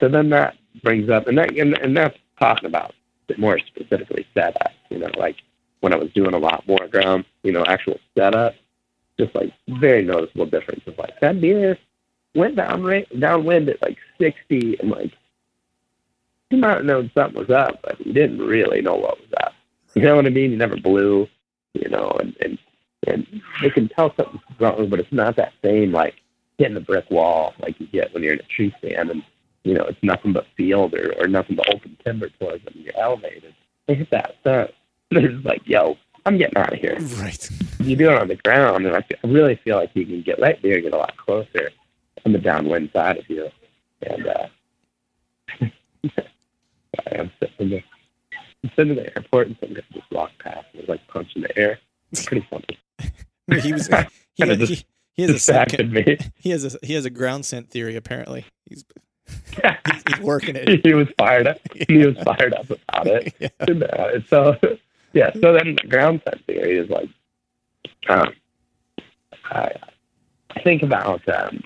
so 0.00 0.08
then 0.08 0.30
that 0.30 0.56
brings 0.82 1.10
up, 1.10 1.26
and 1.26 1.38
that 1.38 1.56
and, 1.56 1.76
and 1.78 1.96
that's 1.96 2.18
talking 2.40 2.66
about 2.66 2.94
more 3.36 3.58
specifically 3.58 4.26
setup. 4.34 4.72
You 4.90 4.98
know, 4.98 5.10
like 5.16 5.36
when 5.80 5.92
I 5.92 5.96
was 5.96 6.10
doing 6.12 6.34
a 6.34 6.38
lot 6.38 6.66
more 6.66 6.86
ground, 6.88 7.24
you 7.42 7.52
know, 7.52 7.64
actual 7.66 7.98
setup, 8.16 8.54
just 9.18 9.34
like 9.34 9.52
very 9.68 10.02
noticeable 10.02 10.46
difference 10.46 10.82
of 10.86 10.96
like 10.98 11.18
that 11.20 11.40
deer 11.40 11.78
went 12.34 12.56
down 12.56 12.82
right 12.82 13.06
downwind 13.18 13.68
at 13.68 13.82
like 13.82 13.98
60 14.18 14.78
and 14.80 14.90
like 14.90 15.12
he 16.50 16.56
might 16.56 16.76
have 16.76 16.84
known 16.84 17.10
something 17.14 17.38
was 17.38 17.50
up, 17.50 17.80
but 17.82 17.96
he 17.96 18.12
didn't 18.12 18.38
really 18.38 18.80
know 18.80 18.94
what 18.94 19.18
was 19.18 19.28
up. 19.42 19.52
You 19.94 20.02
know 20.02 20.16
what 20.16 20.26
I 20.26 20.30
mean? 20.30 20.50
He 20.50 20.56
never 20.56 20.76
blew, 20.76 21.28
you 21.74 21.88
know, 21.88 22.16
and 22.20 22.34
and 22.40 22.58
and 23.06 23.42
they 23.62 23.70
can 23.70 23.88
tell 23.88 24.14
something's 24.16 24.42
wrong, 24.58 24.88
but 24.88 25.00
it's 25.00 25.12
not 25.12 25.36
that 25.36 25.52
same 25.62 25.92
like 25.92 26.14
hitting 26.58 26.76
a 26.76 26.80
brick 26.80 27.10
wall 27.10 27.54
like 27.60 27.78
you 27.78 27.86
get 27.86 28.12
when 28.12 28.22
you're 28.22 28.34
in 28.34 28.40
a 28.40 28.42
tree 28.44 28.74
stand 28.78 29.10
and 29.10 29.22
you 29.64 29.74
know 29.74 29.84
it's 29.84 30.02
nothing 30.02 30.32
but 30.32 30.46
field 30.56 30.94
or, 30.94 31.14
or 31.18 31.28
nothing 31.28 31.56
but 31.56 31.72
open 31.74 31.96
timber 32.04 32.28
towards 32.28 32.64
them. 32.64 32.74
You're 32.76 32.98
elevated. 32.98 33.54
They 33.86 33.94
hit 33.94 34.10
that 34.10 34.36
sun. 34.44 34.68
They're 35.10 35.28
just 35.28 35.44
like, 35.44 35.62
yo, 35.64 35.96
I'm 36.26 36.36
getting 36.36 36.58
out 36.58 36.74
of 36.74 36.78
here. 36.78 36.98
Right. 37.16 37.50
You 37.80 37.96
do 37.96 38.10
it 38.10 38.18
on 38.18 38.28
the 38.28 38.36
ground, 38.36 38.86
and 38.86 38.94
I, 38.94 39.00
feel, 39.00 39.18
I 39.24 39.26
really 39.28 39.56
feel 39.64 39.76
like 39.76 39.90
you 39.94 40.04
can 40.04 40.20
get 40.22 40.38
let 40.38 40.60
deer 40.60 40.80
get 40.80 40.92
a 40.92 40.96
lot 40.98 41.16
closer 41.16 41.70
on 42.26 42.32
the 42.32 42.38
downwind 42.38 42.90
side 42.92 43.16
of 43.16 43.28
you. 43.30 43.48
And 44.02 44.26
uh, 44.26 44.46
I'm 47.12 47.30
sitting 47.40 47.56
in 47.58 47.70
the 47.70 47.82
I'm 48.64 48.70
sitting 48.76 48.90
in 48.90 48.96
the 48.96 49.16
airport, 49.16 49.46
and 49.46 49.56
some 49.60 49.72
guy 49.72 49.82
just 49.92 50.10
walked 50.10 50.38
past 50.40 50.66
and 50.72 50.80
was 50.82 50.88
like 50.88 51.06
punching 51.08 51.42
the 51.42 51.58
air. 51.58 51.78
It's 52.12 52.26
pretty 52.26 52.46
funny. 52.50 52.78
he 53.62 53.72
was 53.72 53.86
he, 53.86 54.44
he, 54.44 54.56
just 54.56 54.84
he 55.14 55.22
has 55.22 55.30
a 55.30 55.38
second, 55.38 55.92
me. 55.92 56.18
he 56.36 56.50
has 56.50 56.74
a 56.74 56.78
he 56.84 56.94
has 56.94 57.04
a 57.04 57.10
ground 57.10 57.46
scent 57.46 57.70
theory 57.70 57.96
apparently. 57.96 58.44
He's 58.66 58.84
he's, 59.28 60.02
he's 60.08 60.20
working 60.22 60.56
it. 60.56 60.84
he 60.84 60.94
was 60.94 61.08
fired 61.18 61.46
up. 61.46 61.58
He 61.88 61.98
was 61.98 62.16
fired 62.18 62.54
up 62.54 62.70
about 62.70 63.06
it. 63.06 63.34
Yeah. 63.40 63.48
And, 63.60 63.82
uh, 63.82 64.20
so 64.28 64.56
yeah, 65.12 65.32
so 65.34 65.52
then 65.52 65.76
the 65.80 65.88
ground 65.88 66.22
scent 66.24 66.44
theory 66.46 66.78
is 66.78 66.90
like, 66.90 67.08
um, 68.08 68.32
I, 69.44 69.72
think 70.62 70.82
about 70.82 71.26
um, 71.28 71.62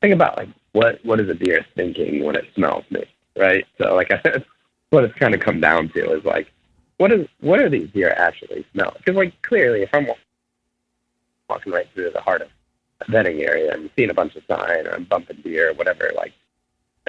think 0.00 0.14
about 0.14 0.36
like 0.36 0.48
what 0.72 1.04
what 1.04 1.20
is 1.20 1.28
a 1.28 1.34
deer 1.34 1.66
thinking 1.74 2.24
when 2.24 2.36
it 2.36 2.46
smells 2.54 2.84
me, 2.90 3.04
right? 3.36 3.66
So 3.78 3.94
like 3.94 4.10
I, 4.10 4.20
said, 4.22 4.44
what 4.90 5.04
it's 5.04 5.14
kind 5.18 5.34
of 5.34 5.40
come 5.40 5.60
down 5.60 5.88
to 5.90 6.12
is 6.12 6.24
like, 6.24 6.50
what 6.98 7.12
is 7.12 7.26
what 7.40 7.60
are 7.60 7.68
these 7.68 7.90
deer 7.90 8.14
actually 8.16 8.64
smell? 8.72 8.94
Because 8.96 9.16
like 9.16 9.40
clearly, 9.42 9.82
if 9.82 9.90
I'm 9.92 10.06
walking 11.48 11.72
right 11.72 11.88
through 11.94 12.10
the 12.10 12.20
heart 12.20 12.42
of 12.42 12.48
a 13.06 13.10
bedding 13.10 13.40
area 13.42 13.72
and 13.72 13.90
seeing 13.96 14.10
a 14.10 14.14
bunch 14.14 14.36
of 14.36 14.42
sign 14.48 14.86
or 14.86 14.94
I'm 14.94 15.04
bumping 15.04 15.38
deer 15.42 15.70
or 15.70 15.74
whatever, 15.74 16.10
like 16.16 16.32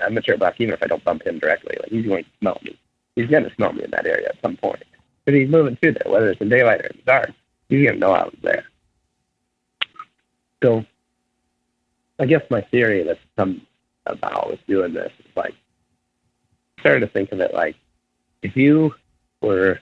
I'm 0.02 0.14
mature 0.14 0.38
buck, 0.38 0.56
even 0.60 0.74
if 0.74 0.84
I 0.84 0.88
don't 0.88 1.04
bump 1.04 1.26
him 1.26 1.40
directly, 1.40 1.78
like 1.80 1.90
he's 1.90 2.06
going 2.06 2.24
to 2.24 2.30
smell 2.40 2.60
me. 2.64 2.78
He's 3.16 3.30
going 3.30 3.44
to 3.44 3.56
smell 3.56 3.74
me 3.74 3.84
in 3.84 3.92
that 3.92 4.08
area 4.08 4.30
at 4.30 4.42
some 4.42 4.58
point. 4.58 4.84
Because 5.24 5.40
he's 5.40 5.50
moving 5.50 5.76
through 5.76 5.94
there, 5.94 6.12
whether 6.12 6.30
it's 6.30 6.42
in 6.42 6.50
daylight 6.50 6.82
or 6.82 6.88
in 6.88 6.98
the 6.98 7.04
dark, 7.04 7.32
he's 7.70 7.86
going 7.86 7.96
to 7.96 8.00
know 8.00 8.12
I 8.12 8.24
was 8.24 8.36
there. 8.42 8.66
So 10.62 10.86
I 12.20 12.26
guess 12.26 12.44
my 12.50 12.62
theory 12.62 13.04
that's 13.04 13.20
come 13.38 13.62
about 14.06 14.50
with 14.50 14.66
doing 14.68 14.94
this 14.94 15.12
is 15.20 15.36
like 15.36 15.54
starting 16.80 17.02
to 17.02 17.08
think 17.08 17.32
of 17.32 17.40
it 17.40 17.54
like 17.54 17.78
if 18.42 18.58
you 18.58 18.94
were 19.42 19.80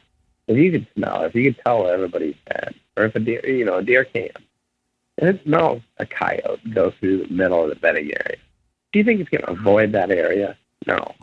if 0.47 0.57
you 0.57 0.71
could 0.71 0.87
smell, 0.95 1.23
if 1.23 1.33
you 1.33 1.51
could 1.51 1.63
tell 1.63 1.87
everybody's 1.87 2.35
or 2.97 3.05
if 3.05 3.15
a 3.15 3.19
deer 3.19 3.45
you 3.47 3.65
know, 3.65 3.77
a 3.77 3.83
deer 3.83 4.03
cam 4.03 4.29
and 4.35 4.45
it 5.17 5.41
smells 5.43 5.81
a 5.97 6.05
coyote 6.05 6.59
go 6.73 6.91
through 6.91 7.25
the 7.25 7.33
middle 7.33 7.63
of 7.63 7.69
the 7.69 7.75
bedding 7.75 8.11
area. 8.11 8.37
Do 8.91 8.99
you 8.99 9.05
think 9.05 9.19
it's 9.19 9.29
gonna 9.29 9.59
avoid 9.59 9.91
that 9.91 10.11
area? 10.11 10.57
No. 10.87 11.13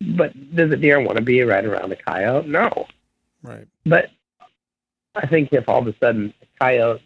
But 0.00 0.54
does 0.54 0.70
a 0.70 0.76
deer 0.76 1.00
want 1.00 1.16
to 1.16 1.24
be 1.24 1.40
right 1.42 1.64
around 1.64 1.90
the 1.90 1.96
coyote? 1.96 2.48
No. 2.48 2.86
Right. 3.42 3.66
But 3.84 4.10
I 5.14 5.26
think 5.26 5.52
if 5.52 5.68
all 5.68 5.80
of 5.80 5.86
a 5.86 5.94
sudden 5.98 6.34
a 6.42 6.46
coyote 6.58 7.02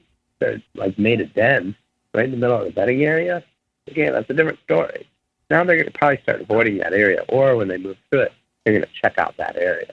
like 0.74 0.98
made 0.98 1.20
a 1.20 1.26
den 1.26 1.76
right 2.14 2.24
in 2.24 2.32
the 2.32 2.36
middle 2.36 2.58
of 2.58 2.64
the 2.64 2.72
bedding 2.72 3.04
area, 3.04 3.44
again, 3.86 4.12
that's 4.12 4.28
a 4.30 4.34
different 4.34 4.58
story. 4.64 5.08
Now 5.50 5.64
they're 5.64 5.76
going 5.76 5.90
to 5.90 5.98
probably 5.98 6.20
start 6.22 6.40
avoiding 6.40 6.78
that 6.78 6.92
area, 6.92 7.24
or 7.28 7.56
when 7.56 7.68
they 7.68 7.76
move 7.76 7.96
through 8.10 8.22
it, 8.22 8.32
they're 8.64 8.74
going 8.74 8.84
to 8.84 9.00
check 9.00 9.18
out 9.18 9.36
that 9.36 9.56
area. 9.56 9.92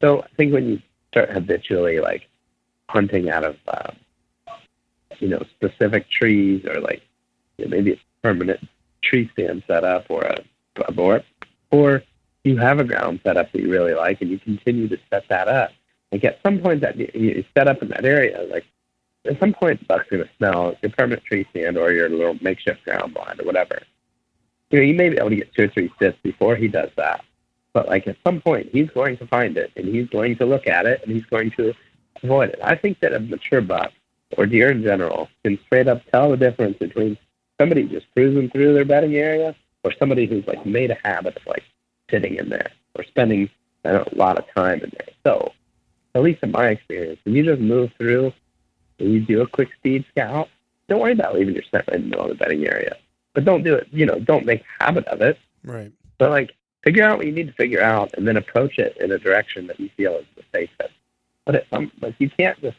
So 0.00 0.22
I 0.22 0.28
think 0.36 0.52
when 0.52 0.68
you 0.68 0.82
start 1.10 1.30
habitually 1.30 2.00
like 2.00 2.28
hunting 2.88 3.30
out 3.30 3.44
of, 3.44 3.56
um, 3.68 3.96
you 5.20 5.28
know, 5.28 5.42
specific 5.50 6.08
trees 6.10 6.64
or 6.64 6.80
like 6.80 7.02
you 7.58 7.64
know, 7.66 7.70
maybe 7.70 7.92
a 7.92 7.98
permanent 8.22 8.60
tree 9.02 9.30
stand 9.32 9.62
set 9.66 9.84
up 9.84 10.06
or 10.08 10.22
a, 10.22 10.42
a 10.86 10.92
board, 10.92 11.24
or 11.70 12.02
you 12.44 12.56
have 12.56 12.78
a 12.78 12.84
ground 12.84 13.20
set 13.22 13.36
up 13.36 13.52
that 13.52 13.60
you 13.60 13.70
really 13.70 13.94
like 13.94 14.20
and 14.20 14.30
you 14.30 14.38
continue 14.38 14.88
to 14.88 14.98
set 15.10 15.28
that 15.28 15.48
up. 15.48 15.70
Like 16.10 16.24
at 16.24 16.40
some 16.42 16.58
point 16.58 16.80
that 16.80 16.96
you, 16.96 17.44
set 17.56 17.68
up 17.68 17.82
in 17.82 17.88
that 17.88 18.04
area, 18.04 18.42
like 18.50 18.64
at 19.26 19.38
some 19.38 19.52
point 19.52 19.80
the 19.80 19.86
buck's 19.86 20.08
going 20.10 20.24
to 20.24 20.30
smell 20.38 20.74
your 20.82 20.90
permanent 20.90 21.24
tree 21.24 21.46
stand 21.50 21.76
or 21.76 21.92
your 21.92 22.08
little 22.08 22.36
makeshift 22.40 22.84
ground 22.84 23.14
blind 23.14 23.40
or 23.40 23.44
whatever. 23.44 23.82
You 24.70 24.78
know, 24.78 24.84
you 24.84 24.94
may 24.94 25.08
be 25.08 25.18
able 25.18 25.30
to 25.30 25.36
get 25.36 25.54
two 25.54 25.64
or 25.64 25.68
three 25.68 25.92
sits 26.00 26.18
before 26.22 26.56
he 26.56 26.68
does 26.68 26.90
that. 26.96 27.24
But 27.72 27.88
like 27.88 28.06
at 28.08 28.16
some 28.24 28.40
point 28.40 28.70
he's 28.72 28.90
going 28.90 29.16
to 29.18 29.26
find 29.26 29.56
it 29.56 29.70
and 29.76 29.86
he's 29.86 30.08
going 30.08 30.36
to 30.36 30.46
look 30.46 30.66
at 30.66 30.86
it 30.86 31.02
and 31.04 31.12
he's 31.12 31.26
going 31.26 31.50
to 31.52 31.74
avoid 32.22 32.50
it. 32.50 32.58
I 32.62 32.74
think 32.74 33.00
that 33.00 33.12
a 33.12 33.20
mature 33.20 33.60
buck 33.60 33.92
or 34.36 34.46
deer 34.46 34.70
in 34.70 34.82
general 34.82 35.28
can 35.44 35.58
straight 35.66 35.88
up 35.88 36.02
tell 36.10 36.30
the 36.30 36.36
difference 36.36 36.78
between 36.78 37.16
somebody 37.60 37.84
just 37.84 38.06
cruising 38.14 38.48
through 38.50 38.74
their 38.74 38.84
bedding 38.84 39.16
area 39.16 39.54
or 39.84 39.92
somebody 39.92 40.26
who's 40.26 40.46
like 40.46 40.64
made 40.64 40.90
a 40.90 40.98
habit 41.02 41.36
of 41.36 41.46
like 41.46 41.64
sitting 42.10 42.36
in 42.36 42.48
there 42.48 42.70
or 42.94 43.04
spending 43.04 43.48
know, 43.84 44.04
a 44.10 44.14
lot 44.14 44.38
of 44.38 44.44
time 44.54 44.80
in 44.80 44.92
there. 44.98 45.08
So, 45.24 45.52
at 46.14 46.22
least 46.22 46.42
in 46.42 46.50
my 46.50 46.68
experience, 46.68 47.20
when 47.24 47.34
you 47.34 47.44
just 47.44 47.60
move 47.60 47.92
through 47.96 48.32
and 48.98 49.12
you 49.12 49.20
do 49.20 49.42
a 49.42 49.46
quick 49.46 49.72
speed 49.74 50.04
scout, 50.10 50.48
don't 50.88 51.00
worry 51.00 51.12
about 51.12 51.34
leaving 51.34 51.54
your 51.54 51.62
scent 51.70 51.86
right 51.88 51.96
in 51.96 52.02
the 52.02 52.08
middle 52.08 52.24
of 52.24 52.30
the 52.30 52.34
bedding 52.34 52.66
area. 52.66 52.96
But 53.32 53.44
don't 53.44 53.62
do 53.62 53.74
it, 53.74 53.88
you 53.92 54.06
know, 54.06 54.18
don't 54.18 54.44
make 54.44 54.64
habit 54.80 55.06
of 55.06 55.20
it. 55.20 55.38
Right. 55.64 55.92
But 56.18 56.30
like 56.30 56.54
figure 56.82 57.04
out 57.04 57.18
what 57.18 57.26
you 57.26 57.32
need 57.32 57.46
to 57.46 57.52
figure 57.52 57.80
out 57.80 58.12
and 58.14 58.26
then 58.26 58.36
approach 58.36 58.78
it 58.78 58.96
in 58.98 59.12
a 59.12 59.18
direction 59.18 59.66
that 59.68 59.78
you 59.78 59.88
feel 59.96 60.16
is 60.16 60.26
the 60.36 60.42
safest. 60.52 60.94
But 61.44 61.54
it, 61.54 61.66
um, 61.72 61.92
like 62.00 62.16
you 62.18 62.28
can't 62.28 62.60
just 62.60 62.76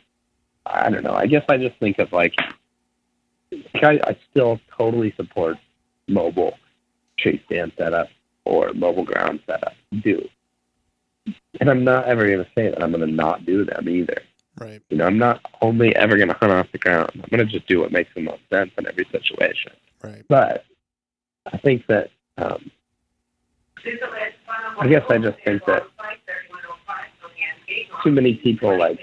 I 0.66 0.90
don't 0.90 1.04
know. 1.04 1.14
I 1.14 1.28
guess 1.28 1.44
I 1.50 1.58
just 1.58 1.78
think 1.80 2.00
of 2.00 2.12
like 2.12 2.36
I, 3.76 4.00
I 4.04 4.18
still 4.30 4.60
totally 4.78 5.14
support 5.18 5.58
mobile 6.08 6.58
tree 7.18 7.42
stand 7.46 7.72
setup 7.78 8.08
or 8.46 8.74
mobile 8.74 9.04
ground 9.04 9.42
setup. 9.46 9.74
Do. 10.02 10.28
And 11.60 11.70
I'm 11.70 11.84
not 11.84 12.06
ever 12.06 12.26
going 12.26 12.44
to 12.44 12.50
say 12.56 12.70
that 12.70 12.82
I'm 12.82 12.92
going 12.92 13.08
to 13.08 13.14
not 13.14 13.46
do 13.46 13.66
them 13.66 13.88
either. 13.88 14.22
Right. 14.60 14.82
You 14.90 14.98
know, 14.98 15.06
I'm 15.06 15.18
not 15.18 15.42
only 15.62 15.96
ever 15.96 16.18
going 16.18 16.30
to 16.30 16.36
hunt 16.36 16.52
off 16.52 16.72
the 16.72 16.78
ground. 16.78 17.12
I'm 17.16 17.30
going 17.30 17.46
to 17.46 17.52
just 17.52 17.68
do 17.68 17.80
what 17.80 17.92
makes 17.92 18.14
the 18.16 18.22
most 18.22 18.42
sense 18.52 18.72
in 18.78 18.88
every 18.88 19.06
situation. 19.12 19.74
Right. 20.04 20.24
But 20.28 20.66
I 21.52 21.58
think 21.58 21.86
that, 21.88 22.10
um, 22.38 22.72
I 24.80 24.88
guess 24.88 25.04
I 25.10 25.18
just 25.18 25.38
think 25.44 25.66
that 25.66 25.84
too 28.04 28.12
many 28.12 28.36
people 28.36 28.78
like 28.78 29.00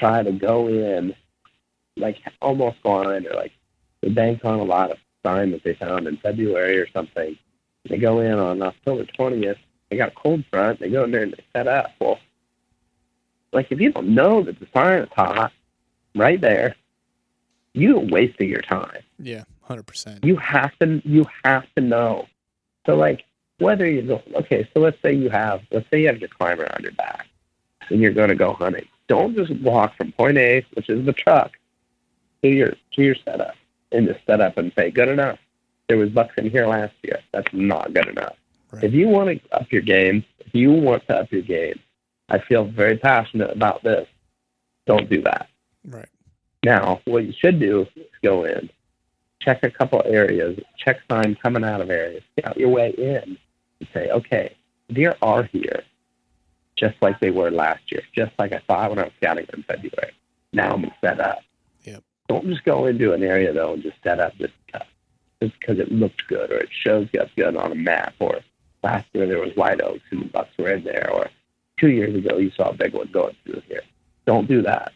try 0.00 0.22
to 0.22 0.32
go 0.32 0.68
in 0.68 1.14
like 1.96 2.16
almost 2.40 2.82
blind 2.82 3.26
or 3.26 3.34
like 3.34 3.52
they 4.00 4.08
bank 4.08 4.44
on 4.44 4.58
a 4.58 4.64
lot 4.64 4.90
of 4.90 4.98
sign 5.24 5.52
that 5.52 5.62
they 5.62 5.74
found 5.74 6.08
in 6.08 6.16
February 6.16 6.78
or 6.78 6.88
something. 6.90 7.36
They 7.88 7.98
go 7.98 8.20
in 8.20 8.32
on 8.32 8.62
October 8.62 9.04
20th. 9.04 9.58
They 9.90 9.96
got 9.96 10.08
a 10.08 10.14
cold 10.14 10.44
front. 10.50 10.80
They 10.80 10.88
go 10.88 11.04
in 11.04 11.10
there 11.10 11.22
and 11.22 11.32
they 11.32 11.44
set 11.52 11.68
up. 11.68 11.92
Well, 12.00 12.18
like 13.52 13.70
if 13.70 13.80
you 13.80 13.92
don't 13.92 14.14
know 14.14 14.42
that 14.42 14.58
the 14.58 14.66
sign 14.72 15.02
is 15.02 15.08
hot 15.14 15.52
right 16.14 16.40
there, 16.40 16.76
you're 17.74 17.98
wasting 18.00 18.48
your 18.48 18.62
time. 18.62 19.02
Yeah. 19.18 19.44
Hundred 19.62 19.86
percent. 19.86 20.24
You 20.24 20.36
have 20.36 20.76
to 20.80 21.00
you 21.04 21.26
have 21.44 21.64
to 21.76 21.82
know. 21.82 22.26
So 22.86 22.96
like 22.96 23.24
whether 23.58 23.86
you 23.86 24.02
go 24.02 24.22
okay, 24.34 24.68
so 24.72 24.80
let's 24.80 25.00
say 25.02 25.12
you 25.12 25.30
have 25.30 25.60
let's 25.70 25.88
say 25.90 26.00
you 26.00 26.06
have 26.08 26.18
your 26.18 26.28
climber 26.28 26.68
on 26.74 26.82
your 26.82 26.92
back 26.92 27.28
and 27.88 28.00
you're 28.00 28.12
gonna 28.12 28.34
go 28.34 28.52
hunting. 28.54 28.88
Don't 29.10 29.34
just 29.34 29.50
walk 29.60 29.96
from 29.96 30.12
point 30.12 30.38
A, 30.38 30.64
which 30.74 30.88
is 30.88 31.04
the 31.04 31.12
truck, 31.12 31.58
to 32.42 32.48
your 32.48 32.74
to 32.92 33.02
your 33.02 33.16
setup 33.16 33.56
and 33.90 34.06
just 34.06 34.24
set 34.24 34.40
up 34.40 34.56
and 34.56 34.72
say, 34.76 34.92
Good 34.92 35.08
enough. 35.08 35.36
There 35.88 35.98
was 35.98 36.10
bucks 36.10 36.34
in 36.36 36.48
here 36.48 36.68
last 36.68 36.94
year. 37.02 37.18
That's 37.32 37.52
not 37.52 37.92
good 37.92 38.06
enough. 38.06 38.36
Right. 38.70 38.84
If 38.84 38.92
you 38.92 39.08
want 39.08 39.30
to 39.30 39.56
up 39.56 39.72
your 39.72 39.82
game, 39.82 40.24
if 40.38 40.54
you 40.54 40.70
want 40.70 41.04
to 41.08 41.16
up 41.18 41.32
your 41.32 41.42
game, 41.42 41.80
I 42.28 42.38
feel 42.38 42.66
very 42.66 42.96
passionate 42.98 43.50
about 43.50 43.82
this. 43.82 44.06
Don't 44.86 45.10
do 45.10 45.22
that. 45.22 45.48
Right. 45.84 46.08
Now, 46.64 47.00
what 47.06 47.24
you 47.24 47.32
should 47.36 47.58
do 47.58 47.88
is 47.96 48.06
go 48.22 48.44
in, 48.44 48.70
check 49.40 49.64
a 49.64 49.70
couple 49.72 50.00
areas, 50.06 50.56
check 50.78 51.00
sign 51.10 51.34
coming 51.34 51.64
out 51.64 51.80
of 51.80 51.90
areas, 51.90 52.22
scout 52.38 52.56
your 52.56 52.68
way 52.68 52.94
in, 52.96 53.36
and 53.80 53.88
say, 53.92 54.10
okay, 54.10 54.54
deer 54.92 55.16
are 55.20 55.42
here, 55.42 55.82
just 56.80 56.96
like 57.02 57.20
they 57.20 57.30
were 57.30 57.50
last 57.50 57.92
year, 57.92 58.02
just 58.14 58.32
like 58.38 58.52
I 58.52 58.58
thought 58.66 58.90
when 58.90 58.98
I 58.98 59.04
was 59.04 59.12
scouting 59.18 59.44
them 59.44 59.56
in 59.58 59.62
February. 59.64 60.12
Now 60.52 60.74
I'm 60.74 60.90
set 61.02 61.20
up. 61.20 61.42
Yep. 61.84 62.02
Don't 62.28 62.46
just 62.46 62.64
go 62.64 62.86
into 62.86 63.12
an 63.12 63.22
area 63.22 63.52
though 63.52 63.74
and 63.74 63.82
just 63.82 64.02
set 64.02 64.18
up 64.18 64.34
just 64.38 64.54
because, 64.66 64.86
just 65.42 65.60
because 65.60 65.78
it 65.78 65.92
looked 65.92 66.26
good 66.26 66.50
or 66.50 66.56
it 66.56 66.70
shows 66.72 67.08
up 67.20 67.28
good 67.36 67.54
on 67.54 67.70
a 67.70 67.76
map 67.76 68.14
or 68.18 68.40
last 68.82 69.06
year 69.12 69.26
there 69.26 69.38
was 69.38 69.54
white 69.56 69.82
oaks 69.82 70.02
and 70.10 70.22
the 70.22 70.26
bucks 70.26 70.56
were 70.58 70.70
in 70.70 70.82
there 70.82 71.10
or 71.12 71.28
two 71.78 71.90
years 71.90 72.14
ago 72.14 72.38
you 72.38 72.50
saw 72.50 72.70
a 72.70 72.74
big 72.74 72.94
one 72.94 73.10
going 73.12 73.36
through 73.44 73.62
here. 73.68 73.82
Don't 74.26 74.48
do 74.48 74.62
that. 74.62 74.92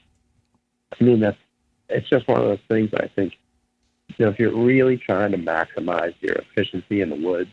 I 0.99 1.05
mean 1.05 1.21
that's 1.21 1.39
it's 1.91 2.09
just 2.09 2.27
one 2.27 2.41
of 2.41 2.47
those 2.47 2.65
things 2.67 2.91
that 2.93 3.05
I 3.05 3.09
think 3.09 3.37
you 4.17 4.25
know 4.25 4.31
if 4.31 4.39
you're 4.39 4.57
really 4.57 4.97
trying 4.97 5.33
to 5.33 5.39
maximize 5.39 6.15
your 6.21 6.37
efficiency 6.37 7.03
in 7.03 7.11
the 7.11 7.17
woods, 7.17 7.51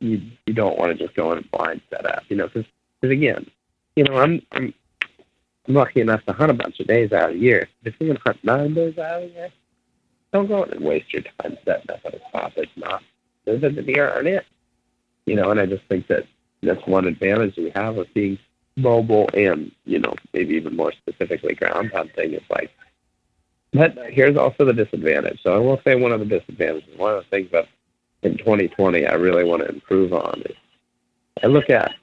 you 0.00 0.22
you 0.46 0.54
don't 0.54 0.78
want 0.78 0.96
to 0.96 1.04
just 1.04 1.14
go 1.14 1.32
in 1.32 1.38
and 1.38 1.50
blind 1.50 1.82
set 1.90 2.06
up. 2.06 2.24
You 2.28 2.36
know, 2.36 2.46
because 2.46 2.64
again, 3.10 3.46
you 3.94 4.04
know 4.04 4.16
I'm 4.16 4.42
I'm 4.52 4.74
I'm 5.68 5.74
lucky 5.74 6.00
enough 6.00 6.24
to 6.26 6.32
hunt 6.32 6.50
a 6.50 6.54
bunch 6.54 6.80
of 6.80 6.86
days 6.86 7.12
out 7.12 7.30
of 7.30 7.36
the 7.36 7.40
year. 7.40 7.68
If 7.84 7.94
you're 7.98 8.08
gonna 8.08 8.20
hunt 8.24 8.44
nine 8.44 8.74
days 8.74 8.98
out 8.98 9.22
of 9.22 9.28
the 9.28 9.34
year, 9.34 9.50
don't 10.32 10.48
go 10.48 10.64
and 10.64 10.84
waste 10.84 11.12
your 11.12 11.22
time 11.22 11.56
setting 11.64 11.90
up 11.90 12.00
at 12.04 12.14
a 12.14 12.20
spot 12.28 12.52
that's 12.56 12.70
not 12.76 13.02
the 13.44 13.58
deer 13.70 14.08
aren't 14.08 14.28
it. 14.28 14.44
You 15.24 15.36
know, 15.36 15.50
and 15.50 15.60
I 15.60 15.66
just 15.66 15.84
think 15.84 16.06
that 16.08 16.26
that's 16.62 16.86
one 16.86 17.06
advantage 17.06 17.56
we 17.56 17.70
have 17.74 17.96
of 17.96 18.12
being 18.14 18.38
mobile 18.76 19.28
and, 19.34 19.72
you 19.84 19.98
know, 19.98 20.14
maybe 20.32 20.54
even 20.54 20.76
more 20.76 20.92
specifically 20.92 21.54
ground 21.54 21.90
hunting 21.94 22.34
is 22.34 22.42
like 22.50 22.70
but 23.72 23.94
here's 24.08 24.38
also 24.38 24.64
the 24.64 24.72
disadvantage. 24.72 25.42
So 25.42 25.54
I 25.54 25.58
will 25.58 25.80
say 25.84 25.96
one 25.96 26.12
of 26.12 26.20
the 26.20 26.26
disadvantages, 26.26 26.96
one 26.96 27.14
of 27.14 27.24
the 27.24 27.30
things 27.30 27.50
that 27.52 27.66
in 28.22 28.38
2020 28.38 29.06
I 29.06 29.14
really 29.14 29.44
want 29.44 29.62
to 29.62 29.68
improve 29.68 30.12
on 30.14 30.42
is 30.46 30.56
I 31.42 31.48
look 31.48 31.68
at 31.68 31.94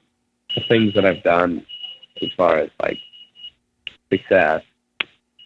the 0.54 0.62
things 0.68 0.94
that 0.94 1.04
I've 1.04 1.22
done 1.22 1.66
as 2.22 2.28
far 2.36 2.58
as 2.58 2.70
like 2.80 2.98
success, 4.10 4.62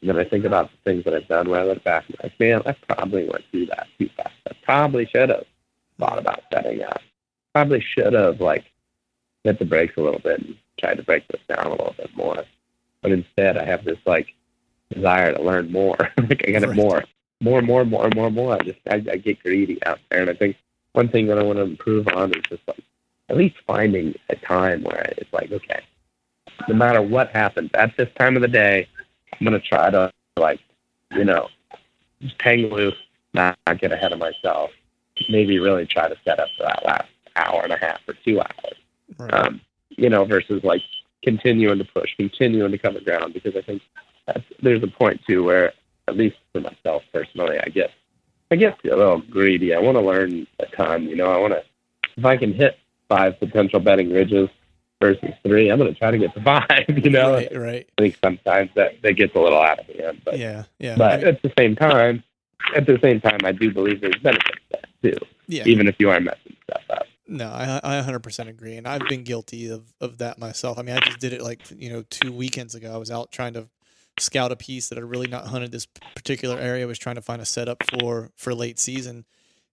and 0.01 0.11
then 0.11 0.19
I 0.19 0.25
think 0.25 0.45
about 0.45 0.71
the 0.71 0.91
things 0.91 1.05
that 1.05 1.15
I've 1.15 1.29
done 1.29 1.49
where 1.49 1.61
I 1.61 1.65
look 1.65 1.83
back 1.83 2.05
and 2.07 2.17
I'm 2.21 2.27
like, 2.29 2.41
man, 2.41 2.63
I 2.67 2.73
probably 2.95 3.29
went 3.29 3.45
through 3.51 3.67
that 3.67 3.89
too 3.99 4.09
fast. 4.17 4.35
I 4.49 4.53
probably 4.63 5.07
should 5.07 5.31
have 5.31 5.45
thought 5.99 6.19
about 6.19 6.43
setting 6.53 6.83
up. 6.83 7.01
Probably 7.53 7.81
should 7.81 8.13
have 8.13 8.41
like 8.41 8.65
hit 9.45 9.59
the 9.59 9.65
brakes 9.65 9.95
a 9.97 10.01
little 10.01 10.21
bit 10.21 10.41
and 10.41 10.57
tried 10.79 10.99
to 10.99 11.03
break 11.03 11.27
this 11.29 11.41
down 11.49 11.67
a 11.67 11.71
little 11.71 11.95
bit 11.97 12.11
more. 12.17 12.45
But 13.03 13.13
instead, 13.13 13.57
I 13.57 13.65
have 13.65 13.85
this 13.85 13.99
like 14.07 14.29
desire 14.93 15.33
to 15.35 15.43
learn 15.43 15.73
more. 15.73 15.97
like 16.19 16.45
I 16.47 16.53
got 16.53 16.63
right. 16.63 16.77
more, 16.77 17.05
more, 17.41 17.63
more, 17.63 17.85
more, 17.85 18.09
more, 18.15 18.31
more. 18.31 18.55
I 18.55 18.59
just 18.59 18.79
I, 18.91 18.97
I 18.97 19.17
get 19.17 19.43
greedy 19.43 19.79
out 19.85 19.99
there, 20.11 20.21
and 20.21 20.31
I 20.31 20.35
think 20.35 20.57
one 20.93 21.09
thing 21.09 21.27
that 21.27 21.39
I 21.39 21.43
want 21.43 21.59
to 21.59 21.65
improve 21.65 22.09
on 22.09 22.33
is 22.33 22.43
just 22.49 22.63
like 22.67 22.83
at 23.29 23.37
least 23.37 23.57
finding 23.67 24.15
a 24.31 24.37
time 24.37 24.83
where 24.83 25.13
it's 25.19 25.33
like, 25.33 25.53
okay, 25.53 25.81
no 26.69 26.75
matter 26.75 27.03
what 27.03 27.31
happens 27.31 27.71
at 27.75 27.97
this 27.97 28.09
time 28.19 28.37
of 28.37 28.43
the 28.43 28.49
day, 28.49 28.89
I'm 29.33 29.45
gonna 29.45 29.61
try 29.61 29.91
to 29.91 30.13
like, 30.37 30.61
you 31.13 31.25
know, 31.25 31.49
just 32.21 32.41
hang 32.41 32.71
loose, 32.71 32.95
not, 33.35 33.59
not 33.67 33.81
get 33.81 33.93
ahead 33.93 34.13
of 34.13 34.19
myself. 34.19 34.71
Maybe 35.29 35.59
really 35.59 35.87
try 35.87 36.09
to 36.09 36.17
set 36.25 36.39
up 36.39 36.49
for 36.57 36.65
that 36.65 36.85
last 36.85 37.09
hour 37.37 37.63
and 37.63 37.73
a 37.73 37.79
half 37.79 38.01
or 38.07 38.15
two 38.25 38.41
hours. 38.41 38.77
Right. 39.19 39.35
Um, 39.35 39.61
you 39.91 40.09
know, 40.09 40.25
versus 40.25 40.63
like 40.63 40.83
continuing 41.23 41.79
to 41.79 41.85
push, 41.85 42.15
continuing 42.17 42.71
to 42.71 42.79
cover 42.79 43.01
ground 43.01 43.35
because 43.35 43.57
I 43.57 43.63
think 43.63 43.83
that's, 44.27 44.45
there's 44.63 44.83
a 44.83 44.89
point 44.89 45.21
too 45.27 45.45
where, 45.45 45.73
at 46.07 46.17
least 46.17 46.37
for 46.53 46.61
myself 46.61 47.03
personally, 47.13 47.59
I 47.59 47.69
get 47.69 47.91
I 48.51 48.57
get 48.57 48.79
a 48.85 48.97
little 48.97 49.21
greedy. 49.21 49.75
I 49.75 49.79
want 49.79 49.97
to 49.97 50.01
learn 50.01 50.47
a 50.59 50.67
ton. 50.75 51.05
You 51.05 51.17
know, 51.17 51.31
I 51.31 51.37
want 51.37 51.53
to 51.53 51.63
if 52.17 52.25
I 52.25 52.37
can 52.37 52.55
hit 52.55 52.79
five 53.09 53.39
potential 53.39 53.81
bedding 53.81 54.13
ridges 54.13 54.49
versus 55.01 55.31
three, 55.43 55.71
I'm 55.71 55.79
going 55.79 55.93
to 55.93 55.99
try 55.99 56.11
to 56.11 56.19
get 56.19 56.35
to 56.35 56.43
five. 56.43 56.67
You 56.89 57.11
know, 57.11 57.35
right, 57.35 57.57
right. 57.57 57.89
I 57.99 58.03
think 58.03 58.19
sometimes 58.23 58.71
that 58.75 59.01
that 59.03 59.13
gets 59.13 59.35
a 59.35 59.39
little 59.39 59.61
out 59.61 59.79
of 59.79 59.87
hand. 59.87 60.23
But 60.25 60.39
yeah, 60.39 60.65
yeah. 60.79 60.97
But 60.97 61.13
I 61.13 61.17
mean, 61.19 61.27
at 61.27 61.43
the 61.43 61.53
same 61.57 61.77
time, 61.77 62.23
at 62.75 62.87
the 62.87 62.99
same 63.03 63.21
time, 63.21 63.39
I 63.45 63.53
do 63.53 63.73
believe 63.73 64.01
there's 64.01 64.17
benefits 64.17 64.59
to 64.73 64.79
that 64.81 64.89
too. 65.03 65.27
Yeah. 65.47 65.65
Even 65.67 65.87
if 65.87 65.97
you 65.99 66.11
are 66.11 66.21
messing 66.21 66.57
stuff 66.65 66.83
up. 66.91 67.07
No, 67.31 67.47
I, 67.47 67.81
I 67.85 68.03
100% 68.03 68.49
agree, 68.49 68.77
and 68.77 68.89
I've 68.89 69.07
been 69.07 69.23
guilty 69.23 69.69
of, 69.69 69.93
of 70.01 70.17
that 70.19 70.39
myself. 70.39 70.79
I 70.79 70.83
mean, 70.83 70.97
I 70.97 71.01
just 71.01 71.19
did 71.19 71.35
it 71.35 71.43
like 71.43 71.61
you 71.77 71.91
know 71.91 72.03
two 72.09 72.33
weekends 72.33 72.75
ago. 72.75 72.93
I 72.93 72.97
was 72.97 73.11
out 73.11 73.31
trying 73.31 73.53
to 73.53 73.69
scout 74.19 74.51
a 74.51 74.57
piece 74.57 74.89
that 74.89 74.97
had 74.97 75.05
really 75.05 75.29
not 75.29 75.47
hunted 75.47 75.71
this 75.71 75.87
particular 75.87 76.59
area. 76.59 76.85
I 76.85 76.87
was 76.87 76.99
trying 76.99 77.17
to 77.17 77.23
find 77.23 77.43
a 77.43 77.45
setup 77.45 77.83
for 77.91 78.31
for 78.37 78.55
late 78.55 78.79
season, 78.79 79.27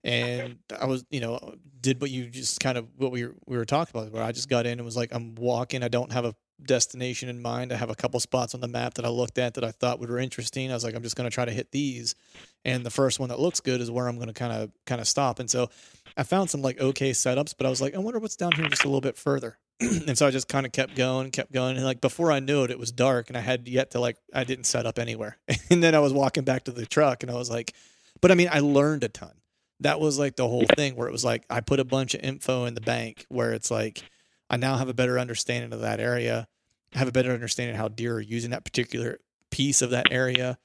and 0.06 0.60
I 0.80 0.86
was 0.86 1.03
you 1.10 1.19
know 1.19 1.56
did 1.82 1.99
what 1.99 2.11
you 2.11 2.27
just 2.27 2.60
kind 2.60 2.77
of 2.77 2.88
what 2.98 3.11
we 3.11 3.26
were, 3.26 3.36
we 3.45 3.57
were 3.57 3.65
talking 3.65 3.99
about. 3.99 4.11
Where 4.11 4.23
I 4.23 4.32
just 4.32 4.49
got 4.49 4.65
in 4.65 4.73
and 4.73 4.86
was 4.86 4.95
like, 4.95 5.14
I'm 5.14 5.36
walking. 5.36 5.84
I 5.84 5.88
don't 5.88 6.11
have 6.14 6.26
a 6.26 6.36
destination 6.64 7.27
in 7.27 7.41
mind. 7.41 7.73
I 7.73 7.76
have 7.76 7.90
a 7.90 7.95
couple 7.95 8.19
spots 8.19 8.53
on 8.53 8.61
the 8.61 8.68
map 8.68 8.94
that 8.95 9.06
I 9.06 9.10
looked 9.10 9.38
at 9.38 9.56
that 9.56 9.64
I 9.64 9.72
thought 9.72 9.99
would 9.99 10.10
were 10.10 10.19
interesting. 10.19 10.72
I 10.72 10.76
was 10.76 10.84
like, 10.84 10.95
I'm 10.95 11.03
just 11.03 11.15
going 11.15 11.30
to 11.30 11.34
try 11.34 11.45
to 11.45 11.52
hit 11.52 11.72
these, 11.72 12.15
and 12.64 12.86
the 12.86 12.91
first 12.91 13.19
one 13.19 13.30
that 13.30 13.40
looks 13.40 13.60
good 13.60 13.82
is 13.82 13.91
where 13.91 14.07
I'm 14.07 14.15
going 14.15 14.27
to 14.27 14.34
kind 14.34 14.53
of 14.53 14.72
kind 14.86 15.02
of 15.02 15.07
stop. 15.07 15.40
And 15.40 15.49
so 15.49 15.69
I 16.15 16.23
found 16.23 16.49
some 16.49 16.61
like 16.61 16.80
okay 16.80 17.11
setups, 17.11 17.56
but 17.57 17.65
I 17.65 17.69
was 17.69 17.82
like, 17.82 17.95
I 17.95 17.99
wonder 17.99 18.19
what's 18.19 18.36
down 18.36 18.52
here 18.53 18.68
just 18.68 18.84
a 18.84 18.88
little 18.88 19.02
bit 19.02 19.18
further. 19.18 19.57
and 19.80 20.18
so 20.18 20.27
I 20.27 20.32
just 20.32 20.48
kind 20.48 20.65
of 20.65 20.72
kept 20.72 20.95
going, 20.95 21.32
kept 21.32 21.52
going, 21.52 21.77
and 21.77 21.86
like 21.86 21.99
before 21.99 22.32
I 22.32 22.40
knew 22.40 22.64
it, 22.64 22.72
it 22.72 22.80
was 22.80 22.91
dark, 22.91 23.30
and 23.30 23.38
I 23.38 23.41
had 23.41 23.68
yet 23.68 23.91
to 23.91 23.99
like 23.99 24.18
I 24.34 24.44
didn't 24.44 24.65
set 24.65 24.86
up 24.86 24.99
anywhere. 24.99 25.38
and 25.69 25.84
then 25.84 25.95
I 25.95 25.99
was 25.99 26.14
walking 26.14 26.44
back 26.44 26.65
to 26.65 26.72
the 26.72 26.86
truck, 26.86 27.23
and 27.23 27.32
I 27.32 27.36
was 27.36 27.49
like, 27.49 27.73
but 28.22 28.32
I 28.32 28.36
mean, 28.36 28.49
I 28.52 28.60
learned 28.60 29.03
a 29.03 29.10
ton. 29.10 29.34
That 29.82 30.00
was 30.00 30.18
like 30.18 30.36
the 30.36 30.48
whole 30.48 30.66
thing 30.76 30.96
where 30.96 31.08
it 31.08 31.12
was 31.12 31.26
like 31.26 31.46
I 31.50 31.62
put 31.62 31.80
a 31.80 31.86
bunch 31.86 32.14
of 32.14 32.22
info 32.22 32.66
in 32.66 32.76
the 32.76 32.82
bank 32.82 33.26
where 33.30 33.54
it's 33.54 33.70
like 33.70 34.04
I 34.50 34.58
now 34.58 34.78
have 34.78 34.90
a 34.90 34.94
better 34.94 35.20
understanding 35.20 35.74
of 35.74 35.82
that 35.82 36.00
area, 36.00 36.48
I 36.94 37.00
have 37.00 37.08
a 37.08 37.12
better 37.12 37.32
understanding 37.32 37.76
how 37.76 37.90
deer 37.90 38.16
are 38.16 38.22
using 38.22 38.52
that 38.52 38.64
particular 38.64 39.20
piece 39.52 39.82
of 39.82 39.90
that 39.90 40.12
area, 40.12 40.58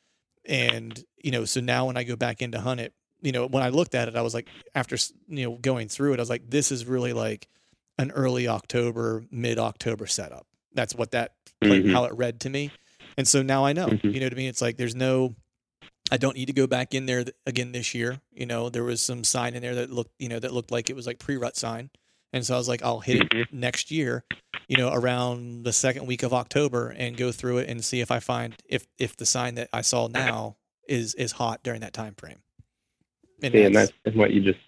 and 0.45 1.03
you 1.23 1.31
know, 1.31 1.45
so 1.45 1.61
now 1.61 1.87
when 1.87 1.97
I 1.97 2.05
go 2.05 2.17
back 2.17 2.41
in 2.41 2.53
to 2.53 2.61
hunt 2.61 2.81
it, 2.81 2.95
you 3.21 3.33
know, 3.33 3.47
when 3.47 3.63
I 3.63 3.69
looked 3.69 3.95
at 3.95 4.09
it, 4.09 4.17
I 4.17 4.23
was 4.23 4.35
like, 4.35 4.49
after 4.75 4.97
you 5.29 5.45
know 5.49 5.57
going 5.57 5.89
through 5.89 6.15
it, 6.15 6.21
I 6.21 6.23
was 6.23 6.31
like, 6.31 6.49
this 6.49 6.71
is 6.71 6.87
really 6.87 7.13
like 7.13 7.49
an 7.99 8.11
early 8.13 8.49
October, 8.49 9.25
mid 9.31 9.59
October 9.59 10.07
setup. 10.07 10.47
That's 10.75 10.95
what 10.95 11.11
that 11.11 11.35
mm-hmm. 11.63 11.93
how 11.93 12.05
it 12.05 12.15
read 12.15 12.41
to 12.41 12.51
me. 12.51 12.71
And 13.17 13.27
so 13.27 13.43
now 13.43 13.65
I 13.65 13.73
know. 13.73 13.89
Mm-hmm. 13.89 14.09
You 14.09 14.21
know 14.21 14.27
what 14.27 14.33
I 14.33 14.37
mean? 14.37 14.49
It's 14.49 14.63
like 14.63 14.77
there's 14.77 14.95
no 14.95 15.35
I 16.11 16.17
don't 16.17 16.37
need 16.37 16.47
to 16.47 16.53
go 16.53 16.67
back 16.67 16.95
in 16.95 17.07
there 17.07 17.25
again 17.47 17.73
this 17.73 17.95
year. 17.95 18.21
You 18.33 18.47
know, 18.47 18.69
there 18.69 18.85
was 18.85 19.03
some 19.03 19.25
sign 19.25 19.55
in 19.55 19.63
there 19.63 19.75
that 19.77 19.91
looked, 19.91 20.13
you 20.19 20.29
know, 20.29 20.39
that 20.39 20.53
looked 20.53 20.71
like 20.71 20.91
it 20.91 20.97
was 20.97 21.07
like 21.07 21.19
pre-rut 21.19 21.57
sign. 21.57 21.91
And 22.33 22.45
so 22.45 22.55
I 22.55 22.59
was 22.59 22.69
like, 22.69 22.83
I'll 22.83 23.01
hit 23.01 23.21
mm-hmm. 23.21 23.41
it 23.41 23.53
next 23.53 23.91
year, 23.91 24.25
you 24.69 24.77
know, 24.77 24.93
around 24.93 25.65
the 25.65 25.73
second 25.73 26.07
week 26.07 26.23
of 26.23 26.33
October 26.33 26.95
and 26.97 27.17
go 27.17 27.33
through 27.33 27.59
it 27.59 27.69
and 27.69 27.85
see 27.85 28.01
if 28.01 28.11
I 28.11 28.21
find 28.21 28.55
if 28.69 28.87
if 28.99 29.17
the 29.17 29.27
sign 29.27 29.57
that 29.57 29.69
I 29.73 29.83
saw 29.83 30.07
now 30.07 30.57
is 30.89 31.15
is 31.15 31.33
hot 31.33 31.63
during 31.63 31.81
that 31.81 31.93
time 31.93 32.15
frame. 32.15 32.39
And, 33.43 33.53
See, 33.53 33.63
and 33.63 33.75
that's 33.75 33.93
what 34.15 34.31
you 34.33 34.43
just 34.43 34.61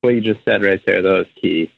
what 0.00 0.10
you 0.10 0.20
just 0.20 0.44
said 0.44 0.62
right 0.62 0.80
there, 0.86 1.02
though, 1.02 1.20
is 1.20 1.26
key 1.40 1.72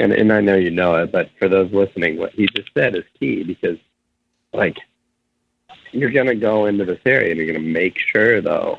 and 0.00 0.12
and 0.12 0.32
I 0.32 0.40
know 0.40 0.56
you 0.56 0.70
know 0.70 0.96
it, 0.96 1.12
but 1.12 1.30
for 1.38 1.48
those 1.48 1.70
listening, 1.72 2.16
what 2.16 2.32
he 2.32 2.48
just 2.56 2.70
said 2.76 2.96
is 2.96 3.04
key 3.18 3.44
because, 3.44 3.76
like, 4.52 4.78
you're 5.92 6.10
gonna 6.10 6.34
go 6.34 6.66
into 6.66 6.84
this 6.84 7.00
theory 7.02 7.30
and 7.30 7.38
you're 7.38 7.46
gonna 7.46 7.60
make 7.60 7.98
sure 7.98 8.40
though 8.40 8.78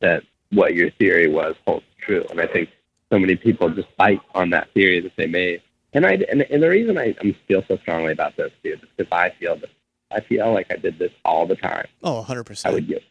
that 0.00 0.22
what 0.50 0.74
your 0.74 0.90
theory 0.92 1.28
was 1.28 1.54
holds 1.66 1.84
true. 2.00 2.24
And 2.30 2.40
I 2.40 2.46
think 2.46 2.68
so 3.10 3.18
many 3.18 3.36
people 3.36 3.70
just 3.70 3.94
bite 3.96 4.20
on 4.34 4.50
that 4.50 4.72
theory 4.74 5.00
that 5.00 5.12
they 5.16 5.26
made. 5.26 5.62
And 5.92 6.06
I 6.06 6.12
and, 6.30 6.42
and 6.42 6.62
the 6.62 6.68
reason 6.68 6.98
I 6.98 7.14
I'm 7.20 7.34
feel 7.46 7.62
so 7.68 7.76
strongly 7.78 8.12
about 8.12 8.36
this, 8.36 8.52
dude, 8.62 8.82
is 8.82 8.88
because 8.96 9.12
I 9.12 9.30
feel 9.38 9.56
that 9.56 9.70
I 10.10 10.20
feel 10.20 10.52
like 10.52 10.66
I 10.70 10.76
did 10.76 10.98
this 10.98 11.12
all 11.24 11.46
the 11.46 11.56
time. 11.56 11.86
Oh, 12.02 12.16
100 12.16 12.44
percent. 12.44 12.72
I 12.72 12.74
would 12.74 12.88
get, 12.88 13.02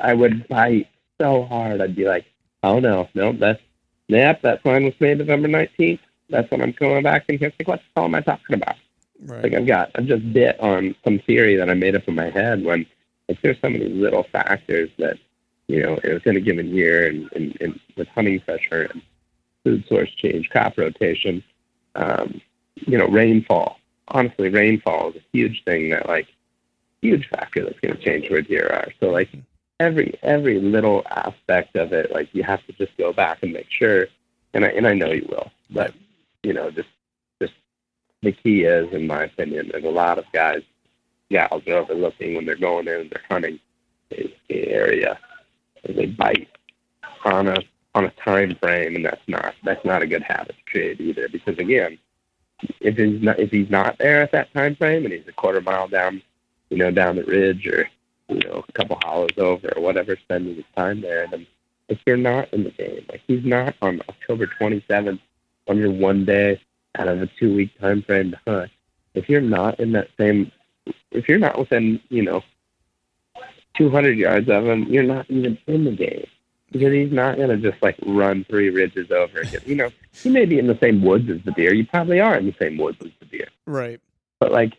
I 0.00 0.14
would 0.14 0.46
fight 0.48 0.88
so 1.20 1.44
hard. 1.44 1.80
I'd 1.80 1.96
be 1.96 2.06
like, 2.06 2.26
oh 2.62 2.78
no, 2.78 3.08
no, 3.14 3.32
that's, 3.32 3.60
yep, 4.08 4.42
that 4.42 4.62
sign 4.62 4.84
was 4.84 4.94
made 5.00 5.18
November 5.18 5.48
19th 5.48 6.00
that's 6.32 6.50
when 6.50 6.62
I'm 6.62 6.72
going 6.72 7.02
back 7.02 7.26
in 7.28 7.38
here. 7.38 7.52
Like, 7.58 7.68
what 7.68 7.78
the 7.80 8.00
hell 8.00 8.06
am 8.06 8.14
I 8.14 8.20
talking 8.22 8.56
about? 8.56 8.76
Right. 9.24 9.42
Like 9.44 9.54
I've 9.54 9.66
got, 9.66 9.90
I've 9.94 10.06
just 10.06 10.32
bit 10.32 10.58
on 10.60 10.94
some 11.04 11.18
theory 11.20 11.56
that 11.56 11.70
I 11.70 11.74
made 11.74 11.94
up 11.94 12.08
in 12.08 12.14
my 12.14 12.30
head 12.30 12.64
when 12.64 12.86
like, 13.28 13.40
there's 13.40 13.60
so 13.60 13.70
many 13.70 13.88
little 13.88 14.24
factors 14.24 14.90
that, 14.98 15.18
you 15.68 15.82
know, 15.82 15.98
within 16.02 16.36
a 16.36 16.40
given 16.40 16.68
year 16.68 17.06
and, 17.06 17.30
and, 17.32 17.56
and 17.60 17.80
with 17.96 18.08
hunting 18.08 18.40
pressure 18.40 18.82
and 18.92 19.02
food 19.64 19.84
source 19.86 20.10
change, 20.10 20.50
crop 20.50 20.76
rotation, 20.76 21.42
um, 21.94 22.40
you 22.74 22.98
know, 22.98 23.06
rainfall. 23.06 23.78
Honestly, 24.08 24.48
rainfall 24.48 25.10
is 25.10 25.16
a 25.16 25.24
huge 25.32 25.62
thing 25.64 25.90
that 25.90 26.08
like 26.08 26.26
huge 27.00 27.28
factor 27.28 27.64
that's 27.64 27.78
going 27.80 27.96
to 27.96 28.02
change 28.02 28.28
where 28.30 28.42
deer 28.42 28.68
are. 28.72 28.88
So 29.00 29.10
like 29.10 29.28
mm-hmm. 29.28 29.40
every 29.80 30.18
every 30.22 30.60
little 30.60 31.02
aspect 31.10 31.76
of 31.76 31.92
it, 31.92 32.12
like 32.12 32.28
you 32.32 32.42
have 32.42 32.64
to 32.66 32.72
just 32.72 32.96
go 32.96 33.12
back 33.12 33.42
and 33.42 33.52
make 33.52 33.70
sure. 33.70 34.08
And 34.54 34.64
I 34.64 34.68
and 34.68 34.86
I 34.86 34.94
know 34.94 35.12
you 35.12 35.26
will, 35.30 35.50
but 35.70 35.94
you 36.42 36.52
know, 36.52 36.70
just 36.70 36.88
the 38.22 38.32
key 38.32 38.62
is, 38.62 38.92
in 38.92 39.06
my 39.06 39.24
opinion, 39.24 39.70
and 39.74 39.84
a 39.84 39.90
lot 39.90 40.18
of 40.18 40.24
guys, 40.32 40.62
gals 41.30 41.62
are 41.66 41.74
overlooking 41.74 42.34
when 42.34 42.46
they're 42.46 42.56
going 42.56 42.86
in 42.86 43.00
and 43.00 43.10
they're 43.10 43.22
hunting, 43.28 43.58
area. 44.50 45.18
They 45.88 46.06
bite 46.06 46.48
on 47.24 47.48
a 47.48 47.56
on 47.94 48.04
a 48.04 48.10
time 48.24 48.54
frame, 48.56 48.96
and 48.96 49.04
that's 49.04 49.26
not 49.26 49.54
that's 49.64 49.84
not 49.84 50.02
a 50.02 50.06
good 50.06 50.22
habit 50.22 50.56
to 50.56 50.70
create 50.70 51.00
either. 51.00 51.28
Because 51.28 51.58
again, 51.58 51.98
if 52.80 52.96
he's 52.96 53.22
not 53.22 53.40
if 53.40 53.50
he's 53.50 53.70
not 53.70 53.98
there 53.98 54.22
at 54.22 54.32
that 54.32 54.52
time 54.52 54.76
frame, 54.76 55.04
and 55.04 55.12
he's 55.12 55.26
a 55.26 55.32
quarter 55.32 55.60
mile 55.60 55.88
down, 55.88 56.22
you 56.70 56.76
know, 56.76 56.90
down 56.90 57.16
the 57.16 57.24
ridge, 57.24 57.66
or 57.66 57.88
you 58.28 58.40
know, 58.40 58.64
a 58.68 58.72
couple 58.72 58.98
hollows 59.02 59.36
over, 59.38 59.72
or 59.76 59.82
whatever, 59.82 60.16
spending 60.16 60.54
his 60.54 60.64
time 60.76 61.00
there, 61.00 61.26
then 61.30 61.46
if 61.88 61.98
you're 62.06 62.16
not 62.16 62.52
in 62.52 62.64
the 62.64 62.70
game, 62.70 63.04
like 63.10 63.22
he's 63.26 63.44
not 63.44 63.74
on 63.82 64.00
October 64.08 64.46
27th 64.46 65.18
on 65.68 65.78
your 65.78 65.90
one 65.90 66.24
day 66.24 66.60
out 66.98 67.08
of 67.08 67.22
a 67.22 67.26
two 67.38 67.54
week 67.54 67.78
time 67.80 68.02
frame 68.02 68.32
to 68.32 68.38
hunt, 68.46 68.70
if 69.14 69.28
you're 69.28 69.40
not 69.40 69.80
in 69.80 69.92
that 69.92 70.08
same, 70.18 70.50
if 71.10 71.28
you're 71.28 71.38
not 71.38 71.58
within, 71.58 72.00
you 72.08 72.22
know, 72.22 72.42
200 73.76 74.18
yards 74.18 74.48
of 74.48 74.66
him, 74.66 74.84
you're 74.84 75.02
not 75.02 75.26
even 75.30 75.58
in 75.66 75.84
the 75.84 75.92
game 75.92 76.26
because 76.72 76.92
he's 76.92 77.12
not 77.12 77.36
going 77.36 77.48
to 77.48 77.56
just 77.56 77.82
like 77.82 77.96
run 78.06 78.44
three 78.48 78.70
ridges 78.70 79.10
over 79.10 79.40
again. 79.40 79.60
You 79.66 79.74
know, 79.76 79.90
he 80.12 80.30
may 80.30 80.46
be 80.46 80.58
in 80.58 80.66
the 80.66 80.78
same 80.78 81.02
woods 81.02 81.28
as 81.30 81.42
the 81.44 81.52
deer. 81.52 81.74
You 81.74 81.86
probably 81.86 82.20
are 82.20 82.36
in 82.36 82.46
the 82.46 82.54
same 82.60 82.78
woods 82.78 82.98
as 83.02 83.10
the 83.20 83.26
deer. 83.26 83.48
Right. 83.66 84.00
But 84.40 84.52
like, 84.52 84.74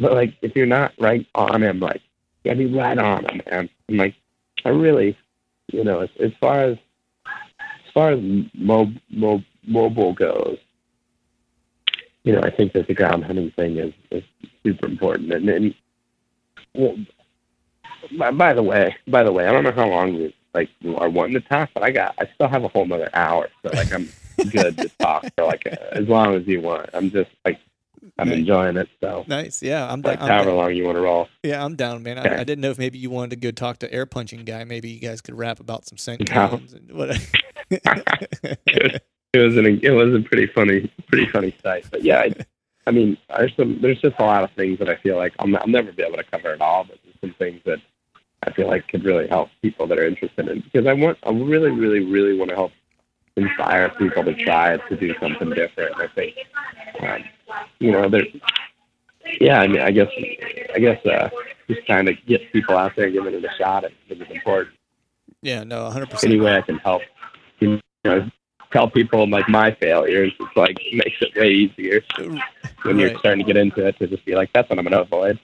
but 0.00 0.12
like, 0.12 0.34
if 0.42 0.56
you're 0.56 0.66
not 0.66 0.92
right 0.98 1.26
on 1.34 1.62
him, 1.62 1.80
like, 1.80 2.02
you 2.44 2.50
gotta 2.50 2.58
be 2.58 2.74
right 2.74 2.98
on 2.98 3.24
him, 3.24 3.42
man. 3.50 3.68
And 3.88 3.98
like, 3.98 4.14
I 4.64 4.70
really, 4.70 5.16
you 5.72 5.84
know, 5.84 6.00
as, 6.00 6.10
as 6.18 6.32
far 6.40 6.60
as 6.60 6.78
as 7.26 7.92
far 7.92 8.10
as 8.12 8.20
mo- 8.54 8.92
mo- 9.10 9.44
mobile 9.66 10.12
goes, 10.12 10.58
you 12.24 12.32
know, 12.32 12.40
I 12.42 12.50
think 12.50 12.72
that 12.74 12.86
the 12.86 12.94
ground 12.94 13.24
hunting 13.24 13.50
thing 13.52 13.76
is, 13.78 13.92
is 14.10 14.22
super 14.62 14.86
important. 14.86 15.32
And, 15.32 15.48
and 15.48 15.74
well, 16.74 16.96
by, 18.18 18.30
by 18.30 18.52
the 18.54 18.62
way, 18.62 18.94
by 19.06 19.22
the 19.22 19.32
way, 19.32 19.46
I 19.46 19.52
don't 19.52 19.64
know 19.64 19.72
how 19.72 19.88
long 19.88 20.14
you 20.14 20.32
like 20.54 20.68
are 20.96 21.08
wanting 21.08 21.34
to 21.34 21.40
talk, 21.40 21.70
but 21.74 21.82
I 21.82 21.90
got 21.90 22.14
I 22.18 22.26
still 22.34 22.48
have 22.48 22.64
a 22.64 22.68
whole 22.68 22.84
nother 22.86 23.08
hour, 23.14 23.48
so 23.62 23.70
like 23.74 23.92
I'm 23.92 24.08
good 24.50 24.76
to 24.78 24.88
talk 24.98 25.24
for 25.36 25.44
like 25.44 25.66
as 25.66 26.08
long 26.08 26.34
as 26.34 26.46
you 26.46 26.60
want. 26.60 26.90
I'm 26.92 27.10
just 27.10 27.30
like 27.44 27.58
I'm 28.18 28.28
Nice. 28.30 28.38
enjoying 28.38 28.76
it. 28.78 28.88
So 29.00 29.24
Nice. 29.28 29.62
Yeah, 29.62 29.90
I'm, 29.90 30.00
like 30.02 30.18
down. 30.18 30.28
however 30.28 30.52
long 30.52 30.74
you 30.74 30.84
want 30.84 30.96
to 30.96 31.02
roll. 31.02 31.28
Yeah, 31.42 31.64
I'm 31.64 31.76
down, 31.76 32.02
man. 32.02 32.18
Okay. 32.18 32.30
I, 32.30 32.40
I 32.40 32.44
didn't 32.44 32.60
know 32.62 32.70
if 32.70 32.78
maybe 32.78 32.98
you 32.98 33.10
wanted 33.10 33.30
to 33.30 33.36
go 33.36 33.50
talk 33.50 33.78
to 33.80 33.92
air 33.92 34.06
punching 34.06 34.44
guy. 34.44 34.64
Maybe 34.64 34.88
you 34.90 35.00
guys 35.00 35.20
could 35.20 35.36
rap 35.36 35.60
about 35.60 35.86
some 35.86 35.98
scent 35.98 36.28
No. 36.30 36.48
cones 36.48 36.72
and 36.72 36.90
what. 36.92 37.16
it 39.32 39.38
was 39.38 39.56
an 39.56 39.80
it 39.82 39.90
was 39.90 40.14
a 40.14 40.20
pretty 40.20 40.46
funny 40.46 40.90
pretty 41.08 41.26
funny 41.30 41.54
sight. 41.62 41.86
But 41.90 42.02
yeah, 42.02 42.20
I, 42.20 42.34
I 42.86 42.90
mean, 42.90 43.16
there's 43.28 43.54
some 43.56 43.80
there's 43.80 44.00
just 44.00 44.18
a 44.18 44.24
lot 44.24 44.44
of 44.44 44.50
things 44.52 44.78
that 44.78 44.88
I 44.88 44.96
feel 44.96 45.16
like 45.16 45.34
I'll, 45.38 45.56
I'll 45.56 45.68
never 45.68 45.92
be 45.92 46.02
able 46.02 46.16
to 46.16 46.24
cover 46.24 46.52
it 46.52 46.60
all, 46.60 46.84
but 46.84 46.98
there's 47.04 47.16
some 47.20 47.34
things 47.38 47.60
that 47.64 47.78
I 48.42 48.52
feel 48.52 48.68
like 48.68 48.88
could 48.88 49.04
really 49.04 49.28
help 49.28 49.50
people 49.62 49.86
that 49.86 49.98
are 49.98 50.06
interested 50.06 50.48
in 50.48 50.60
because 50.60 50.86
I 50.86 50.92
want 50.92 51.18
I 51.22 51.30
really 51.30 51.70
really 51.70 52.00
really 52.00 52.36
want 52.36 52.50
to 52.50 52.56
help 52.56 52.72
inspire 53.36 53.88
people 53.90 54.24
to 54.24 54.34
try 54.34 54.76
to 54.76 54.96
do 54.96 55.14
something 55.20 55.50
different. 55.50 55.96
I 55.96 56.08
think 56.08 56.36
um, 57.00 57.24
you 57.78 57.92
know 57.92 58.08
there. 58.08 58.24
Yeah, 59.40 59.60
I 59.60 59.68
mean, 59.68 59.80
I 59.80 59.90
guess 59.92 60.08
I 60.74 60.78
guess 60.78 61.04
uh, 61.06 61.30
just 61.68 61.86
trying 61.86 62.06
to 62.06 62.14
get 62.14 62.52
people 62.52 62.76
out 62.76 62.96
there, 62.96 63.10
giving 63.10 63.34
it 63.34 63.44
a 63.44 63.50
shot. 63.56 63.84
I 63.84 63.90
think 64.08 64.22
is 64.22 64.30
important 64.30 64.74
yeah, 65.42 65.64
no, 65.64 65.84
100. 65.84 66.10
percent 66.10 66.32
any 66.32 66.40
way 66.40 66.56
I 66.56 66.60
can 66.60 66.78
help, 66.78 67.02
you 67.60 67.80
know, 68.04 68.30
tell 68.72 68.88
people 68.88 69.28
like 69.28 69.48
my 69.48 69.72
failures. 69.80 70.32
It's 70.38 70.56
like 70.56 70.78
makes 70.92 71.16
it 71.20 71.34
way 71.36 71.50
easier 71.50 72.02
when 72.82 72.98
you're 72.98 73.18
starting 73.18 73.44
to 73.44 73.52
get 73.52 73.56
into 73.56 73.86
it 73.86 73.98
to 73.98 74.06
just 74.06 74.24
be 74.24 74.34
like, 74.34 74.50
that's 74.52 74.68
what 74.70 74.78
I'm 74.78 74.84
going 74.84 74.92
to 74.92 75.02
avoid. 75.02 75.38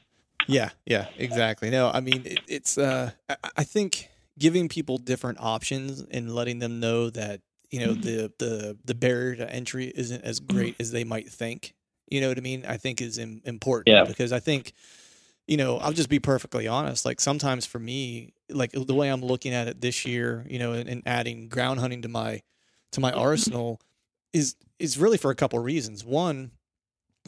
Yeah, 0.47 0.70
yeah, 0.85 1.07
exactly. 1.16 1.70
No, 1.70 1.90
I 1.93 2.01
mean 2.01 2.23
it, 2.24 2.40
it's. 2.47 2.78
Uh, 2.78 3.11
I, 3.28 3.36
I 3.59 3.65
think 3.65 4.11
giving 4.39 4.69
people 4.69 4.98
different 4.98 5.39
options 5.40 6.03
and 6.11 6.35
letting 6.35 6.61
them 6.61 6.78
know 6.78 7.11
that 7.11 7.40
you 7.70 7.81
know 7.81 7.94
the 7.94 8.32
the 8.39 8.77
the 8.85 8.94
barrier 8.94 9.35
to 9.36 9.51
entry 9.53 9.93
isn't 9.94 10.23
as 10.23 10.39
great 10.40 10.77
as 10.78 10.93
they 10.93 11.05
might 11.05 11.28
think. 11.28 11.74
You 12.09 12.20
know 12.20 12.28
what 12.28 12.39
I 12.39 12.43
mean? 12.43 12.65
I 12.66 12.77
think 12.77 13.01
is 13.01 13.19
im- 13.19 13.43
important 13.44 13.89
Yeah. 13.89 14.05
because 14.05 14.31
I 14.32 14.39
think 14.39 14.73
you 15.48 15.57
know 15.57 15.78
I'll 15.78 15.93
just 15.93 16.09
be 16.09 16.20
perfectly 16.20 16.69
honest. 16.69 17.05
Like 17.05 17.20
sometimes 17.20 17.66
for 17.66 17.81
me, 17.81 18.32
like 18.48 18.70
the 18.73 18.94
way 18.94 19.09
I'm 19.09 19.23
looking 19.23 19.53
at 19.53 19.66
it 19.66 19.81
this 19.81 20.07
year, 20.07 20.47
you 20.48 20.61
know, 20.61 20.74
and, 20.74 20.89
and 20.89 21.03
adding 21.07 21.48
ground 21.48 21.81
hunting 21.81 22.03
to 22.03 22.09
my 22.09 22.43
to 22.97 23.01
my 23.01 23.12
arsenal 23.12 23.81
is 24.32 24.56
is 24.78 24.98
really 24.98 25.16
for 25.16 25.31
a 25.31 25.35
couple 25.35 25.59
reasons. 25.59 26.05
One 26.05 26.51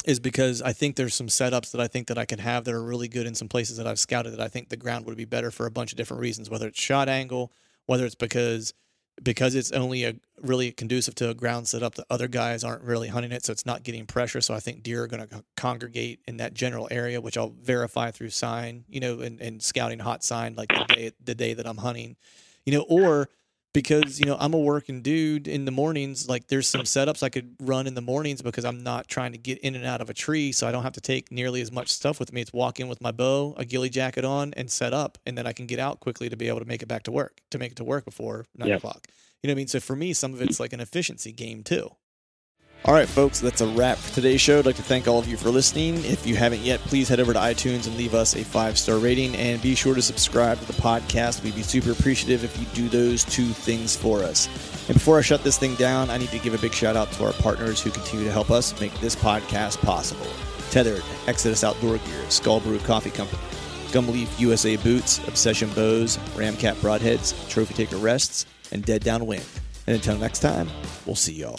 is 0.05 0.21
because 0.21 0.61
I 0.63 0.73
think 0.73 0.97
there's 0.97 1.15
some 1.15 1.29
setups 1.29 1.73
that 1.73 1.81
I 1.81 1.89
think 1.89 2.09
that 2.09 2.19
I 2.19 2.25
can 2.25 2.39
have 2.39 2.65
that 2.65 2.75
are 2.75 2.83
really 2.83 3.09
good 3.09 3.27
in 3.27 3.35
some 3.35 3.49
places 3.49 3.77
that 3.79 3.87
I've 3.87 3.99
scouted 3.99 4.33
that 4.33 4.41
I 4.41 4.49
think 4.49 4.69
the 4.69 4.77
ground 4.77 5.07
would 5.07 5.17
be 5.17 5.25
better 5.25 5.51
for 5.51 5.67
a 5.67 5.71
bunch 5.71 5.93
of 5.93 5.97
different 5.97 6.21
reasons, 6.21 6.51
whether 6.51 6.69
it's 6.69 6.81
shot 6.81 7.09
angle, 7.09 7.53
whether 7.87 8.05
it's 8.05 8.15
because 8.15 8.75
because 9.23 9.57
it's 9.57 9.73
only 9.73 10.05
a 10.05 10.15
really 10.43 10.71
conducive 10.71 11.15
to 11.17 11.29
a 11.29 11.35
ground 11.35 11.67
setup 11.67 11.97
that 11.97 12.07
other 12.09 12.29
guys 12.29 12.63
aren't 12.63 12.83
really 12.83 13.09
hunting 13.09 13.33
it, 13.33 13.45
so 13.45 13.53
it's 13.53 13.67
not 13.67 13.83
getting 13.83 14.07
pressure. 14.07 14.41
So 14.41 14.55
I 14.55 14.61
think 14.61 14.85
deer 14.85 15.03
are 15.03 15.09
going 15.09 15.27
to 15.27 15.45
congregate 15.57 16.21
in 16.29 16.37
that 16.37 16.55
general 16.55 16.87
area, 16.91 17.21
which 17.21 17.37
I'll 17.37 17.53
verify 17.61 18.13
through 18.13 18.31
sign, 18.31 18.85
you 18.89 19.01
know, 19.01 19.21
and, 19.21 19.41
and 19.41 19.61
scouting 19.61 19.99
hot 19.99 20.23
sign 20.23 20.55
like 20.55 20.69
the 20.69 20.95
day 20.95 21.13
the 21.23 21.35
day 21.35 21.55
that 21.55 21.67
I'm 21.67 21.79
hunting, 21.79 22.17
you 22.65 22.73
know, 22.73 22.87
or 22.89 23.29
because 23.73 24.19
you 24.19 24.27
know 24.27 24.37
I'm 24.41 24.55
a 24.55 24.59
working 24.59 25.03
dude 25.03 25.47
in 25.49 25.65
the 25.65 25.71
mornings. 25.71 26.29
Like 26.29 26.49
there's 26.49 26.69
some 26.69 26.83
setups 26.83 27.23
I 27.23 27.29
could 27.29 27.55
run 27.61 27.87
in 27.87 27.95
the 27.95 28.01
mornings 28.01 28.43
because 28.43 28.65
I'm 28.65 28.83
not 28.83 29.09
trying 29.09 29.33
to 29.33 29.39
get 29.39 29.59
in 29.59 29.75
and 29.75 29.85
out 29.85 30.01
of 30.01 30.11
a 30.11 30.15
tree, 30.15 30.53
so 30.53 30.67
I 30.67 30.73
don't 30.73 30.83
have 30.83 30.95
to 30.95 31.01
take 31.01 31.31
nearly 31.31 31.61
as 31.61 31.71
much 31.71 31.89
stuff 31.89 32.19
with 32.19 32.33
me. 32.33 32.41
It's 32.41 32.53
walk 32.53 32.81
in 32.81 32.89
with 32.89 33.01
my 33.01 33.13
bow, 33.13 33.55
a 33.57 33.65
ghillie 33.65 33.91
jacket 33.91 34.25
on, 34.25 34.55
and 34.55 34.71
set 34.71 34.93
up, 34.93 35.19
and 35.27 35.37
then 35.37 35.47
I 35.47 35.53
can 35.53 35.67
get 35.67 35.79
out 35.79 36.01
quickly 36.01 36.29
to 36.29 36.37
be 36.37 36.49
able 36.49 36.61
to 36.61 36.65
make 36.67 36.83
it 36.83 36.87
back 36.89 37.03
to 37.05 37.13
work, 37.13 37.41
to 37.51 37.59
make 37.59 37.73
it 37.73 37.77
to 37.77 37.85
work 37.85 38.05
before 38.05 38.47
nine 38.57 38.69
Yeah. 38.71 38.77
o'clock. 38.77 39.07
You 39.43 39.49
know 39.49 39.53
what 39.53 39.57
I 39.57 39.59
mean? 39.59 39.69
So 39.69 39.81
for 39.81 39.95
me, 39.95 40.13
some 40.15 40.35
of 40.35 40.43
it's 40.43 40.59
like 40.59 40.73
an 40.73 40.81
efficiency 40.81 41.31
game 41.33 41.63
too. 41.63 41.91
All 42.85 42.95
right, 42.95 43.09
folks, 43.09 43.41
that's 43.41 43.61
a 43.61 43.67
wrap 43.67 43.99
for 43.99 44.15
today's 44.15 44.41
show. 44.41 44.61
I'd 44.61 44.67
like 44.67 44.77
to 44.77 44.83
thank 44.83 45.07
all 45.09 45.19
of 45.19 45.29
you 45.29 45.37
for 45.37 45.51
listening. 45.51 45.97
If 46.05 46.27
you 46.27 46.37
haven't 46.37 46.61
yet, 46.61 46.81
please 46.81 47.07
head 47.09 47.21
over 47.21 47.35
to 47.35 47.39
iTunes 47.39 47.87
and 47.87 47.97
leave 47.99 48.15
us 48.15 48.35
a 48.35 48.43
five 48.43 48.79
star 48.79 48.97
rating 48.97 49.37
and 49.37 49.61
be 49.61 49.75
sure 49.75 49.95
to 49.95 50.01
subscribe 50.01 50.59
to 50.61 50.65
the 50.65 50.73
podcast. 50.75 51.43
We'd 51.43 51.57
be 51.57 51.63
super 51.63 51.93
appreciative 51.93 52.45
if 52.45 52.59
you 52.59 52.67
do 52.75 52.89
those 52.89 53.25
two 53.25 53.47
things 53.49 53.95
for 53.95 54.23
us. 54.23 54.47
And 54.89 54.95
before 54.95 55.19
I 55.19 55.23
shut 55.23 55.45
this 55.45 55.59
thing 55.59 55.75
down, 55.75 56.09
I 56.09 56.17
need 56.17 56.31
to 56.31 56.39
give 56.39 56.55
a 56.55 56.59
big 56.59 56.73
shout 56.73 56.97
out 56.97 57.11
to 57.13 57.27
our 57.27 57.33
partners 57.35 57.83
who 57.83 57.91
continue 57.91 58.25
to 58.25 58.33
help 58.33 58.51
us 58.51 58.79
make 58.81 58.95
this 59.01 59.17
podcast 59.17 59.79
possible 59.83 60.27
Tethered, 60.71 61.03
Exodus 61.27 61.65
Outdoor 61.65 61.99
Gear, 61.99 62.31
Skull 62.31 62.61
Brew 62.61 62.79
Coffee 62.79 63.11
Company, 63.11 63.43
Gumleaf 63.89 64.39
USA 64.39 64.77
Boots, 64.77 65.19
Obsession 65.27 65.69
Bows, 65.71 66.17
Ramcat 66.37 66.75
Broadheads, 66.77 67.49
Trophy 67.51 67.75
Taker 67.75 67.97
Rests, 67.97 68.47
and 68.73 68.85
Dead 68.85 69.03
Downwind. 69.03 69.45
And 69.87 69.97
until 69.97 70.17
next 70.17 70.41
time, 70.41 70.69
we'll 71.07 71.17
see 71.17 71.35
y'all. 71.35 71.59